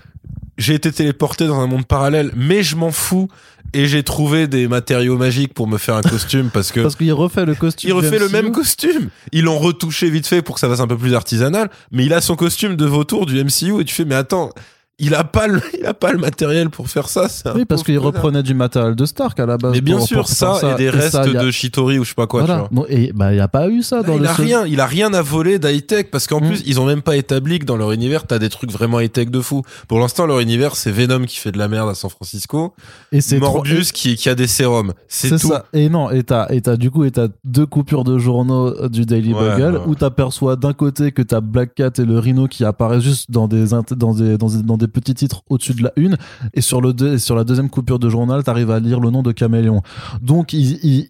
j'ai 0.58 0.76
été 0.76 0.92
téléporté 0.92 1.48
dans 1.48 1.60
un 1.60 1.68
monde 1.68 1.86
parallèle, 1.86 2.32
mais 2.36 2.64
je 2.64 2.76
m'en 2.76 2.92
fous 2.92 3.28
et 3.74 3.88
j'ai 3.88 4.04
trouvé 4.04 4.48
des 4.48 4.68
matériaux 4.68 5.18
magiques 5.18 5.54
pour 5.54 5.68
me 5.68 5.78
faire 5.78 5.96
un 5.96 6.02
costume 6.02 6.50
parce 6.54 6.72
que 6.72 6.82
parce 6.82 6.96
qu'il 6.96 7.12
refait 7.14 7.46
le 7.46 7.56
costume. 7.56 7.90
Il 7.90 7.94
refait 7.94 8.20
le 8.20 8.30
même 8.30 8.52
costume. 8.52 9.10
Ils 9.32 9.44
l'ont 9.44 9.58
retouché 9.58 10.10
vite 10.10 10.28
fait 10.28 10.42
pour 10.42 10.56
que 10.56 10.62
ça 10.62 10.70
fasse 10.70 10.80
un 10.80 10.88
peu 10.88 10.98
plus 10.98 11.16
artisanal, 11.16 11.70
mais 11.92 12.06
il 12.06 12.14
a 12.14 12.22
son 12.22 12.36
costume 12.36 12.76
de 12.76 12.86
vautour 12.86 13.26
du 13.26 13.44
MCU 13.44 13.82
et 13.82 13.86
tu 13.86 13.96
fais 13.96 14.06
mais 14.06 14.16
attends, 14.16 14.52
il 15.00 15.16
a 15.16 15.24
pas 15.24 15.48
le, 15.48 15.62
il 15.80 15.86
a 15.86 15.94
pas 15.94 16.12
le 16.12 16.20
matériel 16.20 16.70
pour 16.70 16.90
faire 16.90 17.10
ça. 17.10 17.28
Oui, 17.56 17.66
parce 17.66 17.84
qu'il 17.84 17.98
reprenait 17.98 18.44
du 18.44 18.54
matériel 18.54 18.96
de 18.96 19.06
Stark 19.06 19.40
à 19.40 19.46
la 19.46 19.58
base. 19.58 19.74
Mais 19.74 19.82
bien 19.82 20.00
sûr, 20.00 20.28
ça, 20.28 20.60
et 20.64 20.76
des 20.76 20.90
restes 20.90 21.18
de 21.18 21.52
Shitori 21.52 22.00
ou 22.00 22.04
je 22.04 22.10
sais 22.10 22.16
pas 22.16 22.28
quoi. 22.28 22.44
Voilà. 22.44 22.70
et 22.90 23.12
bah 23.14 23.34
il 23.34 23.40
a 23.40 23.48
pas 23.48 23.70
eu 23.70 23.82
ça 23.82 24.04
dans 24.04 24.16
il 24.16 24.22
le. 24.22 24.28
A 24.28 24.34
rien, 24.34 24.66
il 24.66 24.80
a 24.80 24.86
rien 24.86 25.14
à 25.14 25.22
voler 25.22 25.60
d'high 25.60 25.86
tech 25.86 26.08
parce 26.12 26.28
qu'en 26.28 26.42
mm. 26.42 26.48
plus 26.48 26.64
ils 26.66 26.80
ont 26.80 26.86
même 26.86 27.02
pas 27.02 27.16
établi 27.16 27.60
que 27.60 27.66
dans 27.66 27.78
leur 27.78 27.92
univers 27.92 28.28
t'as 28.28 28.40
des 28.40 28.50
trucs 28.50 28.72
vraiment 28.72 29.00
high 29.00 29.12
tech 29.12 29.30
de 29.30 29.42
fou. 29.42 29.64
Pour 29.88 30.00
l'instant 30.00 30.26
leur 30.26 30.40
univers 30.40 30.76
c'est 30.76 30.92
Venom 30.92 31.26
qui 31.26 31.38
fait 31.38 31.52
de 31.52 31.58
la 31.58 31.68
merde 31.68 31.90
à 31.90 31.96
San 31.96 32.10
Francisco 32.10 32.74
et 33.12 33.22
c'est 33.22 33.40
Morbius 33.40 33.92
qui 33.92 34.16
qui 34.16 34.30
a 34.30 34.36
des 34.36 34.48
sérums. 34.48 34.94
C'est 35.08 35.30
tout. 35.32 35.50
Ça. 35.50 35.66
Et 35.74 35.90
non, 35.90 36.12
et 36.12 36.24
t'as 36.24 36.48
et 36.50 36.62
t'as 36.62 36.76
du 36.76 36.92
coup 36.92 37.04
et 37.04 37.12
t'as 37.12 37.28
deux 37.44 37.66
coupures 37.66 38.04
de 38.04 38.18
journaux 38.18 38.88
du 38.90 39.06
Daily 39.06 39.34
Bugle 39.34 39.82
où 39.88 39.96
t'aperçois 39.96 40.56
d'un 40.56 40.74
côté 40.74 41.12
que 41.12 41.22
t'as 41.22 41.42
Black 41.42 41.76
Cat 41.76 41.92
et 41.98 42.06
le 42.06 42.20
Rhino 42.20 42.48
qui 42.48 42.64
apparaissent 42.64 43.04
juste 43.04 43.32
dans 43.32 43.48
des 43.48 43.68
dans 43.96 44.14
des 44.14 44.38
dans 44.38 44.48
des, 44.48 44.64
dans 44.64 44.78
des 44.78 44.83
petits 44.88 45.14
titres 45.14 45.44
au 45.50 45.58
dessus 45.58 45.74
de 45.74 45.84
la 45.84 45.92
une. 45.96 46.18
Et 46.54 46.62
sur 46.62 46.82
le 46.82 47.18
sur 47.18 47.36
la 47.36 47.44
deuxième 47.44 47.70
coupure 47.70 48.00
de 48.00 48.10
journal 48.10 48.44
t'arrives 48.44 48.72
à 48.72 48.80
lire 48.80 49.00
le 49.00 49.10
nom 49.10 49.24
de 49.24 49.32
Caméléon. 49.32 49.82
Donc 50.22 50.54
il, 50.54 51.10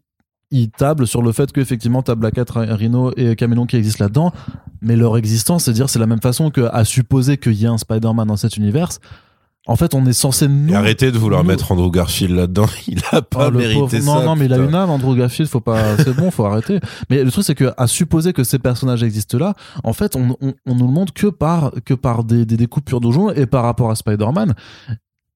il, 0.51 0.69
table 0.69 1.07
sur 1.07 1.21
le 1.21 1.31
fait 1.31 1.51
qu'effectivement 1.51 2.03
t'as 2.03 2.15
Black 2.15 2.35
Cat, 2.35 2.45
Rhino 2.55 3.11
et 3.17 3.35
Caméléon 3.35 3.65
qui 3.65 3.75
existent 3.75 4.03
là-dedans. 4.03 4.31
Mais 4.81 4.95
leur 4.95 5.17
existence 5.17 5.65
c'est 5.65 5.73
dire 5.73 5.89
c'est 5.89 5.99
la 5.99 6.07
même 6.07 6.21
façon 6.21 6.51
que 6.51 6.69
à 6.71 6.85
supposer 6.85 7.37
qu'il 7.37 7.53
y 7.53 7.65
ait 7.65 7.67
un 7.67 7.77
Spider-Man 7.77 8.27
dans 8.27 8.37
cet 8.37 8.57
univers 8.57 8.89
en 9.65 9.77
fait, 9.77 9.93
on 9.93 10.05
est 10.05 10.13
censé 10.13 10.49
nous. 10.49 10.75
arrêtez 10.75 11.11
de 11.11 11.17
vouloir 11.17 11.45
mettre 11.45 11.71
Andrew 11.71 11.89
Garfield 11.89 12.35
là-dedans. 12.35 12.65
Il 12.87 13.01
a 13.11 13.21
pas 13.21 13.47
oh, 13.47 13.51
mérité 13.51 14.01
ça. 14.01 14.05
Non, 14.05 14.23
non, 14.23 14.35
mais 14.35 14.45
il 14.45 14.53
a 14.53 14.57
une 14.57 14.75
âme, 14.75 14.89
Andrew 14.89 15.15
Garfield. 15.15 15.49
Faut 15.49 15.61
pas. 15.61 15.97
C'est 15.97 16.13
bon, 16.13 16.31
faut 16.31 16.45
arrêter. 16.45 16.79
Mais 17.09 17.23
le 17.23 17.31
truc, 17.31 17.45
c'est 17.45 17.55
que 17.55 17.71
à 17.77 17.87
supposer 17.87 18.33
que 18.33 18.43
ces 18.43 18.59
personnages 18.59 19.03
existent 19.03 19.37
là, 19.37 19.53
en 19.83 19.93
fait, 19.93 20.15
on, 20.15 20.35
on, 20.41 20.53
on 20.65 20.75
nous 20.75 20.87
le 20.87 20.93
montre 20.93 21.13
que 21.13 21.27
par 21.27 21.71
que 21.85 21.93
par 21.93 22.23
des, 22.23 22.45
des, 22.45 22.57
des 22.57 22.67
coupures 22.67 22.99
de 22.99 23.39
et 23.39 23.45
par 23.45 23.63
rapport 23.63 23.91
à 23.91 23.95
Spider-Man. 23.95 24.53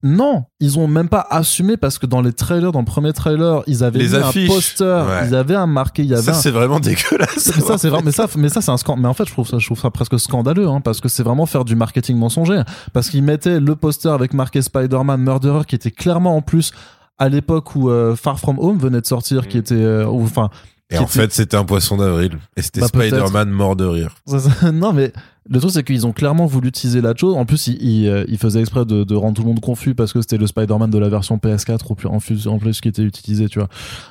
Non, 0.04 0.44
ils 0.60 0.78
ont 0.78 0.86
même 0.86 1.08
pas 1.08 1.26
assumé 1.28 1.76
parce 1.76 1.98
que 1.98 2.06
dans 2.06 2.20
les 2.20 2.32
trailers, 2.32 2.70
dans 2.70 2.78
le 2.78 2.84
premier 2.84 3.12
trailer, 3.12 3.64
ils 3.66 3.82
avaient 3.82 3.98
mis 3.98 4.14
un 4.14 4.30
poster, 4.46 5.04
ils 5.26 5.34
avaient 5.34 5.56
un 5.56 5.66
marqué, 5.66 6.02
il 6.02 6.08
y 6.08 6.14
avait. 6.14 6.22
Ça 6.22 6.34
c'est 6.34 6.52
vraiment 6.52 6.78
dégueulasse. 6.78 7.52
Mais 7.56 7.62
ça 7.62 7.78
c'est 7.78 7.90
mais 8.04 8.12
ça, 8.12 8.28
mais 8.36 8.48
ça 8.48 8.60
c'est 8.60 8.70
un 8.70 8.76
scandale. 8.76 9.02
Mais 9.02 9.08
en 9.08 9.14
fait, 9.14 9.26
je 9.26 9.32
trouve 9.32 9.48
ça, 9.48 9.58
je 9.58 9.66
trouve 9.66 9.80
ça 9.80 9.90
presque 9.90 10.20
scandaleux, 10.20 10.68
hein, 10.68 10.80
parce 10.80 11.00
que 11.00 11.08
c'est 11.08 11.24
vraiment 11.24 11.46
faire 11.46 11.64
du 11.64 11.74
marketing 11.74 12.16
mensonger. 12.16 12.62
Parce 12.92 13.10
qu'ils 13.10 13.24
mettaient 13.24 13.58
le 13.58 13.74
poster 13.74 14.08
avec 14.08 14.34
marqué 14.34 14.62
Spider-Man 14.62 15.20
Murderer, 15.20 15.64
qui 15.66 15.74
était 15.74 15.90
clairement 15.90 16.36
en 16.36 16.42
plus 16.42 16.72
à 17.18 17.28
l'époque 17.28 17.74
où 17.74 17.90
euh, 17.90 18.14
Far 18.14 18.38
From 18.38 18.60
Home 18.60 18.78
venait 18.78 19.00
de 19.00 19.06
sortir, 19.06 19.48
qui 19.48 19.56
mm. 19.56 19.60
était, 19.60 19.74
euh, 19.74 20.06
enfin. 20.06 20.50
Et 20.90 20.98
en 20.98 21.06
fait, 21.06 21.32
c'était 21.32 21.56
un 21.56 21.64
poisson 21.64 21.98
d'avril. 21.98 22.38
Et 22.56 22.62
c'était 22.62 22.80
bah, 22.80 22.88
Spider-Man 22.88 23.50
mort 23.50 23.76
de 23.76 23.84
rire. 23.84 24.14
non, 24.72 24.94
mais 24.94 25.12
le 25.50 25.60
truc, 25.60 25.72
c'est 25.72 25.82
qu'ils 25.82 26.06
ont 26.06 26.12
clairement 26.12 26.46
voulu 26.46 26.68
utiliser 26.68 27.00
la 27.02 27.14
chose. 27.14 27.34
En 27.34 27.44
plus, 27.44 27.66
ils, 27.66 27.82
il, 27.82 28.08
euh, 28.08 28.36
faisaient 28.38 28.60
exprès 28.60 28.84
de, 28.86 29.04
de, 29.04 29.14
rendre 29.14 29.34
tout 29.34 29.42
le 29.42 29.48
monde 29.48 29.60
confus 29.60 29.94
parce 29.94 30.12
que 30.12 30.20
c'était 30.22 30.38
le 30.38 30.46
Spider-Man 30.46 30.90
de 30.90 30.98
la 30.98 31.08
version 31.08 31.36
PS4 31.36 31.80
ou 31.90 31.94
plus, 31.94 32.08
en, 32.08 32.18
plus, 32.20 32.46
en 32.46 32.58
plus 32.58 32.80
qui 32.80 32.88
était 32.88 33.02
utilisé, 33.02 33.48
tu 33.48 33.58
vois, 33.58 33.68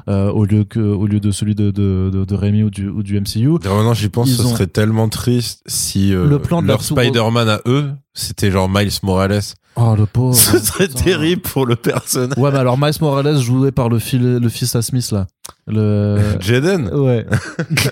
euh, 0.07 0.30
au 0.30 0.45
lieu 0.45 0.63
que, 0.63 0.80
au 0.80 1.07
lieu 1.07 1.19
de 1.19 1.32
celui 1.32 1.55
de, 1.55 1.71
de, 1.71 2.09
de, 2.11 2.25
de 2.25 2.36
Rémi 2.36 2.63
ou 2.63 2.69
du, 2.69 2.88
ou 2.89 3.01
du 3.01 3.19
MCU. 3.19 3.49
maintenant, 3.49 3.93
j'y 3.93 4.09
pense, 4.09 4.30
ce 4.30 4.43
serait 4.43 4.67
tellement 4.67 5.09
triste 5.09 5.61
si 5.65 6.13
euh, 6.13 6.28
le 6.28 6.39
plan 6.39 6.61
de 6.61 6.67
leur 6.67 6.84
Spider-Man 6.84 7.49
à 7.49 7.61
eux, 7.65 7.91
c'était 8.13 8.51
genre 8.51 8.69
Miles 8.69 8.91
Morales. 9.03 9.41
Oh, 9.80 9.95
le 9.95 10.07
pauvre. 10.07 10.36
Ce 10.36 10.57
serait 10.57 10.88
terrible 10.88 11.43
pour 11.43 11.67
le 11.67 11.75
personnage. 11.75 12.38
Ouais, 12.38 12.51
mais 12.51 12.57
alors 12.57 12.80
Miles 12.80 12.93
Morales 12.99 13.38
joué 13.38 13.71
par 13.71 13.89
le, 13.89 13.99
fil, 13.99 14.38
le 14.38 14.49
fils 14.49 14.75
à 14.75 14.82
Smith, 14.82 15.11
là. 15.11 15.28
Le... 15.67 16.19
Jaden 16.39 16.89
Ouais. 16.93 17.28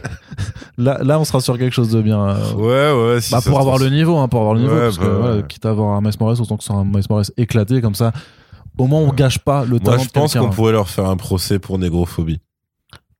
là, 0.78 0.98
là, 1.04 1.20
on 1.20 1.26
sera 1.26 1.42
sur 1.42 1.60
quelque 1.60 1.74
chose 1.74 1.92
de 1.92 2.02
bien. 2.02 2.36
Ouais, 2.56 2.92
ouais. 2.92 3.20
bah, 3.32 3.40
pour 3.46 3.60
avoir 3.60 3.78
le 3.78 3.90
niveau, 3.90 4.18
hein, 4.18 4.28
pour 4.28 4.40
avoir 4.40 4.56
le 4.56 4.62
niveau. 4.62 4.76
parce 4.76 4.98
que, 4.98 5.06
bah, 5.06 5.44
quitte 5.48 5.66
à 5.66 5.70
avoir 5.70 5.96
un 5.96 6.02
Miles 6.02 6.14
Morales, 6.20 6.42
autant 6.42 6.58
que 6.58 6.64
ce 6.64 6.68
soit 6.68 6.76
un 6.76 6.86
Miles 6.86 7.06
Morales 7.08 7.26
éclaté, 7.38 7.82
comme 7.82 7.96
ça. 7.96 8.12
Au 8.78 8.88
moins, 8.88 9.02
on 9.02 9.14
gâche 9.14 9.40
pas 9.40 9.64
le 9.64 9.80
talent 9.80 9.98
Moi, 9.98 10.06
je 10.06 10.10
pense 10.10 10.34
qu'on 10.36 10.50
pourrait 10.50 10.74
leur 10.74 10.90
faire 10.90 11.06
un 11.06 11.18
procès 11.18 11.60
pour 11.60 11.78
négrophobie. 11.78 12.40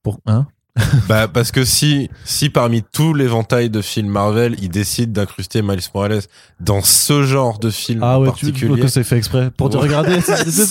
Pour, 0.02 0.18
hein? 0.26 0.46
bah 1.08 1.26
parce 1.28 1.52
que 1.52 1.64
si 1.64 2.10
si 2.24 2.50
parmi 2.50 2.82
tout 2.82 3.14
l'éventail 3.14 3.70
de 3.70 3.80
films 3.80 4.08
Marvel, 4.08 4.56
ils 4.60 4.68
décident 4.68 5.12
d'incruster 5.12 5.62
Miles 5.62 5.80
Morales 5.94 6.22
dans 6.60 6.82
ce 6.82 7.22
genre 7.22 7.58
de 7.58 7.70
film 7.70 8.00
ah 8.02 8.20
ouais, 8.20 8.26
particulier, 8.26 8.74
tu 8.74 8.80
que 8.80 8.88
c'est 8.88 9.04
fait 9.04 9.16
exprès 9.16 9.50
pour 9.56 9.68
dire 9.70 9.80
regarder, 9.80 10.18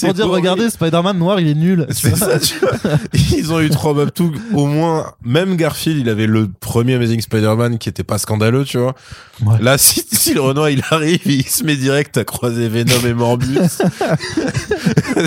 pour 0.02 0.14
dire 0.14 0.30
regardez 0.30 0.70
Spider-Man 0.70 1.18
noir, 1.18 1.40
il 1.40 1.48
est 1.48 1.56
nul. 1.56 1.88
C'est 1.92 2.16
ça. 2.16 2.40
Tu 2.40 2.60
vois 2.60 2.72
ils 3.14 3.52
ont 3.52 3.60
eu 3.60 3.70
trois 3.70 3.94
tout 4.12 4.32
au 4.54 4.66
moins 4.66 5.14
même 5.24 5.56
Garfield, 5.56 6.00
il 6.00 6.10
avait 6.10 6.28
le 6.28 6.50
premier 6.60 6.96
Amazing 6.96 7.22
Spider-Man 7.22 7.78
qui 7.78 7.90
était 7.90 8.04
pas 8.04 8.18
scandaleux, 8.18 8.64
tu 8.64 8.78
vois. 8.78 8.96
Là, 9.60 9.78
si, 9.78 10.06
si 10.12 10.34
le 10.34 10.42
Renoir 10.42 10.70
il 10.70 10.82
arrive, 10.92 11.22
il 11.26 11.46
se 11.46 11.64
met 11.64 11.76
direct 11.76 12.18
à 12.18 12.24
croiser 12.24 12.70
Venom 12.70 13.06
et 13.06 13.14
Morbus. 13.14 13.58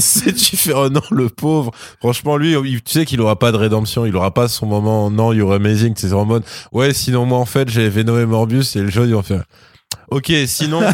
c'est 0.01 0.33
différent, 0.33 0.89
le 1.11 1.29
pauvre. 1.29 1.73
Franchement, 1.99 2.37
lui, 2.37 2.55
tu 2.83 2.93
sais 2.93 3.05
qu'il 3.05 3.21
aura 3.21 3.39
pas 3.39 3.53
de 3.53 3.57
rédemption, 3.57 4.07
il 4.07 4.17
aura 4.17 4.33
pas 4.33 4.49
son 4.49 4.68
moment 4.69 5.11
non 5.11 5.33
you're 5.33 5.53
amazing 5.53 5.95
c'est 5.97 6.13
en 6.13 6.25
mode 6.25 6.45
ouais 6.73 6.93
sinon 6.95 7.27
moi 7.27 7.39
en 7.39 7.47
fait 7.47 7.69
j'ai 7.69 7.89
Venom 7.89 8.19
et 8.19 8.27
Morbius 8.27 8.77
et 8.77 8.81
le 8.81 8.91
jeu 8.91 9.07
ils 9.07 9.15
vont 9.15 9.23
faire 9.23 9.45
ok 10.11 10.33
sinon. 10.47 10.83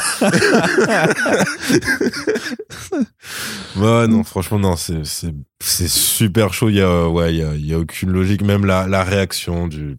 Ouais 3.77 4.07
non 4.07 4.23
franchement 4.23 4.59
non 4.59 4.77
c'est 4.77 5.05
c'est 5.05 5.35
c'est 5.61 5.89
super 5.89 6.55
chaud. 6.55 6.69
Il 6.69 6.77
y 6.77 6.81
a 6.81 7.09
ouais 7.09 7.35
il 7.35 7.39
y 7.39 7.43
a, 7.43 7.55
y 7.55 7.75
a 7.75 7.79
aucune 7.79 8.11
logique. 8.11 8.43
Même 8.43 8.65
la 8.65 8.87
la 8.87 9.03
réaction 9.03 9.67
du 9.67 9.99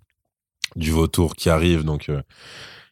du 0.75 0.91
vautour 0.91 1.35
qui 1.35 1.49
arrive 1.49 1.83
donc 1.83 2.09
euh, 2.09 2.21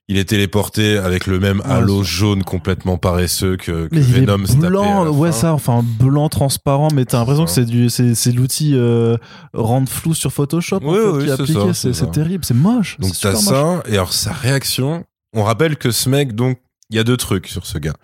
il 0.09 0.17
est 0.17 0.25
téléporté 0.25 0.97
avec 0.97 1.27
le 1.27 1.39
même 1.39 1.61
halo 1.65 2.03
jaune 2.03 2.43
complètement 2.43 2.97
paresseux 2.97 3.55
que, 3.55 3.87
que 3.87 3.99
Venom 3.99 4.45
se 4.45 4.55
blanc 4.57 5.07
ouais 5.07 5.31
ça 5.31 5.53
enfin 5.53 5.81
blanc 5.83 6.27
transparent 6.27 6.89
mais 6.93 7.05
t'as 7.05 7.19
l'impression 7.19 7.45
que 7.45 7.51
c'est 7.51 7.65
du 7.65 7.89
c'est 7.89 8.31
l'outil 8.31 8.73
euh, 8.75 9.15
rendre 9.53 9.87
flou 9.87 10.13
sur 10.13 10.33
Photoshop 10.33 10.79
oui, 10.81 10.99
en 10.99 11.19
fait, 11.19 11.27
est 11.27 11.31
appliqué 11.31 11.73
c'est 11.73 12.11
terrible 12.11 12.43
c'est 12.43 12.53
moche 12.53 12.97
donc 12.99 13.13
t'as 13.19 13.35
ça 13.35 13.81
et 13.87 13.93
alors 13.93 14.11
sa 14.11 14.33
réaction 14.33 15.05
on 15.33 15.43
rappelle 15.43 15.77
que 15.77 15.91
ce 15.91 16.09
mec 16.09 16.35
donc 16.35 16.57
il 16.93 16.97
y 16.97 16.99
a 16.99 17.03
deux 17.03 17.17
trucs 17.17 17.47
sur 17.47 17.65
ce 17.65 17.79
gars. 17.79 17.95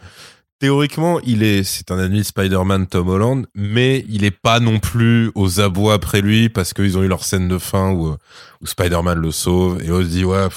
Théoriquement, 0.60 1.20
il 1.22 1.43
est, 1.43 1.64
c'est 1.64 1.91
un 1.91 2.00
ami 2.00 2.24
Spider-Man 2.24 2.88
Tom 2.88 3.08
Holland, 3.08 3.45
mais 3.54 4.04
il 4.10 4.26
est 4.26 4.32
pas 4.32 4.60
non 4.60 4.80
plus 4.80 5.32
aux 5.36 5.62
abois 5.62 5.93
après 5.93 6.22
lui 6.22 6.50
parce 6.50 6.74
qu'ils 6.74 6.97
ont 6.97 7.04
eu 7.04 7.08
leur 7.08 7.24
scène 7.24 7.47
de 7.47 7.60
fin 7.60 7.91
où, 7.91 8.16
où 8.62 8.66
Spider-Man 8.66 9.20
le 9.20 9.32
sauve 9.32 9.82
et 9.84 9.91
on 9.91 10.02
se 10.02 10.08
dit 10.08 10.26
ouais, 10.26 10.47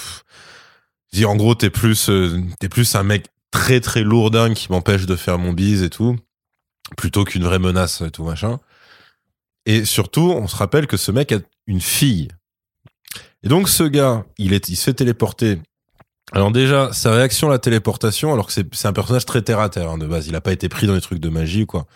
dis 1.12 1.24
en 1.24 1.36
gros 1.36 1.54
t'es 1.54 1.70
plus 1.70 2.08
euh, 2.08 2.40
t'es 2.58 2.68
plus 2.68 2.94
un 2.94 3.02
mec 3.02 3.26
très 3.50 3.80
très 3.80 4.02
lourdin 4.02 4.54
qui 4.54 4.70
m'empêche 4.70 5.06
de 5.06 5.16
faire 5.16 5.38
mon 5.38 5.52
bise 5.52 5.82
et 5.82 5.90
tout 5.90 6.16
plutôt 6.96 7.24
qu'une 7.24 7.44
vraie 7.44 7.58
menace 7.58 8.00
et 8.02 8.10
tout 8.10 8.24
machin. 8.24 8.58
Et 9.66 9.84
surtout 9.84 10.32
on 10.32 10.48
se 10.48 10.56
rappelle 10.56 10.86
que 10.86 10.96
ce 10.96 11.12
mec 11.12 11.32
a 11.32 11.38
une 11.66 11.80
fille. 11.80 12.28
Et 13.42 13.48
donc 13.48 13.68
ce 13.68 13.84
gars 13.84 14.24
il 14.38 14.52
est 14.52 14.68
il 14.68 14.76
se 14.76 14.84
fait 14.84 14.94
téléporter. 14.94 15.58
Alors 16.32 16.50
déjà 16.50 16.92
sa 16.92 17.12
réaction 17.12 17.48
à 17.48 17.50
la 17.52 17.58
téléportation 17.58 18.32
alors 18.32 18.46
que 18.46 18.52
c'est 18.52 18.86
un 18.86 18.92
personnage 18.92 19.26
très 19.26 19.42
terre 19.42 19.60
à 19.60 19.68
terre 19.68 19.90
hein, 19.90 19.98
de 19.98 20.06
base. 20.06 20.26
Il 20.28 20.34
a 20.34 20.40
pas 20.40 20.52
été 20.52 20.68
pris 20.68 20.86
dans 20.86 20.94
les 20.94 21.00
trucs 21.00 21.20
de 21.20 21.28
magie 21.28 21.66
quoi. 21.66 21.86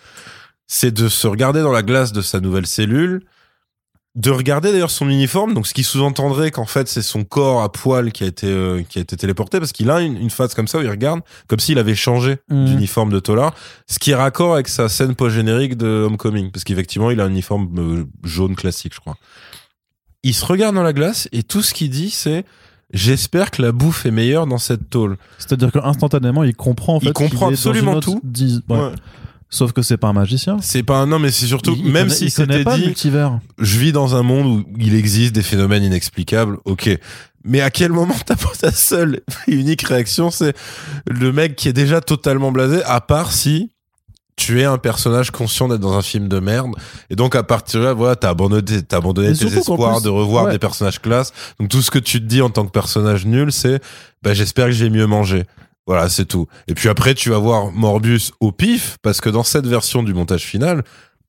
C'est 0.67 0.91
de 0.91 1.09
se 1.09 1.27
regarder 1.27 1.63
dans 1.63 1.73
la 1.73 1.83
glace 1.83 2.13
de 2.13 2.21
sa 2.21 2.41
nouvelle 2.41 2.67
cellule 2.67 3.23
de 4.17 4.31
regarder 4.31 4.73
d'ailleurs 4.73 4.91
son 4.91 5.11
uniforme, 5.11 5.53
donc 5.53 5.67
ce 5.67 5.75
qui 5.75 5.85
sous-entendrait 5.85 6.51
qu'en 6.51 6.65
fait 6.65 6.89
c'est 6.89 7.03
son 7.03 7.23
corps 7.23 7.63
à 7.63 7.71
poil 7.71 8.13
qui 8.13 8.25
a 8.25 8.27
été 8.27 8.47
euh, 8.47 8.83
qui 8.89 8.99
a 8.99 9.03
été 9.03 9.15
téléporté 9.15 9.59
parce 9.59 9.73
qu'il 9.73 9.91
a 9.91 10.01
une, 10.01 10.17
une, 10.17 10.31
face 10.31 10.55
comme 10.55 10.69
ça 10.69 10.79
où 10.79 10.83
il 10.83 10.89
regarde 10.89 11.21
comme 11.49 11.61
s'il 11.61 11.79
avait 11.79 11.95
changé 11.95 12.39
mmh. 12.49 12.65
d'uniforme 12.65 13.13
de 13.13 13.21
Tolar, 13.21 13.55
ce 13.87 13.99
qui 13.99 14.13
est 14.13 14.15
raccord 14.15 14.55
avec 14.55 14.69
sa 14.69 14.89
scène 14.89 15.15
post-générique 15.15 15.77
de 15.77 16.05
Homecoming 16.07 16.51
parce 16.51 16.65
qu'effectivement 16.65 17.11
il 17.11 17.21
a 17.21 17.25
un 17.25 17.31
uniforme 17.31 17.69
euh, 17.79 18.05
jaune 18.25 18.57
classique 18.57 18.95
je 18.95 19.01
crois. 19.01 19.19
Il 20.23 20.35
se 20.35 20.47
regarde 20.47 20.75
dans 20.75 20.83
la 20.83 20.95
glace 20.95 21.29
et 21.33 21.43
tout 21.43 21.61
ce 21.61 21.75
qu'il 21.75 21.91
dit 21.91 22.11
c'est 22.11 22.45
J'espère 22.93 23.51
que 23.51 23.63
la 23.63 23.73
bouffe 23.73 24.07
est 24.07 24.13
meilleure 24.13 24.47
dans 24.47 24.59
cette 24.59 24.89
tôle. 24.91 25.17
C'est-à-dire 25.39 25.73
qu'instantanément, 25.73 26.45
il 26.45 26.55
comprend 26.55 26.95
en 26.95 27.01
fait. 27.01 27.07
Il 27.07 27.13
comprend 27.13 27.49
absolument 27.49 27.99
tout. 27.99 28.23
Ouais. 28.69 28.93
Sauf 29.49 29.73
que 29.73 29.83
c'est 29.83 29.97
pas 29.97 30.09
un 30.09 30.13
magicien. 30.13 30.59
C'est 30.61 30.83
pas 30.83 30.99
un 30.99 31.07
non, 31.07 31.19
mais 31.19 31.31
c'est 31.31 31.47
surtout 31.47 31.77
même 31.77 32.11
si 32.11 32.31
c'était 32.31 32.65
dit. 32.65 32.95
Je 33.59 33.79
vis 33.79 33.93
dans 33.93 34.17
un 34.17 34.23
monde 34.23 34.47
où 34.47 34.65
il 34.79 34.95
existe 34.95 35.35
des 35.35 35.43
phénomènes 35.43 35.85
inexplicables. 35.85 36.59
Ok, 36.65 36.91
mais 37.45 37.61
à 37.61 37.71
quel 37.71 37.93
moment 37.93 38.17
t'as 38.27 38.37
pas 38.37 38.53
ta 38.59 38.73
seule 38.73 39.23
et 39.47 39.55
unique 39.55 39.83
réaction, 39.83 40.31
c'est 40.31 40.55
le 41.09 41.33
mec 41.33 41.55
qui 41.55 41.69
est 41.69 41.73
déjà 41.73 42.01
totalement 42.01 42.51
blasé, 42.51 42.83
à 42.85 43.01
part 43.01 43.33
si 43.33 43.71
tu 44.35 44.61
es 44.61 44.65
un 44.65 44.77
personnage 44.77 45.31
conscient 45.31 45.69
d'être 45.69 45.81
dans 45.81 45.97
un 45.97 46.03
film 46.03 46.29
de 46.29 46.41
merde 46.41 46.73
et 47.09 47.17
donc 47.17 47.35
à 47.35 47.43
partir 47.43 47.81
de 47.81 47.87
là 47.87 47.95
voilà 47.95 48.17
t'as 48.17 48.29
abandonné 48.29 48.83
t'as 48.83 48.99
abandonné 48.99 49.33
tes 49.33 49.47
espoirs 49.47 50.03
de 50.03 50.11
revoir 50.11 50.51
des 50.51 50.59
personnages 50.59 51.01
classe 51.01 51.33
donc 51.59 51.71
tout 51.71 51.81
ce 51.81 51.91
que 51.91 51.99
tu 51.99 52.21
te 52.21 52.27
dis 52.27 52.43
en 52.43 52.51
tant 52.51 52.67
que 52.67 52.71
personnage 52.71 53.25
nul 53.25 53.51
c'est 53.51 53.81
bah 54.23 54.35
j'espère 54.35 54.67
que 54.67 54.73
j'ai 54.73 54.91
mieux 54.91 55.07
mangé 55.07 55.45
voilà, 55.87 56.09
c'est 56.09 56.25
tout. 56.25 56.47
Et 56.67 56.75
puis 56.75 56.89
après, 56.89 57.15
tu 57.15 57.31
vas 57.31 57.39
voir 57.39 57.71
Morbius 57.71 58.33
au 58.41 58.53
pif, 58.53 58.99
parce 59.03 59.21
que 59.21 59.29
dans 59.31 59.45
cette 59.45 59.67
version 59.67 60.03
du 60.03 60.15
montage 60.15 60.45
final, 60.45 60.83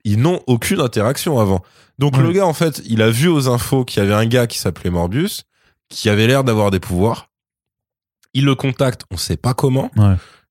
ils 0.04 0.20
n'ont 0.20 0.42
aucune 0.48 0.82
interaction 0.82 1.40
avant. 1.40 1.64
Donc 2.00 2.18
le 2.18 2.32
gars, 2.32 2.46
en 2.46 2.54
fait, 2.54 2.82
il 2.86 3.02
a 3.02 3.10
vu 3.10 3.28
aux 3.28 3.50
infos 3.50 3.84
qu'il 3.86 4.02
y 4.02 4.06
avait 4.06 4.14
un 4.14 4.26
gars 4.26 4.48
qui 4.48 4.60
s'appelait 4.60 4.90
Morbius, 4.90 5.44
qui 5.90 6.10
avait 6.10 6.28
l'air 6.28 6.44
d'avoir 6.44 6.72
des 6.72 6.80
pouvoirs. 6.80 7.30
Il 8.34 8.46
le 8.46 8.56
contacte, 8.56 9.04
on 9.12 9.18
sait 9.18 9.38
pas 9.38 9.54
comment. 9.54 9.92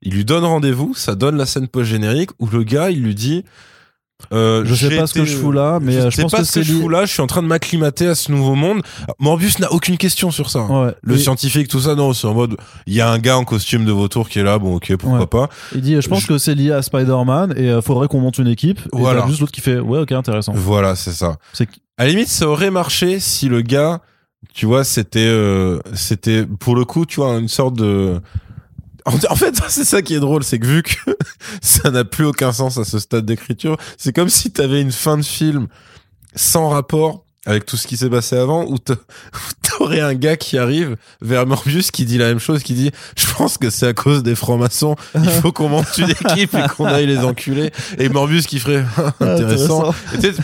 Il 0.03 0.13
lui 0.13 0.25
donne 0.25 0.45
rendez-vous, 0.45 0.95
ça 0.95 1.15
donne 1.15 1.37
la 1.37 1.47
scène 1.47 1.69
post-générique 1.69 2.31
où 2.39 2.47
le 2.49 2.65
gars, 2.65 2.91
il 2.91 3.03
lui 3.03 3.15
dit 3.15 3.45
euh, 4.33 4.65
je 4.65 4.75
sais 4.75 4.97
pas 4.97 5.07
ce 5.07 5.15
que 5.15 5.25
je 5.25 5.37
fous 5.37 5.53
là, 5.53 5.79
mais 5.81 5.93
je, 5.93 6.11
je 6.11 6.23
pense 6.23 6.33
pas 6.33 6.39
que 6.39 6.45
ce 6.45 6.61
que 6.61 6.63
je 6.63 6.73
fous 6.73 6.89
là. 6.89 7.05
Je 7.05 7.13
suis 7.13 7.21
en 7.21 7.27
train 7.27 7.43
de 7.43 7.47
m'acclimater 7.47 8.07
à 8.07 8.15
ce 8.15 8.33
nouveau 8.33 8.55
monde. 8.55 8.83
Morbius 9.19 9.59
n'a 9.59 9.71
aucune 9.73 9.99
question 9.99 10.31
sur 10.31 10.51
ça. 10.51 10.63
Ouais. 10.63 10.95
Le 11.03 11.17
scientifique, 11.19 11.69
tout 11.69 11.81
ça, 11.81 11.95
non, 11.95 12.13
c'est 12.13 12.27
en 12.27 12.35
mode, 12.35 12.57
il 12.87 12.95
y 12.95 13.01
a 13.01 13.11
un 13.11 13.19
gars 13.19 13.37
en 13.37 13.45
costume 13.45 13.85
de 13.85 13.93
vautour 13.93 14.29
qui 14.29 14.39
est 14.39 14.43
là. 14.43 14.59
Bon, 14.59 14.77
ok, 14.77 14.97
pourquoi 14.97 15.29
pas. 15.29 15.49
Il 15.75 15.83
dit, 15.83 16.01
je 16.01 16.09
pense 16.09 16.27
que 16.27 16.39
c'est 16.39 16.55
lié 16.55 16.73
à 16.73 16.83
Spider-Man 16.83 17.55
et 17.57 17.71
euh, 17.71 17.83
faudrait 17.83 18.09
qu'on 18.09 18.21
monte 18.21 18.39
une 18.39 18.49
équipe. 18.49 18.81
Et 18.81 18.89
voilà. 18.93 19.27
juste 19.27 19.41
l'autre 19.41 19.53
qui 19.53 19.61
fait, 19.61 19.79
ouais, 19.79 20.01
ok, 20.01 20.13
intéressant. 20.13 20.53
Voilà, 20.55 20.97
c'est 20.97 21.13
ça. 21.13 21.37
À 21.99 22.05
la 22.05 22.11
limite, 22.11 22.29
ça 22.29 22.49
aurait 22.49 22.71
marché 22.71 23.21
si 23.21 23.49
le 23.49 23.63
gars, 23.63 24.01
tu 24.55 24.67
vois, 24.67 24.85
c'était, 24.85 25.21
euh, 25.21 25.79
c'était 25.95 26.45
pour 26.45 26.75
le 26.75 26.85
coup, 26.85 27.07
tu 27.07 27.21
vois, 27.21 27.39
une 27.39 27.49
sorte 27.49 27.75
de 27.75 28.21
en 29.07 29.37
fait, 29.37 29.61
c'est 29.69 29.85
ça 29.85 30.03
qui 30.03 30.15
est 30.15 30.21
drôle, 30.21 30.45
c'est 30.45 30.59
que 30.59 30.67
vu 30.67 30.83
que 30.83 30.95
ça 31.63 31.91
n'a 31.91 32.05
plus 32.05 32.25
aucun 32.25 32.53
sens 32.53 32.79
à 32.79 32.85
ce 32.85 32.99
stade 32.99 33.25
d'écriture, 33.25 33.77
c'est 33.97 34.15
comme 34.15 34.29
si 34.29 34.51
t'avais 34.51 34.81
une 34.81 34.93
fin 34.93 35.17
de 35.17 35.25
film 35.25 35.69
sans 36.35 36.69
rapport 36.69 37.23
avec 37.49 37.65
tout 37.65 37.77
ce 37.77 37.87
qui 37.87 37.97
s'est 37.97 38.11
passé 38.11 38.37
avant, 38.37 38.65
où 38.65 38.77
t'aurais 39.63 40.01
un 40.01 40.15
gars 40.15 40.37
qui 40.37 40.59
arrive 40.59 40.97
vers 41.21 41.47
Morbius 41.47 41.93
qui 41.93 42.05
dit 42.05 42.19
la 42.19 42.27
même 42.27 42.41
chose, 42.41 42.65
qui 42.65 42.75
dit 42.75 42.91
je 43.17 43.33
pense 43.35 43.57
que 43.57 43.71
c'est 43.71 43.87
à 43.87 43.95
cause 43.95 44.25
des 44.25 44.35
francs-maçons, 44.35 44.97
il 45.15 45.31
faut 45.31 45.53
qu'on 45.53 45.69
monte 45.69 45.87
une 45.97 46.11
équipe 46.11 46.55
et 46.55 46.69
qu'on 46.77 46.87
aille 46.87 47.07
les 47.07 47.19
enculer. 47.19 47.71
Et 47.99 48.09
Morbius 48.09 48.49
qui 48.49 48.59
ferait 48.59 48.85
intéressant. 49.21 49.95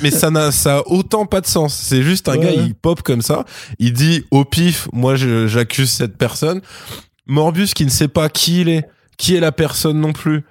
mais 0.00 0.12
ça 0.12 0.30
n'a 0.30 0.52
ça 0.52 0.78
a 0.78 0.82
autant 0.86 1.26
pas 1.26 1.40
de 1.40 1.46
sens. 1.46 1.74
C'est 1.74 2.04
juste 2.04 2.28
un 2.28 2.36
gars, 2.36 2.52
il 2.52 2.76
pop 2.76 3.02
comme 3.02 3.20
ça, 3.20 3.46
il 3.80 3.92
dit 3.92 4.24
au 4.30 4.44
pif, 4.44 4.86
moi 4.92 5.16
j'accuse 5.16 5.90
cette 5.90 6.16
personne. 6.16 6.60
Morbius 7.26 7.74
qui 7.74 7.84
ne 7.84 7.90
sait 7.90 8.08
pas 8.08 8.28
qui 8.28 8.62
il 8.62 8.68
est, 8.68 8.88
qui 9.16 9.34
est 9.34 9.40
la 9.40 9.52
personne 9.52 10.00
non 10.00 10.12
plus, 10.12 10.44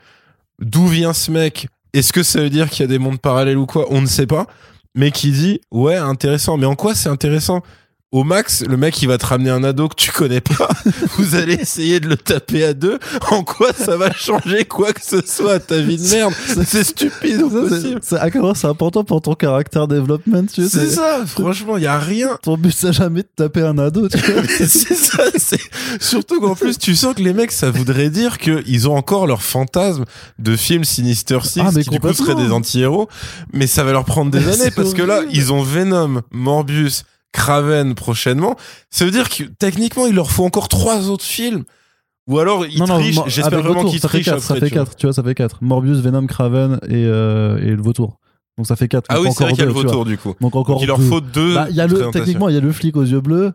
d'où 0.59 0.87
vient 0.87 1.13
ce 1.13 1.31
mec, 1.31 1.67
est-ce 1.93 2.13
que 2.13 2.23
ça 2.23 2.41
veut 2.41 2.49
dire 2.49 2.69
qu'il 2.69 2.81
y 2.81 2.83
a 2.83 2.87
des 2.87 2.99
mondes 2.99 3.19
parallèles 3.19 3.57
ou 3.57 3.65
quoi, 3.65 3.85
on 3.89 4.01
ne 4.01 4.07
sait 4.07 4.27
pas, 4.27 4.47
mais 4.95 5.11
qui 5.11 5.31
dit 5.31 5.61
ouais 5.71 5.95
intéressant, 5.95 6.57
mais 6.57 6.65
en 6.65 6.75
quoi 6.75 6.95
c'est 6.95 7.09
intéressant? 7.09 7.61
Au 8.11 8.25
max, 8.25 8.65
le 8.67 8.75
mec, 8.75 9.01
il 9.01 9.07
va 9.07 9.17
te 9.17 9.25
ramener 9.25 9.51
un 9.51 9.63
ado 9.63 9.87
que 9.87 9.95
tu 9.95 10.11
connais 10.11 10.41
pas. 10.41 10.67
Vous 11.17 11.35
allez 11.35 11.53
essayer 11.53 12.01
de 12.01 12.09
le 12.09 12.17
taper 12.17 12.65
à 12.65 12.73
deux. 12.73 12.99
En 13.29 13.45
quoi 13.45 13.71
ça 13.71 13.95
va 13.95 14.11
changer 14.11 14.65
quoi 14.65 14.91
que 14.91 14.99
ce 15.01 15.25
soit 15.25 15.53
à 15.53 15.59
ta 15.59 15.77
vie 15.79 15.95
de 15.95 16.09
merde? 16.09 16.33
C'est 16.65 16.83
stupide 16.83 17.41
C'est 18.01 18.17
à 18.17 18.29
quel 18.29 18.41
c'est 18.53 18.67
important 18.67 19.05
pour 19.05 19.21
ton 19.21 19.33
caractère 19.33 19.87
development, 19.87 20.47
tu 20.53 20.63
sais? 20.63 20.69
C'est 20.69 20.89
ça, 20.89 21.25
franchement, 21.25 21.77
il 21.77 21.83
y 21.83 21.87
a 21.87 21.97
rien. 21.97 22.37
Ton 22.43 22.57
but, 22.57 22.75
c'est 22.75 22.91
jamais 22.91 23.21
de 23.21 23.29
taper 23.33 23.61
un 23.61 23.77
ado, 23.77 24.09
tu 24.09 24.17
c'est 24.67 24.95
ça, 24.95 25.23
c'est... 25.37 25.61
Surtout 26.01 26.41
qu'en 26.41 26.55
plus, 26.55 26.77
tu 26.77 26.95
sens 26.95 27.15
que 27.15 27.21
les 27.21 27.33
mecs, 27.33 27.53
ça 27.53 27.71
voudrait 27.71 28.09
dire 28.09 28.39
qu'ils 28.39 28.89
ont 28.89 28.95
encore 28.97 29.25
leur 29.25 29.41
fantasme 29.41 30.03
de 30.37 30.57
film 30.57 30.83
Sinister 30.83 31.39
Six, 31.43 31.61
ah, 31.61 31.71
qui 31.71 31.89
du 31.89 31.99
coup 32.01 32.11
seraient 32.11 32.35
des 32.35 32.51
anti-héros. 32.51 33.07
Mais 33.53 33.67
ça 33.67 33.85
va 33.85 33.93
leur 33.93 34.03
prendre 34.03 34.31
des 34.31 34.45
années, 34.49 34.71
parce 34.75 34.93
que 34.93 35.01
là, 35.01 35.21
ils 35.31 35.53
ont 35.53 35.63
Venom, 35.63 36.23
Morbius, 36.31 37.05
Craven 37.33 37.95
prochainement, 37.95 38.55
ça 38.89 39.05
veut 39.05 39.11
dire 39.11 39.29
que 39.29 39.43
techniquement 39.43 40.05
il 40.05 40.15
leur 40.15 40.31
faut 40.31 40.43
encore 40.43 40.67
trois 40.67 41.09
autres 41.09 41.23
films. 41.23 41.63
Ou 42.27 42.39
alors 42.39 42.65
ils 42.65 42.81
trichent, 42.81 43.19
j'espère 43.27 43.61
vraiment 43.61 43.85
qu'ils 43.85 43.99
trichent 43.99 44.27
après, 44.27 44.41
Ça 44.41 44.55
fait 44.55 44.69
quatre, 44.69 44.95
tu 44.95 45.05
vois, 45.05 45.13
ça 45.13 45.23
fait 45.23 45.33
quatre. 45.33 45.57
Morbius, 45.61 45.99
Venom, 45.99 46.27
Craven 46.27 46.79
et, 46.87 47.05
euh, 47.05 47.57
et 47.57 47.71
le 47.71 47.81
vautour. 47.81 48.19
Donc 48.57 48.67
ça 48.67 48.75
fait 48.75 48.87
quatre. 48.87 49.05
Ah 49.09 49.19
oui, 49.21 49.29
c'est 49.31 49.43
vrai 49.43 49.53
qu'il 49.53 49.61
y 49.61 49.63
a 49.63 49.65
le 49.65 49.71
vautour 49.71 50.05
du 50.05 50.17
coup. 50.17 50.35
Donc 50.41 50.55
encore 50.55 50.79
il 50.81 50.87
leur 50.87 51.01
faut 51.01 51.21
deux. 51.21 51.55
Bah, 51.55 51.67
y 51.69 51.81
a 51.81 51.87
le, 51.87 52.11
techniquement, 52.11 52.49
il 52.49 52.55
y 52.55 52.57
a 52.57 52.61
le 52.61 52.71
flic 52.71 52.95
aux 52.95 53.03
yeux 53.03 53.21
bleus 53.21 53.53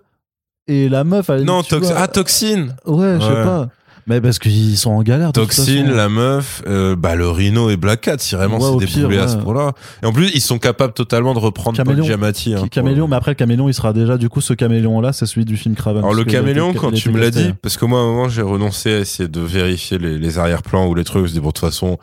et 0.66 0.88
la 0.88 1.04
meuf. 1.04 1.28
Elle, 1.30 1.44
non, 1.44 1.62
tox 1.62 1.92
ah, 1.94 2.08
toxine. 2.08 2.74
Ouais, 2.86 3.16
je 3.20 3.26
sais 3.26 3.42
pas. 3.44 3.68
Mais 4.06 4.20
parce 4.20 4.38
qu'ils 4.38 4.78
sont 4.78 4.90
en 4.90 5.02
galère. 5.02 5.32
Toxine, 5.32 5.90
la 5.90 6.08
meuf, 6.08 6.62
euh, 6.66 6.94
bah 6.94 7.16
le 7.16 7.28
Rhino 7.28 7.70
et 7.70 7.76
Black 7.76 8.02
Cat, 8.02 8.18
si 8.18 8.36
vraiment 8.36 8.60
c'est 8.60 8.86
déboulé 8.86 9.18
à 9.18 9.26
ce 9.26 9.36
point-là. 9.36 9.72
Et 10.02 10.06
en 10.06 10.12
plus, 10.12 10.30
ils 10.32 10.40
sont 10.40 10.58
capables 10.58 10.92
totalement 10.92 11.34
de 11.34 11.40
reprendre 11.40 11.82
Paul 11.82 12.02
Giamatti. 12.02 12.54
Hein, 12.54 12.68
caméléon, 12.68 13.08
mais 13.08 13.16
après 13.16 13.32
le 13.32 13.36
caméléon, 13.36 13.68
il 13.68 13.74
sera 13.74 13.92
déjà 13.92 14.16
du 14.16 14.28
coup 14.28 14.40
ce 14.40 14.54
caméléon-là, 14.54 15.12
c'est 15.12 15.26
celui 15.26 15.44
du 15.44 15.56
film 15.56 15.74
Craven. 15.74 16.02
Alors 16.02 16.14
le 16.14 16.24
caméléon, 16.24 16.72
quand 16.72 16.92
tu 16.92 17.10
me 17.10 17.18
l'as 17.18 17.30
dit, 17.30 17.52
parce 17.62 17.76
que 17.76 17.84
moi 17.84 18.00
à 18.00 18.02
un 18.02 18.06
moment 18.06 18.28
j'ai 18.28 18.42
renoncé 18.42 18.92
à 18.94 18.98
essayer 19.00 19.28
de 19.28 19.40
vérifier 19.40 19.98
les, 19.98 20.18
les 20.18 20.38
arrière-plans 20.38 20.86
ou 20.86 20.94
les 20.94 21.04
trucs, 21.04 21.26
je 21.26 21.32
dis 21.32 21.40
bon 21.40 21.48
de 21.48 21.52
toute 21.52 21.64
façon 21.64 21.98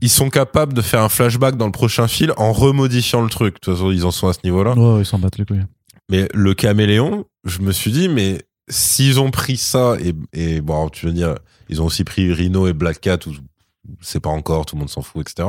ils 0.00 0.10
sont 0.10 0.30
capables 0.30 0.72
de 0.72 0.80
faire 0.82 1.02
un 1.02 1.08
flashback 1.08 1.56
dans 1.56 1.66
le 1.66 1.72
prochain 1.72 2.08
film 2.08 2.32
en 2.36 2.52
remodifiant 2.52 3.22
le 3.22 3.28
truc. 3.28 3.54
De 3.54 3.60
toute 3.60 3.74
façon, 3.74 3.90
ils 3.90 4.04
en 4.06 4.10
sont 4.10 4.28
à 4.28 4.32
ce 4.32 4.38
niveau-là. 4.44 4.72
Ouais, 4.72 5.02
ils 5.02 5.06
s'en 5.06 5.18
battent 5.18 5.38
les 5.38 5.44
couilles. 5.44 5.64
Mais 6.10 6.26
le 6.34 6.54
caméléon, 6.54 7.24
je 7.44 7.60
me 7.60 7.72
suis 7.72 7.92
dit, 7.92 8.08
mais 8.08 8.40
s'ils 8.70 9.20
ont 9.20 9.30
pris 9.30 9.56
ça 9.56 9.96
et, 10.00 10.14
et 10.32 10.60
bon, 10.60 10.88
tu 10.88 11.06
veux 11.06 11.12
dire, 11.12 11.34
ils 11.68 11.82
ont 11.82 11.86
aussi 11.86 12.04
pris 12.04 12.32
Rhino 12.32 12.66
et 12.66 12.72
Black 12.72 13.00
Cat, 13.00 13.18
ou 13.26 13.32
c'est 14.00 14.20
pas 14.20 14.30
encore, 14.30 14.66
tout 14.66 14.76
le 14.76 14.80
monde 14.80 14.90
s'en 14.90 15.02
fout, 15.02 15.28
etc. 15.28 15.48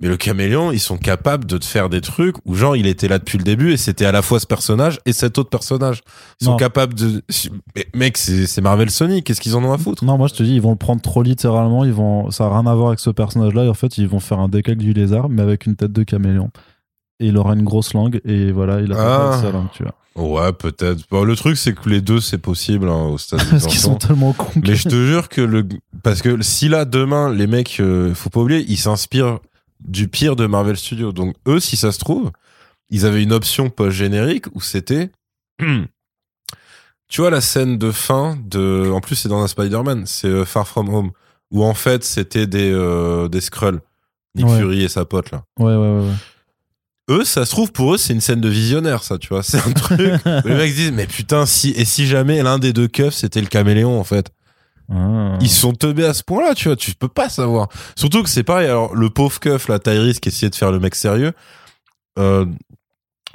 Mais 0.00 0.06
le 0.06 0.16
caméléon, 0.16 0.70
ils 0.70 0.78
sont 0.78 0.96
capables 0.96 1.44
de 1.44 1.58
te 1.58 1.64
faire 1.64 1.88
des 1.88 2.00
trucs 2.00 2.36
où 2.44 2.54
genre 2.54 2.76
il 2.76 2.86
était 2.86 3.08
là 3.08 3.18
depuis 3.18 3.36
le 3.36 3.42
début 3.42 3.72
et 3.72 3.76
c'était 3.76 4.04
à 4.04 4.12
la 4.12 4.22
fois 4.22 4.38
ce 4.38 4.46
personnage 4.46 5.00
et 5.06 5.12
cet 5.12 5.38
autre 5.38 5.50
personnage. 5.50 6.02
Ils 6.40 6.44
sont 6.44 6.56
capables 6.56 6.94
de. 6.94 7.20
Mais, 7.74 7.88
mec, 7.94 8.16
c'est 8.16 8.60
Marvel 8.60 8.90
Sony. 8.90 9.24
Qu'est-ce 9.24 9.40
qu'ils 9.40 9.56
en 9.56 9.64
ont 9.64 9.72
à 9.72 9.78
foutre? 9.78 10.04
Non, 10.04 10.16
moi 10.16 10.28
je 10.28 10.34
te 10.34 10.44
dis, 10.44 10.54
ils 10.54 10.62
vont 10.62 10.70
le 10.70 10.76
prendre 10.76 11.02
trop 11.02 11.24
littéralement. 11.24 11.84
Ils 11.84 11.92
vont, 11.92 12.30
ça 12.30 12.44
a 12.44 12.48
rien 12.48 12.70
à 12.70 12.74
voir 12.76 12.88
avec 12.88 13.00
ce 13.00 13.10
personnage-là. 13.10 13.64
Et 13.64 13.68
en 13.68 13.74
fait, 13.74 13.98
ils 13.98 14.06
vont 14.06 14.20
faire 14.20 14.38
un 14.38 14.48
décalque 14.48 14.78
du 14.78 14.92
lézard, 14.92 15.28
mais 15.28 15.42
avec 15.42 15.66
une 15.66 15.74
tête 15.74 15.92
de 15.92 16.04
caméléon. 16.04 16.50
Et 17.20 17.26
il 17.26 17.36
aura 17.36 17.54
une 17.54 17.64
grosse 17.64 17.94
langue 17.94 18.20
et 18.24 18.52
voilà, 18.52 18.80
il 18.80 18.92
a 18.92 18.96
pas 18.96 19.42
sa 19.42 19.50
langue, 19.50 19.68
tu 19.72 19.82
vois. 19.82 19.94
Ouais, 20.18 20.52
peut-être. 20.52 21.04
le 21.12 21.36
truc, 21.36 21.56
c'est 21.56 21.74
que 21.74 21.88
les 21.88 22.00
deux, 22.00 22.20
c'est 22.20 22.38
possible 22.38 22.88
hein, 22.88 23.06
au 23.06 23.18
stade. 23.18 23.40
Parce 23.50 23.66
qu'ils 23.66 23.78
sont 23.78 23.94
tellement 23.96 24.32
cons. 24.32 24.50
Mais 24.56 24.74
je 24.74 24.88
te 24.88 25.06
jure 25.06 25.28
que 25.28 25.40
le, 25.40 25.66
parce 26.02 26.22
que 26.22 26.42
si 26.42 26.68
là 26.68 26.84
demain 26.84 27.32
les 27.32 27.46
mecs, 27.46 27.78
euh, 27.80 28.14
faut 28.14 28.30
pas 28.30 28.40
oublier, 28.40 28.64
ils 28.68 28.78
s'inspirent 28.78 29.38
du 29.80 30.08
pire 30.08 30.34
de 30.34 30.46
Marvel 30.46 30.76
Studios. 30.76 31.12
Donc 31.12 31.36
eux, 31.46 31.60
si 31.60 31.76
ça 31.76 31.92
se 31.92 32.00
trouve, 32.00 32.32
ils 32.90 33.06
avaient 33.06 33.22
une 33.22 33.32
option 33.32 33.70
post-générique 33.70 34.46
où 34.54 34.60
c'était... 34.60 35.10
tu 37.08 37.20
vois 37.20 37.30
la 37.30 37.40
scène 37.40 37.78
de 37.78 37.92
fin 37.92 38.36
de... 38.44 38.90
En 38.92 39.00
plus, 39.00 39.14
c'est 39.14 39.28
dans 39.28 39.42
un 39.42 39.48
Spider-Man, 39.48 40.04
c'est 40.06 40.28
euh, 40.28 40.44
Far 40.44 40.66
From 40.66 40.88
Home, 40.92 41.10
où 41.52 41.64
en 41.64 41.74
fait, 41.74 42.02
c'était 42.02 42.46
des, 42.46 42.72
euh, 42.72 43.28
des 43.28 43.40
Skrulls. 43.40 43.80
Nick 44.34 44.48
Fury 44.48 44.82
et 44.82 44.88
sa 44.88 45.04
pote, 45.04 45.30
là. 45.30 45.42
Ouais, 45.58 45.74
ouais, 45.74 46.00
ouais. 46.00 46.14
Eux, 47.10 47.24
ça 47.24 47.46
se 47.46 47.50
trouve, 47.50 47.72
pour 47.72 47.94
eux, 47.94 47.98
c'est 47.98 48.12
une 48.12 48.20
scène 48.20 48.40
de 48.40 48.48
visionnaire, 48.48 49.02
ça, 49.02 49.18
tu 49.18 49.28
vois. 49.28 49.42
C'est 49.42 49.58
un 49.58 49.72
truc. 49.72 49.98
les 49.98 50.54
mecs 50.54 50.74
disent, 50.74 50.92
mais 50.92 51.06
putain, 51.06 51.46
si, 51.46 51.70
et 51.70 51.84
si 51.84 52.06
jamais 52.06 52.42
l'un 52.42 52.58
des 52.58 52.72
deux 52.72 52.88
keufs, 52.88 53.14
c'était 53.14 53.40
le 53.40 53.46
caméléon, 53.46 53.98
en 53.98 54.04
fait? 54.04 54.30
Ah. 54.90 55.36
Ils 55.40 55.50
sont 55.50 55.72
teubés 55.72 56.06
à 56.06 56.14
ce 56.14 56.22
point-là, 56.22 56.54
tu 56.54 56.68
vois, 56.68 56.76
tu 56.76 56.94
peux 56.94 57.08
pas 57.08 57.28
savoir. 57.28 57.68
Surtout 57.96 58.22
que 58.22 58.28
c'est 58.28 58.42
pareil, 58.42 58.68
alors 58.68 58.94
le 58.94 59.10
pauvre 59.10 59.38
keuf, 59.38 59.68
la 59.68 59.78
Tyrese 59.78 60.18
qui 60.18 60.30
essayait 60.30 60.50
de 60.50 60.54
faire 60.54 60.72
le 60.72 60.80
mec 60.80 60.94
sérieux, 60.94 61.32
euh, 62.18 62.46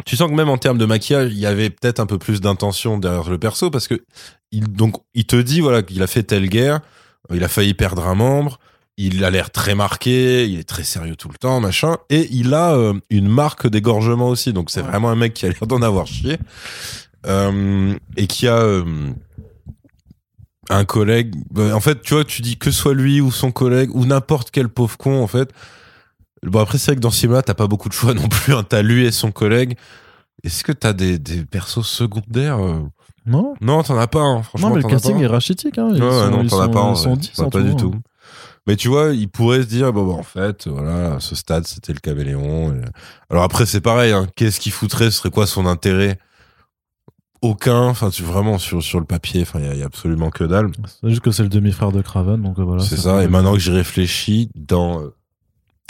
tu 0.05 0.15
sens 0.15 0.29
que 0.29 0.35
même 0.35 0.49
en 0.49 0.57
termes 0.57 0.79
de 0.79 0.85
maquillage, 0.85 1.31
il 1.31 1.37
y 1.37 1.45
avait 1.45 1.69
peut-être 1.69 1.99
un 1.99 2.07
peu 2.07 2.17
plus 2.17 2.41
d'intention 2.41 2.97
derrière 2.97 3.29
le 3.29 3.37
perso 3.37 3.69
parce 3.69 3.87
que 3.87 4.03
il, 4.51 4.67
donc, 4.71 4.95
il 5.13 5.25
te 5.25 5.35
dit, 5.35 5.61
voilà, 5.61 5.83
qu'il 5.83 6.01
a 6.01 6.07
fait 6.07 6.23
telle 6.23 6.49
guerre, 6.49 6.81
il 7.31 7.43
a 7.43 7.47
failli 7.47 7.73
perdre 7.73 8.07
un 8.07 8.15
membre, 8.15 8.59
il 8.97 9.23
a 9.23 9.29
l'air 9.29 9.49
très 9.49 9.75
marqué, 9.75 10.47
il 10.47 10.59
est 10.59 10.67
très 10.67 10.83
sérieux 10.83 11.15
tout 11.15 11.29
le 11.29 11.37
temps, 11.37 11.59
machin, 11.59 11.97
et 12.09 12.27
il 12.31 12.53
a 12.53 12.73
euh, 12.73 12.93
une 13.09 13.27
marque 13.27 13.67
d'égorgement 13.67 14.29
aussi, 14.29 14.53
donc 14.53 14.69
c'est 14.69 14.81
vraiment 14.81 15.09
un 15.09 15.15
mec 15.15 15.33
qui 15.33 15.45
a 15.45 15.49
l'air 15.49 15.65
d'en 15.65 15.81
avoir 15.81 16.05
chié, 16.05 16.37
euh, 17.25 17.95
et 18.17 18.27
qui 18.27 18.47
a, 18.47 18.57
euh, 18.57 19.13
un 20.69 20.85
collègue. 20.85 21.35
Euh, 21.57 21.73
en 21.73 21.79
fait, 21.79 22.01
tu 22.01 22.13
vois, 22.13 22.23
tu 22.23 22.41
dis 22.41 22.57
que 22.57 22.71
soit 22.71 22.93
lui 22.93 23.21
ou 23.21 23.31
son 23.31 23.51
collègue 23.51 23.89
ou 23.93 24.05
n'importe 24.05 24.51
quel 24.51 24.69
pauvre 24.69 24.97
con, 24.97 25.21
en 25.21 25.27
fait. 25.27 25.51
Bon, 26.43 26.59
après, 26.59 26.77
c'est 26.77 26.91
vrai 26.91 26.95
que 26.95 27.01
dans 27.01 27.11
ce 27.11 27.21
film-là, 27.21 27.41
t'as 27.41 27.53
pas 27.53 27.67
beaucoup 27.67 27.89
de 27.89 27.93
choix 27.93 28.13
non 28.13 28.27
plus. 28.27 28.53
Hein. 28.53 28.63
T'as 28.67 28.81
lui 28.81 29.05
et 29.05 29.11
son 29.11 29.31
collègue. 29.31 29.77
Est-ce 30.43 30.63
que 30.63 30.71
t'as 30.71 30.93
des, 30.93 31.19
des 31.19 31.45
persos 31.45 31.87
secondaires 31.87 32.59
Non. 33.25 33.53
Non, 33.61 33.83
t'en 33.83 33.97
as 33.97 34.07
pas, 34.07 34.21
hein. 34.21 34.43
franchement. 34.43 34.69
Non, 34.69 34.75
mais 34.75 34.81
le 34.81 34.87
casting 34.89 35.19
est 35.21 35.27
rachitique. 35.27 35.77
Hein. 35.77 35.89
Ils 35.93 36.03
ouais, 36.03 36.29
non, 36.29 36.45
t'en 36.45 36.59
as 36.59 36.69
pas. 36.69 36.93
Ils 37.05 37.49
pas, 37.49 37.61
du 37.61 37.75
tout. 37.75 37.95
Mais 38.65 38.75
tu 38.75 38.87
vois, 38.87 39.11
il 39.11 39.27
pourrait 39.29 39.63
se 39.63 39.67
dire, 39.67 39.91
bon, 39.91 40.07
bah, 40.07 40.13
en 40.13 40.23
fait, 40.23 40.67
voilà, 40.67 41.19
ce 41.19 41.35
stade, 41.35 41.67
c'était 41.67 41.93
le 41.93 41.99
caméléon. 41.99 42.73
Alors 43.29 43.43
après, 43.43 43.65
c'est 43.65 43.81
pareil, 43.81 44.13
hein. 44.13 44.27
qu'est-ce 44.35 44.59
qu'il 44.59 44.71
foutrait? 44.71 45.05
Ce 45.05 45.17
serait 45.19 45.31
quoi 45.31 45.47
son 45.47 45.65
intérêt? 45.65 46.17
Aucun. 47.41 47.89
Enfin, 47.89 48.09
tu 48.09 48.23
vraiment 48.23 48.57
sur 48.57 48.81
sur 48.81 49.01
le 49.01 49.05
papier, 49.05 49.41
enfin, 49.41 49.59
il 49.59 49.77
y, 49.77 49.83
a 49.83 49.85
absolument 49.85 50.29
que 50.29 50.45
dalle. 50.45 50.71
C'est 51.01 51.09
juste 51.09 51.21
que 51.21 51.31
c'est 51.31 51.43
le 51.43 51.49
demi-frère 51.49 51.91
de 51.91 52.01
Craven, 52.01 52.41
donc 52.41 52.57
euh, 52.57 52.63
voilà. 52.63 52.81
C'est 52.81 52.95
ça. 52.95 53.21
Et 53.21 53.27
maintenant 53.27 53.51
que 53.51 53.59
j'y 53.59 53.71
réfléchis, 53.71 54.49
dans 54.55 55.01
euh, 55.01 55.13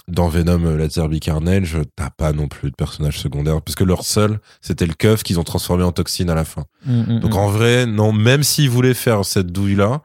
dans 0.07 0.27
Venom, 0.27 0.65
euh, 0.65 0.77
Laserby 0.77 1.19
Carnage, 1.19 1.77
t'as 1.95 2.09
pas 2.09 2.33
non 2.33 2.47
plus 2.47 2.71
de 2.71 2.75
personnage 2.75 3.19
secondaire 3.19 3.61
parce 3.61 3.75
que 3.75 3.83
leur 3.83 4.03
seul, 4.03 4.39
c'était 4.61 4.85
le 4.85 4.93
keuf 4.93 5.23
qu'ils 5.23 5.39
ont 5.39 5.43
transformé 5.43 5.83
en 5.83 5.91
toxine 5.91 6.29
à 6.29 6.35
la 6.35 6.43
fin. 6.43 6.65
Mm, 6.85 7.01
mm, 7.01 7.19
donc 7.19 7.33
mm. 7.33 7.37
en 7.37 7.47
vrai, 7.47 7.85
non, 7.85 8.11
même 8.11 8.43
s'ils 8.43 8.69
voulaient 8.69 8.93
faire 8.93 9.23
cette 9.23 9.47
douille 9.47 9.75
là, 9.75 10.01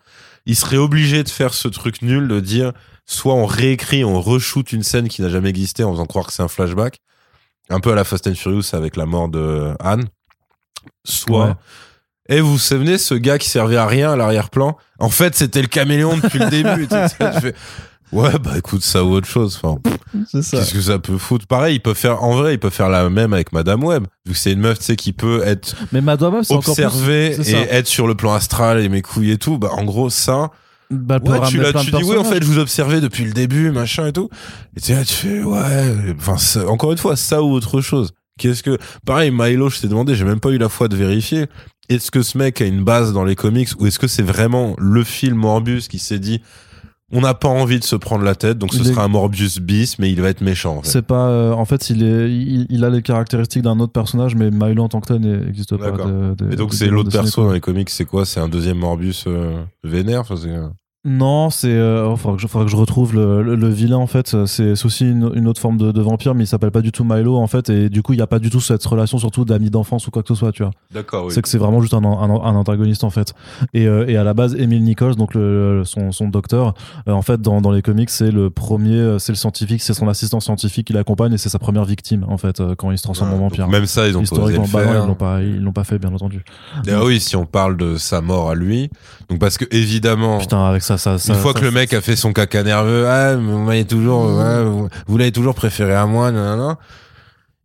ils 0.48 0.56
seraient 0.56 0.78
obligés 0.78 1.22
de 1.22 1.28
faire 1.28 1.54
ce 1.54 1.68
truc 1.68 2.02
nul 2.02 2.26
de 2.26 2.40
dire 2.40 2.72
soit 3.06 3.34
on 3.34 3.46
réécrit, 3.46 4.04
on 4.04 4.20
reshoot 4.20 4.72
une 4.72 4.82
scène 4.82 5.08
qui 5.08 5.22
n'a 5.22 5.28
jamais 5.28 5.50
existé 5.50 5.84
en 5.84 5.92
faisant 5.92 6.06
croire 6.06 6.26
que 6.26 6.32
c'est 6.32 6.42
un 6.42 6.48
flashback, 6.48 6.98
un 7.68 7.80
peu 7.80 7.92
à 7.92 7.94
la 7.94 8.02
Fast 8.02 8.26
and 8.26 8.34
Furious 8.34 8.74
avec 8.74 8.96
la 8.96 9.06
mort 9.06 9.28
de 9.28 9.74
Anne 9.78 10.08
soit. 11.04 11.58
Et 12.30 12.36
eh, 12.36 12.40
vous 12.40 12.52
vous 12.52 12.58
souvenez, 12.58 12.98
ce 12.98 13.14
gars 13.14 13.38
qui 13.38 13.48
servait 13.48 13.76
à 13.76 13.86
rien 13.86 14.12
à 14.12 14.16
l'arrière-plan, 14.16 14.76
en 14.98 15.08
fait, 15.08 15.34
c'était 15.34 15.62
le 15.62 15.68
caméléon 15.68 16.16
depuis 16.16 16.38
le 16.38 16.50
début. 16.50 16.86
Ouais, 18.12 18.39
bah 18.39 18.59
écoute, 18.59 18.82
ça 18.82 19.05
ou 19.05 19.12
autre 19.12 19.26
chose. 19.26 19.60
Enfin, 19.62 19.78
Qu'est-ce 20.32 20.72
que 20.72 20.80
ça 20.80 20.98
peut 20.98 21.18
foutre? 21.18 21.47
Pareil, 21.47 21.76
il 21.76 21.80
peut 21.80 21.94
faire, 21.94 22.22
en 22.22 22.36
vrai, 22.36 22.55
il 22.55 22.59
peut 22.59 22.70
faire 22.70 22.89
la 22.89 23.09
même 23.10 23.32
avec 23.32 23.52
Madame 23.52 23.85
Web. 23.85 24.06
Vu 24.26 24.32
que 24.32 24.39
c'est 24.39 24.52
une 24.52 24.60
meuf, 24.60 24.78
tu 24.78 24.85
sais, 24.85 24.97
qui 24.97 25.12
peut 25.12 25.43
être 25.44 25.74
Mais 25.93 26.01
Madame 26.01 26.35
Web, 26.35 26.44
observée 26.51 27.36
et 27.47 27.55
être 27.70 27.86
sur 27.86 28.06
le 28.06 28.14
plan 28.14 28.35
astral 28.35 28.80
et 28.80 28.89
mes 28.89 29.02
couilles 29.02 29.32
et 29.32 29.39
tout. 29.39 29.59
Bah, 29.59 29.70
en 29.72 29.85
gros, 29.85 30.10
ça. 30.10 30.51
Bah, 30.90 31.18
ouais, 31.22 31.40
tu, 31.48 31.59
là, 31.59 31.72
tu 31.74 31.90
dis 31.90 32.02
oui 32.02 32.16
en 32.16 32.24
fait 32.24 32.43
je 32.43 32.47
vous 32.47 32.59
observais 32.59 33.02
depuis 33.02 33.26
le 33.26 33.32
début 33.32 33.70
machin 33.70 34.06
et 34.06 34.12
tout 34.14 34.30
et 34.74 34.80
tu 34.80 34.94
tu 35.05 35.12
fais 35.12 35.43
ouais 35.43 36.14
enfin 36.18 36.36
encore 36.66 36.93
une 36.93 36.97
fois 36.97 37.14
ça 37.14 37.43
ou 37.43 37.52
autre 37.52 37.82
chose 37.82 38.14
Qu'est-ce 38.39 38.62
que 38.62 38.78
pareil 39.05 39.30
Milo, 39.30 39.68
je 39.68 39.80
t'ai 39.80 39.89
demandé, 39.89 40.14
j'ai 40.14 40.24
même 40.24 40.40
pas 40.40 40.51
eu 40.51 40.59
la 40.59 40.68
foi 40.68 40.89
de 40.89 40.97
vérifier. 40.97 41.47
Est-ce 41.89 42.10
que 42.10 42.22
ce 42.22 42.39
mec 42.39 42.60
a 42.60 42.66
une 42.66 42.85
base 42.85 43.12
dans 43.12 43.24
les 43.24 43.35
comics 43.35 43.68
ou 43.78 43.86
est-ce 43.86 43.98
que 43.98 44.06
c'est 44.06 44.22
vraiment 44.22 44.74
le 44.78 45.05
film 45.05 45.36
Morbius 45.36 45.89
qui 45.89 45.98
s'est 45.98 46.18
dit 46.18 46.40
on 47.10 47.22
n'a 47.22 47.35
pas 47.35 47.48
envie 47.48 47.78
de 47.78 47.85
se 47.85 47.97
prendre 47.97 48.22
la 48.22 48.35
tête, 48.35 48.59
donc 48.59 48.74
ce 48.74 48.85
sera 48.85 49.05
un 49.05 49.09
Morbius 49.09 49.60
bis, 49.60 49.98
mais 49.98 50.12
il 50.12 50.20
va 50.20 50.28
être 50.28 50.43
méchant. 50.43 50.80
C'est 50.85 51.06
pas, 51.06 51.28
euh, 51.28 51.52
en 51.52 51.64
fait, 51.64 51.89
il 51.89 52.02
est, 52.02 52.30
il, 52.68 52.85
a 52.85 52.90
les 52.90 53.01
caractéristiques 53.01 53.62
d'un 53.62 53.80
autre 53.80 53.93
personnage, 53.93 54.35
mais 54.35 54.51
Milo 54.51 54.82
en 54.82 54.89
tant 54.89 55.01
que 55.01 55.09
tel 55.09 55.20
n'existe 55.20 55.76
pas. 55.76 55.93
Et 56.51 56.56
donc 56.56 56.74
c'est 56.74 56.89
l'autre 56.89 57.10
perso 57.10 57.44
dans 57.44 57.52
les 57.52 57.60
comics, 57.60 57.89
c'est 57.89 58.05
quoi? 58.05 58.26
C'est 58.26 58.40
un 58.40 58.48
deuxième 58.48 58.78
Morbius 58.78 59.24
euh, 59.26 59.62
vénère? 59.85 60.24
Non, 61.09 61.48
c'est. 61.48 61.72
Euh, 61.72 62.06
oh, 62.06 62.16
faudra, 62.16 62.36
que 62.36 62.43
je, 62.43 62.47
faudra 62.47 62.64
que 62.66 62.70
je 62.70 62.76
retrouve 62.76 63.14
le, 63.14 63.43
le, 63.43 63.68
vilain 63.68 63.97
en 63.97 64.06
fait. 64.06 64.44
C'est 64.47 64.72
aussi 64.85 65.09
une, 65.09 65.30
une, 65.35 65.48
autre 65.48 65.60
forme 65.60 65.78
de, 65.78 65.90
de, 65.90 66.01
vampire, 66.02 66.35
mais 66.35 66.44
il 66.44 66.47
s'appelle 66.47 66.70
pas 66.70 66.82
du 66.82 66.93
tout 66.93 67.02
Milo 67.02 67.36
en 67.36 67.47
fait. 67.47 67.70
Et 67.70 67.89
du 67.89 68.02
coup, 68.02 68.12
il 68.12 68.16
n'y 68.16 68.22
a 68.22 68.26
pas 68.26 68.39
du 68.39 68.51
tout 68.51 68.60
cette 68.60 68.85
relation, 68.85 69.16
surtout 69.16 69.47
d'amis 69.47 69.70
d'enfance 69.70 70.06
ou 70.06 70.10
quoi 70.10 70.22
que 70.22 70.28
ce 70.28 70.35
soit, 70.35 70.52
tu 70.52 70.62
vois. 70.62 70.72
D'accord. 70.93 71.26
Oui. 71.26 71.32
C'est 71.32 71.40
que 71.40 71.48
c'est 71.48 71.56
vraiment 71.59 71.80
juste 71.80 71.94
un, 71.94 72.05
un, 72.05 72.30
un, 72.30 72.55
antagoniste 72.55 73.05
en 73.05 73.10
fait. 73.10 73.32
Et, 73.72 73.86
euh, 73.86 74.06
et 74.06 74.18
à 74.18 74.24
la 74.24 74.35
base, 74.35 74.55
Emile 74.55 74.82
Nichols, 74.82 75.16
donc 75.16 75.35
le, 75.35 75.82
son, 75.85 76.12
son 76.12 76.28
docteur, 76.28 76.74
euh, 77.09 77.12
en 77.12 77.22
fait, 77.22 77.40
dans, 77.40 77.62
dans 77.62 77.70
les 77.70 77.82
comics, 77.82 78.10
c'est 78.10 78.30
le 78.30 78.51
premier, 78.51 78.97
euh, 78.97 79.18
c'est 79.18 79.32
le 79.32 79.36
scientifique, 79.36 79.82
c'est 79.82 79.94
son 79.94 80.09
assistant 80.09 80.40
scientifique 80.40 80.89
qui 80.89 80.93
l'accompagne 80.93 81.32
et 81.32 81.39
c'est 81.39 81.48
sa 81.48 81.59
première 81.59 81.85
victime 81.85 82.26
en 82.28 82.36
fait 82.36 82.62
quand 82.76 82.90
il 82.90 82.98
se 82.98 83.02
transforme 83.02 83.32
en 83.32 83.39
vampire. 83.39 83.66
Même 83.68 83.86
ça, 83.86 84.06
ils 84.09 84.16
ont 84.16 84.24
pas 84.24 84.36
bah 84.36 84.51
ils 84.51 84.56
l'ont 85.06 85.14
pas, 85.14 85.40
ils 85.40 85.62
l'ont 85.62 85.72
pas 85.72 85.85
fait, 85.85 85.98
bien 85.98 86.12
entendu. 86.12 86.44
Ah 86.86 87.05
oui, 87.05 87.18
si 87.18 87.36
on 87.36 87.47
parle 87.47 87.76
de 87.76 87.97
sa 87.97 88.20
mort 88.20 88.51
à 88.51 88.55
lui, 88.55 88.90
donc 89.30 89.39
parce 89.39 89.56
que 89.56 89.64
évidemment. 89.70 90.39
Putain, 90.39 90.64
avec 90.64 90.82
ça, 90.82 90.97
ça, 90.98 91.18
ça 91.18 91.34
une 91.34 91.40
fois 91.40 91.54
que 91.54 91.64
le 91.64 91.70
mec 91.70 91.92
a 91.94 92.00
fait 92.00 92.16
son 92.16 92.32
caca 92.32 92.62
nerveux, 92.62 93.06
ah, 93.06 93.36
vous 93.36 93.58
m'avez 93.58 93.84
toujours, 93.84 94.28
mmh. 94.28 94.88
vous, 95.06 95.18
l'avez 95.18 95.32
toujours 95.32 95.54
préféré 95.54 95.94
à 95.94 96.06
moi, 96.06 96.32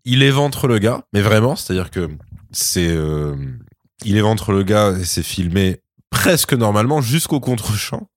Il 0.05 0.23
éventre 0.23 0.67
le 0.67 0.79
gars, 0.79 1.01
mais 1.13 1.21
vraiment, 1.21 1.55
c'est-à-dire 1.55 1.91
que 1.91 2.09
c'est, 2.51 2.89
euh, 2.89 3.35
il 4.05 4.17
éventre 4.17 4.51
le 4.51 4.63
gars 4.63 4.91
et 4.99 5.03
c'est 5.03 5.23
filmé 5.23 5.81
presque 6.09 6.53
normalement 6.53 7.01
jusqu'au 7.01 7.39
contre-champ. 7.39 8.07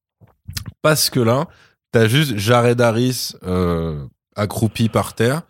Parce 0.83 1.11
que 1.11 1.21
là, 1.21 1.49
t'as 1.91 2.07
juste 2.07 2.37
Jared 2.37 2.81
Harris 2.81 3.33
euh, 3.45 4.07
accroupi 4.37 4.89
par 4.89 5.15
terre 5.15 5.43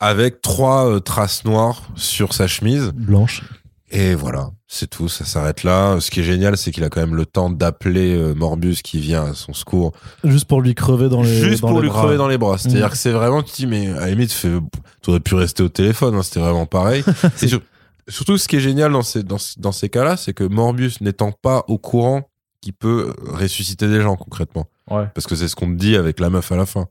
avec 0.00 0.40
trois 0.42 0.88
euh, 0.88 1.00
traces 1.00 1.44
noires 1.44 1.82
sur 1.96 2.34
sa 2.34 2.46
chemise. 2.46 2.92
Blanche. 2.94 3.42
Et 3.90 4.14
voilà, 4.14 4.50
c'est 4.66 4.88
tout, 4.88 5.08
ça 5.08 5.24
s'arrête 5.24 5.64
là. 5.64 5.98
Ce 6.00 6.10
qui 6.10 6.20
est 6.20 6.24
génial, 6.24 6.58
c'est 6.58 6.70
qu'il 6.72 6.84
a 6.84 6.90
quand 6.90 7.00
même 7.00 7.14
le 7.14 7.24
temps 7.24 7.48
d'appeler 7.48 8.14
euh, 8.14 8.34
Morbus 8.34 8.76
qui 8.84 9.00
vient 9.00 9.24
à 9.24 9.34
son 9.34 9.54
secours. 9.54 9.92
Juste 10.24 10.44
pour 10.44 10.60
lui 10.60 10.74
crever 10.74 11.08
dans 11.08 11.22
les 11.22 11.34
Juste 11.34 11.60
pour 11.60 11.80
lui 11.80 11.88
crever 11.88 12.18
dans 12.18 12.28
les 12.28 12.36
bras. 12.36 12.58
C'est-à-dire 12.58 12.88
mm. 12.88 12.90
que 12.90 12.96
c'est 12.96 13.12
vraiment, 13.12 13.42
tu 13.42 13.52
dis, 13.52 13.66
mais 13.66 13.88
à 13.88 14.00
la 14.00 14.10
limite, 14.10 14.36
tu 14.38 15.10
aurais 15.10 15.20
pu 15.20 15.34
rester 15.34 15.62
au 15.62 15.70
téléphone, 15.70 16.14
hein, 16.14 16.22
c'était 16.22 16.40
vraiment 16.40 16.66
pareil. 16.66 17.02
Et 17.42 18.12
surtout, 18.12 18.36
ce 18.36 18.46
qui 18.46 18.56
est 18.56 18.60
génial 18.60 18.92
dans 18.92 19.02
ces, 19.02 19.22
dans, 19.22 19.38
dans 19.56 19.72
ces 19.72 19.88
cas-là, 19.88 20.18
c'est 20.18 20.34
que 20.34 20.44
Morbius 20.44 21.00
n'étant 21.00 21.32
pas 21.32 21.64
au 21.68 21.78
courant 21.78 22.28
qui 22.60 22.72
peut 22.72 23.14
ressusciter 23.24 23.88
des 23.88 24.02
gens 24.02 24.16
concrètement. 24.16 24.66
Ouais. 24.90 25.06
Parce 25.14 25.26
que 25.26 25.34
c'est 25.34 25.48
ce 25.48 25.56
qu'on 25.56 25.66
me 25.66 25.76
dit 25.76 25.96
avec 25.96 26.20
la 26.20 26.28
meuf 26.28 26.52
à 26.52 26.56
la 26.56 26.66
fin. 26.66 26.88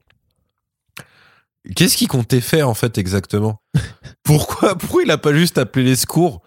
Qu'est-ce 1.75 1.97
qu'il 1.97 2.07
comptait 2.07 2.41
faire 2.41 2.69
en 2.69 2.73
fait 2.73 2.97
exactement? 2.97 3.61
Pourquoi 4.23 4.75
pourquoi 4.75 5.03
il 5.03 5.11
a 5.11 5.17
pas 5.17 5.33
juste 5.33 5.57
appelé 5.57 5.85
les 5.85 5.95
secours 5.95 6.41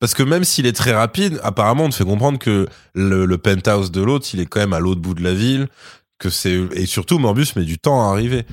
Parce 0.00 0.14
que 0.14 0.22
même 0.22 0.44
s'il 0.44 0.66
est 0.66 0.72
très 0.72 0.92
rapide, 0.92 1.40
apparemment 1.42 1.84
on 1.84 1.88
te 1.88 1.94
fait 1.94 2.04
comprendre 2.04 2.38
que 2.38 2.68
le, 2.94 3.36
penthouse 3.36 3.90
de 3.90 4.00
l'autre, 4.00 4.28
il 4.32 4.40
est 4.40 4.46
quand 4.46 4.60
même 4.60 4.72
à 4.72 4.80
l'autre 4.80 5.00
bout 5.00 5.14
de 5.14 5.22
la 5.22 5.34
ville, 5.34 5.68
que 6.18 6.30
c'est 6.30 6.54
et 6.72 6.86
surtout 6.86 7.18
Morbus 7.18 7.46
met 7.56 7.64
du 7.64 7.78
temps 7.78 8.08
à 8.08 8.12
arriver. 8.12 8.44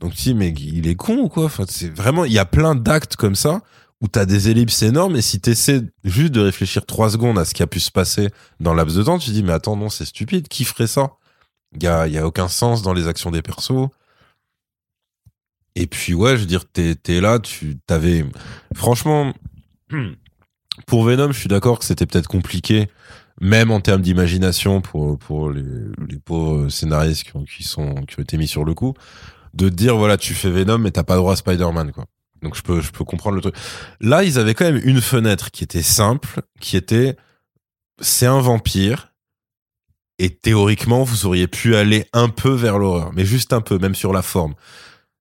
Donc 0.00 0.14
tu 0.14 0.22
dis 0.22 0.34
mais 0.34 0.50
il 0.50 0.88
est 0.88 0.94
con 0.94 1.18
ou 1.18 1.28
quoi? 1.28 1.44
Enfin 1.46 1.64
c'est 1.68 1.94
vraiment 1.94 2.24
il 2.24 2.32
y 2.32 2.38
a 2.38 2.44
plein 2.44 2.74
d'actes 2.74 3.16
comme 3.16 3.34
ça 3.34 3.62
où 4.00 4.08
t'as 4.08 4.26
des 4.26 4.48
ellipses 4.48 4.82
énormes 4.82 5.16
et 5.16 5.22
si 5.22 5.40
t'essaies 5.40 5.82
juste 6.04 6.32
de 6.32 6.40
réfléchir 6.40 6.86
trois 6.86 7.10
secondes 7.10 7.38
à 7.38 7.44
ce 7.44 7.54
qui 7.54 7.62
a 7.62 7.68
pu 7.68 7.78
se 7.80 7.90
passer 7.90 8.30
dans 8.60 8.74
laps 8.74 8.96
de 8.96 9.02
temps, 9.02 9.18
tu 9.18 9.30
dis 9.30 9.42
mais 9.42 9.52
attends 9.52 9.76
non 9.76 9.88
c'est 9.88 10.04
stupide, 10.04 10.48
qui 10.48 10.64
ferait 10.64 10.86
ça? 10.86 11.12
Il 11.74 11.82
y 11.82 11.86
a, 11.86 12.06
y 12.06 12.18
a 12.18 12.26
aucun 12.26 12.48
sens 12.48 12.82
dans 12.82 12.92
les 12.92 13.08
actions 13.08 13.30
des 13.30 13.42
persos. 13.42 13.88
Et 15.74 15.86
puis 15.86 16.14
ouais, 16.14 16.36
je 16.36 16.42
veux 16.42 16.46
dire 16.46 16.64
t'es 16.66 16.96
es 17.08 17.20
là, 17.20 17.38
tu 17.38 17.78
t'avais 17.86 18.24
franchement 18.74 19.32
pour 20.86 21.04
Venom, 21.04 21.32
je 21.32 21.38
suis 21.38 21.48
d'accord 21.48 21.78
que 21.78 21.84
c'était 21.84 22.06
peut-être 22.06 22.28
compliqué 22.28 22.88
même 23.40 23.70
en 23.70 23.80
termes 23.80 24.02
d'imagination 24.02 24.80
pour 24.80 25.18
pour 25.18 25.50
les, 25.50 25.64
les 26.08 26.18
pauvres 26.18 26.68
scénaristes 26.68 27.24
qui, 27.24 27.36
ont, 27.36 27.44
qui 27.44 27.62
sont 27.62 27.94
qui 28.06 28.18
ont 28.18 28.22
été 28.22 28.36
mis 28.36 28.46
sur 28.46 28.64
le 28.64 28.74
coup 28.74 28.94
de 29.54 29.68
dire 29.68 29.96
voilà 29.96 30.16
tu 30.16 30.34
fais 30.34 30.50
Venom 30.50 30.78
mais 30.78 30.90
t'as 30.90 31.02
pas 31.02 31.16
droit 31.16 31.32
à 31.32 31.36
Spider-Man 31.36 31.92
quoi. 31.92 32.06
Donc 32.42 32.56
je 32.56 32.62
peux 32.62 32.80
je 32.80 32.90
peux 32.90 33.04
comprendre 33.04 33.36
le 33.36 33.42
truc. 33.42 33.54
Là 34.00 34.22
ils 34.22 34.38
avaient 34.38 34.54
quand 34.54 34.64
même 34.64 34.80
une 34.84 35.00
fenêtre 35.00 35.50
qui 35.50 35.64
était 35.64 35.82
simple 35.82 36.42
qui 36.60 36.76
était 36.76 37.16
c'est 38.00 38.26
un 38.26 38.40
vampire 38.40 39.12
et 40.18 40.30
théoriquement 40.30 41.02
vous 41.02 41.26
auriez 41.26 41.48
pu 41.48 41.74
aller 41.74 42.06
un 42.12 42.28
peu 42.28 42.50
vers 42.50 42.78
l'horreur 42.78 43.12
mais 43.14 43.24
juste 43.24 43.52
un 43.52 43.60
peu 43.60 43.78
même 43.78 43.94
sur 43.94 44.12
la 44.12 44.22
forme. 44.22 44.54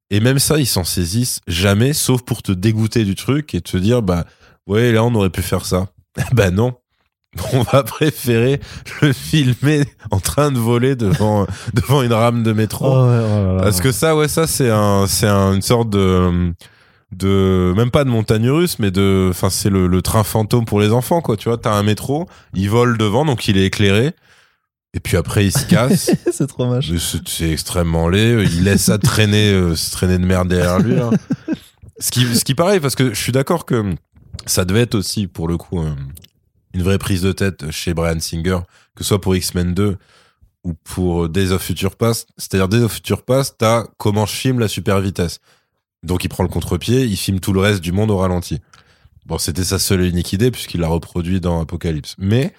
Et 0.10 0.20
même 0.20 0.40
ça 0.40 0.60
ils 0.60 0.68
s'en 0.68 0.84
saisissent 0.84 1.40
jamais 1.48 1.94
sauf 1.94 2.24
pour 2.24 2.44
te 2.44 2.52
dégoûter 2.52 3.06
du 3.06 3.16
truc 3.16 3.56
et 3.56 3.62
te 3.62 3.78
dire 3.78 4.02
bah 4.02 4.26
ouais 4.68 4.92
là 4.92 5.04
on 5.04 5.14
aurait 5.16 5.30
pu 5.30 5.42
faire 5.42 5.66
ça. 5.66 5.88
Bah 6.34 6.52
non. 6.52 6.74
On 7.54 7.62
va 7.62 7.84
préférer 7.84 8.60
le 9.02 9.14
filmer 9.14 9.84
en 10.12 10.20
train 10.20 10.52
de 10.52 10.60
voler 10.60 10.98
devant 10.98 11.48
devant 11.74 12.02
une 12.02 12.12
rame 12.12 12.44
de 12.44 12.52
métro. 12.52 12.86
Oh 12.88 13.08
ouais, 13.10 13.22
oh 13.24 13.58
parce 13.62 13.80
que 13.80 13.94
ça 13.94 14.16
ouais 14.18 14.28
ça 14.28 14.48
c'est 14.48 14.70
un 14.70 15.06
c'est 15.08 15.28
un- 15.28 15.54
une 15.54 15.62
sorte 15.62 15.90
de 15.90 16.52
de 17.14 17.74
même 17.78 17.90
pas 17.92 18.04
de 18.04 18.10
montagne 18.10 18.50
russe 18.50 18.80
mais 18.80 18.92
de 18.92 19.28
enfin 19.30 19.50
c'est 19.50 19.70
le, 19.70 19.88
le 19.88 20.02
train 20.02 20.24
fantôme 20.24 20.66
pour 20.66 20.82
les 20.82 20.92
enfants 20.92 21.22
quoi. 21.22 21.38
Tu 21.38 21.48
vois 21.48 21.58
t'as 21.58 21.72
un 21.74 21.84
métro 21.84 22.28
il 22.54 22.70
vole 22.70 22.98
devant 22.98 23.24
donc 23.24 23.48
il 23.48 23.58
est 23.58 23.66
éclairé. 23.66 24.12
Et 24.94 25.00
puis 25.00 25.16
après 25.16 25.46
il 25.46 25.54
se 25.54 25.66
casse. 25.66 26.12
C'est 26.34 26.48
trop 26.48 26.66
moche. 26.66 26.92
C'est 27.26 27.50
extrêmement 27.50 28.10
laid. 28.10 28.44
Il 28.44 28.66
laisse 28.66 28.84
ça 28.84 28.98
traîner, 28.98 29.54
euh, 29.54 29.74
se 29.74 29.90
traîner 29.92 30.18
de 30.18 30.26
merde 30.26 30.50
derrière 30.50 30.80
lui. 30.80 30.96
Ce 32.00 32.12
qui, 32.12 32.26
ce 32.36 32.44
qui 32.44 32.56
pareil, 32.56 32.82
parce 32.82 32.96
que 32.96 33.14
je 33.14 33.20
suis 33.22 33.32
d'accord 33.32 33.66
que 33.66 33.96
ça 34.46 34.66
devait 34.66 34.82
être 34.82 34.96
aussi 34.96 35.28
pour 35.28 35.48
le 35.48 35.58
coup 35.58 35.80
une 36.74 36.84
vraie 36.84 36.98
prise 36.98 37.22
de 37.22 37.32
tête 37.32 37.70
chez 37.72 37.94
Brian 37.94 38.20
Singer, 38.20 38.60
que 38.96 39.04
ce 39.04 39.10
soit 39.10 39.22
pour 39.22 39.36
X-Men 39.36 39.74
2 39.74 39.98
ou 40.64 40.74
pour 40.74 41.30
Days 41.30 41.52
of 41.52 41.62
Future 41.62 41.96
Past. 41.96 42.30
C'est-à-dire 42.38 42.68
Days 42.68 42.84
of 42.84 42.94
Future 42.94 43.24
Past, 43.24 43.56
t'as 43.58 43.86
comment 43.98 44.26
je 44.26 44.36
filme 44.36 44.60
la 44.60 44.68
super 44.68 45.00
vitesse. 45.02 45.40
Donc 46.04 46.24
il 46.24 46.30
prend 46.30 46.44
le 46.44 46.50
contre-pied, 46.50 47.04
il 47.04 47.18
filme 47.18 47.40
tout 47.40 47.54
le 47.54 47.60
reste 47.60 47.82
du 47.82 47.92
monde 47.92 48.12
au 48.12 48.18
ralenti. 48.18 48.60
Bon, 49.26 49.38
c'était 49.38 49.64
sa 49.64 49.80
seule 49.80 50.04
et 50.04 50.10
unique 50.10 50.34
idée 50.34 50.52
puisqu'il 50.52 50.82
l'a 50.82 50.88
reproduit 50.88 51.42
dans 51.42 51.62
Apocalypse. 51.62 52.16
Mais 52.18 52.54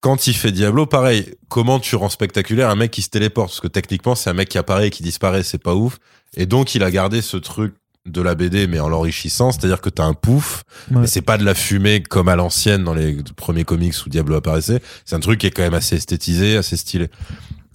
quand 0.00 0.26
il 0.26 0.34
fait 0.34 0.52
Diablo, 0.52 0.86
pareil, 0.86 1.34
comment 1.48 1.80
tu 1.80 1.96
rends 1.96 2.08
spectaculaire 2.08 2.70
un 2.70 2.76
mec 2.76 2.90
qui 2.90 3.02
se 3.02 3.10
téléporte? 3.10 3.48
Parce 3.48 3.60
que 3.60 3.68
techniquement, 3.68 4.14
c'est 4.14 4.30
un 4.30 4.34
mec 4.34 4.48
qui 4.48 4.58
apparaît 4.58 4.88
et 4.88 4.90
qui 4.90 5.02
disparaît, 5.02 5.42
c'est 5.42 5.58
pas 5.58 5.74
ouf. 5.74 5.98
Et 6.36 6.46
donc, 6.46 6.74
il 6.74 6.82
a 6.82 6.90
gardé 6.90 7.22
ce 7.22 7.36
truc 7.36 7.74
de 8.06 8.22
la 8.22 8.34
BD, 8.34 8.66
mais 8.66 8.80
en 8.80 8.88
l'enrichissant, 8.88 9.52
c'est-à-dire 9.52 9.80
que 9.80 9.90
t'as 9.90 10.04
un 10.04 10.14
pouf, 10.14 10.62
Ouais. 10.90 11.04
et 11.04 11.06
c'est 11.06 11.22
pas 11.22 11.38
de 11.38 11.44
la 11.44 11.54
fumée 11.54 12.02
comme 12.02 12.28
à 12.28 12.36
l'ancienne 12.36 12.84
dans 12.84 12.94
les 12.94 13.16
premiers 13.36 13.64
comics 13.64 13.94
où 14.04 14.08
Diablo 14.08 14.36
apparaissait. 14.36 14.80
C'est 15.04 15.16
un 15.16 15.20
truc 15.20 15.40
qui 15.40 15.46
est 15.46 15.50
quand 15.50 15.62
même 15.62 15.74
assez 15.74 15.96
esthétisé, 15.96 16.56
assez 16.56 16.76
stylé. 16.76 17.08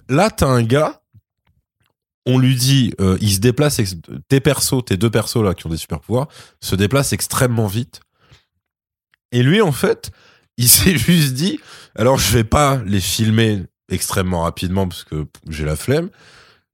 Là, 0.08 0.30
t'as 0.30 0.46
un 0.48 0.62
gars, 0.62 1.00
on 2.26 2.38
lui 2.38 2.54
dit, 2.56 2.94
euh, 3.00 3.18
il 3.20 3.32
se 3.32 3.40
déplace, 3.40 3.80
tes 4.28 4.40
persos, 4.40 4.84
tes 4.86 4.96
deux 4.96 5.10
persos 5.10 5.42
là 5.42 5.54
qui 5.54 5.66
ont 5.66 5.70
des 5.70 5.76
super 5.76 6.00
pouvoirs, 6.00 6.28
se 6.60 6.74
déplacent 6.76 7.12
extrêmement 7.12 7.66
vite. 7.66 8.00
Et 9.32 9.42
lui, 9.42 9.60
en 9.60 9.72
fait, 9.72 10.10
il 10.56 10.68
s'est 10.68 10.96
juste 10.96 11.34
dit, 11.34 11.60
alors 11.96 12.18
je 12.18 12.32
vais 12.32 12.44
pas 12.44 12.80
les 12.86 13.00
filmer 13.00 13.62
extrêmement 13.90 14.42
rapidement 14.42 14.88
parce 14.88 15.04
que 15.04 15.26
j'ai 15.48 15.64
la 15.64 15.76
flemme, 15.76 16.08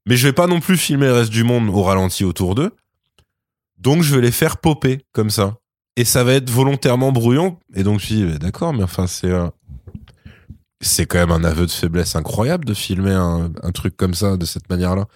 mais 0.06 0.16
je 0.16 0.26
vais 0.28 0.32
pas 0.32 0.47
non 0.47 0.60
plus 0.60 0.76
filmer 0.76 1.06
le 1.06 1.14
reste 1.14 1.30
du 1.30 1.44
monde 1.44 1.68
au 1.68 1.82
ralenti 1.82 2.24
autour 2.24 2.55
d'eux. 2.55 2.72
Donc 3.79 4.03
je 4.03 4.15
vais 4.15 4.21
les 4.21 4.33
faire 4.33 4.59
popper 4.59 5.05
comme 5.13 5.31
ça. 5.31 5.57
Et 5.97 6.05
ça 6.05 6.25
va 6.25 6.35
être 6.35 6.51
volontairement 6.51 7.13
brouillon. 7.13 7.59
Et 7.75 7.83
donc 7.83 8.01
je 8.01 8.07
dis, 8.07 8.39
d'accord, 8.39 8.73
mais 8.73 8.83
enfin 8.85 9.07
c'est 9.07 9.33
c'est 10.81 11.07
quand 11.07 11.19
même 11.19 11.33
un 11.33 11.43
aveu 11.45 11.67
de 11.67 11.71
faiblesse 11.71 12.15
incroyable 12.15 12.65
de 12.65 12.75
filmer 12.75 13.13
un, 13.13 13.51
un 13.63 13.73
truc 13.73 13.97
comme 13.97 14.15
ça 14.15 14.37
de 14.37 14.47
cette 14.47 14.71
manière-là. 14.71 15.07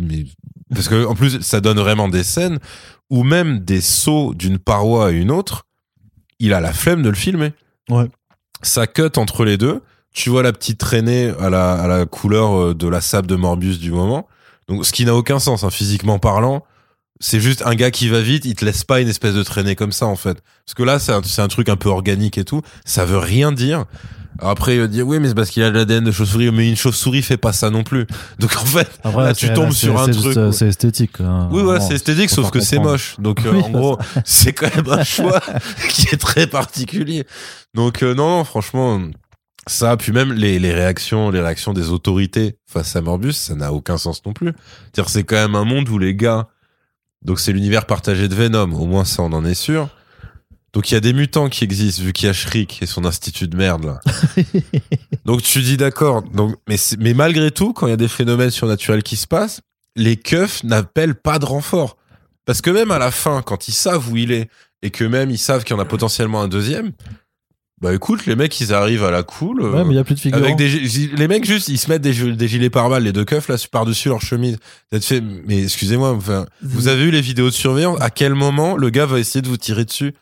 Mais 0.00 0.24
parce 0.72 0.88
que 0.88 1.04
en 1.04 1.14
plus 1.14 1.40
ça 1.40 1.60
donne 1.60 1.78
vraiment 1.78 2.08
des 2.08 2.22
scènes 2.22 2.58
ou 3.10 3.22
même 3.22 3.60
des 3.60 3.80
sauts 3.80 4.34
d'une 4.34 4.58
paroi 4.58 5.08
à 5.08 5.10
une 5.10 5.30
autre. 5.30 5.66
Il 6.38 6.52
a 6.52 6.60
la 6.60 6.72
flemme 6.72 7.02
de 7.02 7.08
le 7.08 7.14
filmer. 7.14 7.52
Ouais. 7.90 8.08
Ça 8.62 8.86
cut 8.86 9.10
entre 9.16 9.44
les 9.44 9.56
deux. 9.56 9.82
Tu 10.12 10.30
vois 10.30 10.42
la 10.42 10.52
petite 10.52 10.78
traînée 10.78 11.32
à 11.40 11.50
la, 11.50 11.74
à 11.74 11.86
la 11.86 12.06
couleur 12.06 12.56
euh, 12.56 12.74
de 12.74 12.86
la 12.88 13.00
sable 13.00 13.26
de 13.26 13.34
Morbius 13.34 13.78
du 13.78 13.90
moment. 13.90 14.28
Donc, 14.68 14.86
ce 14.86 14.92
qui 14.92 15.04
n'a 15.04 15.14
aucun 15.14 15.38
sens, 15.38 15.64
hein, 15.64 15.70
physiquement 15.70 16.18
parlant. 16.18 16.64
C'est 17.26 17.40
juste 17.40 17.62
un 17.64 17.74
gars 17.74 17.90
qui 17.90 18.08
va 18.10 18.20
vite, 18.20 18.44
il 18.44 18.54
te 18.54 18.66
laisse 18.66 18.84
pas 18.84 19.00
une 19.00 19.08
espèce 19.08 19.32
de 19.32 19.42
traînée 19.42 19.76
comme 19.76 19.92
ça, 19.92 20.04
en 20.04 20.14
fait. 20.14 20.42
Parce 20.66 20.74
que 20.74 20.82
là, 20.82 20.98
c'est 20.98 21.10
un, 21.10 21.22
un 21.38 21.48
truc 21.48 21.70
un 21.70 21.76
peu 21.76 21.88
organique 21.88 22.36
et 22.36 22.44
tout. 22.44 22.60
Ça 22.84 23.06
veut 23.06 23.16
rien 23.16 23.50
dire. 23.50 23.86
Alors 24.38 24.50
après, 24.50 24.74
il 24.74 24.80
va 24.82 24.88
dire, 24.88 25.08
oui, 25.08 25.18
mais 25.20 25.28
c'est 25.28 25.34
parce 25.34 25.48
qu'il 25.48 25.62
a 25.62 25.70
de 25.70 25.74
l'ADN 25.78 26.04
de 26.04 26.12
chauve-souris. 26.12 26.50
Mais 26.50 26.68
une 26.68 26.76
chauve-souris 26.76 27.22
fait 27.22 27.38
pas 27.38 27.54
ça 27.54 27.70
non 27.70 27.82
plus. 27.82 28.06
Donc, 28.40 28.54
en 28.56 28.66
fait, 28.66 28.90
Après, 29.02 29.24
là, 29.24 29.34
tu 29.34 29.50
tombes 29.54 29.72
sur 29.72 29.98
un 29.98 30.10
truc. 30.10 30.36
C'est 30.52 30.68
esthétique. 30.68 31.18
hein. 31.20 31.48
Oui, 31.50 31.62
voilà, 31.62 31.80
c'est 31.80 31.94
esthétique, 31.94 32.28
sauf 32.28 32.50
que 32.50 32.60
c'est 32.60 32.78
moche. 32.78 33.16
Donc, 33.18 33.40
euh, 33.46 33.58
en 33.58 33.70
gros, 33.70 33.98
c'est 34.26 34.52
quand 34.52 34.76
même 34.76 34.90
un 34.90 35.02
choix 35.02 35.40
qui 35.88 36.08
est 36.12 36.20
très 36.20 36.46
particulier. 36.46 37.24
Donc, 37.72 38.02
euh, 38.02 38.14
non, 38.14 38.28
non, 38.36 38.44
franchement, 38.44 39.00
ça, 39.66 39.96
puis 39.96 40.12
même 40.12 40.34
les, 40.34 40.58
les 40.58 40.74
réactions, 40.74 41.30
les 41.30 41.40
réactions 41.40 41.72
des 41.72 41.88
autorités 41.88 42.58
face 42.66 42.94
à 42.96 43.00
Morbus, 43.00 43.32
ça 43.32 43.54
n'a 43.54 43.72
aucun 43.72 43.96
sens 43.96 44.20
non 44.26 44.34
plus. 44.34 44.52
C'est 45.06 45.24
quand 45.24 45.36
même 45.36 45.54
un 45.54 45.64
monde 45.64 45.88
où 45.88 45.98
les 45.98 46.14
gars, 46.14 46.48
donc 47.24 47.40
c'est 47.40 47.52
l'univers 47.52 47.86
partagé 47.86 48.28
de 48.28 48.34
Venom, 48.34 48.72
au 48.72 48.86
moins 48.86 49.04
ça, 49.04 49.22
on 49.22 49.32
en 49.32 49.44
est 49.44 49.54
sûr. 49.54 49.88
Donc, 50.72 50.90
il 50.90 50.94
y 50.94 50.96
a 50.96 51.00
des 51.00 51.12
mutants 51.12 51.48
qui 51.48 51.62
existent, 51.62 52.02
vu 52.02 52.12
qu'il 52.12 52.26
y 52.26 52.28
a 52.28 52.32
Shriek 52.32 52.82
et 52.82 52.86
son 52.86 53.04
institut 53.04 53.46
de 53.46 53.56
merde, 53.56 53.84
là. 53.84 54.00
donc, 55.24 55.40
tu 55.42 55.60
dis 55.62 55.76
d'accord. 55.76 56.22
Donc, 56.22 56.56
mais, 56.68 56.76
c'est- 56.76 56.96
mais 56.98 57.14
malgré 57.14 57.52
tout, 57.52 57.72
quand 57.72 57.86
il 57.86 57.90
y 57.90 57.92
a 57.92 57.96
des 57.96 58.08
phénomènes 58.08 58.50
surnaturels 58.50 59.04
qui 59.04 59.14
se 59.16 59.28
passent, 59.28 59.60
les 59.94 60.16
keufs 60.16 60.64
n'appellent 60.64 61.14
pas 61.14 61.38
de 61.38 61.44
renfort. 61.44 61.96
Parce 62.44 62.60
que 62.60 62.70
même 62.70 62.90
à 62.90 62.98
la 62.98 63.12
fin, 63.12 63.40
quand 63.42 63.68
ils 63.68 63.72
savent 63.72 64.10
où 64.10 64.16
il 64.16 64.32
est, 64.32 64.50
et 64.82 64.90
que 64.90 65.04
même 65.04 65.30
ils 65.30 65.38
savent 65.38 65.62
qu'il 65.62 65.76
y 65.76 65.78
en 65.78 65.82
a 65.82 65.86
potentiellement 65.86 66.42
un 66.42 66.48
deuxième, 66.48 66.90
bah 67.82 67.92
écoute, 67.94 68.24
les 68.26 68.36
mecs, 68.36 68.58
ils 68.60 68.72
arrivent 68.72 69.04
à 69.04 69.10
la 69.10 69.22
cool. 69.22 69.60
euh, 69.62 69.70
Ouais, 69.72 69.84
mais 69.84 69.92
il 69.94 69.96
y 69.96 69.98
a 69.98 70.04
plus 70.04 70.14
de 70.14 70.20
figurants. 70.20 70.42
avec 70.42 70.56
des, 70.56 70.68
les 70.68 71.28
mecs 71.28 71.44
juste, 71.44 71.68
ils 71.68 71.78
se 71.78 71.90
mettent 71.90 72.02
des, 72.02 72.32
des 72.34 72.48
gilets 72.48 72.70
pare-balles, 72.70 73.02
les 73.04 73.12
deux 73.12 73.24
keufs 73.24 73.48
là 73.48 73.56
par-dessus 73.70 74.08
leur 74.08 74.22
chemise. 74.22 74.56
Fait, 75.00 75.20
mais 75.46 75.64
excusez-moi, 75.64 76.12
enfin, 76.12 76.46
vous 76.62 76.88
avez 76.88 77.04
eu 77.04 77.10
les 77.10 77.20
vidéos 77.20 77.46
de 77.50 77.54
surveillance? 77.54 78.00
À 78.00 78.10
quel 78.10 78.34
moment 78.34 78.76
le 78.76 78.90
gars 78.90 79.06
va 79.06 79.18
essayer 79.18 79.42
de 79.42 79.48
vous 79.48 79.56
tirer 79.56 79.84
dessus? 79.84 80.14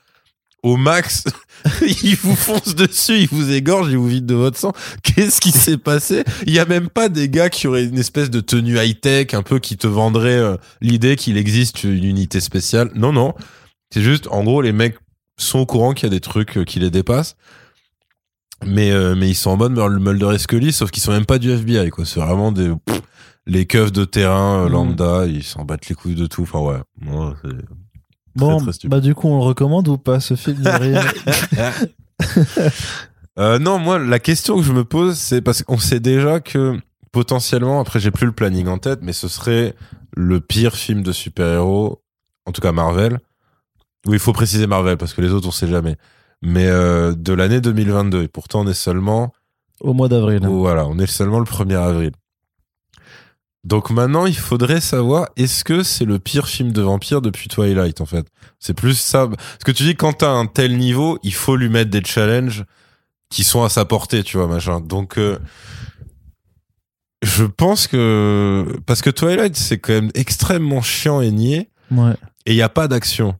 Au 0.64 0.76
max, 0.76 1.24
il 2.04 2.14
vous 2.16 2.36
fonce 2.36 2.74
dessus, 2.76 3.18
il 3.18 3.28
vous 3.28 3.50
égorge, 3.52 3.88
il 3.90 3.98
vous 3.98 4.06
vide 4.06 4.26
de 4.26 4.34
votre 4.34 4.56
sang. 4.58 4.72
Qu'est-ce 5.02 5.40
qui 5.40 5.50
s'est 5.50 5.76
passé? 5.76 6.22
Il 6.46 6.52
y 6.52 6.60
a 6.60 6.64
même 6.66 6.88
pas 6.88 7.08
des 7.08 7.28
gars 7.28 7.50
qui 7.50 7.66
auraient 7.66 7.84
une 7.84 7.98
espèce 7.98 8.30
de 8.30 8.40
tenue 8.40 8.78
high-tech, 8.78 9.34
un 9.34 9.42
peu 9.42 9.58
qui 9.58 9.76
te 9.76 9.88
vendraient 9.88 10.30
euh, 10.38 10.56
l'idée 10.80 11.16
qu'il 11.16 11.36
existe 11.36 11.82
une 11.82 12.04
unité 12.04 12.40
spéciale. 12.40 12.90
Non, 12.94 13.12
non. 13.12 13.34
C'est 13.92 14.02
juste, 14.02 14.28
en 14.28 14.44
gros, 14.44 14.62
les 14.62 14.72
mecs 14.72 14.94
sont 15.42 15.58
au 15.60 15.66
courant 15.66 15.92
qu'il 15.94 16.04
y 16.04 16.06
a 16.06 16.14
des 16.14 16.20
trucs 16.20 16.56
euh, 16.58 16.64
qui 16.64 16.78
les 16.80 16.90
dépassent. 16.90 17.36
Mais, 18.64 18.92
euh, 18.92 19.14
mais 19.16 19.28
ils 19.28 19.34
sont 19.34 19.50
en 19.50 19.56
mode 19.56 19.72
Mul- 19.72 19.98
Mulder 19.98 20.34
et 20.34 20.38
Scully, 20.38 20.72
sauf 20.72 20.90
qu'ils 20.92 21.02
sont 21.02 21.10
même 21.12 21.26
pas 21.26 21.38
du 21.38 21.50
FBI, 21.50 21.90
quoi. 21.90 22.04
C'est 22.04 22.20
vraiment 22.20 22.52
des, 22.52 22.70
pff, 22.86 23.02
les 23.46 23.66
keufs 23.66 23.90
de 23.92 24.04
terrain, 24.04 24.60
euh, 24.62 24.66
Mhm. 24.66 24.72
lambda, 24.72 25.26
ils 25.26 25.42
s'en 25.42 25.64
battent 25.64 25.88
les 25.88 25.94
couilles 25.96 26.14
de 26.14 26.26
tout. 26.26 26.42
Enfin, 26.42 26.60
ouais. 26.60 26.80
Ouais, 27.06 27.32
c'est- 27.44 27.50
Bon, 28.34 28.64
très 28.64 28.88
bah 28.88 29.00
du 29.00 29.14
coup, 29.14 29.28
on 29.28 29.36
le 29.38 29.42
recommande 29.44 29.88
ou 29.88 29.98
pas 29.98 30.18
ce 30.20 30.36
film 30.36 30.62
Euh, 33.38 33.58
non, 33.58 33.78
moi, 33.78 33.98
la 33.98 34.18
question 34.18 34.56
que 34.56 34.62
je 34.62 34.72
me 34.72 34.84
pose, 34.84 35.16
c'est 35.16 35.40
parce 35.40 35.62
qu'on 35.62 35.78
sait 35.78 36.00
déjà 36.00 36.40
que 36.40 36.78
potentiellement, 37.12 37.80
après, 37.80 37.98
j'ai 37.98 38.10
plus 38.10 38.26
le 38.26 38.32
planning 38.32 38.66
en 38.68 38.76
tête, 38.78 39.00
mais 39.02 39.12
ce 39.14 39.26
serait 39.28 39.74
le 40.14 40.40
pire 40.40 40.74
film 40.76 41.02
de 41.02 41.12
super-héros, 41.12 42.02
en 42.46 42.52
tout 42.52 42.60
cas 42.60 42.72
Marvel. 42.72 43.20
Oui, 44.06 44.14
il 44.14 44.18
faut 44.18 44.32
préciser 44.32 44.66
Marvel 44.66 44.96
parce 44.96 45.14
que 45.14 45.20
les 45.20 45.30
autres, 45.30 45.48
on 45.48 45.52
sait 45.52 45.68
jamais. 45.68 45.96
Mais 46.42 46.66
euh, 46.66 47.14
de 47.14 47.32
l'année 47.32 47.60
2022. 47.60 48.24
Et 48.24 48.28
pourtant, 48.28 48.62
on 48.62 48.68
est 48.68 48.74
seulement 48.74 49.32
Au 49.80 49.94
mois 49.94 50.08
d'avril. 50.08 50.40
Voilà, 50.44 50.86
on 50.86 50.98
est 50.98 51.06
seulement 51.06 51.38
le 51.38 51.44
1er 51.44 51.76
avril. 51.76 52.12
Donc 53.64 53.90
maintenant, 53.90 54.26
il 54.26 54.36
faudrait 54.36 54.80
savoir, 54.80 55.28
est-ce 55.36 55.62
que 55.62 55.84
c'est 55.84 56.04
le 56.04 56.18
pire 56.18 56.48
film 56.48 56.72
de 56.72 56.82
vampire 56.82 57.22
depuis 57.22 57.48
Twilight, 57.48 58.00
en 58.00 58.06
fait? 58.06 58.26
C'est 58.58 58.74
plus 58.74 58.98
ça. 58.98 59.28
Parce 59.28 59.64
que 59.64 59.70
tu 59.70 59.84
dis, 59.84 59.94
quand 59.94 60.14
t'as 60.14 60.32
un 60.32 60.46
tel 60.46 60.76
niveau, 60.76 61.18
il 61.22 61.32
faut 61.34 61.54
lui 61.54 61.68
mettre 61.68 61.90
des 61.90 62.02
challenges 62.04 62.64
qui 63.30 63.44
sont 63.44 63.62
à 63.62 63.68
sa 63.68 63.84
portée, 63.84 64.24
tu 64.24 64.36
vois, 64.36 64.48
machin. 64.48 64.80
Donc, 64.80 65.16
euh, 65.16 65.38
je 67.22 67.44
pense 67.44 67.86
que... 67.86 68.66
Parce 68.84 69.00
que 69.00 69.10
Twilight, 69.10 69.56
c'est 69.56 69.78
quand 69.78 69.92
même 69.92 70.10
extrêmement 70.14 70.82
chiant 70.82 71.20
et 71.20 71.30
niais. 71.30 71.70
Ouais. 71.92 72.14
Et 72.46 72.52
il 72.52 72.56
n'y 72.56 72.62
a 72.62 72.68
pas 72.68 72.88
d'action. 72.88 73.36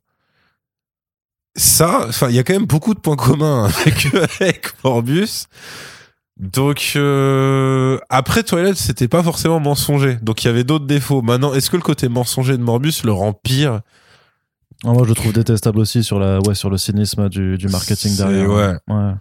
Ça, 1.55 2.07
enfin, 2.09 2.29
il 2.31 2.35
y 2.35 2.39
a 2.39 2.45
quand 2.45 2.55
même 2.55 2.67
beaucoup 2.67 2.95
de 2.95 3.01
points 3.01 3.17
communs 3.17 3.65
avec, 3.87 4.15
avec 4.15 4.73
Morbius. 4.85 5.47
Donc 6.39 6.93
euh, 6.97 7.99
après 8.09 8.43
Twilight, 8.43 8.77
c'était 8.77 9.09
pas 9.09 9.23
forcément 9.23 9.61
mensonger. 9.61 10.17
Donc 10.23 10.43
il 10.43 10.47
y 10.47 10.51
avait 10.51 10.65
d'autres 10.65 10.87
défauts. 10.87 11.23
Maintenant, 11.23 11.53
est-ce 11.53 11.71
que 11.71 11.77
le 11.77 11.83
côté 11.83 12.09
mensonger 12.09 12.57
de 12.57 12.63
Morbius 12.63 13.05
le 13.05 13.13
rend 13.13 13.33
pire? 13.33 13.81
Ah, 14.85 14.93
Moi, 14.93 15.03
je 15.05 15.11
le 15.11 15.15
trouve 15.15 15.33
détestable 15.33 15.79
aussi 15.79 16.03
sur 16.03 16.19
la 16.19 16.41
ouais 16.41 16.55
sur 16.55 16.71
le 16.71 16.79
cynisme 16.79 17.29
du, 17.29 17.59
du 17.59 17.69
marketing 17.69 18.17
derrière. 18.17 18.49
Ouais. 18.49 18.75
ouais. 18.89 19.13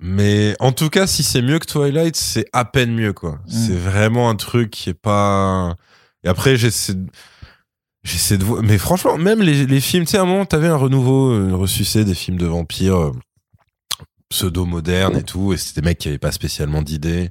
Mais 0.00 0.56
en 0.60 0.72
tout 0.72 0.88
cas, 0.88 1.06
si 1.06 1.22
c'est 1.22 1.42
mieux 1.42 1.58
que 1.58 1.66
Twilight, 1.66 2.16
c'est 2.16 2.46
à 2.52 2.64
peine 2.64 2.92
mieux 2.92 3.12
quoi. 3.12 3.32
Mm. 3.32 3.50
C'est 3.50 3.76
vraiment 3.76 4.30
un 4.30 4.34
truc 4.34 4.70
qui 4.70 4.90
est 4.90 4.94
pas. 4.94 5.76
Et 6.24 6.28
après, 6.28 6.56
j'essaie 6.56 6.94
j'essaie 8.08 8.38
de 8.38 8.44
voir. 8.44 8.62
Mais 8.62 8.78
franchement, 8.78 9.18
même 9.18 9.42
les, 9.42 9.66
les 9.66 9.80
films, 9.80 10.04
tu 10.04 10.12
sais, 10.12 10.18
à 10.18 10.22
un 10.22 10.26
moment, 10.26 10.46
t'avais 10.46 10.68
un 10.68 10.76
renouveau, 10.76 11.34
une 11.34 11.54
ressucée 11.54 12.04
des 12.04 12.14
films 12.14 12.38
de 12.38 12.46
vampires 12.46 12.96
euh, 12.96 13.12
pseudo-moderne 14.28 15.16
et 15.16 15.22
tout, 15.22 15.52
et 15.52 15.56
c'était 15.56 15.80
des 15.80 15.86
mecs 15.86 15.98
qui 15.98 16.08
avaient 16.08 16.18
pas 16.18 16.32
spécialement 16.32 16.82
d'idées. 16.82 17.30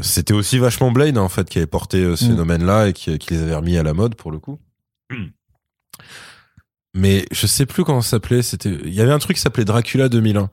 C'était 0.00 0.34
aussi 0.34 0.58
vachement 0.58 0.92
Blade 0.92 1.18
en 1.18 1.28
fait 1.28 1.48
qui 1.48 1.58
avait 1.58 1.66
porté 1.66 1.98
euh, 1.98 2.16
ce 2.16 2.24
mm. 2.24 2.28
phénomène-là 2.28 2.88
et 2.88 2.92
qui, 2.92 3.18
les 3.30 3.42
avait 3.42 3.54
remis 3.54 3.76
à 3.76 3.82
la 3.82 3.92
mode 3.92 4.14
pour 4.14 4.30
le 4.30 4.38
coup. 4.38 4.58
Mais 6.94 7.26
je 7.32 7.46
sais 7.46 7.66
plus 7.66 7.84
comment 7.84 8.00
ça 8.00 8.10
s'appelait. 8.10 8.42
C'était, 8.42 8.76
il 8.84 8.94
y 8.94 9.00
avait 9.00 9.12
un 9.12 9.18
truc 9.18 9.36
qui 9.36 9.42
s'appelait 9.42 9.64
Dracula 9.64 10.08
2001. 10.08 10.50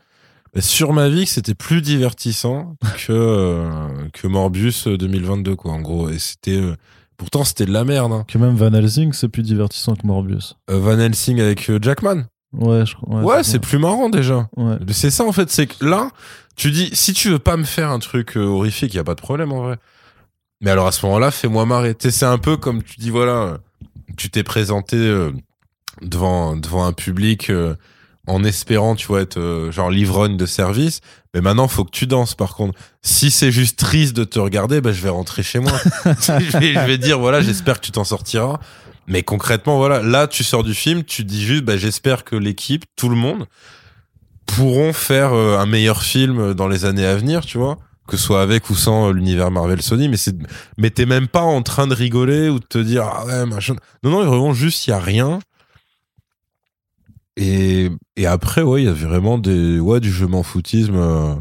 sur 0.60 0.94
ma 0.94 1.10
vie, 1.10 1.26
c'était 1.26 1.56
plus 1.56 1.82
divertissant 1.82 2.76
que 2.98 3.12
euh, 3.12 4.10
que 4.14 4.28
Morbius 4.28 4.88
2022 4.88 5.56
quoi. 5.56 5.72
En 5.72 5.82
gros, 5.82 6.10
et 6.10 6.20
c'était 6.20 6.58
euh, 6.58 6.76
pourtant 7.18 7.44
c'était 7.44 7.66
de 7.66 7.74
la 7.74 7.84
merde. 7.84 8.12
Hein. 8.14 8.26
Que 8.28 8.38
même 8.38 8.56
Van 8.56 8.72
Helsing, 8.72 9.14
c'est 9.14 9.28
plus 9.28 9.44
divertissant 9.44 9.96
que 9.96 10.06
Morbius. 10.06 10.56
Van 10.68 11.00
Helsing 11.00 11.42
avec 11.42 11.72
Jackman. 11.82 12.26
Ouais, 12.54 12.86
je, 12.86 12.96
ouais, 13.06 13.24
ouais 13.24 13.44
c'est 13.44 13.60
plus 13.60 13.78
marrant 13.78 14.10
déjà. 14.10 14.48
Ouais. 14.56 14.78
C'est 14.92 15.12
ça 15.12 15.26
en 15.26 15.32
fait, 15.32 15.50
c'est 15.50 15.68
que 15.68 15.86
là, 15.86 16.10
tu 16.56 16.72
dis, 16.72 16.90
si 16.94 17.14
tu 17.14 17.30
veux 17.30 17.40
pas 17.40 17.58
me 17.58 17.64
faire 17.64 17.90
un 17.90 18.00
truc 18.00 18.38
euh, 18.38 18.46
horrifique, 18.46 18.94
y 18.94 19.00
a 19.00 19.04
pas 19.04 19.16
de 19.16 19.22
problème 19.22 19.52
en 19.52 19.62
vrai. 19.62 19.78
Mais 20.62 20.72
alors 20.72 20.88
à 20.88 20.92
ce 20.92 21.06
moment-là, 21.06 21.30
fais-moi 21.30 21.66
marrer. 21.66 21.96
C'est 22.00 22.24
un 22.24 22.40
peu 22.40 22.58
comme 22.58 22.82
tu 22.82 23.00
dis, 23.00 23.12
voilà, 23.12 23.60
tu 24.18 24.30
t'es 24.30 24.44
présenté 24.44 24.98
euh, 24.98 25.32
devant 26.02 26.56
devant 26.56 26.86
un 26.86 26.94
public 26.94 27.50
euh, 27.50 27.76
en 28.26 28.44
espérant, 28.44 28.96
tu 28.96 29.08
vois, 29.08 29.22
être 29.22 29.70
genre 29.72 29.92
l'ivrogne 29.92 30.36
de 30.36 30.46
service. 30.46 31.02
Mais 31.38 31.42
maintenant, 31.42 31.68
faut 31.68 31.84
que 31.84 31.92
tu 31.92 32.08
danses. 32.08 32.34
Par 32.34 32.56
contre, 32.56 32.80
si 33.04 33.30
c'est 33.30 33.52
juste 33.52 33.78
triste 33.78 34.16
de 34.16 34.24
te 34.24 34.40
regarder, 34.40 34.82
ben 34.82 34.92
je 34.92 35.04
vais 35.04 35.10
rentrer 35.10 35.44
chez 35.44 35.60
moi. 35.60 35.72
je, 36.06 36.58
vais, 36.58 36.74
je 36.74 36.80
vais 36.80 36.98
dire, 36.98 37.20
voilà, 37.20 37.42
j'espère 37.42 37.80
que 37.80 37.86
tu 37.86 37.92
t'en 37.92 38.04
sortiras. 38.04 38.60
Mais 39.06 39.22
concrètement, 39.22 39.78
voilà, 39.78 40.02
là, 40.02 40.26
tu 40.26 40.44
sors 40.44 40.64
du 40.64 40.74
film, 40.74 41.04
tu 41.04 41.24
dis 41.24 41.46
juste, 41.46 41.64
bah, 41.64 41.78
j'espère 41.78 42.24
que 42.24 42.36
l'équipe, 42.36 42.86
tout 42.96 43.10
le 43.10 43.16
monde, 43.16 43.46
pourront 44.48 44.94
faire 44.94 45.34
euh, 45.34 45.60
un 45.60 45.68
meilleur 45.68 46.02
film 46.02 46.56
dans 46.56 46.68
les 46.68 46.86
années 46.86 47.06
à 47.06 47.16
venir, 47.16 47.46
tu 47.46 47.60
vois 47.60 47.78
que 48.08 48.16
ce 48.16 48.24
soit 48.24 48.42
avec 48.42 48.70
ou 48.70 48.76
sans 48.76 49.12
l'univers 49.12 49.52
Marvel 49.52 49.82
Sony 49.82 50.08
mais 50.08 50.16
c'est 50.16 50.34
mais 50.78 50.90
t'es 50.90 51.06
même 51.06 51.28
pas 51.28 51.42
en 51.42 51.62
train 51.62 51.88
de 51.88 51.94
rigoler 51.94 52.48
ou 52.48 52.60
de 52.60 52.66
te 52.66 52.78
dire 52.78 53.04
ah 53.04 53.26
ouais 53.26 53.46
machin 53.46 53.76
non 54.02 54.12
non 54.12 54.26
vraiment 54.26 54.54
juste 54.54 54.88
il 54.88 54.92
y 54.92 54.94
a 54.94 55.00
rien 55.00 55.40
et 57.38 57.90
et 58.18 58.26
après 58.26 58.64
ouais 58.64 58.82
il 58.82 58.86
y 58.86 58.90
a 58.90 58.94
vraiment 58.94 59.38
des 59.38 59.80
ouais 59.80 60.02
du 60.02 60.12
je 60.12 60.26
m'en 60.26 60.44
foutisme 60.44 60.96
euh, 60.96 61.36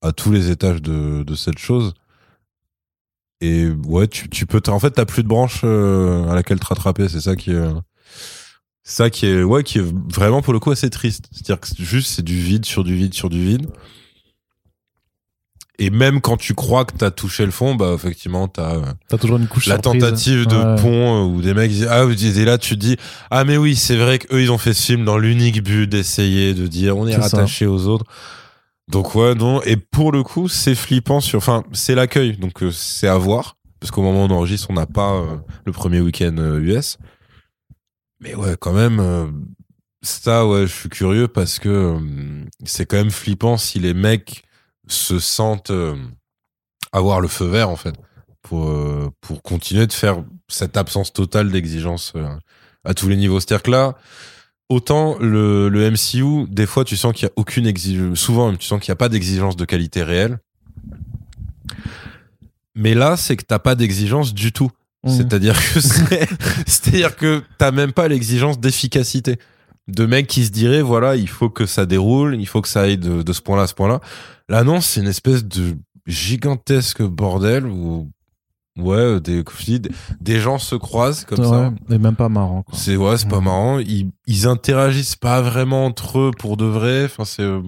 à 0.00 0.12
tous 0.12 0.32
les 0.32 0.50
étages 0.50 0.80
de 0.80 1.22
de 1.22 1.34
cette 1.34 1.58
chose 1.58 1.92
et 3.40 3.68
ouais, 3.86 4.06
tu, 4.06 4.28
tu 4.28 4.46
peux, 4.46 4.60
en 4.68 4.78
fait, 4.78 4.90
t'as 4.90 5.06
plus 5.06 5.22
de 5.22 5.28
branche 5.28 5.62
euh, 5.64 6.28
à 6.28 6.34
laquelle 6.34 6.60
te 6.60 6.66
rattraper. 6.66 7.08
C'est 7.08 7.22
ça 7.22 7.36
qui 7.36 7.52
est, 7.52 7.68
ça 8.82 9.08
qui 9.08 9.26
est, 9.26 9.42
ouais, 9.42 9.62
qui 9.64 9.78
est 9.78 9.84
vraiment 10.12 10.42
pour 10.42 10.52
le 10.52 10.58
coup 10.58 10.70
assez 10.70 10.90
triste. 10.90 11.26
C'est-à-dire 11.32 11.60
que 11.60 11.68
juste 11.78 12.10
c'est 12.10 12.24
du 12.24 12.36
vide 12.38 12.66
sur 12.66 12.84
du 12.84 12.94
vide 12.94 13.14
sur 13.14 13.30
du 13.30 13.42
vide. 13.42 13.66
Et 15.82 15.88
même 15.88 16.20
quand 16.20 16.36
tu 16.36 16.52
crois 16.52 16.84
que 16.84 16.94
t'as 16.94 17.10
touché 17.10 17.46
le 17.46 17.50
fond, 17.50 17.74
bah 17.74 17.92
effectivement 17.94 18.48
t'as 18.48 18.82
as 19.10 19.16
toujours 19.16 19.38
une 19.38 19.48
couche 19.48 19.66
la 19.66 19.78
tentative 19.78 20.46
de 20.46 20.78
pont 20.78 21.24
où 21.24 21.40
des 21.40 21.54
mecs 21.54 21.70
disent 21.70 21.88
ah 21.90 22.04
et 22.04 22.44
là 22.44 22.58
tu 22.58 22.74
te 22.74 22.80
dis 22.80 22.96
ah 23.30 23.44
mais 23.44 23.56
oui 23.56 23.74
c'est 23.76 23.96
vrai 23.96 24.18
qu'eux 24.18 24.42
ils 24.42 24.52
ont 24.52 24.58
fait 24.58 24.74
ce 24.74 24.82
film 24.82 25.06
dans 25.06 25.16
l'unique 25.16 25.62
but 25.62 25.86
d'essayer 25.86 26.52
de 26.52 26.66
dire 26.66 26.98
on 26.98 27.06
est, 27.06 27.16
rattaché 27.16 27.66
aux 27.66 27.86
autres. 27.86 28.04
Donc 28.88 29.14
ouais, 29.14 29.34
non. 29.34 29.62
Et 29.62 29.76
pour 29.76 30.12
le 30.12 30.22
coup, 30.22 30.48
c'est 30.48 30.74
flippant 30.74 31.20
sur. 31.20 31.38
Enfin, 31.38 31.62
c'est 31.72 31.94
l'accueil, 31.94 32.36
donc 32.36 32.62
euh, 32.62 32.72
c'est 32.72 33.06
à 33.08 33.16
voir. 33.16 33.56
Parce 33.78 33.90
qu'au 33.90 34.02
moment 34.02 34.24
où 34.24 34.28
on 34.28 34.30
enregistre, 34.30 34.68
on 34.68 34.74
n'a 34.74 34.86
pas 34.86 35.14
euh, 35.14 35.36
le 35.64 35.72
premier 35.72 36.00
week-end 36.00 36.36
US. 36.60 36.98
Euh, 37.00 37.06
Mais 38.20 38.34
ouais, 38.34 38.56
quand 38.58 38.72
même, 38.72 39.50
ça, 40.02 40.46
ouais, 40.46 40.62
je 40.66 40.72
suis 40.72 40.88
curieux 40.88 41.28
parce 41.28 41.58
que 41.58 41.96
c'est 42.64 42.84
quand 42.84 42.96
même 42.96 43.12
flippant 43.12 43.56
si 43.56 43.78
les 43.78 43.94
mecs 43.94 44.42
se 44.92 45.18
sentent 45.18 45.72
avoir 46.92 47.20
le 47.20 47.28
feu 47.28 47.46
vert 47.46 47.68
en 47.68 47.76
fait 47.76 47.94
pour 48.42 48.72
pour 49.20 49.42
continuer 49.42 49.86
de 49.86 49.92
faire 49.92 50.22
cette 50.48 50.76
absence 50.76 51.12
totale 51.12 51.50
d'exigence 51.50 52.12
à 52.84 52.94
tous 52.94 53.08
les 53.08 53.16
niveaux. 53.16 53.40
C'est-à-dire 53.40 53.62
que 53.62 53.70
là, 53.70 53.94
autant 54.68 55.18
le, 55.18 55.68
le 55.68 55.90
MCU, 55.90 56.46
des 56.48 56.66
fois, 56.66 56.84
tu 56.84 56.96
sens 56.96 57.12
qu'il 57.12 57.24
y 57.24 57.28
a 57.28 57.32
aucune 57.36 57.66
exigence, 57.66 58.18
souvent, 58.18 58.54
tu 58.54 58.66
sens 58.66 58.80
qu'il 58.80 58.90
n'y 58.90 58.94
a 58.94 58.96
pas 58.96 59.08
d'exigence 59.08 59.56
de 59.56 59.64
qualité 59.64 60.02
réelle. 60.02 60.38
Mais 62.74 62.94
là, 62.94 63.16
c'est 63.16 63.36
que 63.36 63.44
t'as 63.44 63.58
pas 63.58 63.74
d'exigence 63.74 64.32
du 64.32 64.52
tout. 64.52 64.70
Mmh. 65.02 65.10
C'est-à-dire 65.10 65.56
que 65.56 65.80
c'est-à-dire 66.66 67.16
que 67.16 67.42
t'as 67.58 67.72
même 67.72 67.92
pas 67.92 68.08
l'exigence 68.08 68.60
d'efficacité. 68.60 69.38
De 69.90 70.06
mecs 70.06 70.26
qui 70.26 70.44
se 70.44 70.50
diraient, 70.50 70.82
voilà, 70.82 71.16
il 71.16 71.28
faut 71.28 71.50
que 71.50 71.66
ça 71.66 71.86
déroule, 71.86 72.36
il 72.38 72.46
faut 72.46 72.62
que 72.62 72.68
ça 72.68 72.82
aille 72.82 72.98
de, 72.98 73.22
de 73.22 73.32
ce 73.32 73.40
point-là 73.42 73.62
à 73.62 73.66
ce 73.66 73.74
point-là. 73.74 74.00
Là, 74.48 74.64
non, 74.64 74.80
c'est 74.80 75.00
une 75.00 75.08
espèce 75.08 75.44
de 75.44 75.76
gigantesque 76.06 77.02
bordel 77.02 77.66
où 77.66 78.10
Ouais, 78.78 79.20
des, 79.20 79.42
des 80.20 80.38
gens 80.38 80.58
se 80.58 80.74
croisent 80.74 81.24
comme 81.24 81.44
ça. 81.44 81.72
Et 81.90 81.98
même 81.98 82.16
pas 82.16 82.28
marrant. 82.28 82.64
C'est 82.72 82.96
ouais, 82.96 83.18
c'est 83.18 83.28
pas 83.28 83.40
marrant. 83.40 83.78
Ils, 83.78 84.10
ils 84.26 84.46
interagissent 84.46 85.16
pas 85.16 85.42
vraiment 85.42 85.84
entre 85.84 86.18
eux 86.18 86.30
pour 86.38 86.56
de 86.56 86.64
vrai. 86.64 87.04
Enfin, 87.04 87.24
c'est. 87.24 87.42
Euh, 87.42 87.60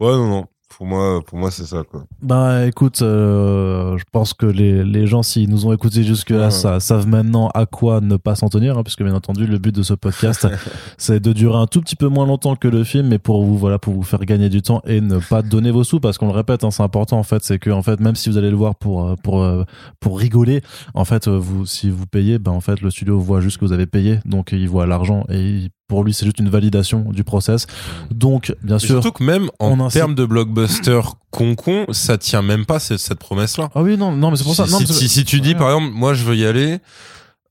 ouais, 0.00 0.12
non, 0.12 0.28
non 0.28 0.46
pour 0.76 0.86
moi, 0.86 1.20
pour 1.24 1.38
moi, 1.38 1.50
c'est 1.50 1.64
ça, 1.64 1.82
quoi. 1.88 2.04
Bah, 2.22 2.66
écoute, 2.66 3.02
euh, 3.02 3.96
je 3.98 4.04
pense 4.10 4.34
que 4.34 4.46
les, 4.46 4.84
les 4.84 5.06
gens, 5.06 5.22
s'ils 5.22 5.48
nous 5.48 5.66
ont 5.66 5.72
écoutés 5.72 6.02
jusque-là, 6.02 6.50
ça, 6.50 6.80
savent 6.80 7.06
maintenant 7.06 7.48
à 7.54 7.66
quoi 7.66 8.00
ne 8.00 8.16
pas 8.16 8.34
s'en 8.34 8.48
tenir, 8.48 8.78
hein, 8.78 8.82
puisque 8.82 9.02
bien 9.02 9.14
entendu, 9.14 9.46
le 9.46 9.58
but 9.58 9.74
de 9.74 9.82
ce 9.82 9.94
podcast, 9.94 10.48
c'est 10.98 11.20
de 11.20 11.32
durer 11.32 11.56
un 11.56 11.66
tout 11.66 11.80
petit 11.80 11.96
peu 11.96 12.08
moins 12.08 12.26
longtemps 12.26 12.56
que 12.56 12.68
le 12.68 12.84
film, 12.84 13.08
mais 13.08 13.18
pour 13.18 13.44
vous, 13.44 13.56
voilà, 13.56 13.78
pour 13.78 13.94
vous 13.94 14.02
faire 14.02 14.24
gagner 14.24 14.48
du 14.48 14.62
temps 14.62 14.82
et 14.86 15.00
ne 15.00 15.18
pas 15.18 15.42
donner 15.42 15.70
vos 15.70 15.84
sous, 15.84 16.00
parce 16.00 16.18
qu'on 16.18 16.26
le 16.26 16.32
répète, 16.32 16.64
hein, 16.64 16.70
c'est 16.70 16.82
important, 16.82 17.18
en 17.18 17.22
fait, 17.22 17.42
c'est 17.44 17.58
que, 17.58 17.70
en 17.70 17.82
fait, 17.82 18.00
même 18.00 18.16
si 18.16 18.28
vous 18.28 18.38
allez 18.38 18.50
le 18.50 18.56
voir 18.56 18.74
pour, 18.74 19.06
euh, 19.06 19.14
pour, 19.22 19.42
euh, 19.42 19.64
pour 20.00 20.18
rigoler, 20.18 20.62
en 20.94 21.04
fait, 21.04 21.28
vous, 21.28 21.66
si 21.66 21.90
vous 21.90 22.06
payez, 22.06 22.38
ben, 22.38 22.52
en 22.52 22.60
fait, 22.60 22.80
le 22.80 22.90
studio 22.90 23.18
voit 23.18 23.40
juste 23.40 23.58
que 23.58 23.64
vous 23.64 23.72
avez 23.72 23.86
payé, 23.86 24.20
donc 24.24 24.52
il 24.52 24.68
voit 24.68 24.86
l'argent 24.86 25.24
et 25.28 25.40
il 25.40 25.70
pour 25.92 26.04
lui, 26.04 26.14
c'est 26.14 26.24
juste 26.24 26.38
une 26.38 26.48
validation 26.48 27.04
du 27.10 27.22
process. 27.22 27.66
Donc, 28.10 28.56
bien 28.62 28.78
sûr. 28.78 28.88
Surtout 28.88 29.12
que 29.12 29.22
même 29.22 29.50
en 29.58 29.88
termes 29.90 30.14
de 30.14 30.24
blockbuster 30.24 31.02
con-con, 31.30 31.84
ça 31.90 32.16
tient 32.16 32.40
même 32.40 32.64
pas 32.64 32.78
cette, 32.78 32.98
cette 32.98 33.18
promesse-là. 33.18 33.68
Ah 33.74 33.82
oui, 33.82 33.98
non, 33.98 34.10
non, 34.12 34.30
mais 34.30 34.38
c'est 34.38 34.44
pour 34.44 34.54
ça. 34.54 34.66
Si, 34.66 34.86
si, 34.86 35.08
si, 35.10 35.24
tu 35.26 35.42
dis, 35.42 35.54
par 35.54 35.68
exemple, 35.68 35.92
moi, 35.92 36.14
je 36.14 36.24
veux 36.24 36.34
y 36.34 36.46
aller, 36.46 36.78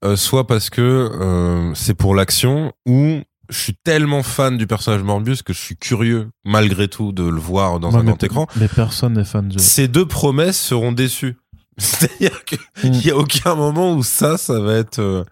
euh, 0.04 0.16
soit 0.16 0.48
parce 0.48 0.72
que 0.72 0.82
euh, 0.82 1.72
c'est 1.76 1.94
pour 1.94 2.16
l'action, 2.16 2.72
ou 2.88 3.20
je 3.50 3.60
suis 3.60 3.76
tellement 3.76 4.24
fan 4.24 4.58
du 4.58 4.66
personnage 4.66 5.04
Morbius 5.04 5.44
que 5.44 5.54
je 5.54 5.60
suis 5.60 5.78
curieux, 5.78 6.32
malgré 6.44 6.88
tout, 6.88 7.12
de 7.12 7.22
le 7.22 7.40
voir 7.40 7.80
dans 7.80 7.96
un 7.96 8.04
grand 8.04 8.24
écran. 8.24 8.48
Mais 8.56 8.68
personne 8.68 9.14
n'est 9.14 9.24
fan 9.24 9.50
de. 9.50 9.60
Ces 9.60 9.88
deux 9.88 10.08
promesses 10.08 10.60
seront 10.60 10.94
déçues. 10.94 11.38
C'est-à-dire 11.78 12.44
qu'il 12.46 12.92
n'y 12.92 13.06
mm. 13.06 13.12
a 13.12 13.16
aucun 13.18 13.54
moment 13.54 13.94
où 13.94 14.02
ça, 14.02 14.40
ça 14.40 14.60
va 14.60 14.78
être. 14.78 14.98
Euh, 14.98 15.24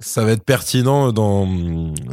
ça 0.00 0.24
va 0.24 0.32
être 0.32 0.44
pertinent 0.44 1.12
dans, 1.12 1.46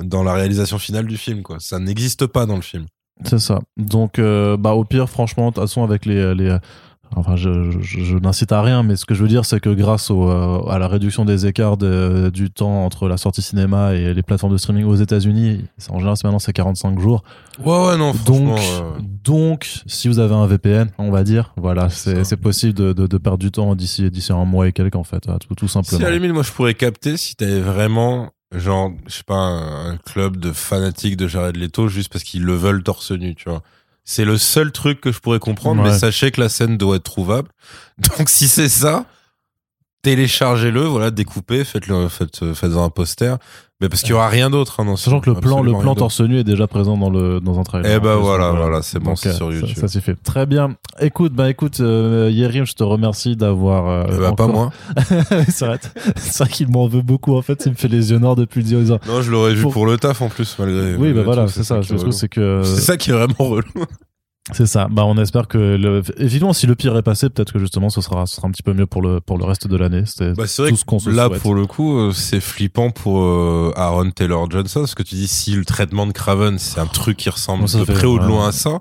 dans 0.04 0.24
la 0.24 0.34
réalisation 0.34 0.80
finale 0.80 1.06
du 1.06 1.18
film, 1.18 1.44
quoi. 1.44 1.58
Ça 1.60 1.80
n'existe 1.80 2.26
pas 2.28 2.46
dans 2.46 2.56
le 2.56 2.62
film. 2.62 2.86
C'est 3.24 3.40
ça. 3.40 3.62
Donc, 3.78 4.20
euh, 4.20 4.58
bah, 4.58 4.74
au 4.74 4.84
pire, 4.84 5.10
franchement, 5.10 5.50
de 5.50 5.56
toute 5.56 5.64
façon, 5.64 5.84
avec 5.84 6.06
les, 6.06 6.36
les 6.36 6.58
enfin, 7.16 7.36
je, 7.36 7.72
je, 7.82 8.18
n'incite 8.18 8.52
à 8.52 8.62
rien, 8.62 8.84
mais 8.84 8.96
ce 8.96 9.06
que 9.06 9.14
je 9.14 9.22
veux 9.22 9.28
dire, 9.28 9.46
c'est 9.46 9.60
que 9.60 9.70
grâce 9.70 10.12
au, 10.12 10.30
euh, 10.30 10.70
à 10.70 10.80
la 10.80 10.88
réduction 10.88 11.26
des 11.26 11.46
écarts 11.46 11.78
du 11.78 12.52
temps 12.52 12.86
entre 12.86 13.08
la 13.08 13.18
sortie 13.18 13.42
cinéma 13.42 13.94
et 13.94 14.14
les 14.14 14.24
plateformes 14.24 14.54
de 14.54 14.58
streaming 14.58 14.86
aux 14.86 14.96
États-Unis, 14.96 15.66
en 15.90 16.00
général, 16.00 16.18
maintenant 16.24 16.40
c'est 16.40 16.54
45 16.54 17.00
jours. 17.00 17.24
Ouais, 17.64 17.88
ouais, 17.88 17.98
non, 17.98 18.14
donc, 18.26 18.60
donc, 19.24 19.82
si 19.86 20.08
vous 20.08 20.20
avez 20.20 20.36
un 20.36 20.46
VPN, 20.46 20.90
on 20.98 21.12
va 21.12 21.24
dire, 21.24 21.54
voilà, 21.58 21.90
c'est 21.90 22.38
possible 22.38 22.74
de, 22.74 22.94
de, 22.94 23.08
de, 23.08 23.18
perdre 23.18 23.40
du 23.40 23.52
temps 23.52 23.76
d'ici 23.76 24.10
un 24.30 24.46
mois 24.46 24.68
et 24.68 24.72
quelques 24.72 24.96
en 24.96 25.04
fait, 25.04 25.28
tout, 25.48 25.56
tout 25.56 25.68
simplement. 25.68 26.00
Si 26.00 26.06
à 26.06 26.10
la 26.10 26.16
limite, 26.16 26.34
moi, 26.34 26.44
je 26.44 26.52
pourrais 26.52 26.74
capter 26.74 27.18
si 27.18 27.36
t'avais 27.36 27.62
vraiment 27.62 28.32
genre, 28.52 28.92
je 29.08 29.16
sais 29.16 29.24
pas, 29.24 29.36
un, 29.36 29.98
club 29.98 30.38
de 30.38 30.52
fanatiques 30.52 31.18
de 31.18 31.28
Jared 31.28 31.56
Leto 31.56 31.88
juste 31.88 32.12
parce 32.12 32.24
qu'ils 32.24 32.44
le 32.44 32.54
veulent 32.54 32.84
torse 32.84 33.12
nu, 33.12 33.36
tu 33.36 33.50
vois. 33.50 33.62
C'est 34.06 34.24
le 34.24 34.38
seul 34.38 34.72
truc 34.72 35.02
que 35.02 35.12
je 35.12 35.20
pourrais 35.20 35.40
comprendre, 35.40 35.82
mais 35.84 35.98
sachez 35.98 36.32
que 36.32 36.40
la 36.40 36.48
scène 36.48 36.78
doit 36.78 36.98
être 36.98 37.04
trouvable. 37.04 37.50
Donc 37.98 38.30
si 38.30 38.48
c'est 38.48 38.70
ça, 38.70 39.06
téléchargez-le, 40.06 40.82
voilà, 40.82 41.10
découpez, 41.10 41.64
faites-le, 41.64 42.08
faites, 42.10 42.54
faites 42.54 42.74
un 42.74 42.90
poster. 42.90 43.38
Mais 43.82 43.90
parce 43.90 44.04
qu'il 44.04 44.12
y 44.12 44.14
aura 44.14 44.30
rien 44.30 44.50
d'autre. 44.50 44.80
Hein, 44.80 44.96
Sachant 44.96 45.20
que 45.20 45.30
le 45.30 45.36
plan, 45.36 45.62
le 45.62 45.74
plan 45.74 45.96
torse 45.96 46.22
nu 46.22 46.40
est 46.40 46.46
déjà 46.46 46.66
présent 46.66 46.96
dans 46.96 47.10
le 47.10 47.42
dans 47.42 47.60
un 47.60 47.64
trailer. 47.64 47.92
Eh 47.94 48.00
ben 48.00 48.16
voilà, 48.16 48.52
voilà, 48.52 48.82
c'est 48.82 49.00
bon, 49.00 49.18
c'est 49.18 49.34
sur 49.34 49.52
YouTube. 49.52 49.76
Ça, 49.76 49.90
ça 49.90 50.00
fait 50.00 50.16
Très 50.24 50.46
bien. 50.46 50.76
Écoute, 51.02 51.34
bah 51.34 51.50
écoute, 51.50 51.82
euh, 51.82 52.30
Yerim, 52.32 52.66
je 52.66 52.74
te 52.74 52.84
remercie 52.84 53.36
d'avoir. 53.36 53.90
Euh, 53.90 54.16
eh 54.16 54.18
ben, 54.18 54.34
pas 54.34 54.48
moi. 54.48 54.70
c'est 55.50 55.66
vrai, 55.66 55.80
vrai 56.38 56.48
qu'il 56.48 56.70
m'en 56.72 56.88
veut 56.88 57.02
beaucoup. 57.02 57.36
En 57.36 57.42
fait, 57.42 57.66
il 57.66 57.72
me 57.72 57.76
fait 57.76 57.90
les 57.90 58.12
yeux 58.12 58.20
noirs 58.20 58.38
depuis 58.38 58.62
le 58.62 58.68
10 58.68 58.92
ans. 58.92 59.00
Non, 59.08 59.22
je 59.22 59.30
l'aurais 59.30 59.54
vu 59.54 59.64
pour... 59.64 59.86
le 59.86 59.98
taf 59.98 60.22
en 60.22 60.30
plus 60.30 60.56
malgré. 60.58 60.96
Oui, 60.96 61.12
bah 61.12 61.24
voilà, 61.24 61.48
c'est 61.50 61.64
ça. 61.64 61.82
Je 61.82 61.96
trouve 61.96 62.12
c'est 62.12 62.30
que. 62.30 62.62
C'est 62.64 62.82
ça 62.82 62.96
qui 62.96 63.10
est 63.10 63.14
vraiment 63.14 63.34
relou. 63.40 63.64
C'est 64.52 64.68
ça. 64.68 64.88
Bah, 64.92 65.06
on 65.06 65.18
espère 65.18 65.48
que 65.48 65.58
le... 65.58 66.04
évidemment, 66.18 66.54
si 66.54 66.68
le 66.68 66.76
pire 66.76 66.96
est 66.96 67.02
passé, 67.02 67.30
peut-être 67.30 67.52
que 67.52 67.58
justement, 67.58 67.90
ce 67.90 68.00
sera, 68.02 68.28
ce 68.28 68.36
sera 68.36 68.48
un 68.48 68.52
petit 68.52 68.62
peu 68.62 68.74
mieux 68.74 68.86
pour 68.86 69.02
le 69.02 69.20
pour 69.20 69.40
le 69.40 69.46
reste 69.46 69.68
de 69.68 69.76
l'année. 69.76 70.04
C'est 70.06 70.34
bah, 70.34 70.44
vrai 70.46 70.70
tout 70.70 70.76
ce 70.76 70.86
qu'on 70.86 71.00
se 71.00 71.10
Là, 71.10 71.32
pour 71.32 71.56
le 71.56 71.66
coup, 71.66 71.98
euh, 71.98 72.12
c'est 72.12 72.40
flippant 72.40 72.92
pour 72.92 73.22
euh, 73.22 73.74
Aaron 73.76 74.12
Taylor 74.12 74.50
Johnson, 74.52 74.82
parce 74.82 74.94
que 74.94 75.02
tu 75.02 75.16
dis 75.16 75.28
si 75.28 75.56
le 75.56 75.66
traitement 75.66 76.06
de 76.06 76.12
Craven, 76.12 76.60
c'est 76.60 76.80
un 76.80 76.86
truc 76.86 77.18
qui 77.18 77.30
ressemble 77.30 77.66
de 77.66 77.84
près 77.86 78.06
ou 78.06 78.20
de 78.20 78.26
loin 78.26 78.50
à 78.50 78.52
ça. 78.52 78.80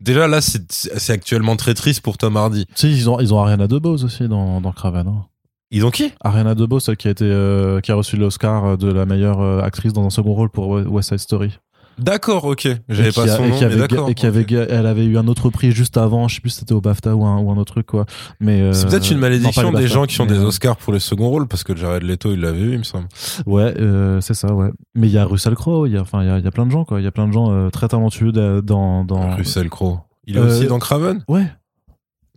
Déjà 0.00 0.28
là, 0.28 0.40
c'est 0.42 1.12
actuellement 1.12 1.56
très 1.56 1.72
triste 1.72 2.02
pour 2.02 2.18
Tom 2.18 2.36
Hardy. 2.36 2.66
Si 2.74 2.92
ils 2.92 3.08
ont 3.08 3.18
ils 3.18 3.32
ont 3.32 3.40
Ariana 3.40 3.68
DeBose 3.68 4.04
aussi 4.04 4.28
dans 4.28 4.60
dans 4.60 4.72
Craven. 4.72 5.08
Hein. 5.08 5.24
Ils 5.70 5.86
ont 5.86 5.90
qui? 5.90 6.12
Ariana 6.22 6.54
DeBose 6.54 6.92
qui 6.98 7.08
a 7.08 7.10
été 7.10 7.24
euh, 7.24 7.80
qui 7.80 7.90
a 7.90 7.94
reçu 7.94 8.18
l'Oscar 8.18 8.76
de 8.76 8.92
la 8.92 9.06
meilleure 9.06 9.40
actrice 9.64 9.94
dans 9.94 10.04
un 10.04 10.10
second 10.10 10.34
rôle 10.34 10.50
pour 10.50 10.68
West 10.68 11.08
Side 11.08 11.18
Story. 11.20 11.52
D'accord, 11.98 12.44
ok. 12.44 12.68
J'avais 12.88 13.12
pas 13.12 13.26
son 13.26 13.46
nom, 13.46 13.58
mais 13.60 13.76
d'accord. 13.76 14.10
Et 14.10 14.14
qui 14.14 14.26
avait, 14.26 14.46
elle 14.50 14.86
avait 14.86 15.04
eu 15.06 15.16
un 15.16 15.28
autre 15.28 15.48
prix 15.50 15.72
juste 15.72 15.96
avant. 15.96 16.28
Je 16.28 16.36
sais 16.36 16.40
plus 16.40 16.50
si 16.50 16.58
c'était 16.58 16.74
au 16.74 16.80
BAFTA 16.80 17.14
ou 17.14 17.24
un, 17.24 17.38
ou 17.38 17.50
un 17.50 17.56
autre 17.56 17.72
truc, 17.72 17.86
quoi. 17.86 18.04
Mais 18.38 18.60
euh, 18.60 18.72
c'est 18.72 18.86
peut-être 18.86 19.10
une 19.10 19.18
malédiction 19.18 19.72
des 19.72 19.88
gens 19.88 20.04
qui 20.04 20.20
ont 20.20 20.26
des 20.26 20.38
euh, 20.38 20.46
Oscars 20.46 20.76
pour 20.76 20.92
les 20.92 20.98
seconds 20.98 21.28
rôles, 21.28 21.48
parce 21.48 21.64
que 21.64 21.74
Jared 21.74 22.02
Leto, 22.02 22.32
il 22.32 22.40
l'avait 22.40 22.60
eu, 22.60 22.72
il 22.72 22.78
me 22.78 22.84
semble. 22.84 23.08
Ouais, 23.46 23.74
euh, 23.78 24.20
c'est 24.20 24.34
ça, 24.34 24.52
ouais. 24.52 24.70
Mais 24.94 25.06
il 25.06 25.12
y 25.12 25.18
a 25.18 25.24
Russell 25.24 25.54
Crowe, 25.54 25.86
il 25.86 25.94
y 25.94 25.96
a, 25.96 26.02
enfin, 26.02 26.22
il 26.22 26.28
y 26.28 26.30
a, 26.30 26.38
y 26.38 26.46
a, 26.46 26.50
plein 26.50 26.66
de 26.66 26.70
gens, 26.70 26.84
quoi. 26.84 27.00
Il 27.00 27.04
y 27.04 27.08
a 27.08 27.12
plein 27.12 27.26
de 27.26 27.32
gens 27.32 27.50
euh, 27.50 27.70
très 27.70 27.88
talentueux 27.88 28.32
dans, 28.32 29.04
dans. 29.04 29.36
Russell 29.36 29.70
Crowe. 29.70 30.00
Il 30.26 30.36
est 30.36 30.40
aussi 30.40 30.66
dans 30.66 30.78
Craven? 30.78 31.24
Ouais. 31.28 31.46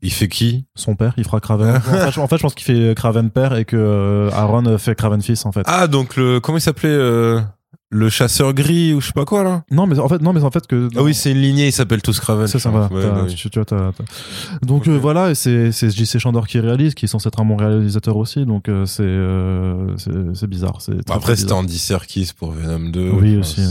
Il 0.02 0.14
fait 0.14 0.30
qui? 0.30 0.66
Son 0.76 0.96
père, 0.96 1.14
il 1.18 1.26
fera 1.26 1.42
Craven. 1.42 1.76
en, 1.76 1.80
fait, 1.82 2.20
en, 2.20 2.28
fait, 2.28 2.38
je 2.38 2.42
pense 2.42 2.56
qu'il 2.56 2.66
fait 2.66 2.96
Craven 2.96 3.30
père 3.32 3.56
et 3.56 3.66
que 3.66 4.30
Aaron 4.32 4.78
fait 4.78 4.96
Craven 4.96 5.22
fils, 5.22 5.46
en 5.46 5.52
fait. 5.52 5.64
Ah, 5.66 5.88
donc 5.88 6.16
le 6.16 6.40
comment 6.40 6.58
il 6.58 6.62
s'appelait 6.62 6.98
le 7.92 8.10
chasseur 8.10 8.54
gris 8.54 8.94
ou 8.94 9.02
je 9.02 9.08
sais 9.08 9.14
pas 9.14 9.26
quoi 9.26 9.44
là. 9.44 9.64
Non 9.72 9.88
mais 9.88 9.98
en 9.98 10.08
fait 10.08 10.22
non 10.22 10.32
mais 10.32 10.44
en 10.44 10.52
fait 10.52 10.68
que 10.68 10.90
ah 10.96 11.02
oui 11.02 11.16
c'est 11.16 11.32
une 11.32 11.42
lignée 11.42 11.68
ils 11.68 11.72
s'appellent 11.72 12.04
tous 12.04 12.20
Craven. 12.20 12.46
C'est 12.46 12.60
ça 12.60 12.70
voilà. 12.70 12.88
Tu, 13.36 13.50
vois, 13.56 13.92
donc 14.62 14.88
euh, 14.88 14.98
voilà 14.98 15.34
c'est 15.34 15.72
c'est 15.72 15.90
JC 15.90 16.20
Chandor 16.20 16.48
qui 16.48 16.60
réalise 16.60 16.94
qui 16.94 17.06
est 17.06 17.08
censé 17.08 17.28
être 17.28 17.40
un 17.40 17.46
bon 17.46 17.56
réalisateur 17.56 18.16
aussi 18.18 18.46
donc 18.46 18.70
euh, 18.70 18.86
c'est 18.86 19.02
euh, 19.04 19.96
c'est 20.34 20.48
bizarre 20.48 20.82
c'est 20.82 21.10
après 21.10 21.36
c'était 21.36 21.54
Andy 21.54 21.80
Serkis 21.80 22.32
pour 22.38 22.52
Venom 22.52 22.90
2 22.90 23.10
oui 23.12 23.38
aussi 23.38 23.62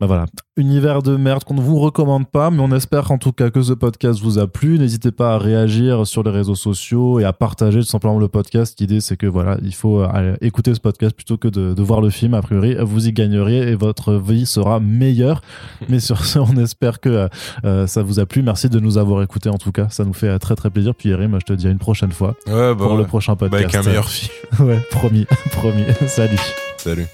bah 0.00 0.06
voilà. 0.06 0.26
Univers 0.56 1.02
de 1.02 1.16
merde 1.16 1.44
qu'on 1.44 1.54
ne 1.54 1.60
vous 1.60 1.78
recommande 1.78 2.28
pas 2.28 2.50
mais 2.50 2.60
on 2.60 2.72
espère 2.72 3.10
en 3.10 3.18
tout 3.18 3.32
cas 3.32 3.50
que 3.50 3.62
ce 3.62 3.72
podcast 3.72 4.20
vous 4.20 4.38
a 4.38 4.46
plu. 4.46 4.78
N'hésitez 4.78 5.10
pas 5.10 5.34
à 5.34 5.38
réagir 5.38 6.06
sur 6.06 6.22
les 6.22 6.30
réseaux 6.30 6.54
sociaux 6.54 7.20
et 7.20 7.24
à 7.24 7.32
partager 7.32 7.80
tout 7.80 7.86
simplement 7.86 8.18
le 8.18 8.28
podcast. 8.28 8.78
L'idée 8.80 9.00
c'est 9.00 9.16
que 9.16 9.26
voilà 9.26 9.58
il 9.62 9.74
faut 9.74 10.04
écouter 10.40 10.74
ce 10.74 10.80
podcast 10.80 11.14
plutôt 11.14 11.36
que 11.36 11.48
de, 11.48 11.74
de 11.74 11.82
voir 11.82 12.00
le 12.00 12.10
film 12.10 12.34
a 12.34 12.42
priori. 12.42 12.76
Vous 12.80 13.01
y 13.06 13.12
gagneriez 13.12 13.68
et 13.68 13.74
votre 13.74 14.14
vie 14.14 14.46
sera 14.46 14.80
meilleure. 14.80 15.42
Mais 15.88 16.00
sur 16.00 16.24
ce, 16.24 16.38
on 16.38 16.56
espère 16.56 17.00
que 17.00 17.28
euh, 17.64 17.86
ça 17.86 18.02
vous 18.02 18.20
a 18.20 18.26
plu. 18.26 18.42
Merci 18.42 18.68
de 18.68 18.80
nous 18.80 18.98
avoir 18.98 19.22
écoutés 19.22 19.48
en 19.48 19.58
tout 19.58 19.72
cas. 19.72 19.88
Ça 19.90 20.04
nous 20.04 20.14
fait 20.14 20.38
très 20.38 20.56
très 20.56 20.70
plaisir. 20.70 20.94
Puis 20.94 21.10
Erim, 21.10 21.38
je 21.40 21.46
te 21.46 21.52
dis 21.52 21.66
à 21.66 21.70
une 21.70 21.78
prochaine 21.78 22.12
fois 22.12 22.34
bah 22.46 22.74
pour 22.76 22.96
le 22.96 23.04
prochain 23.04 23.36
podcast. 23.36 23.64
avec 23.64 23.74
un 23.74 23.82
meilleur 23.82 24.08
film. 24.08 24.32
ouais, 24.60 24.80
promis, 24.90 25.26
promis. 25.50 25.84
Salut. 26.06 26.38
Salut. 26.76 27.06